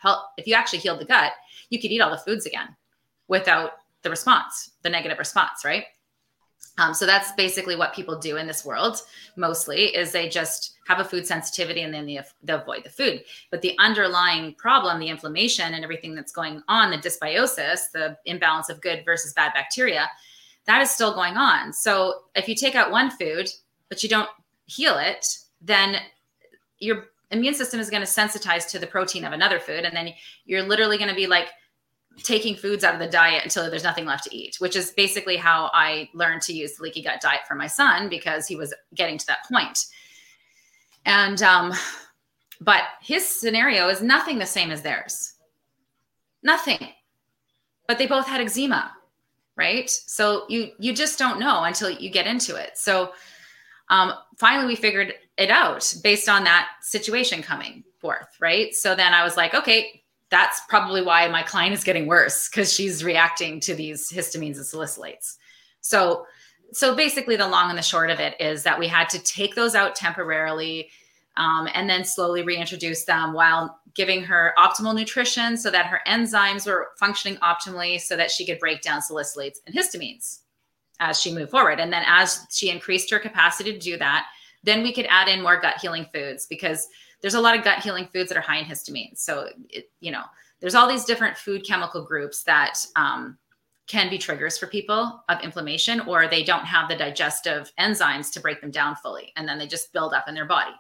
help 0.03 0.25
if 0.37 0.47
you 0.47 0.55
actually 0.55 0.79
healed 0.79 1.01
the 1.01 1.05
gut 1.05 1.33
you 1.71 1.81
could 1.81 1.91
eat 1.91 2.01
all 2.01 2.11
the 2.11 2.19
foods 2.19 2.47
again 2.47 2.69
without 3.29 3.73
the 4.03 4.11
response 4.11 4.73
the 4.83 4.91
negative 4.91 5.19
response 5.19 5.65
right 5.65 5.85
um, 6.79 6.95
so 6.95 7.05
that's 7.05 7.33
basically 7.33 7.77
what 7.77 7.95
people 7.95 8.19
do 8.19 8.39
in 8.39 8.47
this 8.47 8.65
world 8.65 9.03
mostly 9.37 9.95
is 9.95 10.11
they 10.11 10.29
just 10.29 10.79
have 10.89 11.01
a 11.01 11.05
food 11.05 11.27
sensitivity 11.27 11.83
and 11.83 11.93
then 11.93 12.07
they, 12.07 12.21
they 12.43 12.55
avoid 12.55 12.85
the 12.85 12.91
food. 12.91 13.23
But 13.51 13.61
the 13.61 13.77
underlying 13.79 14.55
problem, 14.55 14.99
the 14.99 15.09
inflammation 15.09 15.75
and 15.75 15.85
everything 15.85 16.15
that's 16.15 16.33
going 16.33 16.63
on, 16.69 16.91
the 16.91 16.97
dysbiosis, 16.97 17.91
the 17.93 18.17
imbalance 18.25 18.71
of 18.71 18.81
good 18.81 19.05
versus 19.05 19.35
bad 19.35 19.53
bacteria, 19.53 20.09
that 20.67 20.81
is 20.81 20.91
still 20.91 21.15
going 21.15 21.37
on. 21.37 21.73
So 21.73 22.23
if 22.35 22.49
you 22.49 22.55
take 22.55 22.75
out 22.75 22.91
one 22.91 23.11
food, 23.11 23.51
but 23.89 24.03
you 24.03 24.09
don't 24.09 24.31
heal 24.65 24.97
it, 24.97 25.27
then 25.61 25.97
your 26.79 27.09
immune 27.33 27.55
system 27.55 27.81
is 27.81 27.91
going 27.91 28.03
to 28.03 28.09
sensitize 28.09 28.69
to 28.71 28.79
the 28.79 28.87
protein 28.87 29.25
of 29.25 29.33
another 29.33 29.59
food. 29.59 29.85
And 29.85 29.97
then 29.97 30.13
you're 30.45 30.63
literally 30.63 30.99
going 30.99 31.11
to 31.11 31.17
be 31.17 31.27
like, 31.27 31.49
taking 32.23 32.55
foods 32.55 32.85
out 32.85 32.95
of 32.95 33.01
the 33.01 33.09
diet 33.09 33.43
until 33.43 33.69
there's 33.71 33.85
nothing 33.85 34.05
left 34.05 34.25
to 34.25 34.37
eat, 34.37 34.57
which 34.59 34.77
is 34.77 34.91
basically 34.91 35.37
how 35.37 35.71
I 35.73 36.09
learned 36.15 36.43
to 36.43 36.53
use 36.53 36.77
the 36.77 36.83
leaky 36.83 37.03
gut 37.03 37.21
diet 37.21 37.41
for 37.49 37.55
my 37.55 37.67
son 37.67 38.09
because 38.09 38.47
he 38.47 38.57
was 38.57 38.75
getting 38.95 39.19
to 39.19 39.27
that 39.27 39.47
point. 39.51 39.87
And, 41.05 41.43
um, 41.43 41.73
but 42.61 42.83
his 43.01 43.27
scenario 43.27 43.89
is 43.89 44.03
nothing 44.03 44.39
the 44.39 44.47
same 44.47 44.71
as 44.71 44.83
theirs. 44.83 45.35
Nothing. 46.43 46.89
But 47.89 47.99
they 47.99 48.07
both 48.07 48.27
had 48.27 48.41
eczema, 48.41 48.93
right? 49.57 49.91
So 49.91 50.45
you 50.49 50.71
you 50.79 50.93
just 50.93 51.19
don't 51.19 51.41
know 51.41 51.65
until 51.65 51.91
you 51.91 52.11
get 52.11 52.27
into 52.27 52.57
it. 52.57 52.79
So 52.79 53.13
um, 53.93 54.15
finally, 54.39 54.67
we 54.67 54.75
figured 54.75 55.13
it 55.37 55.51
out 55.51 55.95
based 56.03 56.27
on 56.27 56.45
that 56.45 56.69
situation 56.81 57.43
coming 57.43 57.85
forth, 57.99 58.35
right? 58.41 58.75
So 58.75 58.95
then 58.95 59.13
I 59.13 59.23
was 59.23 59.37
like, 59.37 59.55
okay, 59.55 60.03
that's 60.31 60.63
probably 60.67 61.03
why 61.03 61.29
my 61.29 61.43
client 61.43 61.75
is 61.75 61.85
getting 61.85 62.07
worse 62.07 62.49
because 62.49 62.73
she's 62.73 63.05
reacting 63.05 63.61
to 63.61 63.75
these 63.75 64.11
histamines 64.11 64.57
and 64.57 64.65
salicylates. 64.65 65.37
So, 65.83 66.25
so 66.73 66.97
basically, 66.97 67.37
the 67.37 67.47
long 67.47 67.69
and 67.69 67.77
the 67.77 67.83
short 67.83 68.09
of 68.09 68.19
it 68.19 68.35
is 68.41 68.63
that 68.63 68.79
we 68.79 68.89
had 68.89 69.11
to 69.11 69.19
take 69.19 69.55
those 69.55 69.75
out 69.75 69.95
temporarily 69.95 70.89
um, 71.37 71.69
and 71.75 71.89
then 71.89 72.03
slowly 72.03 72.43
reintroduce 72.43 73.05
them 73.05 73.35
while 73.35 73.79
giving 73.93 74.25
her 74.25 74.55
optimal 74.57 74.95
nutrition 74.95 75.59
so 75.59 75.71
that 75.71 75.85
her 75.85 76.01
enzymes 76.07 76.67
were 76.67 76.93
functioning 76.99 77.37
optimally 77.41 78.01
so 78.01 78.17
that 78.17 78.31
she 78.31 78.47
could 78.47 78.59
break 78.59 78.81
down 78.81 79.03
salicylates 79.03 79.59
and 79.67 79.77
histamines 79.77 80.42
as 81.03 81.21
she 81.21 81.35
moved 81.35 81.51
forward. 81.51 81.81
And 81.81 81.93
then 81.93 82.05
as 82.07 82.47
she 82.51 82.71
increased 82.71 83.11
her 83.11 83.19
capacity 83.19 83.73
to 83.73 83.79
do 83.79 83.99
that, 83.99 84.27
then 84.63 84.83
we 84.83 84.93
could 84.93 85.07
add 85.11 85.29
in 85.29 85.43
more 85.43 85.61
gut 85.61 85.79
healing 85.81 86.07
foods 86.15 86.47
because 86.47 86.89
there's 87.21 87.35
a 87.35 87.41
lot 87.41 87.59
of 87.59 87.65
gut 87.65 87.81
healing 87.81 88.09
foods 88.13 88.29
that 88.29 88.39
are 88.39 88.43
high 88.43 88.59
in 88.59 88.65
histamine. 88.65 89.19
So, 89.19 89.49
it, 89.69 89.91
you 90.01 90.13
know, 90.13 90.23
there's 90.61 90.77
all 90.77 90.89
these 90.89 91.05
different 91.05 91.37
food 91.37 91.67
chemical 91.67 92.05
groups 92.05 92.45
that 92.45 92.87
um, 92.95 93.37
can 93.89 94.09
be 94.09 94.17
triggers 94.17 94.57
for 94.57 94.69
people 94.69 95.23
of 95.29 95.43
inflammation, 95.43 96.01
or 96.01 96.29
they 96.29 96.45
don't 96.45 96.65
have 96.65 96.89
the 96.89 96.97
digestive 96.97 97.73
enzymes 97.81 98.33
to 98.33 98.41
break 98.41 98.61
them 98.61 98.71
down 98.71 98.95
fully. 98.95 99.33
And 99.37 99.49
then 99.49 99.59
they 99.59 99.67
just 99.67 99.93
build 99.93 100.15
up 100.15 100.29
in 100.29 100.35
their 100.35 100.47
body. 100.47 100.73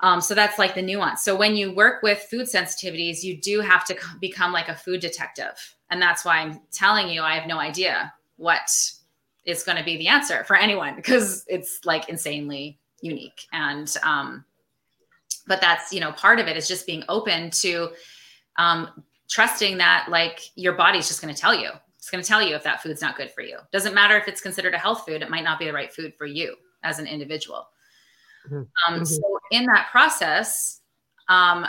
Um, 0.00 0.20
so 0.20 0.36
that's 0.36 0.60
like 0.60 0.76
the 0.76 0.82
nuance. 0.82 1.24
So 1.24 1.34
when 1.34 1.56
you 1.56 1.74
work 1.74 2.04
with 2.04 2.28
food 2.30 2.46
sensitivities, 2.46 3.24
you 3.24 3.40
do 3.40 3.60
have 3.60 3.84
to 3.86 3.96
become 4.20 4.52
like 4.52 4.68
a 4.68 4.76
food 4.76 5.00
detective. 5.00 5.74
And 5.90 6.00
that's 6.00 6.24
why 6.24 6.38
I'm 6.38 6.60
telling 6.70 7.08
you, 7.08 7.22
I 7.22 7.34
have 7.34 7.48
no 7.48 7.58
idea 7.58 8.12
what 8.38 8.70
is 9.44 9.62
going 9.62 9.76
to 9.78 9.84
be 9.84 9.96
the 9.96 10.08
answer 10.08 10.44
for 10.44 10.56
anyone 10.56 10.96
because 10.96 11.44
it's 11.48 11.84
like 11.84 12.08
insanely 12.08 12.78
unique. 13.02 13.46
And 13.52 13.94
um, 14.02 14.44
but 15.48 15.60
that's 15.60 15.92
you 15.92 16.00
know 16.00 16.12
part 16.12 16.38
of 16.38 16.46
it 16.46 16.56
is 16.56 16.68
just 16.68 16.86
being 16.86 17.02
open 17.08 17.50
to 17.50 17.90
um, 18.56 19.02
trusting 19.28 19.78
that 19.78 20.06
like 20.10 20.40
your 20.54 20.74
body's 20.74 21.08
just 21.08 21.20
going 21.22 21.34
to 21.34 21.40
tell 21.40 21.54
you 21.54 21.70
it's 21.96 22.10
going 22.10 22.22
to 22.22 22.28
tell 22.28 22.42
you 22.42 22.54
if 22.54 22.62
that 22.62 22.82
food's 22.82 23.02
not 23.02 23.16
good 23.16 23.30
for 23.30 23.42
you 23.42 23.58
doesn't 23.72 23.94
matter 23.94 24.16
if 24.16 24.28
it's 24.28 24.40
considered 24.40 24.74
a 24.74 24.78
health 24.78 25.04
food 25.06 25.22
it 25.22 25.30
might 25.30 25.44
not 25.44 25.58
be 25.58 25.64
the 25.64 25.72
right 25.72 25.92
food 25.92 26.14
for 26.16 26.26
you 26.26 26.54
as 26.82 26.98
an 26.98 27.06
individual 27.06 27.68
mm-hmm. 28.46 28.56
Um, 28.56 28.94
mm-hmm. 28.94 29.04
so 29.04 29.38
in 29.50 29.66
that 29.66 29.88
process 29.90 30.80
um, 31.28 31.66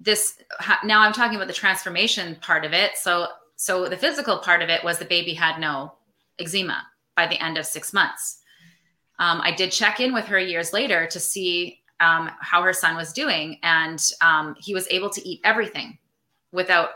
this 0.00 0.38
now 0.84 1.00
i'm 1.00 1.12
talking 1.12 1.36
about 1.36 1.48
the 1.48 1.54
transformation 1.54 2.36
part 2.36 2.64
of 2.64 2.72
it 2.72 2.96
so 2.96 3.28
so 3.58 3.86
the 3.88 3.96
physical 3.96 4.38
part 4.38 4.62
of 4.62 4.70
it 4.70 4.82
was 4.82 4.98
the 4.98 5.04
baby 5.04 5.34
had 5.34 5.60
no 5.60 5.92
eczema 6.38 6.86
by 7.14 7.26
the 7.26 7.42
end 7.44 7.58
of 7.58 7.66
six 7.66 7.92
months 7.92 8.40
um, 9.18 9.40
i 9.42 9.50
did 9.50 9.70
check 9.70 10.00
in 10.00 10.14
with 10.14 10.24
her 10.24 10.38
years 10.38 10.72
later 10.72 11.06
to 11.06 11.20
see 11.20 11.82
um, 12.00 12.30
how 12.40 12.62
her 12.62 12.72
son 12.72 12.96
was 12.96 13.12
doing, 13.12 13.58
and 13.62 14.12
um, 14.20 14.54
he 14.58 14.74
was 14.74 14.86
able 14.90 15.10
to 15.10 15.28
eat 15.28 15.40
everything 15.44 15.98
without 16.52 16.90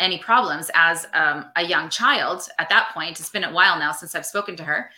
any 0.00 0.18
problems 0.18 0.70
as 0.74 1.06
um, 1.14 1.46
a 1.56 1.64
young 1.64 1.88
child. 1.88 2.48
At 2.58 2.68
that 2.68 2.90
point, 2.92 3.18
it's 3.18 3.30
been 3.30 3.44
a 3.44 3.52
while 3.52 3.78
now 3.78 3.92
since 3.92 4.14
I've 4.14 4.26
spoken 4.26 4.56
to 4.56 4.64
her, 4.64 4.90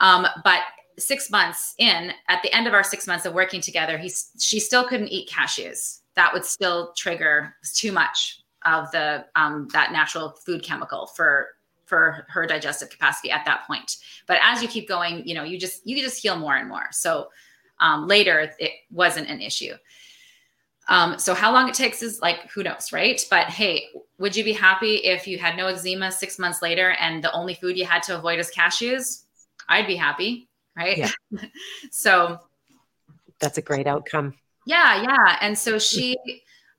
um, 0.00 0.26
but 0.44 0.60
six 0.98 1.30
months 1.30 1.74
in, 1.78 2.12
at 2.28 2.42
the 2.42 2.52
end 2.54 2.66
of 2.66 2.74
our 2.74 2.84
six 2.84 3.06
months 3.06 3.26
of 3.26 3.34
working 3.34 3.60
together, 3.60 3.98
he's 3.98 4.30
she 4.38 4.60
still 4.60 4.86
couldn't 4.86 5.08
eat 5.08 5.28
cashews. 5.28 6.00
That 6.14 6.32
would 6.32 6.44
still 6.44 6.92
trigger 6.96 7.54
too 7.74 7.92
much 7.92 8.40
of 8.66 8.90
the 8.90 9.26
um, 9.34 9.68
that 9.72 9.92
natural 9.92 10.30
food 10.44 10.62
chemical 10.62 11.06
for 11.06 11.48
for 11.86 12.26
her 12.28 12.46
digestive 12.46 12.90
capacity 12.90 13.30
at 13.30 13.44
that 13.44 13.66
point. 13.66 13.96
But 14.26 14.38
as 14.42 14.60
you 14.60 14.68
keep 14.68 14.88
going, 14.88 15.26
you 15.26 15.34
know, 15.34 15.44
you 15.44 15.58
just 15.58 15.86
you 15.86 16.00
just 16.02 16.20
heal 16.20 16.36
more 16.36 16.56
and 16.56 16.68
more. 16.68 16.86
So 16.90 17.28
um, 17.80 18.06
later, 18.06 18.50
it 18.58 18.72
wasn't 18.90 19.28
an 19.28 19.40
issue. 19.40 19.74
Um, 20.88 21.18
so 21.18 21.34
how 21.34 21.52
long 21.52 21.68
it 21.68 21.74
takes 21.74 22.02
is 22.02 22.20
like 22.20 22.50
who 22.50 22.62
knows, 22.62 22.92
right? 22.92 23.24
But 23.30 23.46
hey, 23.46 23.86
would 24.18 24.36
you 24.36 24.44
be 24.44 24.52
happy 24.52 24.96
if 24.96 25.26
you 25.26 25.38
had 25.38 25.56
no 25.56 25.66
eczema 25.66 26.12
six 26.12 26.38
months 26.38 26.62
later 26.62 26.90
and 27.00 27.22
the 27.22 27.32
only 27.32 27.54
food 27.54 27.76
you 27.76 27.84
had 27.84 28.02
to 28.04 28.16
avoid 28.16 28.38
is 28.38 28.50
cashews? 28.50 29.24
I'd 29.68 29.86
be 29.86 29.96
happy, 29.96 30.48
right? 30.76 30.96
Yeah. 30.96 31.10
so 31.90 32.38
that's 33.40 33.58
a 33.58 33.62
great 33.62 33.86
outcome. 33.86 34.34
Yeah, 34.64 35.02
yeah. 35.02 35.38
And 35.40 35.58
so 35.58 35.78
she 35.78 36.16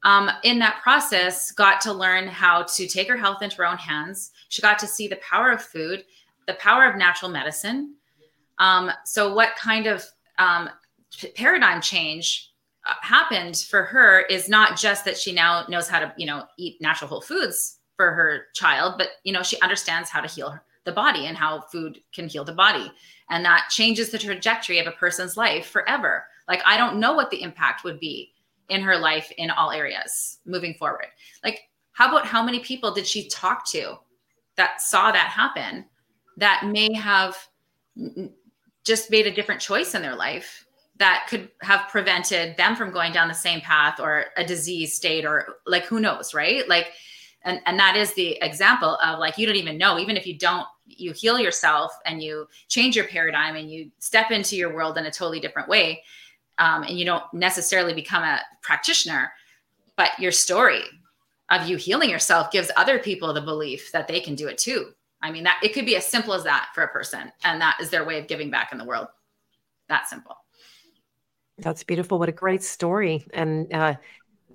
um, 0.08 0.32
in 0.44 0.58
that 0.60 0.80
process 0.82 1.52
got 1.52 1.82
to 1.82 1.92
learn 1.92 2.30
how 2.30 2.64
to 2.64 2.88
take 2.88 3.10
her 3.10 3.18
health 3.18 3.42
into 3.42 3.58
her 3.58 3.66
own 3.66 3.78
hands. 3.78 4.32
She 4.48 4.62
got 4.62 4.80
to 4.80 4.88
see 4.88 5.10
the 5.10 5.18
power 5.18 5.52
of 5.52 5.62
food, 5.62 6.06
the 6.48 6.54
power 6.54 6.86
of 6.86 6.96
natural 6.96 7.30
medicine. 7.30 7.96
Um, 8.58 8.90
so 9.04 9.34
what 9.34 9.58
kind 9.58 9.86
of 9.86 10.06
um, 10.40 10.70
paradigm 11.36 11.82
change 11.82 12.54
uh, 12.88 12.94
happened 13.02 13.58
for 13.70 13.84
her 13.84 14.22
is 14.22 14.48
not 14.48 14.78
just 14.78 15.04
that 15.04 15.18
she 15.18 15.34
now 15.34 15.66
knows 15.68 15.90
how 15.90 16.00
to 16.00 16.14
you 16.16 16.26
know 16.26 16.46
eat 16.58 16.80
natural 16.80 17.10
whole 17.10 17.22
foods 17.22 17.80
for 17.98 18.12
her 18.12 18.46
child 18.54 18.94
but 18.98 19.10
you 19.24 19.34
know 19.34 19.44
she 19.44 19.60
understands 19.62 20.10
how 20.10 20.22
to 20.22 20.28
heal 20.28 20.58
the 20.86 20.92
body 20.92 21.26
and 21.26 21.36
how 21.36 21.60
food 21.60 22.00
can 22.14 22.30
heal 22.30 22.46
the 22.46 22.54
body 22.54 22.92
and 23.30 23.44
that 23.44 23.68
changes 23.70 24.10
the 24.10 24.18
trajectory 24.18 24.80
of 24.80 24.88
a 24.88 24.92
person's 24.92 25.36
life 25.36 25.66
forever 25.66 26.26
like 26.48 26.62
i 26.66 26.78
don't 26.78 27.00
know 27.00 27.14
what 27.14 27.32
the 27.32 27.42
impact 27.42 27.84
would 27.84 28.00
be 28.00 28.32
in 28.70 28.82
her 28.82 28.98
life 28.98 29.32
in 29.38 29.50
all 29.50 29.72
areas 29.72 30.40
moving 30.46 30.74
forward. 30.74 31.08
Like 31.44 31.70
how 31.94 32.10
about 32.10 32.26
how 32.26 32.44
many 32.44 32.60
people 32.60 32.94
did 32.94 33.08
she 33.08 33.28
talk 33.28 33.68
to 33.72 33.96
that 34.56 34.82
saw 34.82 35.12
that 35.12 35.30
happen 35.30 35.86
that 36.38 36.66
may 36.66 36.94
have 36.94 37.36
just 38.84 39.10
made 39.10 39.28
a 39.28 39.34
different 39.34 39.62
choice 39.62 39.96
in 39.96 40.02
their 40.02 40.16
life 40.16 40.66
that 40.98 41.28
could 41.30 41.50
have 41.62 41.88
prevented 41.90 42.58
them 42.58 42.76
from 42.76 42.92
going 42.92 43.12
down 43.12 43.28
the 43.28 43.34
same 43.34 43.62
path 43.62 44.00
or 44.00 44.26
a 44.36 44.46
disease 44.46 44.94
state 44.94 45.26
or 45.26 45.58
like 45.66 45.86
who 45.86 46.00
knows 46.00 46.34
right? 46.34 46.68
Like 46.68 46.92
and 47.44 47.62
and 47.66 47.80
that 47.80 47.96
is 47.96 48.14
the 48.14 48.38
example 48.42 48.98
of 49.04 49.20
like 49.20 49.38
you 49.38 49.46
don't 49.46 49.56
even 49.56 49.78
know. 49.78 50.00
Even 50.00 50.18
if 50.18 50.26
you 50.28 50.38
don't 50.38 50.68
you 50.86 51.12
heal 51.14 51.40
yourself 51.40 51.92
and 52.06 52.22
you 52.22 52.48
change 52.68 52.96
your 52.96 53.06
paradigm 53.06 53.56
and 53.56 53.70
you 53.70 53.92
step 54.00 54.32
into 54.32 54.56
your 54.56 54.74
world 54.74 54.98
in 54.98 55.06
a 55.06 55.12
totally 55.12 55.40
different 55.40 55.68
way 55.68 56.04
um, 56.60 56.84
and 56.84 56.98
you 56.98 57.06
don't 57.06 57.24
necessarily 57.34 57.94
become 57.94 58.24
a 58.24 58.40
practitioner 58.62 59.32
but 59.98 60.12
your 60.20 60.32
story 60.32 60.84
of 61.50 61.68
you 61.68 61.76
healing 61.76 62.10
yourself 62.10 62.52
gives 62.52 62.72
other 62.78 63.00
people 63.00 63.34
the 63.34 63.42
belief 63.42 63.92
that 63.92 64.08
they 64.08 64.22
can 64.22 64.36
do 64.36 64.48
it 64.48 64.58
too. 64.58 64.92
I 65.22 65.32
mean 65.32 65.44
that 65.44 65.60
it 65.64 65.74
could 65.74 65.86
be 65.86 65.98
as 65.98 66.06
simple 66.06 66.34
as 66.34 66.44
that 66.44 66.70
for 66.74 66.84
a 66.84 66.88
person 66.88 67.32
and 67.44 67.60
that 67.60 67.78
is 67.82 67.90
their 67.90 68.06
way 68.06 68.20
of 68.20 68.28
giving 68.28 68.52
back 68.52 68.72
in 68.72 68.78
the 68.78 68.86
world. 68.86 69.08
That 69.90 70.08
simple. 70.08 70.38
That's 71.58 71.84
beautiful. 71.84 72.20
What 72.20 72.30
a 72.30 72.34
great 72.34 72.64
story 72.64 73.26
and 73.34 73.74
uh, 73.74 73.96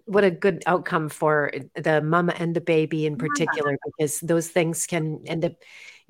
what 0.04 0.22
a 0.22 0.30
good 0.30 0.62
outcome 0.66 1.08
for 1.08 1.52
the 1.74 2.00
mama 2.00 2.34
and 2.38 2.54
the 2.54 2.60
baby 2.60 3.06
in 3.06 3.16
particular 3.16 3.76
because 3.84 4.20
those 4.20 4.48
things 4.48 4.86
can 4.86 5.20
end 5.26 5.44
up 5.44 5.52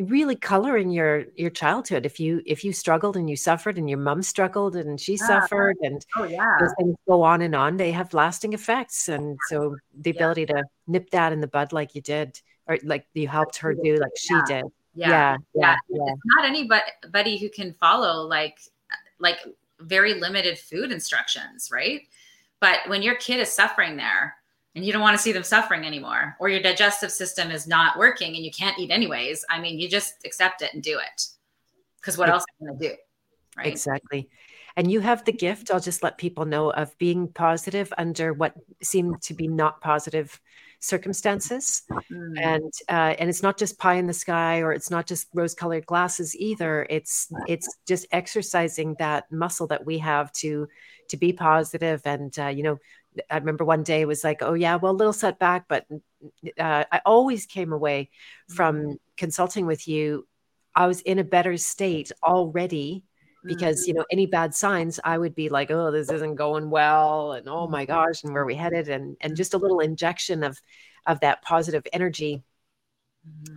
really 0.06 0.36
coloring 0.36 0.90
your 0.90 1.24
your 1.36 1.50
childhood. 1.50 2.06
If 2.06 2.20
you 2.20 2.42
if 2.46 2.64
you 2.64 2.72
struggled 2.72 3.16
and 3.16 3.28
you 3.28 3.36
suffered 3.36 3.78
and 3.78 3.88
your 3.88 3.98
mom 3.98 4.22
struggled 4.22 4.76
and 4.76 5.00
she 5.00 5.14
ah, 5.14 5.16
yeah. 5.20 5.26
suffered 5.26 5.76
and 5.82 6.04
oh 6.16 6.24
yeah. 6.24 6.56
those 6.60 6.72
things 6.78 6.96
go 7.08 7.22
on 7.22 7.42
and 7.42 7.54
on 7.54 7.76
they 7.76 7.92
have 7.92 8.14
lasting 8.14 8.52
effects. 8.52 9.08
And 9.08 9.38
so 9.48 9.76
the 10.00 10.10
ability 10.10 10.46
yeah. 10.48 10.56
to 10.56 10.64
nip 10.86 11.10
that 11.10 11.32
in 11.32 11.40
the 11.40 11.46
bud 11.46 11.72
like 11.72 11.94
you 11.94 12.00
did 12.00 12.40
or 12.66 12.78
like 12.84 13.06
you 13.14 13.28
helped 13.28 13.56
her 13.58 13.74
do 13.74 13.96
like 13.96 14.12
she 14.16 14.34
yeah. 14.34 14.44
did. 14.46 14.64
Yeah. 14.94 15.36
Yeah, 15.54 15.76
it's 15.88 16.20
not 16.24 16.44
anybody 16.44 17.38
who 17.38 17.48
can 17.48 17.72
follow 17.74 18.26
like 18.26 18.58
like 19.18 19.38
very 19.80 20.14
limited 20.14 20.58
food 20.58 20.92
instructions 20.92 21.70
right? 21.72 22.02
But 22.60 22.80
when 22.86 23.02
your 23.02 23.16
kid 23.16 23.40
is 23.40 23.50
suffering 23.50 23.96
there 23.96 24.36
and 24.74 24.84
you 24.84 24.92
don't 24.92 25.02
want 25.02 25.16
to 25.16 25.22
see 25.22 25.32
them 25.32 25.44
suffering 25.44 25.84
anymore, 25.84 26.36
or 26.40 26.48
your 26.48 26.62
digestive 26.62 27.12
system 27.12 27.50
is 27.50 27.66
not 27.66 27.98
working 27.98 28.36
and 28.36 28.44
you 28.44 28.50
can't 28.50 28.78
eat 28.78 28.90
anyways, 28.90 29.44
I 29.50 29.60
mean, 29.60 29.78
you 29.78 29.88
just 29.88 30.14
accept 30.24 30.62
it 30.62 30.72
and 30.72 30.82
do 30.82 30.98
it. 30.98 31.26
Because 32.00 32.18
what 32.18 32.28
else 32.28 32.42
are 32.42 32.54
you 32.64 32.68
going 32.68 32.78
to 32.80 32.88
do? 32.88 32.94
Right. 33.56 33.66
Exactly. 33.66 34.28
And 34.76 34.90
you 34.90 35.00
have 35.00 35.24
the 35.24 35.32
gift, 35.32 35.70
I'll 35.70 35.80
just 35.80 36.02
let 36.02 36.16
people 36.16 36.46
know, 36.46 36.70
of 36.70 36.96
being 36.96 37.28
positive 37.28 37.92
under 37.98 38.32
what 38.32 38.54
seem 38.82 39.16
to 39.22 39.34
be 39.34 39.46
not 39.46 39.82
positive 39.82 40.40
circumstances. 40.82 41.82
Mm. 42.10 42.40
And 42.40 42.72
uh, 42.88 43.14
and 43.18 43.28
it's 43.28 43.42
not 43.42 43.58
just 43.58 43.78
pie 43.78 43.94
in 43.94 44.06
the 44.06 44.12
sky 44.12 44.60
or 44.60 44.72
it's 44.72 44.90
not 44.90 45.06
just 45.06 45.28
rose 45.34 45.54
colored 45.54 45.86
glasses 45.86 46.34
either. 46.36 46.86
It's 46.88 47.28
it's 47.46 47.68
just 47.86 48.06
exercising 48.12 48.96
that 48.98 49.30
muscle 49.30 49.66
that 49.68 49.84
we 49.84 49.98
have 49.98 50.32
to 50.34 50.68
to 51.08 51.16
be 51.16 51.32
positive 51.32 52.00
and 52.04 52.36
uh, 52.38 52.46
you 52.46 52.62
know 52.62 52.78
I 53.30 53.38
remember 53.38 53.64
one 53.64 53.82
day 53.82 54.00
it 54.00 54.08
was 54.08 54.24
like, 54.24 54.42
oh 54.42 54.54
yeah, 54.54 54.76
well, 54.76 54.94
little 54.94 55.12
setback, 55.12 55.66
but 55.68 55.86
uh, 56.58 56.84
I 56.90 57.00
always 57.04 57.46
came 57.46 57.72
away 57.72 58.10
from 58.48 58.76
mm-hmm. 58.76 58.92
consulting 59.16 59.66
with 59.66 59.86
you. 59.86 60.26
I 60.74 60.86
was 60.86 61.00
in 61.02 61.18
a 61.18 61.24
better 61.24 61.56
state 61.56 62.12
already 62.22 63.04
because 63.44 63.86
you 63.86 63.92
mm-hmm. 63.92 64.00
know 64.00 64.06
any 64.10 64.26
bad 64.26 64.54
signs 64.54 65.00
i 65.04 65.18
would 65.18 65.34
be 65.34 65.48
like 65.48 65.70
oh 65.70 65.90
this 65.90 66.10
isn't 66.10 66.36
going 66.36 66.70
well 66.70 67.32
and 67.32 67.48
oh 67.48 67.66
my 67.66 67.84
mm-hmm. 67.84 67.92
gosh 67.92 68.22
and 68.22 68.32
where 68.32 68.44
we 68.44 68.54
headed 68.54 68.88
and 68.88 69.16
and 69.20 69.36
just 69.36 69.54
a 69.54 69.58
little 69.58 69.80
injection 69.80 70.44
of 70.44 70.60
of 71.06 71.20
that 71.20 71.42
positive 71.42 71.84
energy 71.92 72.42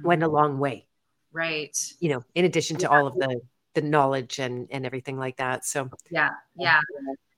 went 0.03 0.23
a 0.23 0.27
long 0.27 0.60
way 0.60 0.88
right 1.32 1.77
you 1.99 2.10
know 2.10 2.23
in 2.34 2.45
addition 2.45 2.77
to 2.77 2.84
yeah. 2.84 2.98
all 2.98 3.07
of 3.07 3.15
the 3.15 3.40
the 3.76 3.81
knowledge 3.81 4.39
and 4.39 4.68
and 4.72 4.85
everything 4.85 5.18
like 5.18 5.38
that 5.38 5.65
so 5.65 5.89
yeah 6.10 6.31
yeah 6.57 6.81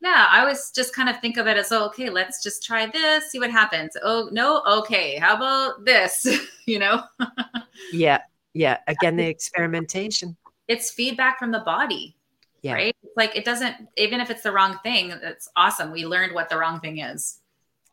yeah, 0.01 0.27
I 0.29 0.41
always 0.41 0.71
just 0.71 0.95
kind 0.95 1.09
of 1.09 1.19
think 1.19 1.37
of 1.37 1.47
it 1.47 1.57
as, 1.57 1.71
oh, 1.71 1.85
okay, 1.87 2.09
let's 2.09 2.43
just 2.43 2.63
try 2.63 2.85
this, 2.85 3.31
see 3.31 3.39
what 3.39 3.49
happens. 3.49 3.97
Oh, 4.03 4.29
no, 4.31 4.61
okay, 4.79 5.17
how 5.17 5.35
about 5.35 5.85
this? 5.85 6.27
you 6.65 6.79
know? 6.79 7.03
yeah, 7.91 8.21
yeah. 8.53 8.77
Again, 8.87 9.15
the 9.15 9.27
experimentation. 9.27 10.37
It's 10.67 10.91
feedback 10.91 11.39
from 11.39 11.51
the 11.51 11.59
body. 11.59 12.15
Yeah. 12.61 12.73
Right. 12.73 12.95
Like 13.15 13.35
it 13.35 13.45
doesn't, 13.45 13.75
even 13.97 14.19
if 14.19 14.29
it's 14.29 14.43
the 14.43 14.51
wrong 14.51 14.79
thing, 14.83 15.11
it's 15.11 15.49
awesome. 15.55 15.91
We 15.91 16.05
learned 16.05 16.33
what 16.33 16.49
the 16.49 16.57
wrong 16.57 16.79
thing 16.79 16.99
is. 16.99 17.39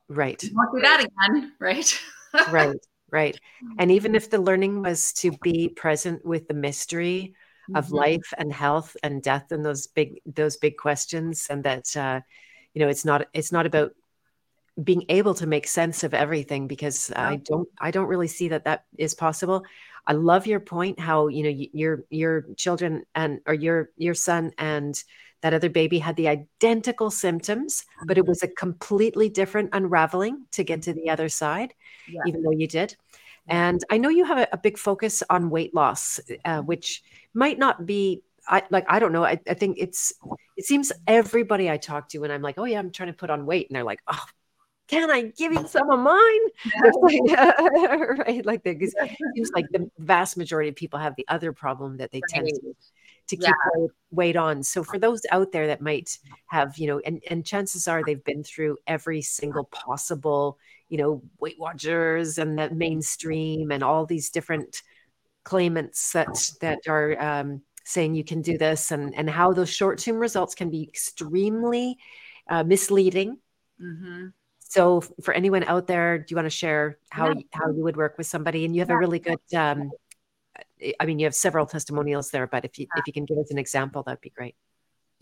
Right. 0.09 0.43
won't 0.53 0.75
do 0.75 0.81
that 0.83 1.01
again. 1.01 1.53
Right. 1.61 2.01
right. 2.51 2.77
Right. 3.11 3.39
And 3.79 3.93
even 3.93 4.15
if 4.15 4.29
the 4.29 4.41
learning 4.41 4.83
was 4.83 5.13
to 5.15 5.31
be 5.43 5.69
present 5.69 6.25
with 6.25 6.49
the 6.49 6.55
mystery 6.55 7.35
of 7.75 7.87
mm-hmm. 7.87 7.97
life 7.97 8.35
and 8.39 8.53
health 8.53 8.97
and 9.03 9.23
death 9.23 9.51
and 9.51 9.65
those 9.65 9.87
big 9.87 10.21
those 10.27 10.57
big 10.57 10.77
questions 10.77 11.47
and 11.49 11.65
that 11.65 11.97
uh, 11.97 12.21
you 12.75 12.81
know 12.81 12.89
it's 12.89 13.05
not 13.05 13.27
it's 13.33 13.53
not 13.53 13.67
about 13.67 13.93
being 14.83 15.05
able 15.09 15.35
to 15.35 15.47
make 15.47 15.69
sense 15.69 16.03
of 16.03 16.13
everything 16.15 16.67
because 16.67 17.11
yeah. 17.11 17.29
i 17.29 17.37
don't 17.37 17.69
i 17.81 17.91
don't 17.91 18.09
really 18.09 18.27
see 18.27 18.49
that 18.49 18.65
that 18.65 18.85
is 18.99 19.15
possible 19.15 19.65
i 20.07 20.13
love 20.13 20.47
your 20.47 20.61
point 20.61 20.99
how 20.99 21.29
you 21.29 21.45
know 21.45 21.67
your 21.73 22.05
your 22.11 22.45
children 22.57 23.05
and 23.15 23.41
or 23.47 23.55
your 23.55 23.91
your 23.97 24.15
son 24.15 24.53
and 24.59 25.05
that 25.43 25.55
other 25.55 25.69
baby 25.69 25.99
had 25.99 26.17
the 26.17 26.27
identical 26.27 27.11
symptoms 27.11 27.85
but 28.07 28.19
it 28.19 28.23
mm-hmm. 28.23 28.31
was 28.31 28.43
a 28.43 28.49
completely 28.49 29.29
different 29.29 29.71
unraveling 29.73 30.45
to 30.51 30.65
get 30.65 30.83
to 30.83 30.93
the 30.93 31.09
other 31.09 31.29
side 31.29 31.73
yeah. 32.09 32.21
even 32.27 32.43
though 32.43 32.51
you 32.51 32.67
did 32.67 32.97
and 33.47 33.83
I 33.91 33.99
know 33.99 34.09
you 34.09 34.25
have 34.25 34.39
a, 34.39 34.49
a 34.53 34.59
big 34.59 34.79
focus 34.79 35.23
on 35.29 35.51
weight 35.51 35.75
loss, 35.75 36.21
uh, 36.45 36.63
which 36.63 37.03
might 37.35 37.59
not 37.59 37.87
be 37.87 38.23
I 38.47 38.63
like 38.71 38.85
I 38.89 38.99
don't 38.99 39.13
know. 39.13 39.25
I, 39.25 39.41
I 39.49 39.55
think 39.55 39.79
it's 39.79 40.13
it 40.57 40.65
seems 40.65 40.93
everybody 41.07 41.71
I 41.71 41.77
talk 41.77 42.09
to 42.11 42.19
when 42.19 42.31
I'm 42.31 42.43
like, 42.43 42.59
oh 42.59 42.65
yeah, 42.65 42.79
I'm 42.79 42.91
trying 42.91 43.09
to 43.09 43.15
put 43.15 43.31
on 43.31 43.47
weight, 43.47 43.69
and 43.69 43.77
they're 43.77 43.85
like, 43.85 44.01
oh, 44.07 44.25
can 44.89 45.11
I 45.11 45.23
give 45.23 45.53
you 45.53 45.67
some 45.67 45.91
of 45.91 45.99
mine? 46.01 46.41
like, 47.03 47.39
uh, 47.39 47.53
right, 48.27 48.45
like 48.45 48.63
the, 48.65 48.71
it 48.71 49.17
seems 49.35 49.51
like 49.55 49.67
the 49.71 49.91
vast 49.99 50.37
majority 50.37 50.69
of 50.69 50.77
people 50.77 50.99
have 50.99 51.17
the 51.17 51.27
other 51.29 51.53
problem 51.53 51.97
that 51.99 52.13
they 52.13 52.21
tend 52.29 52.49
to 52.49 52.75
to 53.27 53.37
keep 53.37 53.55
yeah. 53.77 53.87
weight 54.11 54.37
on. 54.37 54.63
So 54.63 54.85
for 54.85 54.99
those 54.99 55.23
out 55.33 55.51
there 55.53 55.69
that 55.69 55.81
might 55.81 56.19
have, 56.49 56.77
you 56.77 56.87
know, 56.87 57.01
and 57.01 57.23
and 57.31 57.47
chances 57.47 57.89
are 57.89 58.03
they've 58.05 58.23
been 58.23 58.45
through 58.45 58.77
every 58.87 59.23
single 59.23 59.65
possible 59.65 60.59
you 60.89 60.99
know, 60.99 61.23
Weight 61.39 61.59
Watchers 61.59 62.39
and 62.39 62.59
the 62.59 62.71
mainstream 62.71 63.71
and 63.71 63.83
all 63.83 64.07
these 64.07 64.31
different 64.31 64.83
claimants 65.45 66.13
that 66.13 66.51
that 66.61 66.81
are 66.89 67.21
um, 67.21 67.63
saying 67.85 68.15
you 68.15 68.25
can 68.25 68.43
do 68.43 68.59
this 68.59 68.91
and 68.91 69.15
and 69.15 69.29
how 69.29 69.53
those 69.53 69.71
short 69.71 69.99
term 69.99 70.17
results 70.17 70.55
can 70.55 70.71
be 70.71 70.83
extremely 70.83 71.97
uh, 72.49 72.65
misleading. 72.65 73.39
Mm-hmm. 73.81 74.29
So 74.61 75.03
for 75.23 75.35
anyone 75.35 75.65
out 75.65 75.87
there, 75.87 76.19
do 76.19 76.25
you 76.29 76.37
want 76.37 76.47
to 76.47 76.51
share 76.51 76.99
how 77.11 77.29
yeah. 77.29 77.43
how 77.53 77.71
you 77.71 77.83
would 77.83 77.97
work 77.97 78.19
with 78.19 78.27
somebody? 78.27 78.65
And 78.65 78.75
you 78.75 78.81
have 78.81 78.89
yeah. 78.89 78.97
a 78.97 78.99
really 78.99 79.19
good. 79.19 79.39
Um, 79.55 79.91
I 81.01 81.07
mean, 81.07 81.19
you 81.19 81.27
have 81.27 81.35
several 81.35 81.67
testimonials 81.67 82.31
there, 82.31 82.47
but 82.47 82.65
if 82.65 82.79
you 82.79 82.87
yeah. 82.95 83.01
if 83.01 83.07
you 83.07 83.13
can 83.13 83.25
give 83.25 83.39
us 83.39 83.51
an 83.51 83.59
example, 83.59 84.03
that'd 84.03 84.21
be 84.21 84.31
great. 84.31 84.57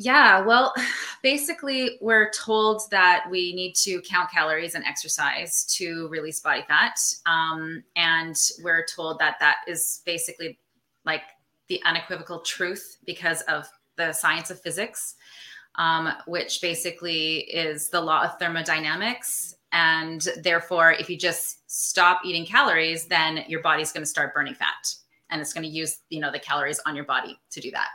Yeah, 0.02 0.40
well, 0.40 0.74
basically, 1.22 1.98
we're 2.00 2.30
told 2.30 2.82
that 2.90 3.26
we 3.30 3.54
need 3.54 3.74
to 3.76 4.00
count 4.02 4.30
calories 4.30 4.74
and 4.74 4.84
exercise 4.84 5.64
to 5.76 6.08
release 6.08 6.40
body 6.40 6.64
fat. 6.66 6.98
Um, 7.24 7.84
and 7.94 8.36
we're 8.62 8.84
told 8.84 9.20
that 9.20 9.36
that 9.38 9.58
is 9.68 10.02
basically 10.04 10.58
like 11.04 11.22
the 11.68 11.80
unequivocal 11.84 12.40
truth 12.40 12.98
because 13.06 13.42
of 13.42 13.68
the 13.96 14.12
science 14.12 14.50
of 14.50 14.60
physics, 14.60 15.14
um, 15.76 16.12
which 16.26 16.60
basically 16.60 17.38
is 17.42 17.88
the 17.88 18.00
law 18.00 18.24
of 18.24 18.38
thermodynamics. 18.38 19.54
And 19.70 20.26
therefore, 20.42 20.92
if 20.92 21.08
you 21.08 21.16
just 21.16 21.70
stop 21.70 22.22
eating 22.24 22.44
calories, 22.44 23.06
then 23.06 23.44
your 23.48 23.62
body's 23.62 23.92
going 23.92 24.02
to 24.02 24.08
start 24.08 24.34
burning 24.34 24.54
fat 24.54 24.94
and 25.30 25.40
it's 25.40 25.54
going 25.54 25.62
to 25.62 25.68
use, 25.68 25.98
you 26.10 26.20
know, 26.20 26.30
the 26.30 26.38
calories 26.38 26.78
on 26.84 26.94
your 26.94 27.06
body 27.06 27.38
to 27.50 27.60
do 27.60 27.70
that. 27.70 27.88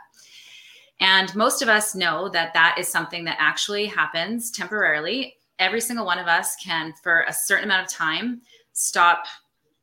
And 1.00 1.34
most 1.34 1.62
of 1.62 1.68
us 1.68 1.94
know 1.94 2.28
that 2.30 2.54
that 2.54 2.76
is 2.78 2.88
something 2.88 3.24
that 3.24 3.36
actually 3.38 3.86
happens 3.86 4.50
temporarily. 4.50 5.36
Every 5.58 5.80
single 5.80 6.06
one 6.06 6.18
of 6.18 6.26
us 6.26 6.56
can, 6.56 6.92
for 7.02 7.24
a 7.28 7.32
certain 7.32 7.64
amount 7.64 7.86
of 7.86 7.92
time, 7.92 8.42
stop 8.72 9.24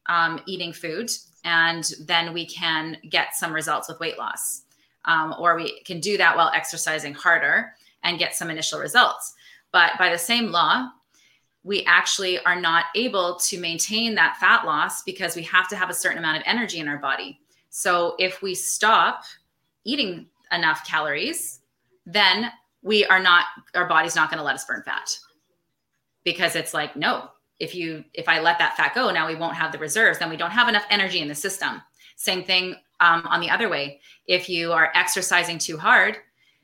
um, 0.08 0.42
eating 0.46 0.74
food, 0.74 1.10
and 1.44 1.90
then 2.02 2.34
we 2.34 2.46
can 2.46 2.98
get 3.10 3.36
some 3.36 3.54
results 3.54 3.88
with 3.88 4.00
weight 4.00 4.18
loss. 4.18 4.64
Um, 5.06 5.36
or 5.40 5.56
we 5.56 5.82
can 5.82 6.00
do 6.00 6.18
that 6.18 6.36
while 6.36 6.52
exercising 6.54 7.14
harder 7.14 7.74
and 8.04 8.20
get 8.20 8.36
some 8.36 8.50
initial 8.50 8.80
results. 8.80 9.34
But 9.72 9.92
by 10.00 10.10
the 10.10 10.18
same 10.18 10.52
law, 10.52 10.90
we 11.64 11.84
actually 11.86 12.40
are 12.46 12.60
not 12.60 12.86
able 12.96 13.36
to 13.38 13.60
maintain 13.60 14.16
that 14.16 14.38
fat 14.40 14.66
loss 14.66 15.04
because 15.04 15.36
we 15.36 15.44
have 15.44 15.68
to 15.70 15.76
have 15.76 15.90
a 15.90 15.94
certain 15.94 16.18
amount 16.18 16.38
of 16.38 16.44
energy 16.46 16.80
in 16.80 16.88
our 16.88 16.98
body. 16.98 17.40
So 17.70 18.16
if 18.20 18.42
we 18.42 18.56
stop 18.56 19.24
eating 19.84 20.28
enough 20.56 20.86
calories, 20.86 21.60
then 22.06 22.52
we 22.82 23.06
are 23.06 23.19
not, 23.19 23.45
our 23.73 23.88
body's 23.88 24.15
not 24.15 24.30
going 24.30 24.38
to 24.38 24.44
let 24.44 24.56
us 24.56 24.65
burn 24.65 24.84
fat 24.84 25.18
because 26.23 26.56
it's 26.56 26.73
like, 26.73 26.95
no, 26.95 27.30
if 27.60 27.73
you, 27.73 28.03
if 28.14 28.27
I 28.27 28.40
let 28.40 28.60
that 28.60 28.76
fat 28.76 28.94
go, 28.95 29.11
now 29.11 29.27
we 29.27 29.36
won't 29.36 29.56
have 29.56 29.72
the 29.72 29.77
reserves, 29.77 30.19
then 30.19 30.30
we 30.30 30.38
don't 30.38 30.52
have 30.52 30.68
enough 30.68 30.86
energy 30.90 31.19
in 31.19 31.27
the 31.27 31.36
system. 31.36 31.82
Same 32.15 32.44
thing 32.44 32.76
um, 32.99 33.26
on 33.27 33.40
the 33.40 33.49
other 33.49 33.69
way. 33.69 33.99
If 34.27 34.49
you 34.49 34.72
are 34.72 34.91
exercising 34.95 35.57
too 35.57 35.77
hard, 35.77 36.18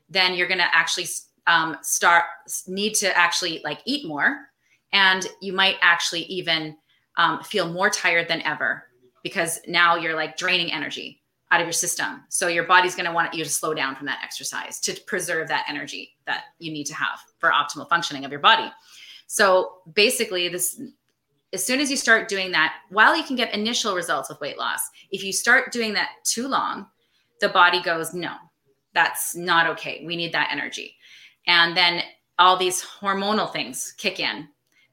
then 0.10 0.34
you're 0.34 0.48
going 0.48 0.60
to 0.60 0.76
actually 0.76 1.08
um, 1.48 1.78
start 1.82 2.26
need 2.68 2.94
to 2.96 3.18
actually 3.18 3.62
like 3.64 3.80
eat 3.86 4.08
more 4.08 4.48
and 4.94 5.28
you 5.42 5.54
might 5.54 5.78
actually 5.82 6.24
even 6.24 6.76
um, 7.18 7.42
feel 7.44 7.72
more 7.72 7.90
tired 7.90 8.28
than 8.28 8.42
ever 8.44 8.84
because 9.24 9.60
now 9.68 9.96
you're 9.96 10.16
like 10.16 10.38
draining 10.38 10.72
energy 10.72 11.21
out 11.52 11.62
of 11.62 11.66
your 11.66 11.74
system. 11.74 12.24
So 12.30 12.48
your 12.48 12.64
body's 12.64 12.96
going 12.96 13.06
to 13.06 13.14
want 13.14 13.34
you 13.34 13.44
to 13.44 13.50
slow 13.50 13.74
down 13.74 13.96
from 13.96 14.08
that 14.08 14.22
exercise 14.24 14.80
to 14.82 15.00
preserve 15.06 15.48
that 15.50 15.66
energy 15.68 16.16
that 16.26 16.46
you 16.60 16.72
need 16.72 16.86
to 16.86 16.96
have 16.96 17.20
for 17.40 17.52
optimal 17.52 17.88
functioning 17.90 18.26
of 18.26 18.32
your 18.32 18.40
body. 18.40 18.72
So 19.28 19.80
basically 19.94 20.48
this 20.50 20.82
as 21.54 21.66
soon 21.66 21.82
as 21.82 21.92
you 21.92 21.98
start 21.98 22.30
doing 22.30 22.52
that 22.52 22.76
while 22.90 23.16
you 23.16 23.24
can 23.24 23.36
get 23.36 23.54
initial 23.54 23.94
results 23.94 24.30
with 24.30 24.40
weight 24.40 24.58
loss 24.58 24.80
if 25.12 25.22
you 25.22 25.34
start 25.34 25.74
doing 25.74 25.94
that 25.94 26.12
too 26.24 26.48
long 26.48 26.88
the 27.42 27.50
body 27.50 27.82
goes 27.82 28.14
no 28.14 28.36
that's 28.94 29.36
not 29.36 29.68
okay. 29.68 30.04
We 30.06 30.16
need 30.16 30.34
that 30.34 30.50
energy. 30.52 30.96
And 31.48 31.76
then 31.76 32.04
all 32.40 32.58
these 32.58 32.84
hormonal 32.84 33.52
things 33.52 33.94
kick 33.98 34.20
in 34.20 34.48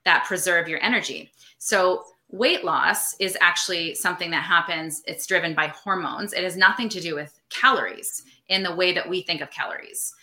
that 0.04 0.24
preserve 0.24 0.68
your 0.68 0.82
energy. 0.82 1.30
So, 1.58 2.04
weight 2.30 2.64
loss 2.64 3.14
is 3.18 3.36
actually 3.40 3.94
something 3.94 4.30
that 4.30 4.42
happens, 4.42 5.02
it's 5.06 5.26
driven 5.26 5.54
by 5.54 5.68
hormones. 5.68 6.32
It 6.32 6.44
has 6.44 6.56
nothing 6.56 6.88
to 6.90 7.00
do 7.00 7.14
with 7.14 7.38
calories 7.48 8.24
in 8.48 8.62
the 8.62 8.74
way 8.74 8.92
that 8.92 9.08
we 9.08 9.22
think 9.22 9.40
of 9.40 9.50
calories. 9.50 10.14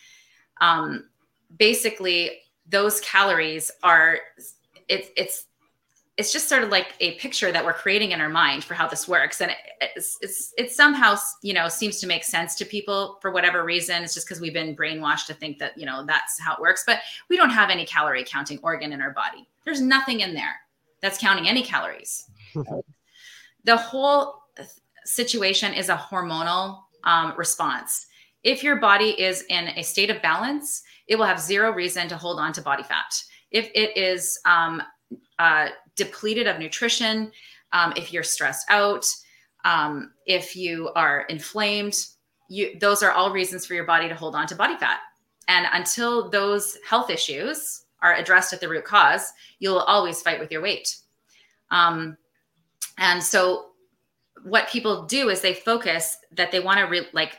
Um, 0.62 1.10
basically, 1.58 2.40
those 2.70 3.02
calories 3.02 3.72
are, 3.84 4.20
it, 4.88 5.12
it's 5.18 5.46
it's 6.18 6.32
just 6.32 6.48
sort 6.48 6.64
of 6.64 6.70
like 6.70 6.94
a 7.02 7.16
picture 7.16 7.52
that 7.52 7.66
we're 7.66 7.74
creating 7.74 8.12
in 8.12 8.22
our 8.22 8.30
mind 8.30 8.64
for 8.64 8.74
how 8.74 8.88
this 8.88 9.06
works. 9.06 9.42
And 9.42 9.52
it, 9.52 9.58
it's, 9.98 10.18
it's 10.22 10.54
it 10.58 10.72
somehow 10.72 11.18
you 11.42 11.54
know 11.54 11.68
seems 11.68 12.00
to 12.00 12.08
make 12.08 12.24
sense 12.24 12.56
to 12.56 12.66
people 12.66 13.18
for 13.22 13.32
whatever 13.32 13.66
reason. 13.66 14.02
It's 14.02 14.14
just 14.14 14.26
because 14.26 14.40
we've 14.40 14.54
been 14.54 14.76
brainwashed 14.78 15.26
to 15.28 15.34
think 15.34 15.58
that 15.60 15.78
you 15.78 15.86
know 15.86 16.06
that's 16.06 16.40
how 16.40 16.54
it 16.54 16.62
works. 16.62 16.84
But 16.86 17.00
we 17.30 17.36
don't 17.36 17.50
have 17.50 17.70
any 17.70 17.86
calorie 17.86 18.24
counting 18.24 18.60
organ 18.64 18.94
in 18.94 19.02
our 19.02 19.12
body. 19.12 19.48
There's 19.66 19.82
nothing 19.82 20.22
in 20.22 20.34
there 20.34 20.56
that's 21.06 21.20
counting 21.20 21.48
any 21.48 21.64
calories. 21.64 22.30
The 23.64 23.78
whole 23.78 24.44
situation 25.06 25.74
is 25.74 25.90
a 25.90 25.96
hormonal 25.96 26.82
um, 27.04 27.34
response. 27.38 28.08
If 28.44 28.64
your 28.64 28.76
body 28.76 29.20
is 29.20 29.44
in 29.50 29.70
a 29.70 29.82
state 29.82 30.10
of 30.10 30.22
balance 30.22 30.84
it 31.08 31.18
will 31.18 31.26
have 31.26 31.40
zero 31.40 31.72
reason 31.72 32.08
to 32.10 32.18
hold 32.18 32.40
on 32.40 32.54
to 32.54 32.62
body 32.62 32.84
fat. 32.84 33.14
If 33.52 33.70
it 33.76 33.96
is 33.98 34.40
um, 34.46 34.82
uh, 35.40 35.70
depleted 35.96 36.48
of 36.48 36.60
nutrition, 36.60 37.32
um, 37.72 37.94
if 37.96 38.12
you're 38.12 38.24
stressed 38.24 38.66
out, 38.70 39.06
um, 39.64 40.12
if 40.26 40.56
you 40.56 40.90
are 40.96 41.22
inflamed, 41.30 41.96
you, 42.50 42.78
those 42.80 43.04
are 43.04 43.12
all 43.12 43.32
reasons 43.32 43.66
for 43.66 43.74
your 43.74 43.86
body 43.86 44.08
to 44.08 44.16
hold 44.16 44.36
on 44.36 44.48
to 44.48 44.56
body 44.56 44.78
fat. 44.78 45.00
And 45.48 45.68
until 45.74 46.30
those 46.30 46.78
health 46.88 47.10
issues 47.10 47.85
are 48.06 48.16
addressed 48.16 48.54
at 48.54 48.62
the 48.62 48.70
root 48.70 48.86
cause, 48.86 49.32
you'll 49.60 49.80
always 49.80 50.22
fight 50.22 50.40
with 50.40 50.52
your 50.52 50.62
weight. 50.62 50.96
Um, 51.72 52.18
and 52.98 53.22
so, 53.22 53.72
what 54.44 54.70
people 54.70 55.06
do 55.06 55.30
is 55.30 55.42
they 55.42 55.54
focus 55.54 56.18
that 56.32 56.52
they 56.52 56.60
want 56.60 56.80
to 56.80 56.86
re- 56.86 57.08
like 57.14 57.38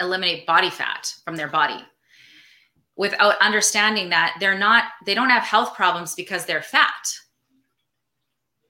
eliminate 0.00 0.46
body 0.46 0.70
fat 0.70 1.14
from 1.24 1.36
their 1.36 1.48
body 1.48 1.82
without 2.96 3.38
understanding 3.40 4.08
that 4.08 4.36
they're 4.40 4.58
not 4.58 4.84
they 5.04 5.14
don't 5.14 5.28
have 5.28 5.42
health 5.42 5.74
problems 5.74 6.14
because 6.14 6.46
they're 6.46 6.62
fat 6.62 6.92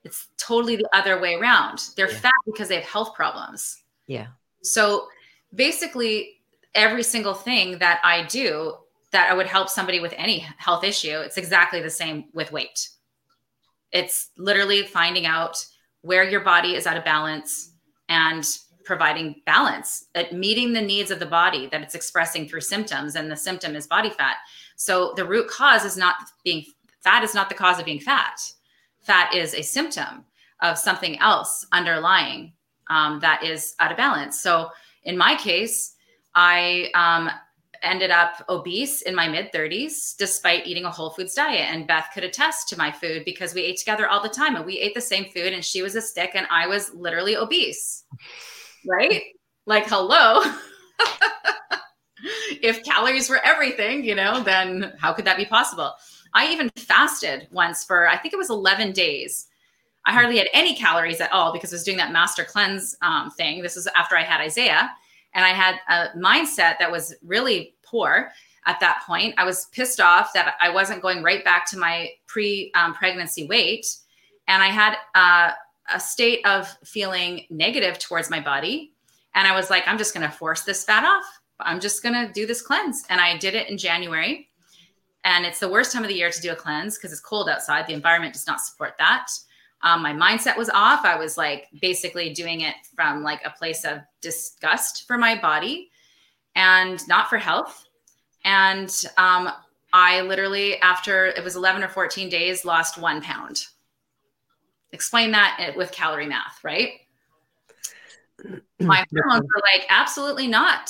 it's 0.06 0.28
totally 0.38 0.76
the 0.76 0.88
other 0.92 1.20
way 1.20 1.34
around. 1.34 1.90
They're 1.96 2.10
yeah. 2.10 2.18
fat 2.18 2.32
because 2.46 2.68
they 2.68 2.76
have 2.76 2.84
health 2.84 3.14
problems. 3.14 3.82
Yeah. 4.06 4.28
So 4.62 5.08
basically, 5.54 6.40
every 6.76 7.02
single 7.02 7.34
thing 7.34 7.78
that 7.78 8.00
I 8.04 8.24
do 8.26 8.74
that 9.16 9.30
I 9.30 9.34
would 9.34 9.46
help 9.46 9.70
somebody 9.70 9.98
with 9.98 10.12
any 10.18 10.40
health 10.58 10.84
issue, 10.84 11.20
it's 11.20 11.38
exactly 11.38 11.80
the 11.80 11.88
same 11.88 12.26
with 12.34 12.52
weight. 12.52 12.90
It's 13.90 14.28
literally 14.36 14.82
finding 14.82 15.24
out 15.24 15.64
where 16.02 16.22
your 16.22 16.40
body 16.40 16.74
is 16.74 16.86
out 16.86 16.98
of 16.98 17.04
balance 17.04 17.72
and 18.10 18.46
providing 18.84 19.40
balance 19.46 20.06
at 20.14 20.34
meeting 20.34 20.72
the 20.74 20.82
needs 20.82 21.10
of 21.10 21.18
the 21.18 21.26
body 21.26 21.66
that 21.72 21.80
it's 21.80 21.94
expressing 21.94 22.46
through 22.46 22.60
symptoms 22.60 23.16
and 23.16 23.30
the 23.30 23.36
symptom 23.36 23.74
is 23.74 23.88
body 23.88 24.10
fat 24.10 24.36
so 24.76 25.12
the 25.16 25.24
root 25.24 25.48
cause 25.48 25.84
is 25.84 25.96
not 25.96 26.14
being 26.44 26.64
fat 27.00 27.24
is 27.24 27.34
not 27.34 27.48
the 27.48 27.54
cause 27.54 27.80
of 27.80 27.84
being 27.84 27.98
fat 27.98 28.38
fat 29.00 29.34
is 29.34 29.54
a 29.54 29.62
symptom 29.62 30.24
of 30.62 30.78
something 30.78 31.18
else 31.20 31.66
underlying 31.72 32.52
um, 32.88 33.20
that 33.20 33.42
is 33.44 33.74
out 33.80 33.90
of 33.90 33.96
balance. 33.96 34.40
So 34.40 34.70
in 35.04 35.16
my 35.16 35.36
case, 35.36 35.94
I 36.34 36.90
um, 36.94 37.30
ended 37.86 38.10
up 38.10 38.44
obese 38.48 39.02
in 39.02 39.14
my 39.14 39.28
mid 39.28 39.52
30s 39.52 40.16
despite 40.16 40.66
eating 40.66 40.84
a 40.84 40.90
whole 40.90 41.10
foods 41.10 41.34
diet. 41.34 41.68
And 41.72 41.86
Beth 41.86 42.08
could 42.12 42.24
attest 42.24 42.68
to 42.68 42.78
my 42.78 42.90
food 42.90 43.24
because 43.24 43.54
we 43.54 43.62
ate 43.62 43.78
together 43.78 44.08
all 44.08 44.22
the 44.22 44.28
time 44.28 44.56
and 44.56 44.66
we 44.66 44.78
ate 44.78 44.94
the 44.94 45.00
same 45.00 45.26
food 45.26 45.52
and 45.52 45.64
she 45.64 45.82
was 45.82 45.94
a 45.94 46.02
stick 46.02 46.32
and 46.34 46.46
I 46.50 46.66
was 46.66 46.92
literally 46.94 47.36
obese. 47.36 48.04
Right? 48.86 49.22
Like, 49.66 49.86
hello. 49.88 50.42
if 52.62 52.84
calories 52.84 53.28
were 53.28 53.40
everything, 53.44 54.04
you 54.04 54.14
know, 54.14 54.42
then 54.42 54.92
how 54.98 55.12
could 55.12 55.24
that 55.24 55.36
be 55.36 55.44
possible? 55.44 55.92
I 56.34 56.52
even 56.52 56.70
fasted 56.76 57.48
once 57.50 57.84
for, 57.84 58.08
I 58.08 58.16
think 58.16 58.34
it 58.34 58.38
was 58.38 58.50
11 58.50 58.92
days. 58.92 59.46
I 60.04 60.12
hardly 60.12 60.38
had 60.38 60.48
any 60.52 60.74
calories 60.74 61.20
at 61.20 61.32
all 61.32 61.52
because 61.52 61.72
I 61.72 61.76
was 61.76 61.82
doing 61.82 61.96
that 61.96 62.12
master 62.12 62.44
cleanse 62.44 62.96
um, 63.02 63.30
thing. 63.30 63.62
This 63.62 63.74
was 63.74 63.88
after 63.88 64.16
I 64.16 64.22
had 64.22 64.40
Isaiah. 64.40 64.90
And 65.34 65.44
I 65.44 65.50
had 65.50 65.76
a 65.88 66.16
mindset 66.16 66.78
that 66.78 66.90
was 66.90 67.14
really 67.22 67.74
poor 67.88 68.30
at 68.66 68.80
that 68.80 69.02
point. 69.06 69.34
I 69.38 69.44
was 69.44 69.66
pissed 69.66 70.00
off 70.00 70.32
that 70.34 70.54
I 70.60 70.70
wasn't 70.70 71.02
going 71.02 71.22
right 71.22 71.44
back 71.44 71.68
to 71.70 71.78
my 71.78 72.10
pre 72.26 72.72
um, 72.74 72.94
pregnancy 72.94 73.46
weight. 73.46 73.86
And 74.48 74.62
I 74.62 74.68
had 74.68 74.96
uh, 75.14 75.52
a 75.92 76.00
state 76.00 76.44
of 76.46 76.68
feeling 76.84 77.46
negative 77.50 77.98
towards 77.98 78.30
my 78.30 78.40
body. 78.40 78.92
And 79.34 79.46
I 79.46 79.54
was 79.54 79.70
like, 79.70 79.86
I'm 79.86 79.98
just 79.98 80.14
going 80.14 80.28
to 80.28 80.32
force 80.32 80.62
this 80.62 80.84
fat 80.84 81.04
off. 81.04 81.24
I'm 81.60 81.80
just 81.80 82.02
going 82.02 82.14
to 82.14 82.32
do 82.32 82.46
this 82.46 82.62
cleanse. 82.62 83.04
And 83.08 83.20
I 83.20 83.36
did 83.36 83.54
it 83.54 83.68
in 83.70 83.78
January 83.78 84.48
and 85.26 85.44
it's 85.44 85.58
the 85.58 85.68
worst 85.68 85.92
time 85.92 86.04
of 86.04 86.08
the 86.08 86.14
year 86.14 86.30
to 86.30 86.40
do 86.40 86.52
a 86.52 86.56
cleanse 86.56 86.96
because 86.96 87.10
it's 87.10 87.20
cold 87.20 87.48
outside. 87.48 87.88
The 87.88 87.92
environment 87.94 88.32
does 88.32 88.46
not 88.46 88.60
support 88.60 88.94
that. 89.00 89.26
Um, 89.82 90.00
my 90.00 90.12
mindset 90.12 90.56
was 90.56 90.70
off. 90.70 91.04
I 91.04 91.16
was 91.16 91.36
like 91.36 91.66
basically 91.82 92.32
doing 92.32 92.60
it 92.60 92.76
from 92.94 93.24
like 93.24 93.40
a 93.44 93.50
place 93.50 93.84
of 93.84 93.98
disgust 94.22 95.04
for 95.08 95.18
my 95.18 95.36
body 95.38 95.90
and 96.56 97.06
not 97.06 97.28
for 97.28 97.38
health. 97.38 97.84
And 98.44 98.90
um, 99.16 99.50
I 99.92 100.22
literally, 100.22 100.80
after 100.80 101.26
it 101.26 101.44
was 101.44 101.54
11 101.54 101.84
or 101.84 101.88
14 101.88 102.28
days, 102.28 102.64
lost 102.64 102.98
one 102.98 103.22
pound. 103.22 103.66
Explain 104.92 105.30
that 105.32 105.74
with 105.76 105.92
calorie 105.92 106.26
math, 106.26 106.58
right? 106.64 106.92
My 108.80 109.04
hormones 109.14 109.42
were 109.42 109.62
like, 109.74 109.86
absolutely 109.88 110.48
not. 110.48 110.86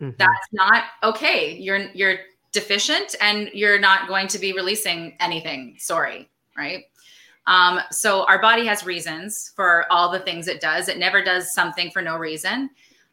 Mm-hmm. 0.00 0.10
That's 0.18 0.48
not 0.52 0.84
okay. 1.02 1.56
You're 1.56 1.90
you're 1.94 2.16
deficient 2.50 3.14
and 3.20 3.48
you're 3.54 3.78
not 3.78 4.08
going 4.08 4.26
to 4.28 4.38
be 4.38 4.52
releasing 4.52 5.16
anything. 5.20 5.76
Sorry, 5.78 6.28
right? 6.56 6.84
Um, 7.46 7.80
so 7.90 8.24
our 8.24 8.40
body 8.42 8.66
has 8.66 8.84
reasons 8.84 9.52
for 9.54 9.86
all 9.90 10.10
the 10.10 10.20
things 10.20 10.48
it 10.48 10.60
does. 10.60 10.88
It 10.88 10.98
never 10.98 11.22
does 11.22 11.54
something 11.54 11.90
for 11.90 12.02
no 12.02 12.16
reason. 12.16 12.70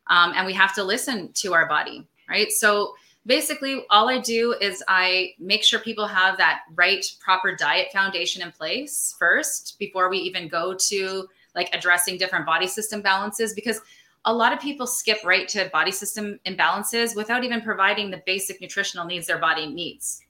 Um, 0.09 0.33
and 0.35 0.45
we 0.45 0.53
have 0.53 0.73
to 0.75 0.83
listen 0.83 1.31
to 1.33 1.53
our 1.53 1.67
body, 1.67 2.07
right? 2.27 2.51
So 2.51 2.95
basically, 3.25 3.85
all 3.89 4.09
I 4.09 4.19
do 4.19 4.55
is 4.59 4.83
I 4.87 5.33
make 5.39 5.63
sure 5.63 5.79
people 5.79 6.07
have 6.07 6.37
that 6.37 6.61
right, 6.75 7.05
proper 7.19 7.55
diet 7.55 7.89
foundation 7.93 8.41
in 8.41 8.51
place 8.51 9.15
first 9.19 9.77
before 9.79 10.09
we 10.09 10.17
even 10.17 10.47
go 10.47 10.73
to 10.73 11.27
like 11.55 11.69
addressing 11.73 12.17
different 12.17 12.45
body 12.45 12.67
system 12.67 13.01
balances 13.01 13.53
because 13.53 13.81
a 14.25 14.33
lot 14.33 14.51
of 14.51 14.59
people 14.59 14.85
skip 14.85 15.19
right 15.23 15.47
to 15.47 15.69
body 15.71 15.91
system 15.91 16.39
imbalances 16.45 17.15
without 17.15 17.43
even 17.43 17.61
providing 17.61 18.11
the 18.11 18.21
basic 18.25 18.59
nutritional 18.61 19.05
needs 19.05 19.27
their 19.27 19.39
body 19.39 19.67
needs. 19.67 20.21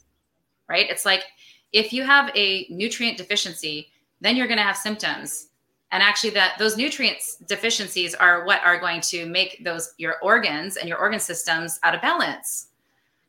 Right? 0.67 0.89
It's 0.89 1.05
like 1.05 1.23
if 1.73 1.93
you 1.93 2.03
have 2.03 2.31
a 2.35 2.67
nutrient 2.69 3.17
deficiency, 3.17 3.89
then 4.21 4.35
you're 4.35 4.47
going 4.47 4.57
to 4.57 4.63
have 4.63 4.77
symptoms. 4.77 5.48
And 5.91 6.03
actually 6.03 6.29
that 6.31 6.55
those 6.59 6.77
nutrients 6.77 7.37
deficiencies 7.47 8.13
are 8.13 8.45
what 8.45 8.63
are 8.63 8.79
going 8.79 9.01
to 9.01 9.25
make 9.25 9.63
those 9.63 9.93
your 9.97 10.15
organs 10.21 10.77
and 10.77 10.87
your 10.87 10.99
organ 10.99 11.19
systems 11.19 11.79
out 11.83 11.95
of 11.95 12.01
balance. 12.01 12.67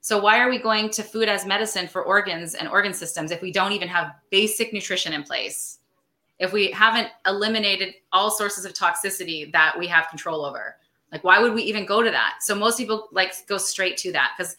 So 0.03 0.21
why 0.21 0.41
are 0.41 0.49
we 0.51 0.59
going 0.59 0.91
to 0.91 1.03
food 1.03 1.29
as 1.29 1.47
medicine 1.47 1.89
for 1.89 2.03
organs 2.03 2.55
and 2.55 2.69
organ 2.69 2.95
systems 2.95 3.31
if 3.31 3.43
we 3.43 3.53
don't 3.53 3.73
even 3.73 3.89
have 3.89 4.15
basic 4.31 4.73
nutrition 4.73 5.13
in 5.13 5.23
place? 5.23 5.81
if 6.41 6.55
we 6.55 6.71
haven't 6.71 7.09
eliminated 7.27 7.95
all 8.13 8.31
sources 8.31 8.65
of 8.65 8.73
toxicity 8.73 9.53
that 9.53 9.79
we 9.79 9.87
have 9.87 10.09
control 10.09 10.45
over 10.45 10.77
like 11.13 11.23
why 11.23 11.39
would 11.39 11.55
we 11.55 11.63
even 11.63 11.87
go 11.87 12.03
to 12.03 12.11
that 12.11 12.39
so 12.41 12.55
most 12.55 12.79
people 12.79 13.09
like 13.13 13.33
go 13.47 13.59
straight 13.59 13.97
to 13.97 14.11
that 14.11 14.33
because 14.37 14.57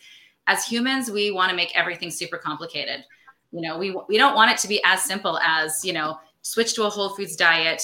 as 0.48 0.66
humans 0.66 1.12
we 1.12 1.32
want 1.32 1.50
to 1.50 1.56
make 1.56 1.76
everything 1.78 2.10
super 2.10 2.38
complicated 2.38 3.04
you 3.52 3.62
know 3.62 3.78
we 3.78 3.92
we 4.08 4.18
don't 4.18 4.36
want 4.36 4.52
it 4.52 4.58
to 4.58 4.68
be 4.68 4.82
as 4.86 5.02
simple 5.02 5.38
as 5.40 5.84
you 5.84 5.92
know 5.92 6.18
switch 6.42 6.74
to 6.74 6.84
a 6.84 6.90
whole 6.90 7.10
foods 7.10 7.36
diet 7.36 7.84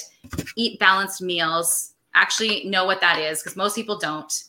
eat 0.55 0.79
balanced 0.79 1.21
meals 1.21 1.93
actually 2.15 2.63
know 2.65 2.85
what 2.85 3.01
that 3.01 3.19
is 3.19 3.41
because 3.41 3.55
most 3.55 3.75
people 3.75 3.97
don't 3.97 4.43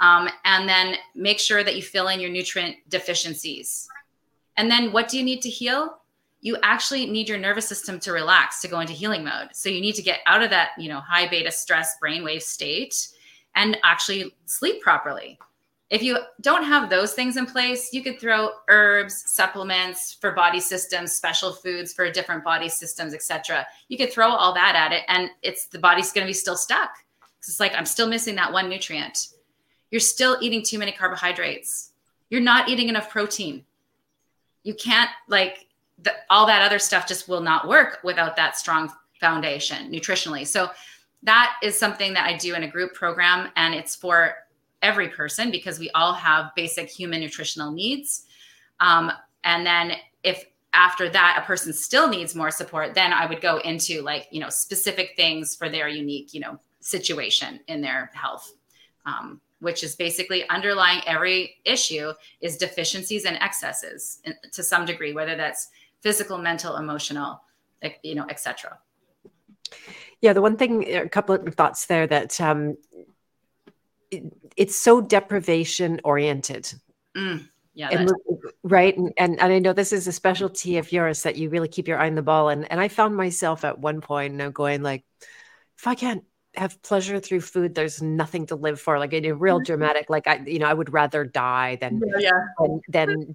Um, 0.00 0.28
and 0.44 0.68
then 0.68 0.96
make 1.14 1.38
sure 1.38 1.62
that 1.62 1.76
you 1.76 1.82
fill 1.82 2.08
in 2.08 2.18
your 2.18 2.30
nutrient 2.30 2.76
deficiencies. 2.88 3.88
And 4.56 4.68
then 4.68 4.90
what 4.92 5.08
do 5.08 5.16
you 5.16 5.22
need 5.22 5.42
to 5.42 5.48
heal? 5.48 5.98
You 6.40 6.56
actually 6.64 7.06
need 7.06 7.28
your 7.28 7.38
nervous 7.38 7.68
system 7.68 8.00
to 8.00 8.12
relax 8.12 8.60
to 8.62 8.68
go 8.68 8.80
into 8.80 8.92
healing 8.92 9.22
mode. 9.22 9.50
So 9.52 9.68
you 9.68 9.80
need 9.80 9.94
to 9.94 10.02
get 10.02 10.18
out 10.26 10.42
of 10.42 10.50
that, 10.50 10.70
you 10.76 10.88
know, 10.88 10.98
high 11.00 11.28
beta 11.28 11.52
stress 11.52 11.96
brainwave 12.02 12.42
state 12.42 13.08
and 13.54 13.78
actually 13.84 14.34
sleep 14.46 14.82
properly. 14.82 15.38
If 15.92 16.02
you 16.02 16.18
don't 16.40 16.64
have 16.64 16.90
those 16.90 17.12
things 17.12 17.36
in 17.36 17.46
place, 17.46 17.92
you 17.92 18.02
could 18.02 18.18
throw 18.18 18.50
herbs, 18.68 19.22
supplements 19.26 20.16
for 20.20 20.32
body 20.32 20.58
systems, 20.58 21.12
special 21.12 21.52
foods 21.52 21.92
for 21.92 22.10
different 22.10 22.42
body 22.42 22.68
systems, 22.68 23.14
etc. 23.14 23.64
You 23.88 23.96
could 23.96 24.12
throw 24.12 24.30
all 24.30 24.52
that 24.54 24.74
at 24.74 24.92
it 24.92 25.04
and 25.06 25.30
it's 25.42 25.66
the 25.66 25.78
body's 25.78 26.10
going 26.10 26.26
to 26.26 26.30
be 26.30 26.34
still 26.34 26.56
stuck. 26.56 26.90
It's 27.38 27.60
like 27.60 27.74
I'm 27.74 27.86
still 27.86 28.08
missing 28.08 28.34
that 28.36 28.52
one 28.52 28.68
nutrient 28.68 29.28
you're 29.92 30.00
still 30.00 30.38
eating 30.40 30.64
too 30.64 30.78
many 30.78 30.90
carbohydrates. 30.90 31.92
You're 32.30 32.40
not 32.40 32.68
eating 32.68 32.88
enough 32.88 33.10
protein. 33.10 33.64
You 34.64 34.74
can't 34.74 35.10
like 35.28 35.66
the, 36.02 36.14
all 36.30 36.46
that 36.46 36.62
other 36.62 36.80
stuff 36.80 37.06
just 37.06 37.28
will 37.28 37.42
not 37.42 37.68
work 37.68 37.98
without 38.02 38.34
that 38.36 38.56
strong 38.56 38.90
foundation 39.20 39.92
nutritionally. 39.92 40.46
So 40.46 40.70
that 41.22 41.56
is 41.62 41.78
something 41.78 42.14
that 42.14 42.26
I 42.26 42.36
do 42.38 42.54
in 42.54 42.64
a 42.64 42.68
group 42.68 42.94
program 42.94 43.50
and 43.54 43.74
it's 43.74 43.94
for 43.94 44.34
every 44.82 45.08
person 45.08 45.50
because 45.50 45.78
we 45.78 45.90
all 45.90 46.12
have 46.12 46.54
basic 46.54 46.88
human 46.88 47.20
nutritional 47.20 47.70
needs. 47.70 48.24
Um, 48.80 49.12
and 49.44 49.64
then 49.64 49.92
if 50.22 50.44
after 50.72 51.08
that 51.08 51.38
a 51.42 51.46
person 51.46 51.72
still 51.72 52.08
needs 52.08 52.34
more 52.34 52.50
support, 52.50 52.94
then 52.94 53.12
I 53.12 53.26
would 53.26 53.40
go 53.40 53.58
into 53.58 54.02
like, 54.02 54.26
you 54.30 54.40
know, 54.40 54.48
specific 54.48 55.12
things 55.16 55.54
for 55.54 55.68
their 55.68 55.88
unique, 55.88 56.34
you 56.34 56.40
know, 56.40 56.58
situation 56.80 57.60
in 57.68 57.80
their 57.80 58.10
health. 58.14 58.52
Um, 59.04 59.40
which 59.62 59.84
is 59.84 59.94
basically 59.94 60.46
underlying 60.48 61.00
every 61.06 61.54
issue 61.64 62.12
is 62.40 62.56
deficiencies 62.56 63.24
and 63.24 63.36
excesses 63.40 64.20
to 64.50 64.62
some 64.62 64.84
degree 64.84 65.12
whether 65.12 65.36
that's 65.36 65.68
physical 66.00 66.36
mental 66.36 66.76
emotional 66.76 67.40
you 68.02 68.16
know 68.16 68.26
etc 68.28 68.76
yeah 70.20 70.32
the 70.32 70.42
one 70.42 70.56
thing 70.56 70.92
a 70.94 71.08
couple 71.08 71.34
of 71.34 71.54
thoughts 71.54 71.86
there 71.86 72.08
that 72.08 72.40
um, 72.40 72.76
it, 74.12 74.32
it's 74.56 74.76
so 74.76 75.00
deprivation 75.00 76.00
oriented. 76.04 76.72
Mm, 77.16 77.48
yeah 77.74 77.88
and, 77.90 78.12
right? 78.62 78.96
And, 78.96 79.12
and 79.18 79.40
and 79.40 79.52
i 79.52 79.58
know 79.58 79.72
this 79.72 79.92
is 79.92 80.06
a 80.06 80.12
specialty 80.12 80.76
of 80.78 80.92
yours 80.92 81.22
that 81.22 81.36
you 81.36 81.48
really 81.48 81.68
keep 81.68 81.88
your 81.88 81.98
eye 81.98 82.06
on 82.06 82.14
the 82.14 82.22
ball. 82.22 82.50
And 82.50 82.70
and 82.70 82.80
i 82.80 82.88
found 82.88 83.16
myself 83.16 83.64
at 83.64 83.78
one 83.78 84.00
point 84.00 84.34
now 84.34 84.50
going 84.50 84.82
like 84.82 85.04
if 85.78 85.86
i 85.86 85.94
can't 85.94 86.24
have 86.54 86.82
pleasure 86.82 87.18
through 87.18 87.40
food 87.40 87.74
there's 87.74 88.02
nothing 88.02 88.44
to 88.44 88.56
live 88.56 88.78
for. 88.78 88.98
Like 88.98 89.14
in 89.14 89.24
a 89.24 89.34
real 89.34 89.56
mm-hmm. 89.56 89.64
dramatic 89.64 90.10
like 90.10 90.26
i 90.26 90.42
you 90.46 90.58
know 90.58 90.66
i 90.66 90.74
would 90.74 90.92
rather 90.92 91.24
die 91.24 91.76
than 91.80 92.00
yeah, 92.18 92.30
than, 92.88 93.34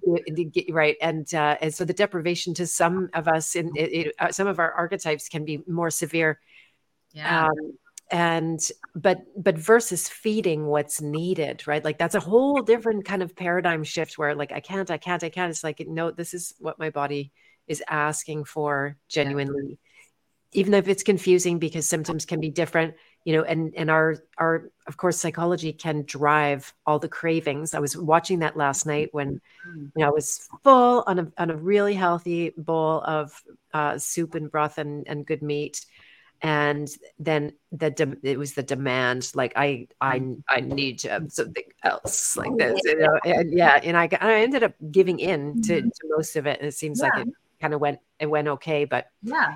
right? 0.70 0.96
And 1.02 1.32
uh 1.34 1.56
and 1.60 1.74
so 1.74 1.84
the 1.84 1.92
deprivation 1.92 2.54
to 2.54 2.66
some 2.66 3.10
of 3.14 3.26
us 3.26 3.56
in 3.56 3.72
it, 3.76 3.92
it, 3.92 4.14
uh, 4.20 4.30
some 4.30 4.46
of 4.46 4.60
our 4.60 4.72
archetypes 4.72 5.28
can 5.28 5.44
be 5.44 5.62
more 5.66 5.90
severe. 5.90 6.40
Yeah. 7.12 7.46
Um, 7.46 7.78
and 8.10 8.60
but 8.94 9.22
but 9.36 9.58
versus 9.58 10.08
feeding 10.08 10.66
what's 10.66 11.00
needed 11.00 11.66
right? 11.66 11.84
Like 11.84 11.98
that's 11.98 12.14
a 12.14 12.20
whole 12.20 12.62
different 12.62 13.04
kind 13.04 13.22
of 13.22 13.36
paradigm 13.36 13.84
shift 13.84 14.16
where 14.16 14.34
like 14.34 14.52
i 14.52 14.60
can't 14.60 14.90
i 14.90 14.98
can't 14.98 15.22
i 15.22 15.28
can't. 15.28 15.50
It's 15.50 15.64
like 15.64 15.84
no 15.86 16.10
this 16.10 16.34
is 16.34 16.54
what 16.58 16.78
my 16.78 16.90
body 16.90 17.32
is 17.66 17.82
asking 17.88 18.44
for 18.44 18.96
genuinely. 19.08 19.78
Yeah. 20.52 20.60
even 20.60 20.74
if 20.74 20.88
it's 20.88 21.02
confusing 21.02 21.58
because 21.58 21.86
symptoms 21.86 22.24
can 22.24 22.40
be 22.40 22.50
different 22.50 22.94
you 23.24 23.36
know 23.36 23.42
and 23.42 23.74
and 23.76 23.90
our 23.90 24.16
our 24.38 24.70
of 24.86 24.96
course 24.96 25.18
psychology 25.18 25.74
can 25.74 26.02
drive 26.04 26.72
all 26.86 26.98
the 26.98 27.08
cravings. 27.08 27.74
I 27.74 27.78
was 27.78 27.94
watching 27.94 28.38
that 28.38 28.56
last 28.56 28.86
night 28.86 29.10
when 29.12 29.42
mm. 29.68 29.90
you 29.94 30.00
know 30.02 30.06
i 30.06 30.10
was 30.10 30.48
full 30.64 31.04
on 31.06 31.18
a, 31.18 31.32
on 31.36 31.50
a 31.50 31.56
really 31.56 31.92
healthy 31.92 32.54
bowl 32.56 33.02
of 33.02 33.42
uh, 33.74 33.98
soup 33.98 34.34
and 34.34 34.50
broth 34.50 34.78
and, 34.78 35.06
and 35.06 35.26
good 35.26 35.42
meat 35.42 35.84
and 36.42 36.88
then 37.18 37.52
the 37.72 37.90
de- 37.90 38.16
it 38.22 38.38
was 38.38 38.54
the 38.54 38.62
demand 38.62 39.30
like 39.34 39.52
i 39.56 39.86
i 40.00 40.22
i 40.48 40.60
need 40.60 40.98
to 40.98 41.08
have 41.08 41.32
something 41.32 41.64
else 41.82 42.36
like 42.36 42.56
this 42.56 42.80
you 42.84 42.96
know 42.98 43.18
and 43.24 43.52
yeah 43.52 43.80
and 43.82 43.96
i 43.96 44.08
i 44.20 44.34
ended 44.34 44.62
up 44.62 44.72
giving 44.90 45.18
in 45.18 45.60
to, 45.62 45.78
mm-hmm. 45.78 45.88
to 45.88 46.14
most 46.16 46.36
of 46.36 46.46
it 46.46 46.58
and 46.60 46.68
it 46.68 46.74
seems 46.74 47.00
yeah. 47.00 47.08
like 47.08 47.26
it 47.26 47.34
kind 47.60 47.74
of 47.74 47.80
went 47.80 47.98
it 48.20 48.26
went 48.26 48.46
okay 48.46 48.84
but 48.84 49.06
yeah. 49.22 49.54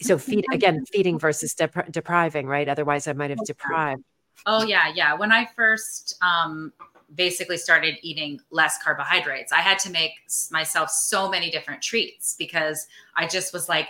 so 0.00 0.18
feed 0.18 0.44
again 0.52 0.84
feeding 0.86 1.18
versus 1.18 1.54
dep- 1.54 1.90
depriving 1.92 2.46
right? 2.46 2.68
Otherwise 2.68 3.06
i 3.06 3.12
might 3.12 3.30
have 3.30 3.44
deprived. 3.44 4.02
Oh 4.46 4.64
yeah 4.64 4.92
yeah. 4.94 5.14
When 5.14 5.30
i 5.32 5.46
first 5.54 6.16
um 6.22 6.72
basically 7.14 7.56
started 7.56 7.96
eating 8.02 8.40
less 8.50 8.80
carbohydrates 8.82 9.50
i 9.50 9.58
had 9.58 9.80
to 9.80 9.90
make 9.90 10.12
myself 10.52 10.90
so 10.90 11.28
many 11.28 11.50
different 11.50 11.82
treats 11.82 12.36
because 12.38 12.86
i 13.16 13.26
just 13.26 13.52
was 13.52 13.68
like 13.68 13.88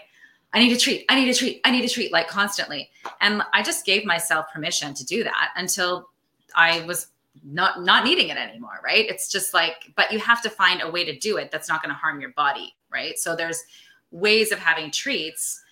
i 0.53 0.59
need 0.59 0.73
a 0.73 0.79
treat 0.79 1.05
i 1.09 1.15
need 1.19 1.29
a 1.29 1.35
treat 1.35 1.61
i 1.65 1.71
need 1.71 1.85
a 1.85 1.89
treat 1.89 2.13
like 2.13 2.29
constantly. 2.29 2.91
And 3.21 3.43
i 3.53 3.63
just 3.63 3.85
gave 3.87 4.05
myself 4.05 4.47
permission 4.53 4.95
to 4.95 5.05
do 5.05 5.25
that 5.25 5.51
until 5.57 6.09
i 6.55 6.81
was 6.83 7.09
not 7.45 7.83
not 7.83 8.05
needing 8.05 8.29
it 8.29 8.37
anymore 8.37 8.81
right? 8.85 9.09
It's 9.09 9.31
just 9.31 9.55
like 9.55 9.93
but 9.97 10.13
you 10.13 10.19
have 10.19 10.43
to 10.43 10.51
find 10.51 10.83
a 10.83 10.91
way 10.91 11.05
to 11.05 11.19
do 11.19 11.37
it 11.37 11.51
that's 11.51 11.69
not 11.69 11.83
going 11.83 11.91
to 11.91 11.99
harm 11.99 12.21
your 12.21 12.31
body 12.31 12.75
right? 12.93 13.19
So 13.19 13.37
there's 13.37 13.63
ways 14.11 14.53
of 14.53 14.59
having 14.59 14.91
treats 14.91 15.63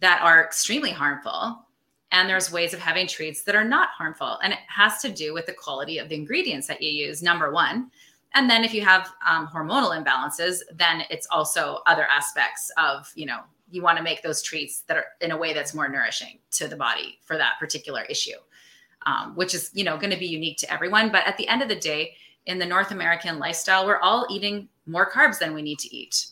that 0.00 0.22
are 0.22 0.44
extremely 0.44 0.92
harmful 0.92 1.64
and 2.12 2.28
there's 2.28 2.50
ways 2.52 2.72
of 2.72 2.80
having 2.80 3.06
treats 3.06 3.42
that 3.42 3.54
are 3.54 3.64
not 3.64 3.90
harmful. 3.90 4.38
And 4.42 4.52
it 4.52 4.60
has 4.68 5.02
to 5.02 5.10
do 5.10 5.34
with 5.34 5.46
the 5.46 5.52
quality 5.52 5.98
of 5.98 6.08
the 6.08 6.14
ingredients 6.14 6.66
that 6.68 6.80
you 6.80 6.90
use 6.90 7.22
number 7.22 7.52
one. 7.52 7.90
And 8.34 8.48
then 8.48 8.64
if 8.64 8.72
you 8.72 8.82
have 8.82 9.10
um, 9.26 9.46
hormonal 9.48 9.90
imbalances 9.90 10.60
then 10.72 11.02
it's 11.10 11.26
also 11.30 11.80
other 11.86 12.06
aspects 12.06 12.70
of 12.76 13.10
you 13.14 13.26
know 13.26 13.40
you 13.70 13.82
want 13.82 13.98
to 13.98 14.04
make 14.04 14.22
those 14.22 14.42
treats 14.42 14.80
that 14.82 14.96
are 14.96 15.06
in 15.20 15.30
a 15.30 15.36
way 15.36 15.52
that's 15.52 15.74
more 15.74 15.88
nourishing 15.88 16.38
to 16.50 16.68
the 16.68 16.76
body 16.76 17.18
for 17.24 17.36
that 17.36 17.54
particular 17.58 18.02
issue 18.02 18.36
um, 19.06 19.34
which 19.34 19.54
is 19.54 19.70
you 19.74 19.84
know 19.84 19.96
going 19.96 20.10
to 20.10 20.18
be 20.18 20.26
unique 20.26 20.58
to 20.58 20.72
everyone. 20.72 21.10
But 21.10 21.26
at 21.26 21.36
the 21.36 21.48
end 21.48 21.62
of 21.62 21.68
the 21.68 21.76
day 21.76 22.14
in 22.46 22.58
the 22.58 22.66
north 22.66 22.92
american 22.92 23.38
lifestyle 23.38 23.86
we're 23.86 24.00
all 24.00 24.26
eating 24.30 24.68
more 24.86 25.10
carbs 25.10 25.38
than 25.38 25.54
we 25.54 25.62
need 25.62 25.78
to 25.80 25.94
eat. 25.94 26.28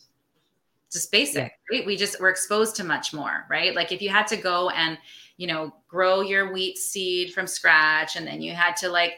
Just 0.91 1.11
basic 1.11 1.51
yeah. 1.71 1.77
right? 1.77 1.85
We 1.85 1.95
just 1.95 2.19
we're 2.19 2.29
exposed 2.29 2.75
to 2.77 2.83
much 2.83 3.13
more 3.13 3.45
right? 3.49 3.75
Like 3.75 3.91
if 3.91 4.01
you 4.01 4.09
had 4.09 4.27
to 4.27 4.37
go 4.37 4.69
and 4.69 4.97
you 5.37 5.47
know 5.47 5.73
grow 5.87 6.21
your 6.21 6.51
wheat 6.51 6.77
seed 6.77 7.33
from 7.33 7.47
scratch 7.47 8.15
and 8.15 8.25
then 8.25 8.41
you 8.41 8.53
had 8.53 8.75
to 8.77 8.89
like 8.89 9.13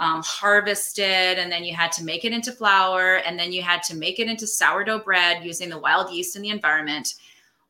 um, 0.00 0.22
harvest 0.24 1.00
it 1.00 1.38
and 1.38 1.50
then 1.50 1.64
you 1.64 1.74
had 1.74 1.90
to 1.90 2.04
make 2.04 2.24
it 2.24 2.32
into 2.32 2.52
flour 2.52 3.16
and 3.16 3.36
then 3.36 3.52
you 3.52 3.62
had 3.62 3.82
to 3.82 3.96
make 3.96 4.20
it 4.20 4.28
into 4.28 4.46
sourdough 4.46 5.00
bread 5.00 5.44
using 5.44 5.68
the 5.68 5.78
wild 5.78 6.12
yeast 6.12 6.36
in 6.36 6.42
the 6.42 6.50
environment 6.50 7.14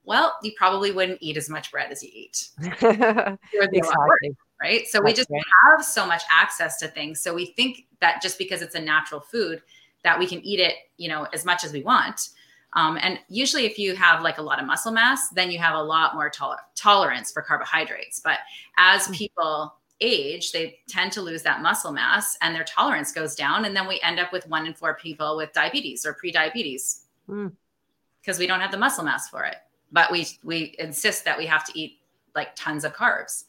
well 0.08 0.34
you 0.42 0.52
probably 0.56 0.90
wouldn't 0.90 1.18
eat 1.20 1.36
as 1.36 1.48
much 1.48 1.70
bread 1.70 1.92
as 1.92 2.02
you 2.02 2.10
eat 2.12 2.48
exactly. 2.60 4.36
right 4.60 4.88
so 4.88 4.98
That's 4.98 5.04
we 5.04 5.12
just 5.12 5.30
right. 5.30 5.42
have 5.70 5.84
so 5.84 6.06
much 6.06 6.22
access 6.30 6.78
to 6.78 6.88
things 6.88 7.20
so 7.20 7.34
we 7.34 7.46
think 7.46 7.86
that 8.00 8.20
just 8.20 8.38
because 8.38 8.62
it's 8.62 8.74
a 8.74 8.80
natural 8.80 9.20
food 9.20 9.62
that 10.02 10.18
we 10.18 10.26
can 10.26 10.44
eat 10.44 10.58
it 10.58 10.74
you 10.96 11.08
know 11.08 11.26
as 11.32 11.44
much 11.44 11.64
as 11.64 11.72
we 11.72 11.82
want 11.82 12.30
um, 12.74 12.98
and 13.00 13.18
usually, 13.28 13.64
if 13.64 13.78
you 13.78 13.96
have 13.96 14.22
like 14.22 14.36
a 14.38 14.42
lot 14.42 14.60
of 14.60 14.66
muscle 14.66 14.92
mass, 14.92 15.30
then 15.30 15.50
you 15.50 15.58
have 15.58 15.74
a 15.74 15.82
lot 15.82 16.14
more 16.14 16.28
toler- 16.28 16.58
tolerance 16.74 17.32
for 17.32 17.40
carbohydrates. 17.40 18.20
But 18.20 18.40
as 18.76 19.06
hmm. 19.06 19.14
people 19.14 19.74
age, 20.00 20.52
they 20.52 20.78
tend 20.88 21.12
to 21.12 21.22
lose 21.22 21.42
that 21.42 21.62
muscle 21.62 21.92
mass 21.92 22.36
and 22.40 22.54
their 22.54 22.64
tolerance 22.64 23.12
goes 23.12 23.34
down. 23.34 23.64
And 23.64 23.74
then 23.74 23.88
we 23.88 24.00
end 24.02 24.20
up 24.20 24.32
with 24.32 24.46
one 24.48 24.66
in 24.66 24.74
four 24.74 24.94
people 24.94 25.36
with 25.36 25.52
diabetes 25.52 26.06
or 26.06 26.12
pre-diabetes 26.12 27.04
because 27.26 28.36
mm. 28.36 28.38
we 28.38 28.46
don't 28.46 28.60
have 28.60 28.70
the 28.70 28.78
muscle 28.78 29.04
mass 29.04 29.28
for 29.28 29.44
it. 29.44 29.56
But 29.90 30.10
we 30.12 30.26
we 30.42 30.74
insist 30.78 31.24
that 31.24 31.38
we 31.38 31.46
have 31.46 31.64
to 31.66 31.78
eat 31.78 31.98
like 32.34 32.54
tons 32.54 32.84
of 32.84 32.94
carbs. 32.94 33.44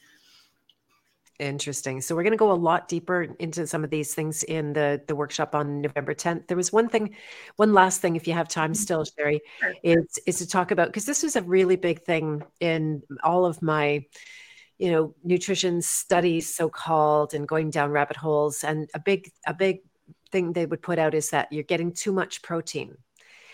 Interesting. 1.40 2.02
So 2.02 2.16
we're 2.16 2.24
going 2.24 2.32
to 2.32 2.38
go 2.38 2.52
a 2.52 2.54
lot 2.54 2.90
deeper 2.90 3.34
into 3.40 3.66
some 3.66 3.86
of 3.86 3.90
these 3.90 4.14
things 4.14 4.44
in 4.44 4.74
the 4.74 5.02
the 5.08 5.16
workshop 5.16 5.56
on 5.56 5.80
November 5.80 6.14
10th. 6.14 6.48
There 6.48 6.58
was 6.58 6.74
one 6.74 6.90
thing, 6.90 7.16
one 7.56 7.74
last 7.74 8.02
thing, 8.02 8.18
if 8.18 8.28
you 8.28 8.34
have 8.34 8.50
time 8.50 8.72
mm-hmm. 8.72 8.82
still, 8.82 9.06
Sherry, 9.06 9.40
is 9.82 10.20
is 10.28 10.40
to 10.40 10.48
talk 10.48 10.72
about 10.72 10.90
because 10.90 11.06
this 11.06 11.24
was 11.24 11.38
a 11.38 11.42
really 11.42 11.78
big 11.78 12.04
thing 12.04 12.44
in 12.60 13.04
all 13.24 13.46
of 13.46 13.62
my, 13.62 14.06
you 14.78 14.92
know, 14.92 15.16
nutrition 15.24 15.82
studies, 15.82 16.54
so 16.54 16.68
called, 16.68 17.34
and 17.34 17.48
going 17.48 17.70
down 17.70 17.92
rabbit 17.92 18.18
holes. 18.18 18.66
And 18.66 18.90
a 18.94 19.00
big 19.00 19.32
a 19.48 19.54
big 19.54 19.80
thing 20.34 20.52
they 20.52 20.66
would 20.66 20.82
put 20.82 21.00
out 21.00 21.14
is 21.14 21.30
that 21.30 21.54
you're 21.54 21.64
getting 21.64 21.94
too 21.94 22.12
much 22.12 22.42
protein. 22.42 22.98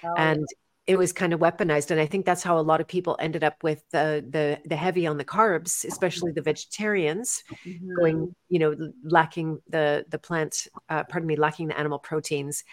Oh. 0.03 0.15
And 0.17 0.47
it 0.87 0.97
was 0.97 1.11
kind 1.11 1.33
of 1.33 1.39
weaponized 1.39 1.89
and 1.91 1.99
i 1.99 2.05
think 2.05 2.25
that's 2.25 2.43
how 2.43 2.57
a 2.57 2.61
lot 2.61 2.79
of 2.79 2.87
people 2.87 3.17
ended 3.19 3.43
up 3.43 3.63
with 3.63 3.83
the 3.91 4.23
the, 4.29 4.59
the 4.65 4.75
heavy 4.75 5.07
on 5.07 5.17
the 5.17 5.25
carbs 5.25 5.83
especially 5.85 6.31
the 6.31 6.41
vegetarians 6.41 7.43
mm-hmm. 7.65 7.95
going 7.95 8.35
you 8.49 8.59
know 8.59 8.75
lacking 9.03 9.59
the 9.69 10.05
the 10.09 10.19
plant 10.19 10.67
uh, 10.89 11.03
pardon 11.03 11.27
me 11.27 11.35
lacking 11.35 11.67
the 11.67 11.77
animal 11.77 11.99
proteins. 11.99 12.63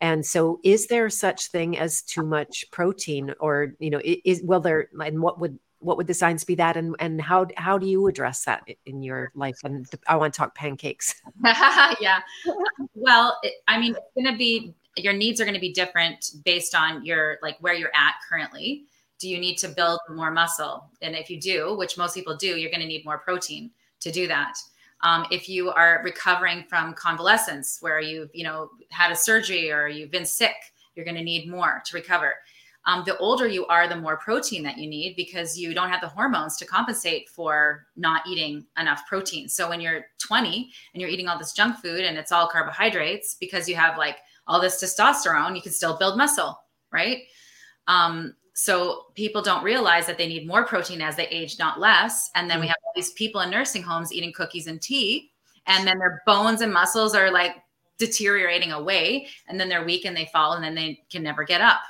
And 0.00 0.26
so 0.26 0.58
is 0.64 0.88
there 0.88 1.08
such 1.10 1.48
thing 1.48 1.78
as 1.78 2.02
too 2.02 2.24
much 2.24 2.64
protein 2.72 3.34
or 3.38 3.74
you 3.78 3.90
know 3.90 4.00
is 4.02 4.42
well 4.44 4.60
there 4.60 4.88
and 5.00 5.20
what 5.20 5.40
would 5.40 5.58
what 5.78 5.96
would 5.96 6.06
the 6.06 6.14
signs 6.14 6.44
be 6.44 6.56
that 6.56 6.76
and 6.76 6.96
and 6.98 7.20
how 7.20 7.46
how 7.56 7.78
do 7.78 7.86
you 7.86 8.06
address 8.08 8.44
that 8.44 8.62
in 8.84 9.02
your 9.02 9.30
life? 9.34 9.56
And 9.62 9.86
i 10.08 10.16
want 10.16 10.34
to 10.34 10.38
talk 10.38 10.54
pancakes. 10.54 11.14
Yeah. 12.00 12.20
Well 12.94 13.38
it, 13.42 13.54
i 13.68 13.78
mean 13.78 13.92
it's 13.92 14.14
going 14.14 14.32
to 14.32 14.36
be 14.36 14.74
your 14.96 15.12
needs 15.12 15.40
are 15.40 15.44
going 15.44 15.54
to 15.54 15.60
be 15.60 15.72
different 15.72 16.30
based 16.44 16.74
on 16.74 17.04
your 17.04 17.38
like 17.42 17.56
where 17.60 17.74
you're 17.74 17.94
at 17.94 18.14
currently. 18.28 18.84
Do 19.18 19.28
you 19.28 19.38
need 19.38 19.56
to 19.58 19.68
build 19.68 20.00
more 20.10 20.30
muscle? 20.30 20.90
And 21.00 21.14
if 21.14 21.30
you 21.30 21.40
do 21.40 21.76
which 21.76 21.96
most 21.96 22.14
people 22.14 22.36
do 22.36 22.58
you're 22.58 22.70
going 22.70 22.80
to 22.80 22.86
need 22.86 23.04
more 23.04 23.18
protein 23.18 23.70
to 24.00 24.10
do 24.10 24.26
that. 24.28 24.54
Um, 25.02 25.26
if 25.30 25.48
you 25.48 25.70
are 25.70 26.00
recovering 26.04 26.64
from 26.68 26.94
convalescence 26.94 27.78
where 27.80 28.00
you've 28.00 28.30
you 28.34 28.44
know 28.44 28.70
had 28.90 29.10
a 29.10 29.16
surgery 29.16 29.70
or 29.70 29.88
you've 29.88 30.10
been 30.10 30.26
sick 30.26 30.54
you're 30.94 31.04
going 31.04 31.16
to 31.16 31.24
need 31.24 31.48
more 31.48 31.82
to 31.86 31.96
recover. 31.96 32.34
Um, 32.84 33.04
the 33.06 33.16
older 33.18 33.46
you 33.46 33.64
are, 33.66 33.88
the 33.88 33.96
more 33.96 34.16
protein 34.16 34.64
that 34.64 34.76
you 34.76 34.88
need 34.88 35.14
because 35.14 35.56
you 35.56 35.72
don't 35.72 35.88
have 35.88 36.00
the 36.00 36.08
hormones 36.08 36.56
to 36.56 36.66
compensate 36.66 37.28
for 37.28 37.86
not 37.96 38.26
eating 38.26 38.66
enough 38.78 39.06
protein. 39.06 39.48
So 39.48 39.68
when 39.68 39.80
you're 39.80 40.06
20 40.18 40.70
and 40.92 41.00
you're 41.00 41.10
eating 41.10 41.28
all 41.28 41.38
this 41.38 41.52
junk 41.52 41.76
food 41.78 42.00
and 42.00 42.18
it's 42.18 42.32
all 42.32 42.48
carbohydrates 42.48 43.36
because 43.38 43.68
you 43.68 43.76
have 43.76 43.98
like 43.98 44.18
all 44.46 44.60
this 44.60 44.82
testosterone, 44.82 45.56
you 45.56 45.62
can 45.62 45.72
still 45.72 45.96
build 45.96 46.16
muscle, 46.16 46.58
right? 46.92 47.22
Um, 47.86 48.34
so 48.54 49.06
people 49.14 49.40
don't 49.42 49.64
realize 49.64 50.06
that 50.06 50.18
they 50.18 50.28
need 50.28 50.46
more 50.46 50.64
protein 50.64 51.00
as 51.00 51.16
they 51.16 51.26
age, 51.28 51.58
not 51.58 51.80
less. 51.80 52.30
And 52.34 52.50
then 52.50 52.60
we 52.60 52.66
mm. 52.66 52.68
have 52.68 52.76
all 52.84 52.92
these 52.94 53.12
people 53.12 53.40
in 53.40 53.50
nursing 53.50 53.82
homes 53.82 54.12
eating 54.12 54.32
cookies 54.32 54.66
and 54.66 54.80
tea, 54.80 55.30
and 55.66 55.86
then 55.86 55.98
their 55.98 56.22
bones 56.26 56.60
and 56.60 56.72
muscles 56.72 57.14
are 57.14 57.30
like 57.30 57.56
deteriorating 57.98 58.72
away, 58.72 59.28
and 59.48 59.58
then 59.58 59.68
they're 59.68 59.84
weak 59.84 60.04
and 60.04 60.16
they 60.16 60.28
fall, 60.32 60.54
and 60.54 60.64
then 60.64 60.74
they 60.74 61.02
can 61.10 61.22
never 61.22 61.44
get 61.44 61.60
up. 61.60 61.80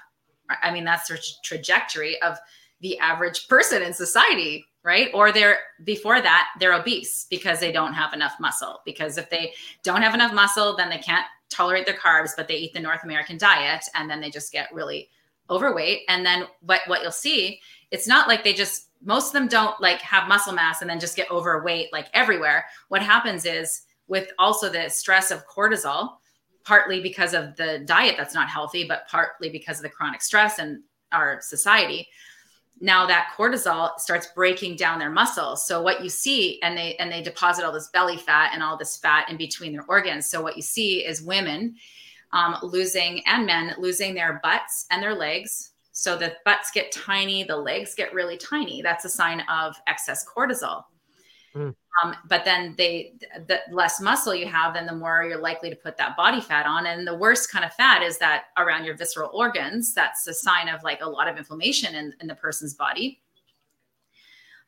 I 0.63 0.71
mean, 0.71 0.85
that's 0.85 1.09
the 1.09 1.19
trajectory 1.43 2.21
of 2.23 2.37
the 2.81 2.99
average 2.99 3.49
person 3.49 3.83
in 3.83 3.95
society, 3.95 4.67
right? 4.83 5.09
Or 5.15 5.33
they're 5.33 5.59
before 5.85 6.21
that, 6.21 6.49
they're 6.59 6.75
obese 6.75 7.27
because 7.31 7.61
they 7.61 7.73
don't 7.73 7.95
have 7.95 8.13
enough 8.13 8.35
muscle. 8.41 8.81
Because 8.85 9.17
if 9.17 9.31
they 9.31 9.55
don't 9.83 10.03
have 10.03 10.15
enough 10.15 10.35
muscle, 10.35 10.77
then 10.77 10.91
they 10.91 10.99
can't 10.99 11.27
tolerate 11.53 11.87
their 11.87 11.97
carbs, 11.97 12.31
but 12.37 12.49
they 12.49 12.57
eat 12.57 12.73
the 12.73 12.81
North 12.81 13.05
American 13.05 13.39
diet 13.39 13.85
and 13.95 14.09
then 14.11 14.21
they 14.21 14.31
just 14.31 14.53
get 14.53 14.73
really 14.73 15.09
overweight. 15.51 16.03
And 16.09 16.25
then 16.25 16.45
what 16.61 16.81
what 16.87 17.03
you'll 17.03 17.13
see, 17.13 17.61
it's 17.91 18.09
not 18.09 18.29
like 18.29 18.45
they 18.45 18.55
just 18.55 18.89
most 19.05 19.29
of 19.29 19.33
them 19.33 19.49
don't 19.49 19.81
like 19.81 20.01
have 20.01 20.29
muscle 20.29 20.53
mass 20.53 20.81
and 20.81 20.89
then 20.89 21.01
just 21.01 21.17
get 21.17 21.31
overweight 21.31 21.93
like 21.93 22.09
everywhere. 22.15 22.65
What 22.89 23.03
happens 23.03 23.45
is 23.45 23.83
with 24.07 24.31
also 24.39 24.69
the 24.69 24.89
stress 24.89 25.31
of 25.31 25.47
cortisol, 25.47 26.17
partly 26.65 27.01
because 27.01 27.35
of 27.35 27.57
the 27.57 27.83
diet 27.85 28.15
that's 28.17 28.35
not 28.35 28.49
healthy, 28.49 28.85
but 28.87 29.09
partly 29.09 29.51
because 29.51 29.79
of 29.79 29.83
the 29.83 29.89
chronic 29.89 30.23
stress 30.23 30.59
in 30.59 30.83
our 31.13 31.41
society. 31.41 32.09
Now 32.83 33.07
that 33.07 33.33
cortisol 33.39 33.97
starts 34.01 34.27
breaking 34.35 34.75
down 34.75 34.99
their 34.99 35.09
muscles. 35.09 35.65
So 35.69 35.81
what 35.81 36.03
you 36.03 36.09
see, 36.09 36.61
and 36.63 36.77
they 36.77 36.97
and 36.97 37.13
they 37.13 37.23
deposit 37.23 37.65
all 37.65 37.71
this 37.71 37.91
belly 37.91 38.17
fat 38.17 38.51
and 38.53 38.61
all 38.63 38.77
this 38.77 38.97
fat 38.97 39.31
in 39.31 39.37
between 39.37 39.73
their 39.73 39.85
organs. 39.87 40.27
So 40.27 40.43
what 40.43 40.57
you 40.57 40.63
see 40.63 41.07
is 41.07 41.23
women 41.23 41.77
um, 42.33 42.57
losing 42.61 43.23
and 43.27 43.47
men 43.47 43.77
losing 43.79 44.15
their 44.15 44.41
butts 44.43 44.87
and 44.91 45.01
their 45.01 45.15
legs. 45.15 45.71
So 45.93 46.17
the 46.17 46.35
butts 46.45 46.73
get 46.73 46.91
tiny, 46.91 47.45
the 47.45 47.57
legs 47.57 47.95
get 47.95 48.13
really 48.13 48.37
tiny. 48.37 48.83
That's 48.83 49.05
a 49.05 49.11
sign 49.11 49.43
of 49.43 49.77
excess 49.87 50.27
cortisol. 50.27 50.83
Mm. 51.55 51.75
Um, 52.03 52.17
but 52.27 52.45
then 52.45 52.75
they, 52.79 53.15
the 53.47 53.61
less 53.71 54.01
muscle 54.01 54.35
you 54.35 54.47
have, 54.47 54.75
then 54.75 54.87
the 54.87 54.95
more 54.95 55.25
you're 55.25 55.39
likely 55.39 55.69
to 55.69 55.77
put 55.77 55.97
that 55.99 56.17
body 56.17 56.41
fat 56.41 56.67
on. 56.67 56.87
And 56.87 57.07
the 57.07 57.15
worst 57.15 57.51
kind 57.51 57.65
of 57.65 57.73
fat 57.75 58.03
is 58.03 58.19
that 58.19 58.45
around 58.57 58.85
your 58.85 58.97
visceral 58.97 59.31
organs. 59.35 59.93
That's 59.93 60.27
a 60.27 60.33
sign 60.33 60.69
of 60.69 60.83
like 60.83 61.03
a 61.03 61.09
lot 61.09 61.29
of 61.29 61.37
inflammation 61.37 61.95
in, 61.95 62.15
in 62.21 62.27
the 62.27 62.35
person's 62.35 62.75
body. 62.75 63.21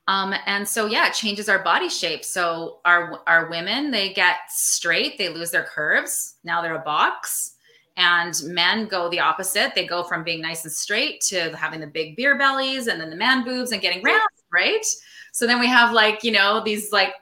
Um, 0.07 0.35
and 0.45 0.69
so, 0.69 0.85
yeah, 0.85 1.07
it 1.07 1.15
changes 1.15 1.49
our 1.49 1.61
body 1.65 1.89
shape. 1.89 2.25
So 2.25 2.81
our, 2.85 3.23
our 3.27 3.49
women, 3.49 3.91
they 3.91 4.13
get 4.13 4.37
straight, 4.51 5.17
they 5.17 5.31
lose 5.31 5.51
their 5.51 5.65
curves. 5.65 6.37
Now 6.45 6.61
they're 6.61 6.75
a 6.75 6.81
box. 6.81 7.53
And 7.97 8.35
men 8.47 8.87
go 8.87 9.09
the 9.09 9.21
opposite. 9.21 9.75
They 9.75 9.87
go 9.87 10.03
from 10.03 10.25
being 10.25 10.43
nice 10.43 10.65
and 10.65 10.73
straight 10.73 11.21
to 11.29 11.57
having 11.57 11.81
the 11.81 11.87
big 11.87 12.17
beer 12.17 12.37
bellies 12.37 12.89
and 12.89 13.01
then 13.01 13.09
the 13.09 13.17
man 13.17 13.45
boobs 13.45 13.73
and 13.73 13.81
getting 13.81 14.03
round, 14.03 14.21
right? 14.53 14.85
So 15.35 15.49
then 15.49 15.59
we 15.59 15.67
have 15.67 15.93
like, 15.93 16.23
you 16.23 16.31
know, 16.31 16.63
these 16.65 16.93
like 16.93 17.13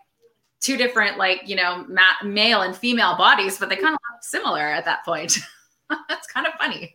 two 0.61 0.77
different 0.77 1.17
like, 1.17 1.49
you 1.49 1.57
know, 1.57 1.87
ma- 1.89 2.23
male 2.23 2.61
and 2.61 2.77
female 2.77 3.17
bodies, 3.17 3.57
but 3.59 3.71
they 3.71 3.75
kind 3.77 3.95
of 3.95 4.01
look 4.13 4.23
similar 4.23 4.61
at 4.61 4.85
that 4.85 5.03
point. 5.03 5.39
That's 6.11 6.27
kind 6.27 6.47
of 6.47 6.53
funny. 6.61 6.95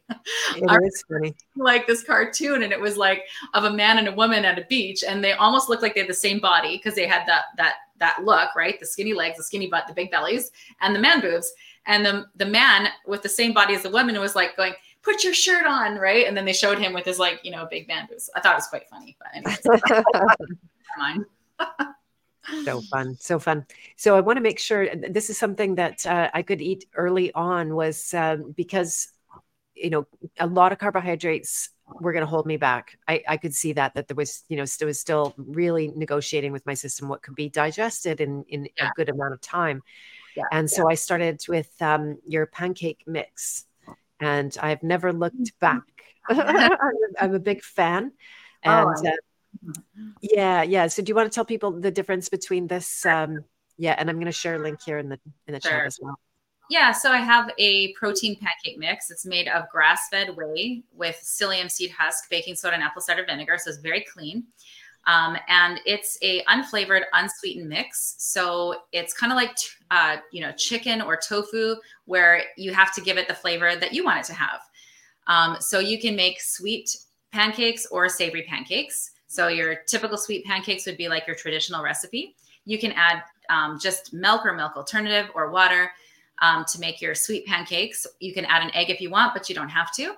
It 0.56 0.84
is 0.86 1.04
funny. 1.10 1.36
Like 1.56 1.88
this 1.88 2.04
cartoon, 2.04 2.62
and 2.62 2.72
it 2.72 2.80
was 2.80 2.98
like 2.98 3.24
of 3.56 3.64
a 3.64 3.72
man 3.72 3.98
and 3.98 4.08
a 4.08 4.12
woman 4.12 4.46
at 4.46 4.60
a 4.60 4.66
beach, 4.70 5.04
and 5.04 5.24
they 5.24 5.34
almost 5.34 5.70
looked 5.70 5.82
like 5.82 5.96
they 5.96 6.02
had 6.02 6.10
the 6.10 6.14
same 6.14 6.40
body 6.40 6.78
because 6.78 6.94
they 6.94 7.08
had 7.08 7.28
that 7.28 7.46
that 7.58 7.76
that 7.98 8.24
look, 8.24 8.56
right? 8.56 8.80
The 8.80 8.86
skinny 8.86 9.14
legs, 9.14 9.38
the 9.38 9.44
skinny 9.44 9.68
butt, 9.68 9.88
the 9.88 9.94
big 9.94 10.12
bellies, 10.12 10.52
and 10.82 10.96
the 10.96 11.00
man 11.00 11.20
boobs. 11.20 11.52
And 11.88 12.06
the 12.06 12.26
the 12.36 12.46
man 12.46 12.90
with 13.08 13.24
the 13.24 13.30
same 13.30 13.54
body 13.54 13.74
as 13.74 13.82
the 13.82 13.90
woman 13.90 14.20
was 14.20 14.36
like 14.36 14.56
going, 14.56 14.74
"Put 15.02 15.24
your 15.24 15.34
shirt 15.34 15.66
on," 15.66 15.98
right? 15.98 16.28
And 16.28 16.38
then 16.38 16.46
they 16.46 16.54
showed 16.54 16.78
him 16.78 16.94
with 16.94 17.06
his 17.06 17.18
like 17.18 17.40
you 17.44 17.50
know 17.50 17.68
big 17.70 17.88
man 17.88 18.08
boobs. 18.08 18.30
I 18.36 18.40
thought 18.40 18.54
it 18.54 18.58
was 18.58 18.68
quite 18.68 18.88
funny, 18.88 19.18
but 19.20 19.30
anyways. 19.34 20.06
mine. 20.98 21.26
so 22.64 22.82
fun 22.82 23.16
so 23.20 23.40
fun 23.40 23.66
so 23.96 24.16
i 24.16 24.22
want 24.22 24.38
to 24.38 24.42
make 24.42 24.60
sure 24.60 24.88
this 25.10 25.30
is 25.30 25.38
something 25.38 25.76
that 25.76 26.06
uh, 26.06 26.30
i 26.34 26.42
could 26.42 26.62
eat 26.62 26.86
early 26.96 27.32
on 27.34 27.76
was 27.76 28.14
um, 28.14 28.54
because 28.56 29.12
you 29.76 29.90
know 29.90 30.08
a 30.40 30.48
lot 30.48 30.72
of 30.72 30.78
carbohydrates 30.78 31.70
were 32.02 32.12
going 32.12 32.24
to 32.24 32.30
hold 32.30 32.46
me 32.46 32.58
back 32.58 32.98
I, 33.08 33.24
I 33.28 33.38
could 33.38 33.54
see 33.54 33.74
that 33.74 33.94
that 33.96 34.08
there 34.08 34.16
was 34.16 34.44
you 34.50 34.58
know 34.58 34.66
still 34.66 34.88
was 34.88 35.00
still 35.00 35.34
really 35.38 35.92
negotiating 35.96 36.52
with 36.52 36.66
my 36.66 36.74
system 36.74 37.08
what 37.08 37.22
could 37.22 37.36
be 37.36 37.50
digested 37.50 38.22
in 38.22 38.44
in 38.50 38.68
yeah. 38.78 38.88
a 38.88 38.92
good 38.96 39.10
amount 39.10 39.34
of 39.34 39.42
time 39.42 39.82
yeah. 40.36 40.44
and 40.52 40.70
so 40.70 40.84
yeah. 40.84 40.94
i 40.94 40.96
started 40.96 41.42
with 41.48 41.72
um, 41.82 42.18
your 42.26 42.46
pancake 42.46 43.04
mix 43.08 43.66
and 44.20 44.58
i've 44.62 44.84
never 44.84 45.14
looked 45.14 45.36
mm-hmm. 45.36 45.60
back 45.60 45.84
I'm, 47.20 47.34
a 47.36 47.40
big 47.40 47.64
fan 47.64 48.12
oh, 48.66 48.70
and 48.70 49.08
oh, 49.08 49.12
yeah, 50.22 50.64
yeah. 50.64 50.88
So 50.88 51.02
do 51.02 51.10
you 51.10 51.16
want 51.16 51.32
to 51.32 51.36
tell 51.36 51.46
people 51.46 51.72
the 51.72 51.92
difference 51.92 52.30
between 52.30 52.68
this? 52.68 53.06
Um, 53.06 53.44
yeah, 53.78 53.96
and 53.98 54.10
I'm 54.10 54.16
going 54.16 54.26
to 54.26 54.32
share 54.32 54.56
a 54.56 54.60
link 54.60 54.82
here 54.82 54.98
in 54.98 55.10
the 55.10 55.20
in 55.48 55.54
the 55.54 55.62
sure. 55.62 55.72
chat 55.72 55.86
as 55.86 56.00
well. 56.02 56.20
Yeah, 56.70 56.92
so 56.92 57.12
I 57.12 57.18
have 57.18 57.50
a 57.58 57.94
protein 57.94 58.36
pancake 58.36 58.78
mix. 58.78 59.10
It's 59.10 59.26
made 59.26 59.48
of 59.48 59.70
grass-fed 59.70 60.36
whey 60.36 60.84
with 60.94 61.18
psyllium 61.24 61.72
seed 61.72 61.92
husk, 61.98 62.30
baking 62.30 62.56
soda, 62.56 62.74
and 62.74 62.84
apple 62.84 63.02
cider 63.02 63.26
vinegar. 63.26 63.58
So 63.58 63.70
it's 63.70 63.80
very 63.80 64.06
clean. 64.12 64.44
Um, 65.06 65.38
and 65.48 65.80
it's 65.86 66.18
a 66.22 66.44
unflavored, 66.44 67.04
unsweetened 67.14 67.70
mix. 67.70 68.16
So 68.18 68.76
it's 68.92 69.14
kind 69.14 69.32
of 69.32 69.38
like 69.38 69.56
uh, 69.90 70.18
you 70.32 70.42
know 70.42 70.52
chicken 70.52 71.02
or 71.02 71.16
tofu, 71.18 71.76
where 72.06 72.44
you 72.58 72.74
have 72.74 72.94
to 72.96 73.02
give 73.02 73.18
it 73.18 73.28
the 73.30 73.34
flavor 73.34 73.76
that 73.76 73.94
you 73.94 74.04
want 74.04 74.20
it 74.20 74.26
to 74.26 74.34
have. 74.34 74.60
Um, 75.28 75.58
so 75.60 75.80
you 75.80 76.00
can 76.00 76.16
make 76.16 76.42
sweet 76.42 76.96
pancakes 77.32 77.86
or 77.88 78.10
savory 78.10 78.44
pancakes. 78.44 79.12
So 79.28 79.48
your 79.50 79.76
typical 79.88 80.18
sweet 80.18 80.46
pancakes 80.46 80.86
would 80.86 80.98
be 80.98 81.10
like 81.10 81.28
your 81.28 81.36
traditional 81.36 81.84
recipe. 81.84 82.36
You 82.66 82.80
can 82.80 82.92
add 82.94 83.24
um, 83.50 83.80
just 83.80 84.14
milk 84.14 84.46
or 84.46 84.54
milk 84.54 84.76
alternative 84.76 85.30
or 85.36 85.52
water 85.52 85.92
um, 86.42 86.66
to 86.66 86.80
make 86.80 87.02
your 87.02 87.16
sweet 87.16 87.46
pancakes. 87.46 88.06
You 88.20 88.34
can 88.34 88.46
add 88.46 88.64
an 88.64 88.74
egg 88.74 88.90
if 88.90 89.02
you 89.02 89.10
want, 89.10 89.34
but 89.34 89.50
you 89.50 89.56
don't 89.56 89.70
have 89.70 89.94
to. 89.96 90.16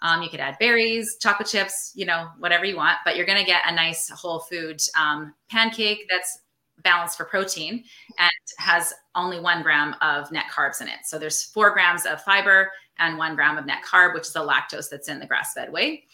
Um, 0.00 0.22
you 0.22 0.28
could 0.28 0.40
add 0.40 0.58
berries, 0.58 1.16
chocolate 1.20 1.48
chips, 1.48 1.92
you 1.94 2.06
know, 2.06 2.28
whatever 2.38 2.64
you 2.64 2.76
want, 2.76 2.98
but 3.04 3.16
you're 3.16 3.26
going 3.26 3.38
to 3.38 3.44
get 3.44 3.62
a 3.66 3.74
nice 3.74 4.08
whole 4.10 4.40
food 4.40 4.80
um, 4.98 5.34
pancake 5.50 6.06
that's 6.08 6.40
balanced 6.84 7.16
for 7.16 7.24
protein 7.24 7.82
and 8.18 8.30
has 8.58 8.94
only 9.16 9.40
one 9.40 9.62
gram 9.62 9.96
of 10.00 10.30
net 10.30 10.44
carbs 10.54 10.80
in 10.80 10.86
it. 10.86 11.00
So 11.04 11.18
there's 11.18 11.42
four 11.42 11.72
grams 11.72 12.06
of 12.06 12.22
fiber 12.22 12.70
and 12.98 13.18
one 13.18 13.34
gram 13.34 13.58
of 13.58 13.66
net 13.66 13.82
carb, 13.84 14.14
which 14.14 14.28
is 14.28 14.32
the 14.32 14.40
lactose 14.40 14.88
that's 14.88 15.08
in 15.08 15.18
the 15.18 15.26
grass 15.26 15.52
fed 15.54 15.72
whey. 15.72 16.04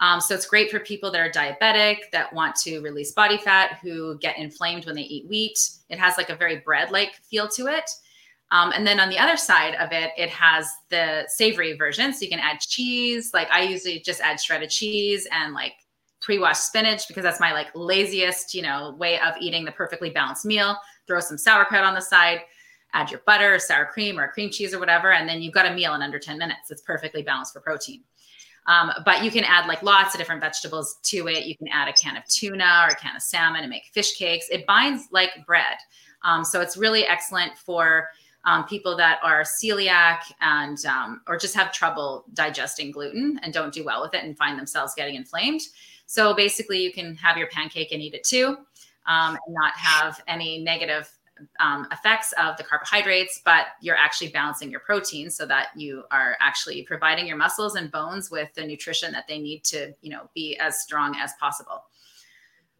Um, 0.00 0.20
so 0.20 0.34
it's 0.34 0.46
great 0.46 0.70
for 0.70 0.80
people 0.80 1.10
that 1.12 1.20
are 1.20 1.30
diabetic, 1.30 2.10
that 2.12 2.32
want 2.32 2.56
to 2.56 2.80
release 2.80 3.12
body 3.12 3.38
fat, 3.38 3.78
who 3.82 4.18
get 4.18 4.38
inflamed 4.38 4.86
when 4.86 4.96
they 4.96 5.02
eat 5.02 5.28
wheat. 5.28 5.58
It 5.88 5.98
has 5.98 6.16
like 6.16 6.30
a 6.30 6.36
very 6.36 6.58
bread 6.58 6.90
like 6.90 7.14
feel 7.30 7.48
to 7.48 7.66
it. 7.68 7.88
Um, 8.50 8.72
and 8.74 8.86
then 8.86 9.00
on 9.00 9.08
the 9.08 9.18
other 9.18 9.36
side 9.36 9.74
of 9.76 9.92
it, 9.92 10.10
it 10.16 10.30
has 10.30 10.68
the 10.90 11.24
savory 11.28 11.76
version. 11.76 12.12
So 12.12 12.24
you 12.24 12.30
can 12.30 12.40
add 12.40 12.60
cheese. 12.60 13.32
Like 13.32 13.50
I 13.50 13.62
usually 13.62 14.00
just 14.00 14.20
add 14.20 14.40
shredded 14.40 14.70
cheese 14.70 15.26
and 15.32 15.54
like 15.54 15.74
pre-washed 16.20 16.66
spinach 16.66 17.08
because 17.08 17.22
that's 17.22 17.40
my 17.40 17.52
like 17.52 17.68
laziest, 17.74 18.54
you 18.54 18.62
know, 18.62 18.94
way 18.98 19.18
of 19.20 19.34
eating 19.40 19.64
the 19.64 19.72
perfectly 19.72 20.10
balanced 20.10 20.44
meal. 20.44 20.76
Throw 21.06 21.20
some 21.20 21.38
sauerkraut 21.38 21.84
on 21.84 21.94
the 21.94 22.00
side, 22.00 22.40
add 22.94 23.10
your 23.10 23.20
butter, 23.26 23.58
sour 23.58 23.86
cream, 23.86 24.18
or 24.18 24.28
cream 24.28 24.50
cheese 24.50 24.72
or 24.72 24.78
whatever, 24.78 25.12
and 25.12 25.28
then 25.28 25.42
you've 25.42 25.52
got 25.52 25.66
a 25.66 25.74
meal 25.74 25.94
in 25.94 26.02
under 26.02 26.18
10 26.18 26.38
minutes. 26.38 26.70
It's 26.70 26.82
perfectly 26.82 27.22
balanced 27.22 27.52
for 27.52 27.60
protein. 27.60 28.04
Um, 28.66 28.92
but 29.04 29.22
you 29.22 29.30
can 29.30 29.44
add 29.44 29.66
like 29.66 29.82
lots 29.82 30.14
of 30.14 30.18
different 30.18 30.40
vegetables 30.40 30.98
to 31.04 31.28
it. 31.28 31.46
You 31.46 31.56
can 31.56 31.68
add 31.68 31.88
a 31.88 31.92
can 31.92 32.16
of 32.16 32.24
tuna 32.26 32.86
or 32.86 32.92
a 32.92 32.96
can 32.96 33.14
of 33.14 33.22
salmon 33.22 33.60
and 33.62 33.70
make 33.70 33.90
fish 33.92 34.16
cakes. 34.16 34.46
It 34.50 34.66
binds 34.66 35.08
like 35.10 35.30
bread. 35.46 35.76
Um, 36.22 36.44
so 36.44 36.60
it's 36.60 36.76
really 36.76 37.04
excellent 37.04 37.56
for 37.58 38.08
um, 38.46 38.64
people 38.64 38.96
that 38.96 39.18
are 39.22 39.42
celiac 39.42 40.20
and 40.40 40.84
um, 40.86 41.20
or 41.26 41.36
just 41.36 41.54
have 41.54 41.72
trouble 41.72 42.24
digesting 42.34 42.90
gluten 42.90 43.38
and 43.42 43.52
don't 43.52 43.72
do 43.72 43.84
well 43.84 44.02
with 44.02 44.14
it 44.14 44.24
and 44.24 44.36
find 44.36 44.58
themselves 44.58 44.94
getting 44.94 45.14
inflamed. 45.14 45.60
So 46.06 46.34
basically, 46.34 46.82
you 46.82 46.92
can 46.92 47.16
have 47.16 47.36
your 47.36 47.48
pancake 47.48 47.92
and 47.92 48.02
eat 48.02 48.14
it 48.14 48.24
too, 48.24 48.58
um, 49.06 49.38
and 49.46 49.54
not 49.54 49.72
have 49.76 50.20
any 50.28 50.58
negative 50.62 51.10
um, 51.58 51.86
effects 51.92 52.32
of 52.40 52.56
the 52.56 52.62
carbohydrates, 52.62 53.40
but 53.44 53.66
you're 53.80 53.96
actually 53.96 54.28
balancing 54.28 54.70
your 54.70 54.80
protein 54.80 55.30
so 55.30 55.46
that 55.46 55.68
you 55.76 56.04
are 56.10 56.36
actually 56.40 56.82
providing 56.82 57.26
your 57.26 57.36
muscles 57.36 57.74
and 57.74 57.90
bones 57.90 58.30
with 58.30 58.52
the 58.54 58.64
nutrition 58.64 59.12
that 59.12 59.26
they 59.28 59.38
need 59.38 59.64
to, 59.64 59.92
you 60.00 60.10
know, 60.10 60.30
be 60.34 60.56
as 60.58 60.80
strong 60.82 61.16
as 61.16 61.32
possible. 61.40 61.84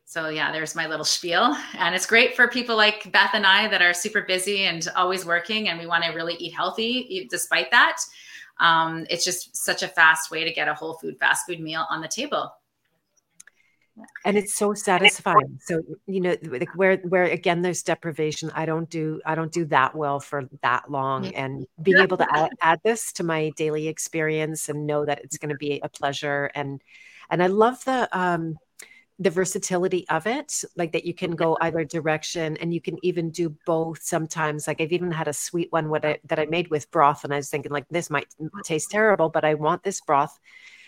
So 0.04 0.28
yeah, 0.28 0.52
there's 0.52 0.76
my 0.76 0.86
little 0.86 1.04
spiel, 1.04 1.56
and 1.76 1.94
it's 1.94 2.06
great 2.06 2.36
for 2.36 2.46
people 2.46 2.76
like 2.76 3.10
Beth 3.10 3.30
and 3.32 3.46
I 3.46 3.66
that 3.68 3.82
are 3.82 3.94
super 3.94 4.22
busy 4.22 4.64
and 4.64 4.86
always 4.94 5.24
working, 5.24 5.68
and 5.68 5.78
we 5.78 5.86
want 5.86 6.04
to 6.04 6.10
really 6.12 6.34
eat 6.34 6.54
healthy 6.54 7.26
despite 7.30 7.70
that. 7.70 7.96
Um, 8.60 9.06
it's 9.10 9.24
just 9.24 9.56
such 9.56 9.82
a 9.82 9.88
fast 9.88 10.30
way 10.30 10.44
to 10.44 10.52
get 10.52 10.68
a 10.68 10.74
whole 10.74 10.94
food 10.94 11.18
fast 11.18 11.46
food 11.46 11.58
meal 11.58 11.86
on 11.90 12.00
the 12.00 12.06
table 12.06 12.52
and 14.24 14.36
it's 14.36 14.54
so 14.54 14.74
satisfying. 14.74 15.58
So 15.60 15.82
you 16.06 16.20
know 16.20 16.36
like 16.44 16.74
where 16.74 16.96
where 16.98 17.24
again 17.24 17.62
there's 17.62 17.82
deprivation. 17.82 18.50
I 18.54 18.66
don't 18.66 18.88
do 18.90 19.20
i 19.24 19.34
don't 19.34 19.52
do 19.52 19.64
that 19.66 19.94
well 19.94 20.20
for 20.20 20.48
that 20.62 20.90
long. 20.90 21.34
And 21.34 21.66
being 21.82 21.98
able 21.98 22.16
to 22.16 22.26
add, 22.30 22.50
add 22.60 22.80
this 22.84 23.12
to 23.14 23.24
my 23.24 23.50
daily 23.56 23.88
experience 23.88 24.68
and 24.68 24.86
know 24.86 25.04
that 25.04 25.22
it's 25.22 25.38
going 25.38 25.50
to 25.50 25.56
be 25.56 25.80
a 25.82 25.88
pleasure. 25.88 26.50
And 26.54 26.82
and 27.30 27.42
i 27.42 27.46
love 27.46 27.84
the 27.84 28.08
um 28.16 28.56
the 29.20 29.30
versatility 29.30 30.04
of 30.08 30.26
it 30.26 30.64
like 30.76 30.90
that 30.90 31.04
you 31.04 31.14
can 31.14 31.30
go 31.36 31.56
either 31.60 31.84
direction 31.84 32.56
and 32.56 32.74
you 32.74 32.80
can 32.80 32.98
even 33.04 33.30
do 33.30 33.54
both 33.64 34.02
sometimes. 34.02 34.66
Like 34.66 34.80
i've 34.80 34.92
even 34.92 35.12
had 35.12 35.28
a 35.28 35.32
sweet 35.32 35.70
one 35.70 35.88
what 35.88 36.04
I, 36.04 36.18
that 36.24 36.40
i 36.40 36.46
made 36.46 36.68
with 36.68 36.90
broth 36.90 37.22
and 37.22 37.32
i 37.32 37.36
was 37.36 37.48
thinking 37.48 37.70
like 37.70 37.86
this 37.90 38.10
might 38.10 38.26
taste 38.64 38.90
terrible 38.90 39.28
but 39.28 39.44
i 39.44 39.54
want 39.54 39.84
this 39.84 40.00
broth 40.00 40.38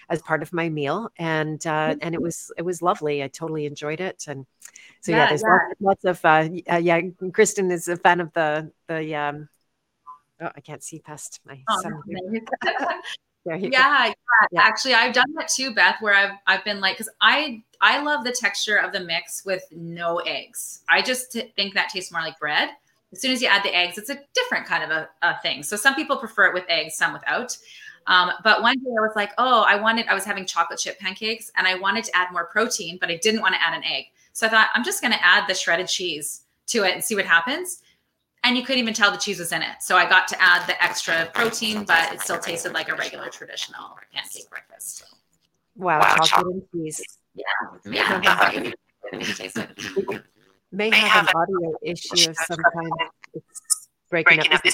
as 0.09 0.23
part 0.23 0.43
of 0.43 0.53
my 0.53 0.69
meal, 0.69 1.11
and 1.19 1.65
uh, 1.67 1.97
and 2.01 2.15
it 2.15 2.23
was 2.23 2.51
it 2.57 2.63
was 2.63 2.83
lovely. 2.83 3.23
I 3.23 3.29
totally 3.29 3.67
enjoyed 3.67 4.01
it, 4.01 4.25
and 4.29 4.47
so 5.01 5.13
yeah, 5.13 5.19
yeah 5.19 5.29
there's 5.29 5.43
yeah. 5.43 5.59
Lots, 5.81 6.05
lots, 6.05 6.05
of 6.05 6.25
uh, 6.25 6.49
uh, 6.73 6.79
yeah. 6.79 7.01
Kristen 7.33 7.71
is 7.71 7.89
a 7.89 7.97
fan 7.97 8.21
of 8.21 8.33
the 8.33 8.71
the 8.89 9.15
um. 9.15 9.49
Oh, 10.41 10.51
I 10.55 10.61
can't 10.61 10.83
see 10.83 10.99
past 10.99 11.41
my 11.47 11.59
oh, 11.69 11.81
son. 11.81 12.03
yeah, 13.47 13.57
yeah, 13.57 14.13
yeah, 14.53 14.61
Actually, 14.61 14.93
I've 14.93 15.15
done 15.15 15.33
that 15.39 15.49
too, 15.49 15.75
Beth. 15.75 15.97
Where 16.01 16.15
I've 16.15 16.33
I've 16.47 16.65
been 16.65 16.81
like, 16.81 16.99
because 16.99 17.13
I 17.21 17.63
I 17.81 18.03
love 18.03 18.25
the 18.25 18.33
texture 18.33 18.77
of 18.77 18.93
the 18.93 19.01
mix 19.01 19.45
with 19.45 19.63
no 19.71 20.19
eggs. 20.19 20.83
I 20.89 21.03
just 21.03 21.33
think 21.33 21.75
that 21.75 21.89
tastes 21.89 22.13
more 22.13 22.21
like 22.21 22.39
bread. 22.39 22.71
As 23.13 23.21
soon 23.23 23.31
as 23.31 23.41
you 23.41 23.49
add 23.49 23.63
the 23.63 23.75
eggs, 23.75 23.99
it's 23.99 24.11
a 24.11 24.19
different 24.35 24.67
kind 24.67 24.85
of 24.85 24.91
a, 24.91 25.09
a 25.23 25.41
thing. 25.41 25.63
So 25.63 25.77
some 25.77 25.95
people 25.95 26.17
prefer 26.17 26.47
it 26.47 26.55
with 26.55 26.65
eggs, 26.69 26.97
some 26.97 27.13
without. 27.13 27.57
Um, 28.07 28.31
but 28.45 28.63
one 28.63 28.79
day 28.79 28.91
I 28.91 29.01
was 29.01 29.13
like, 29.17 29.33
oh, 29.39 29.63
I 29.63 29.77
wanted, 29.77 30.07
I 30.07 30.15
was 30.15 30.25
having 30.25 30.47
chocolate 30.47 30.79
chip 30.79 30.99
pancakes 30.99 31.51
and 31.57 31.67
I 31.67 31.75
wanted 31.75 32.05
to 32.05 32.17
add 32.17 32.33
more 32.33 32.47
protein, 32.47 32.99
but 33.01 33.11
I 33.11 33.17
didn't 33.17 33.41
want 33.41 33.55
to 33.55 33.63
add 33.63 33.75
an 33.77 33.85
egg. 33.85 34.07
So 34.33 34.47
I 34.47 34.51
thought, 34.51 34.69
I'm 34.75 34.85
just 34.85 35.01
going 35.01 35.13
to 35.13 35.25
add 35.25 35.49
the 35.49 35.55
shredded 35.55 35.89
cheese 35.89 36.43
to 36.69 36.85
it 36.85 36.95
and 36.95 37.03
see 37.03 37.15
what 37.15 37.25
happens. 37.25 37.83
And 38.45 38.57
you 38.57 38.63
couldn't 38.63 38.81
even 38.81 38.95
tell 38.95 39.11
the 39.11 39.17
cheese 39.17 39.41
was 39.41 39.51
in 39.51 39.63
it. 39.63 39.77
So 39.81 39.97
I 39.97 40.09
got 40.09 40.29
to 40.29 40.41
add 40.41 40.69
the 40.69 40.81
extra 40.83 41.29
protein, 41.35 41.85
but 41.85 42.13
it 42.13 42.21
still 42.21 42.39
tasted 42.39 42.73
like 42.73 42.89
a 42.89 42.95
regular 42.95 43.29
traditional 43.29 43.99
pancake 44.13 44.49
breakfast. 44.51 44.99
So. 44.99 45.05
Wow, 45.75 45.99
wow, 46.01 46.17
chocolate 46.23 46.55
and 46.55 46.63
cheese. 46.73 47.03
Yeah. 47.35 47.45
yeah. 47.91 48.73
May 50.73 50.91
have 50.91 51.29
an 51.29 51.35
audio 51.35 51.75
issue 51.83 52.31
of 52.31 52.37
some 52.37 52.59
kind. 52.73 52.91
It's 53.35 53.89
breaking, 54.11 54.37
breaking 54.37 54.53
up. 54.53 54.65
up. 54.65 54.73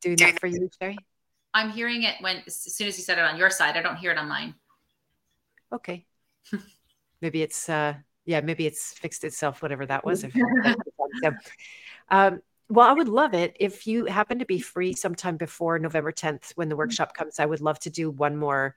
Doing 0.00 0.16
that 0.16 0.38
for 0.38 0.46
you, 0.46 0.68
Sherry? 0.80 0.98
I'm 1.54 1.70
hearing 1.70 2.02
it 2.02 2.16
when 2.20 2.42
as 2.46 2.56
soon 2.56 2.88
as 2.88 2.98
you 2.98 3.04
said 3.04 3.18
it 3.18 3.24
on 3.24 3.38
your 3.38 3.50
side. 3.50 3.76
I 3.76 3.82
don't 3.82 3.96
hear 3.96 4.10
it 4.10 4.18
on 4.18 4.28
mine. 4.28 4.54
Okay. 5.72 6.06
maybe 7.20 7.42
it's 7.42 7.68
uh 7.68 7.94
yeah, 8.28 8.42
maybe 8.42 8.66
it's 8.66 8.92
fixed 8.92 9.24
itself, 9.24 9.62
whatever 9.62 9.86
that 9.86 10.04
was. 10.04 10.20
so, 10.20 11.32
um, 12.10 12.42
well, 12.68 12.86
I 12.86 12.92
would 12.92 13.08
love 13.08 13.32
it 13.32 13.56
if 13.58 13.86
you 13.86 14.04
happen 14.04 14.40
to 14.40 14.44
be 14.44 14.60
free 14.60 14.92
sometime 14.92 15.38
before 15.38 15.78
November 15.78 16.12
10th 16.12 16.52
when 16.54 16.68
the 16.68 16.74
mm-hmm. 16.74 16.80
workshop 16.80 17.14
comes. 17.14 17.40
I 17.40 17.46
would 17.46 17.62
love 17.62 17.78
to 17.80 17.90
do 17.90 18.10
one 18.10 18.36
more 18.36 18.76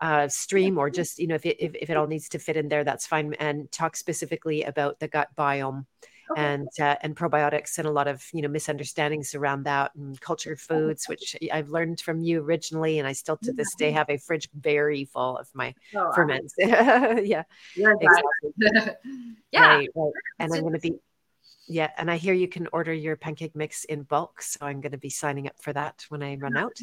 uh, 0.00 0.28
stream 0.28 0.78
or 0.78 0.88
just, 0.88 1.18
you 1.18 1.26
know, 1.26 1.34
if 1.34 1.44
it, 1.44 1.56
if, 1.58 1.74
if 1.74 1.90
it 1.90 1.96
all 1.96 2.06
needs 2.06 2.28
to 2.28 2.38
fit 2.38 2.56
in 2.56 2.68
there, 2.68 2.84
that's 2.84 3.04
fine. 3.04 3.34
And 3.40 3.70
talk 3.72 3.96
specifically 3.96 4.62
about 4.62 5.00
the 5.00 5.08
gut 5.08 5.30
biome 5.36 5.86
and 6.36 6.68
uh, 6.80 6.96
and 7.02 7.16
probiotics 7.16 7.78
and 7.78 7.86
a 7.86 7.90
lot 7.90 8.08
of 8.08 8.24
you 8.32 8.42
know 8.42 8.48
misunderstandings 8.48 9.34
around 9.34 9.64
that 9.64 9.94
and 9.94 10.20
cultured 10.20 10.58
oh, 10.70 10.74
foods 10.74 11.08
which 11.08 11.36
i've 11.52 11.68
learned 11.68 12.00
from 12.00 12.22
you 12.22 12.40
originally 12.40 12.98
and 12.98 13.06
i 13.06 13.12
still 13.12 13.36
to 13.36 13.52
this 13.52 13.74
day 13.74 13.90
have 13.90 14.08
a 14.08 14.16
fridge 14.16 14.48
very 14.54 15.04
full 15.04 15.36
of 15.36 15.48
my 15.54 15.74
oh, 15.94 16.12
ferments. 16.14 16.54
Yeah 16.62 17.44
exactly. 17.76 18.52
yeah. 19.52 19.76
Right, 19.76 19.88
right. 19.94 20.12
and 20.38 20.54
i'm 20.54 20.60
going 20.60 20.72
to 20.74 20.78
be 20.78 20.94
yeah 21.68 21.90
and 21.96 22.10
i 22.10 22.16
hear 22.16 22.34
you 22.34 22.48
can 22.48 22.68
order 22.72 22.92
your 22.92 23.16
pancake 23.16 23.54
mix 23.54 23.84
in 23.84 24.02
bulk 24.02 24.42
so 24.42 24.64
i'm 24.66 24.80
going 24.80 24.92
to 24.92 24.98
be 24.98 25.10
signing 25.10 25.46
up 25.46 25.60
for 25.60 25.72
that 25.72 26.04
when 26.08 26.22
i 26.22 26.36
run 26.36 26.56
out 26.56 26.76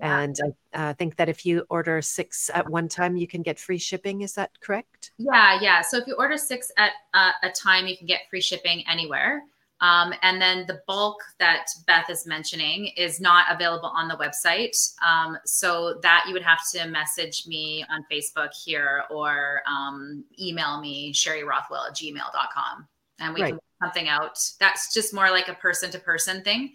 and 0.00 0.36
I 0.74 0.90
uh, 0.90 0.92
think 0.94 1.16
that 1.16 1.28
if 1.28 1.44
you 1.44 1.64
order 1.70 2.00
six 2.02 2.50
at 2.54 2.68
one 2.68 2.88
time, 2.88 3.16
you 3.16 3.26
can 3.26 3.42
get 3.42 3.58
free 3.58 3.78
shipping. 3.78 4.22
Is 4.22 4.34
that 4.34 4.50
correct? 4.60 5.12
Yeah, 5.18 5.58
yeah. 5.60 5.82
So 5.82 5.98
if 5.98 6.06
you 6.06 6.14
order 6.14 6.36
six 6.36 6.70
at 6.76 6.92
uh, 7.14 7.32
a 7.42 7.50
time, 7.50 7.86
you 7.86 7.96
can 7.96 8.06
get 8.06 8.22
free 8.30 8.40
shipping 8.40 8.84
anywhere. 8.88 9.42
Um, 9.80 10.12
and 10.22 10.42
then 10.42 10.64
the 10.66 10.82
bulk 10.86 11.22
that 11.38 11.66
Beth 11.86 12.10
is 12.10 12.26
mentioning 12.26 12.86
is 12.96 13.20
not 13.20 13.46
available 13.50 13.88
on 13.88 14.08
the 14.08 14.16
website. 14.16 14.76
Um, 15.06 15.38
so 15.44 16.00
that 16.02 16.24
you 16.26 16.32
would 16.32 16.42
have 16.42 16.60
to 16.72 16.86
message 16.86 17.46
me 17.46 17.84
on 17.88 18.04
Facebook 18.10 18.50
here 18.64 19.04
or 19.10 19.62
um, 19.68 20.24
email 20.40 20.80
me, 20.80 21.12
Sherry 21.12 21.44
Rothwell 21.44 21.86
at 21.88 21.94
gmail.com. 21.94 22.88
And 23.20 23.34
we 23.34 23.42
right. 23.42 23.48
can 23.48 23.56
work 23.56 23.62
something 23.82 24.08
out. 24.08 24.38
That's 24.58 24.92
just 24.92 25.14
more 25.14 25.30
like 25.30 25.48
a 25.48 25.54
person 25.54 25.90
to 25.92 25.98
person 25.98 26.42
thing. 26.42 26.74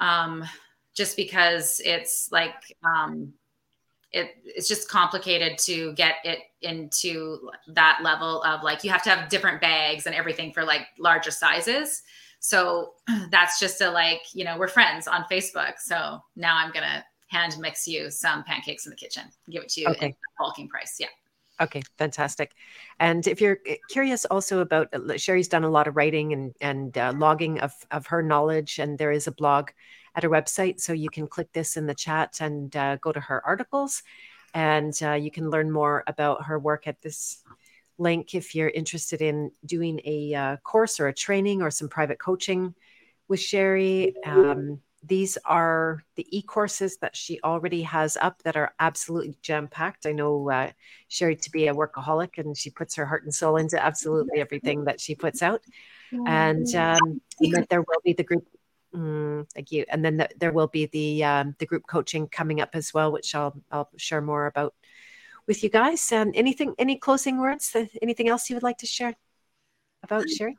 Um, 0.00 0.44
just 0.94 1.16
because 1.16 1.80
it's 1.84 2.30
like 2.32 2.76
um, 2.84 3.32
it, 4.12 4.36
it's 4.44 4.68
just 4.68 4.88
complicated 4.88 5.58
to 5.58 5.92
get 5.94 6.16
it 6.24 6.38
into 6.62 7.50
that 7.68 7.98
level 8.02 8.42
of 8.44 8.62
like 8.62 8.84
you 8.84 8.90
have 8.90 9.02
to 9.02 9.10
have 9.10 9.28
different 9.28 9.60
bags 9.60 10.06
and 10.06 10.14
everything 10.14 10.52
for 10.52 10.64
like 10.64 10.86
larger 10.98 11.32
sizes. 11.32 12.02
So 12.38 12.92
that's 13.30 13.58
just 13.58 13.80
a 13.80 13.90
like 13.90 14.22
you 14.32 14.44
know 14.44 14.56
we're 14.56 14.68
friends 14.68 15.08
on 15.08 15.24
facebook. 15.30 15.74
So 15.78 16.20
now 16.36 16.56
i'm 16.56 16.72
gonna 16.72 17.04
hand 17.26 17.56
mix 17.58 17.88
you 17.88 18.10
some 18.10 18.44
pancakes 18.44 18.86
in 18.86 18.90
the 18.90 18.96
kitchen 18.96 19.24
give 19.50 19.64
it 19.64 19.68
to 19.70 19.80
you 19.80 19.88
okay. 19.88 20.14
bulking 20.38 20.68
price. 20.68 20.96
Yeah. 21.00 21.08
Okay, 21.60 21.82
fantastic. 21.98 22.52
And 22.98 23.26
if 23.26 23.40
you're 23.40 23.58
curious 23.88 24.24
also 24.24 24.60
about 24.60 24.92
uh, 24.92 25.16
Sherry's 25.16 25.48
done 25.48 25.64
a 25.64 25.70
lot 25.70 25.86
of 25.86 25.96
writing 25.96 26.32
and 26.32 26.54
and 26.60 26.96
uh, 26.98 27.12
logging 27.16 27.60
of 27.60 27.72
of 27.90 28.06
her 28.08 28.22
knowledge, 28.22 28.78
and 28.78 28.98
there 28.98 29.12
is 29.12 29.26
a 29.26 29.32
blog 29.32 29.70
at 30.14 30.22
her 30.22 30.30
website. 30.30 30.80
So 30.80 30.92
you 30.92 31.10
can 31.10 31.26
click 31.26 31.52
this 31.52 31.76
in 31.76 31.86
the 31.86 31.94
chat 31.94 32.38
and 32.40 32.74
uh, 32.76 32.96
go 32.96 33.12
to 33.12 33.20
her 33.20 33.44
articles, 33.44 34.02
and 34.54 34.92
uh, 35.02 35.12
you 35.12 35.30
can 35.30 35.50
learn 35.50 35.70
more 35.70 36.04
about 36.06 36.44
her 36.44 36.58
work 36.58 36.86
at 36.86 37.00
this 37.02 37.42
link 37.98 38.34
if 38.34 38.54
you're 38.54 38.68
interested 38.68 39.22
in 39.22 39.50
doing 39.64 40.00
a 40.04 40.34
uh, 40.34 40.56
course 40.58 40.98
or 40.98 41.08
a 41.08 41.14
training 41.14 41.62
or 41.62 41.70
some 41.70 41.88
private 41.88 42.18
coaching 42.18 42.74
with 43.28 43.40
Sherry. 43.40 44.14
Um, 44.24 44.80
these 45.06 45.36
are 45.44 46.02
the 46.16 46.26
e-courses 46.36 46.96
that 46.98 47.14
she 47.14 47.38
already 47.44 47.82
has 47.82 48.16
up 48.20 48.42
that 48.42 48.56
are 48.56 48.74
absolutely 48.80 49.36
jam-packed. 49.42 50.06
I 50.06 50.12
know 50.12 50.50
uh, 50.50 50.70
Sherry 51.08 51.36
to 51.36 51.50
be 51.50 51.68
a 51.68 51.74
workaholic 51.74 52.38
and 52.38 52.56
she 52.56 52.70
puts 52.70 52.94
her 52.96 53.04
heart 53.04 53.24
and 53.24 53.34
soul 53.34 53.56
into 53.56 53.82
absolutely 53.82 54.40
everything 54.40 54.84
that 54.84 55.00
she 55.00 55.14
puts 55.14 55.42
out. 55.42 55.62
And, 56.26 56.74
um, 56.74 57.20
and 57.40 57.66
there 57.68 57.82
will 57.82 58.00
be 58.02 58.14
the 58.14 58.22
group 58.22 58.46
Mm, 58.94 59.50
thank 59.52 59.72
you. 59.72 59.84
And 59.88 60.04
then 60.04 60.18
the, 60.18 60.28
there 60.38 60.52
will 60.52 60.68
be 60.68 60.86
the 60.86 61.24
um, 61.24 61.56
the 61.58 61.66
group 61.66 61.86
coaching 61.86 62.28
coming 62.28 62.60
up 62.60 62.70
as 62.74 62.94
well, 62.94 63.10
which 63.10 63.34
I'll 63.34 63.54
I'll 63.70 63.90
share 63.96 64.20
more 64.20 64.46
about 64.46 64.74
with 65.46 65.64
you 65.64 65.68
guys. 65.68 66.12
And 66.12 66.34
anything, 66.36 66.74
any 66.78 66.96
closing 66.96 67.40
words? 67.40 67.74
Anything 68.00 68.28
else 68.28 68.48
you 68.48 68.56
would 68.56 68.62
like 68.62 68.78
to 68.78 68.86
share 68.86 69.14
about 70.02 70.28
sharing? 70.30 70.56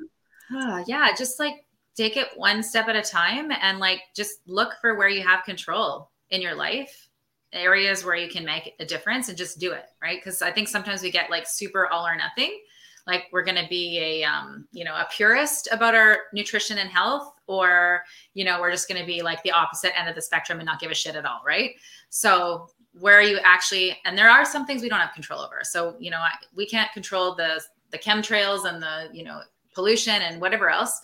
Uh, 0.56 0.84
yeah, 0.86 1.14
just 1.18 1.40
like 1.40 1.66
take 1.96 2.18
it 2.18 2.28
one 2.36 2.62
step 2.62 2.90
at 2.90 2.96
a 2.96 3.02
time, 3.02 3.52
and 3.62 3.80
like 3.80 4.02
just 4.16 4.40
look 4.48 4.74
for 4.82 4.96
where 4.96 5.10
you 5.10 5.22
have 5.22 5.46
control 5.46 6.12
in 6.30 6.42
your 6.42 6.56
life, 6.56 7.10
areas 7.54 8.04
where 8.04 8.16
you 8.16 8.28
can 8.28 8.44
make 8.44 8.74
a 8.80 8.86
difference, 8.86 9.30
and 9.30 9.38
just 9.38 9.60
do 9.60 9.72
it. 9.72 9.86
Right? 10.02 10.20
Because 10.22 10.42
I 10.42 10.52
think 10.52 10.68
sometimes 10.68 11.02
we 11.02 11.10
get 11.10 11.30
like 11.30 11.48
super 11.48 11.88
all 11.88 12.06
or 12.06 12.18
nothing 12.18 12.60
like 13.08 13.26
we're 13.32 13.44
going 13.44 13.62
to 13.62 13.68
be 13.70 14.00
a 14.00 14.24
um, 14.24 14.68
you 14.72 14.84
know 14.84 14.96
a 14.96 15.08
purist 15.16 15.68
about 15.72 15.96
our 15.96 16.18
nutrition 16.34 16.78
and 16.78 16.90
health 16.90 17.34
or 17.48 18.04
you 18.34 18.44
know 18.46 18.60
we're 18.60 18.72
just 18.72 18.88
going 18.88 19.00
to 19.00 19.06
be 19.06 19.22
like 19.22 19.42
the 19.44 19.52
opposite 19.52 19.98
end 19.98 20.10
of 20.10 20.16
the 20.16 20.22
spectrum 20.22 20.60
and 20.60 20.66
not 20.66 20.80
give 20.80 20.92
a 20.92 20.96
shit 20.96 21.16
at 21.16 21.26
all 21.26 21.42
right 21.46 21.72
so 22.10 22.68
where 23.00 23.18
are 23.18 23.24
you 23.24 23.40
actually 23.44 23.98
and 24.06 24.18
there 24.18 24.30
are 24.30 24.46
some 24.46 24.66
things 24.66 24.82
we 24.82 24.90
don't 24.90 25.00
have 25.00 25.14
control 25.14 25.40
over 25.40 25.60
so 25.64 25.96
you 26.00 26.10
know 26.10 26.24
we 26.56 26.66
can't 26.66 26.92
control 26.94 27.36
the 27.36 27.62
the 27.92 27.98
chemtrails 27.98 28.66
and 28.66 28.82
the 28.82 29.10
you 29.14 29.24
know 29.24 29.42
pollution 29.74 30.22
and 30.22 30.40
whatever 30.42 30.70
else 30.70 31.02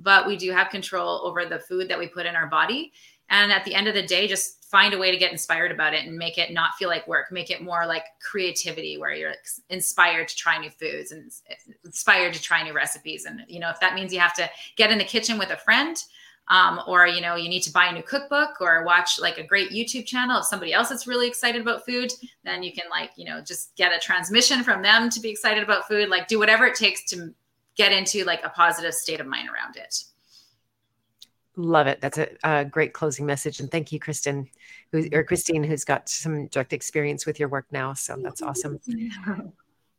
but 0.00 0.26
we 0.26 0.36
do 0.36 0.50
have 0.50 0.70
control 0.70 1.20
over 1.24 1.44
the 1.44 1.58
food 1.58 1.88
that 1.88 1.98
we 1.98 2.08
put 2.08 2.26
in 2.26 2.34
our 2.34 2.46
body. 2.46 2.92
And 3.30 3.50
at 3.50 3.64
the 3.64 3.74
end 3.74 3.88
of 3.88 3.94
the 3.94 4.02
day, 4.02 4.28
just 4.28 4.64
find 4.64 4.94
a 4.94 4.98
way 4.98 5.10
to 5.10 5.16
get 5.16 5.32
inspired 5.32 5.72
about 5.72 5.94
it 5.94 6.04
and 6.04 6.16
make 6.16 6.38
it 6.38 6.52
not 6.52 6.74
feel 6.74 6.88
like 6.88 7.06
work, 7.08 7.32
make 7.32 7.50
it 7.50 7.62
more 7.62 7.86
like 7.86 8.04
creativity 8.20 8.98
where 8.98 9.12
you're 9.12 9.34
inspired 9.68 10.28
to 10.28 10.36
try 10.36 10.58
new 10.58 10.70
foods 10.70 11.10
and 11.10 11.32
inspired 11.84 12.34
to 12.34 12.42
try 12.42 12.62
new 12.62 12.72
recipes. 12.72 13.24
And, 13.24 13.40
you 13.48 13.58
know, 13.58 13.70
if 13.70 13.80
that 13.80 13.94
means 13.94 14.12
you 14.12 14.20
have 14.20 14.34
to 14.34 14.48
get 14.76 14.92
in 14.92 14.98
the 14.98 15.04
kitchen 15.04 15.38
with 15.38 15.50
a 15.50 15.56
friend, 15.56 15.96
um, 16.48 16.80
or 16.88 17.06
you 17.06 17.20
know 17.20 17.36
you 17.36 17.48
need 17.48 17.62
to 17.62 17.72
buy 17.72 17.86
a 17.86 17.92
new 17.92 18.02
cookbook 18.02 18.60
or 18.60 18.82
watch 18.84 19.20
like 19.20 19.38
a 19.38 19.46
great 19.46 19.70
youtube 19.70 20.04
channel 20.04 20.38
of 20.38 20.44
somebody 20.44 20.72
else 20.72 20.88
that's 20.88 21.06
really 21.06 21.28
excited 21.28 21.60
about 21.60 21.86
food 21.86 22.12
then 22.42 22.64
you 22.64 22.72
can 22.72 22.90
like 22.90 23.10
you 23.14 23.24
know 23.24 23.40
just 23.40 23.76
get 23.76 23.92
a 23.94 24.00
transmission 24.00 24.64
from 24.64 24.82
them 24.82 25.08
to 25.10 25.20
be 25.20 25.30
excited 25.30 25.62
about 25.62 25.86
food. 25.86 26.08
Like 26.08 26.28
do 26.28 26.38
whatever 26.38 26.66
it 26.66 26.74
takes 26.74 27.04
to 27.10 27.32
get 27.76 27.92
into 27.92 28.24
like 28.24 28.44
a 28.44 28.50
positive 28.50 28.94
state 28.94 29.20
of 29.20 29.26
mind 29.26 29.48
around 29.48 29.76
it 29.76 30.04
Love 31.56 31.88
it. 31.88 32.00
That's 32.00 32.18
a, 32.18 32.28
a, 32.44 32.64
great 32.64 32.92
closing 32.92 33.26
message, 33.26 33.58
and 33.58 33.70
thank 33.70 33.90
you, 33.90 33.98
Kristen, 33.98 34.48
who, 34.92 35.08
or 35.12 35.24
Christine, 35.24 35.64
who's 35.64 35.84
got 35.84 36.08
some 36.08 36.46
direct 36.46 36.72
experience 36.72 37.26
with 37.26 37.40
your 37.40 37.48
work 37.48 37.66
now. 37.72 37.92
So 37.92 38.16
that's 38.22 38.40
awesome. 38.40 38.78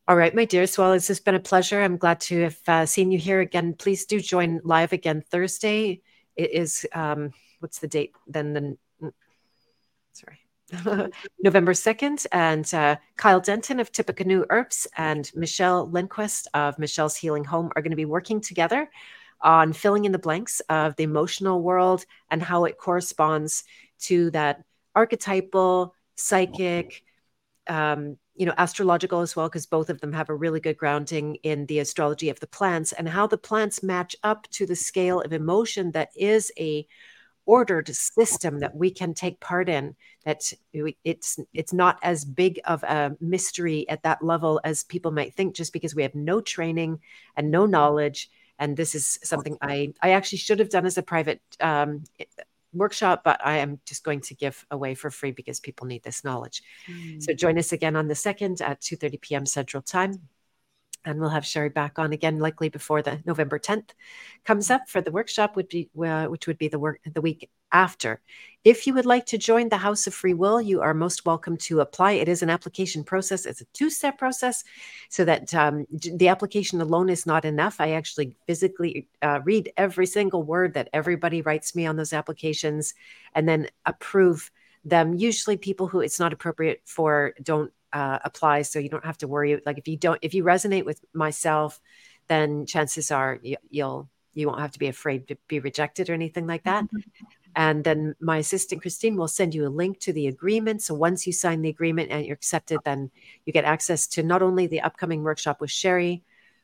All 0.08 0.16
right, 0.16 0.34
my 0.34 0.46
dearest. 0.46 0.78
Well, 0.78 0.94
it's 0.94 1.08
just 1.08 1.26
been 1.26 1.36
a 1.36 1.40
pleasure. 1.40 1.82
I'm 1.82 1.98
glad 1.98 2.22
to 2.22 2.44
have 2.44 2.58
uh, 2.68 2.86
seen 2.86 3.12
you 3.12 3.20
here 3.20 3.42
again. 3.42 3.74
Please 3.74 4.06
do 4.06 4.20
join 4.20 4.62
live 4.64 4.94
again 4.94 5.24
Thursday. 5.30 6.02
It 6.36 6.54
is 6.54 6.86
um, 6.94 7.34
what's 7.60 7.80
the 7.80 7.88
date? 7.88 8.16
Then 8.28 8.54
the 8.54 8.78
mm, 9.02 9.12
sorry. 10.14 10.40
November 11.44 11.74
2nd, 11.74 12.26
and 12.32 12.74
uh, 12.74 12.96
Kyle 13.18 13.42
Denton 13.42 13.82
of 13.82 13.92
Tippecanoe 13.92 14.46
Herbs 14.50 14.88
and 14.98 15.30
Michelle 15.36 15.90
Lindquist 15.90 16.48
of 16.54 16.80
Michelle's 16.80 17.18
Healing 17.18 17.44
Home 17.44 17.72
are 17.76 17.82
going 17.82 17.92
to 17.92 17.98
be 17.98 18.06
working 18.06 18.40
together 18.40 18.90
on 19.44 19.74
filling 19.74 20.06
in 20.06 20.12
the 20.12 20.20
blanks 20.20 20.60
of 20.70 20.96
the 20.96 21.04
emotional 21.04 21.62
world 21.62 22.06
and 22.30 22.42
how 22.42 22.66
it 22.66 22.78
corresponds 22.78 23.64
to 24.00 24.32
that 24.32 24.64
archetypal, 24.96 25.94
psychic, 26.16 27.04
um, 27.68 28.18
you 28.36 28.46
know, 28.46 28.54
astrological 28.58 29.22
as 29.22 29.36
well, 29.36 29.48
because 29.48 29.66
both 29.66 29.90
of 29.90 30.02
them 30.02 30.14
have 30.14 30.30
a 30.30 30.36
really 30.36 30.60
good 30.60 30.78
grounding 30.78 31.36
in 31.44 31.66
the 31.68 31.80
astrology 31.80 32.30
of 32.30 32.40
the 32.40 32.48
plants 32.48 32.92
and 32.92 33.08
how 33.08 33.28
the 33.28 33.38
plants 33.38 33.84
match 33.84 34.16
up 34.24 34.48
to 34.50 34.66
the 34.66 34.76
scale 34.76 35.22
of 35.22 35.34
emotion 35.34 35.92
that 35.92 36.10
is 36.16 36.52
a 36.58 36.88
ordered 37.46 37.94
system 37.94 38.60
that 38.60 38.76
we 38.76 38.92
can 38.92 39.14
take 39.14 39.40
part 39.40 39.68
in 39.68 39.96
that 40.26 40.54
it's 41.04 41.40
it's 41.54 41.74
not 41.74 41.98
as 42.04 42.24
big 42.24 42.60
of 42.66 42.84
a 42.84 43.16
mystery 43.20 43.90
at 43.90 44.04
that 44.04 44.24
level 44.24 44.62
as 44.64 44.84
people 44.84 45.12
might 45.12 45.34
think 45.34 45.56
just 45.56 45.74
because 45.74 45.96
we 45.96 46.04
have 46.04 46.14
no 46.14 46.40
training 46.40 47.00
and 47.36 47.50
no 47.50 47.66
knowledge 47.66 48.30
and 48.62 48.78
this 48.78 48.96
is 48.96 49.20
something 49.24 49.58
I 49.62 49.94
I 50.02 50.12
actually 50.12 50.38
should 50.38 50.60
have 50.60 50.70
done 50.70 50.86
as 50.86 50.98
a 50.98 51.04
private 51.04 51.42
um, 51.60 52.04
workshop, 52.72 53.24
but 53.26 53.42
I 53.44 53.58
am 53.58 53.80
just 53.86 54.06
going 54.06 54.22
to 54.22 54.36
give 54.36 54.66
away 54.72 54.96
for 54.96 55.12
free 55.12 55.32
because 55.32 55.60
people 55.60 55.88
need 55.88 56.04
this 56.04 56.24
knowledge. 56.24 56.64
Mm. 56.88 57.22
So 57.22 57.34
join 57.34 57.58
us 57.58 57.74
again 57.74 57.98
on 57.98 58.08
the 58.08 58.16
second 58.16 58.62
at 58.62 58.80
2:30 58.80 59.20
p.m. 59.20 59.46
Central 59.46 59.84
Time 59.84 60.30
and 61.04 61.20
we'll 61.20 61.30
have 61.30 61.46
Sherry 61.46 61.70
back 61.70 61.98
on 61.98 62.14
again, 62.14 62.40
likely 62.40 62.70
before 62.70 63.02
the 63.02 63.22
November 63.26 63.58
10th 63.58 63.90
comes 64.46 64.70
up 64.70 64.88
for 64.88 65.02
the 65.02 65.12
workshop, 65.12 65.56
would 65.56 65.68
be 65.68 65.90
uh, 66.00 66.28
which 66.28 66.48
would 66.48 66.58
be 66.58 66.68
the 66.68 66.80
work 66.80 67.00
the 67.12 67.22
week 67.22 67.50
after. 67.72 68.22
If 68.64 68.86
you 68.86 68.94
would 68.94 69.08
like 69.08 69.26
to 69.28 69.40
join 69.40 69.70
the 69.70 69.78
House 69.78 70.06
of 70.06 70.14
Free 70.14 70.36
Will, 70.36 70.62
you 70.62 70.82
are 70.82 70.94
most 70.94 71.26
welcome 71.26 71.58
to 71.58 71.80
apply. 71.80 72.12
It 72.12 72.30
is 72.30 72.44
an 72.44 72.50
application 72.52 73.04
process; 73.04 73.48
it's 73.48 73.62
a 73.62 73.66
two-step 73.74 74.20
process, 74.20 74.64
so 75.10 75.26
that 75.26 75.52
um, 75.56 75.88
the 75.92 76.28
application 76.28 76.80
alone 76.80 77.10
is 77.10 77.26
not 77.26 77.44
enough. 77.44 77.82
I 77.82 77.94
actually 77.94 78.36
physically 78.46 79.08
uh, 79.24 79.40
read 79.44 79.72
every 79.78 80.06
single 80.06 80.44
word 80.44 80.76
that 80.76 80.90
everybody 80.94 81.42
writes 81.42 81.76
me 81.76 81.88
on 81.88 81.96
those 81.96 82.14
applications, 82.14 82.94
and 83.34 83.50
then 83.50 83.68
approve 83.88 84.52
them. 84.86 85.16
Usually, 85.16 85.58
people 85.58 85.88
who 85.88 86.02
it's 86.02 86.20
not 86.20 86.34
appropriate 86.34 86.82
for 86.86 87.34
don't 87.42 87.72
uh, 87.94 88.20
applies 88.24 88.70
so 88.70 88.80
you 88.80 88.90
don't 88.90 89.06
have 89.06 89.18
to 89.18 89.28
worry 89.28 89.62
like 89.66 89.78
if 89.78 89.88
you 89.88 89.98
don't 89.98 90.20
if 90.22 90.34
you 90.34 90.44
resonate 90.44 90.86
with 90.86 91.04
myself 91.14 91.82
then 92.28 92.66
chances 92.66 93.12
are 93.12 93.40
you, 93.42 93.58
you'll 93.70 94.10
you 94.34 94.48
won't 94.48 94.62
have 94.62 94.72
to 94.72 94.80
be 94.80 94.88
afraid 94.88 95.28
to 95.28 95.36
be 95.48 95.60
rejected 95.60 96.10
or 96.10 96.14
anything 96.14 96.48
like 96.48 96.64
that 96.64 96.86
mm-hmm. 96.86 97.00
And 97.56 97.84
then 97.84 98.16
my 98.20 98.38
assistant 98.38 98.82
christine 98.82 99.16
will 99.16 99.28
send 99.28 99.54
you 99.54 99.68
a 99.68 99.70
link 99.70 100.00
to 100.00 100.14
the 100.14 100.28
agreement. 100.28 100.82
So 100.82 100.94
once 100.94 101.28
you 101.28 101.34
sign 101.34 101.62
the 101.62 101.70
agreement 101.70 102.12
and 102.12 102.26
you're 102.26 102.34
accepted 102.34 102.80
then 102.86 103.12
you 103.46 103.54
get 103.54 103.66
access 103.66 104.08
to 104.08 104.24
not 104.24 104.42
only 104.42 104.68
the 104.68 104.82
upcoming 104.82 105.24
workshop 105.24 105.62
with 105.62 105.72
sherry 105.72 106.24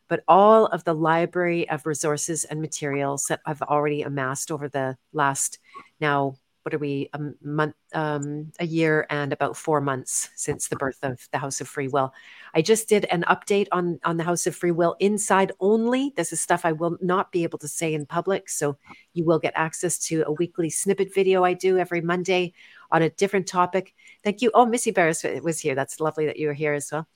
but 0.09 0.23
all 0.27 0.67
of 0.67 0.83
the 0.85 0.95
library 0.95 1.69
of 1.69 1.85
resources 1.85 2.45
and 2.45 2.61
materials 2.61 3.25
that 3.29 3.41
i've 3.45 3.61
already 3.61 4.01
amassed 4.01 4.51
over 4.51 4.67
the 4.69 4.97
last 5.13 5.59
now 5.99 6.35
what 6.67 6.73
are 6.73 6.79
we 6.79 7.09
a 7.13 7.19
month 7.41 7.75
um, 7.93 8.51
a 8.59 8.65
year 8.65 9.07
and 9.09 9.31
about 9.31 9.55
four 9.55 9.79
months 9.79 10.29
since 10.35 10.67
the 10.67 10.75
birth 10.75 10.99
of 11.01 11.25
the 11.31 11.37
house 11.37 11.61
of 11.61 11.67
free 11.69 11.87
will. 11.87 12.13
I 12.53 12.61
just 12.61 12.89
did 12.89 13.05
an 13.05 13.23
update 13.29 13.69
on 13.71 14.01
on 14.03 14.17
the 14.17 14.25
house 14.25 14.47
of 14.47 14.53
free 14.53 14.71
will 14.71 14.97
inside 14.99 15.53
only. 15.61 16.11
This 16.17 16.33
is 16.33 16.41
stuff 16.41 16.65
i 16.65 16.73
will 16.73 16.97
not 16.99 17.31
be 17.31 17.43
able 17.43 17.57
to 17.59 17.69
say 17.69 17.93
in 17.93 18.05
public 18.05 18.49
so 18.49 18.77
you 19.13 19.23
will 19.23 19.39
get 19.39 19.53
access 19.55 19.97
to 20.09 20.25
a 20.27 20.31
weekly 20.33 20.69
snippet 20.69 21.13
video 21.15 21.45
i 21.45 21.53
do 21.53 21.77
every 21.77 22.01
monday 22.01 22.51
on 22.91 23.01
a 23.01 23.11
different 23.11 23.47
topic. 23.47 23.95
Thank 24.25 24.41
you. 24.41 24.51
Oh 24.53 24.65
missy 24.65 24.91
barris 24.91 25.23
was 25.41 25.61
here. 25.61 25.73
That's 25.73 26.01
lovely 26.01 26.25
that 26.25 26.37
you 26.37 26.47
were 26.47 26.53
here 26.53 26.73
as 26.73 26.91
well. 26.91 27.07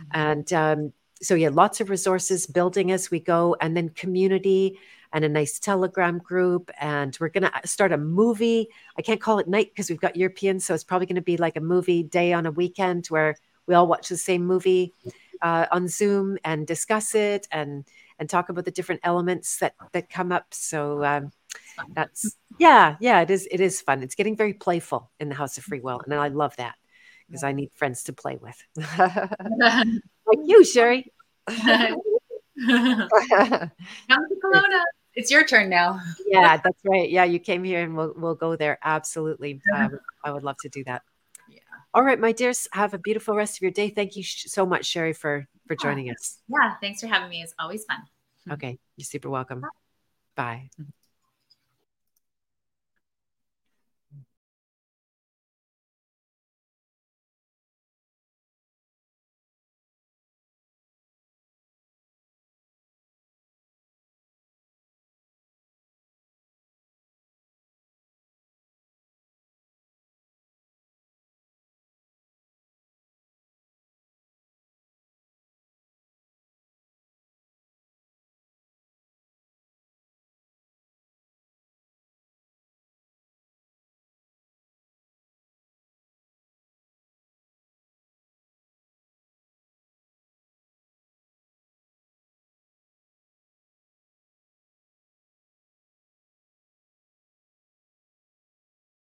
Mm-hmm. 0.00 0.20
and 0.20 0.52
um, 0.52 0.92
so 1.20 1.34
yeah 1.34 1.50
lots 1.52 1.80
of 1.80 1.90
resources 1.90 2.46
building 2.46 2.92
as 2.92 3.10
we 3.10 3.18
go 3.18 3.56
and 3.60 3.76
then 3.76 3.88
community 3.88 4.78
and 5.12 5.24
a 5.24 5.28
nice 5.28 5.58
telegram 5.58 6.18
group 6.18 6.70
and 6.80 7.16
we're 7.20 7.28
going 7.28 7.50
to 7.50 7.68
start 7.68 7.92
a 7.92 7.98
movie. 7.98 8.68
I 8.96 9.02
can't 9.02 9.20
call 9.20 9.38
it 9.38 9.48
night 9.48 9.70
because 9.72 9.90
we've 9.90 10.00
got 10.00 10.16
europeans 10.16 10.64
so 10.64 10.74
it's 10.74 10.84
probably 10.84 11.06
going 11.06 11.16
to 11.16 11.22
be 11.22 11.36
like 11.36 11.56
a 11.56 11.60
movie 11.60 12.02
day 12.02 12.32
on 12.32 12.46
a 12.46 12.50
weekend 12.50 13.06
where 13.08 13.36
we 13.66 13.74
all 13.74 13.86
watch 13.86 14.08
the 14.08 14.16
same 14.16 14.46
movie 14.46 14.94
uh, 15.42 15.66
on 15.70 15.88
zoom 15.88 16.38
and 16.44 16.66
discuss 16.66 17.14
it 17.14 17.46
and 17.50 17.84
and 18.18 18.28
talk 18.28 18.50
about 18.50 18.64
the 18.64 18.70
different 18.70 19.00
elements 19.02 19.58
that 19.58 19.74
that 19.92 20.10
come 20.10 20.30
up. 20.30 20.46
So 20.50 21.02
um, 21.04 21.32
that's 21.94 22.36
yeah 22.58 22.96
yeah 23.00 23.20
it 23.22 23.30
is 23.30 23.48
it 23.50 23.60
is 23.60 23.80
fun. 23.80 24.02
It's 24.02 24.14
getting 24.14 24.36
very 24.36 24.52
playful 24.52 25.10
in 25.18 25.28
the 25.28 25.34
house 25.34 25.56
of 25.56 25.64
free 25.64 25.80
will 25.80 26.00
and 26.04 26.14
i 26.14 26.28
love 26.28 26.54
that 26.56 26.74
because 27.26 27.44
i 27.44 27.52
need 27.52 27.72
friends 27.74 28.04
to 28.04 28.12
play 28.12 28.38
with. 28.40 28.62
Like 30.26 30.46
you 30.46 30.64
sherry. 30.64 31.12
Come 31.48 32.00
to 32.68 33.70
Kelowna 34.08 34.82
it's 35.14 35.30
your 35.30 35.44
turn 35.44 35.68
now. 35.68 36.00
yeah, 36.26 36.56
that's 36.56 36.78
right. 36.84 37.08
Yeah, 37.10 37.24
you 37.24 37.38
came 37.38 37.64
here 37.64 37.82
and 37.82 37.96
we'll 37.96 38.14
we'll 38.16 38.34
go 38.34 38.56
there. 38.56 38.78
Absolutely. 38.82 39.60
Um, 39.74 39.98
I 40.24 40.32
would 40.32 40.42
love 40.42 40.56
to 40.62 40.68
do 40.68 40.84
that. 40.84 41.02
Yeah. 41.48 41.60
All 41.94 42.02
right, 42.04 42.18
my 42.20 42.32
dears, 42.32 42.68
have 42.72 42.94
a 42.94 42.98
beautiful 42.98 43.34
rest 43.34 43.56
of 43.58 43.62
your 43.62 43.70
day. 43.70 43.90
Thank 43.90 44.16
you 44.16 44.22
sh- 44.22 44.46
so 44.48 44.66
much, 44.66 44.86
Sherry, 44.86 45.12
for 45.12 45.46
for 45.66 45.76
joining 45.76 46.10
us. 46.10 46.38
Yeah, 46.48 46.74
thanks 46.80 47.00
for 47.00 47.06
having 47.06 47.30
me. 47.30 47.42
It's 47.42 47.54
always 47.58 47.84
fun. 47.84 47.98
Okay, 48.50 48.78
you're 48.96 49.04
super 49.04 49.30
welcome. 49.30 49.60
Bye. 50.36 50.70
Bye. 50.78 50.84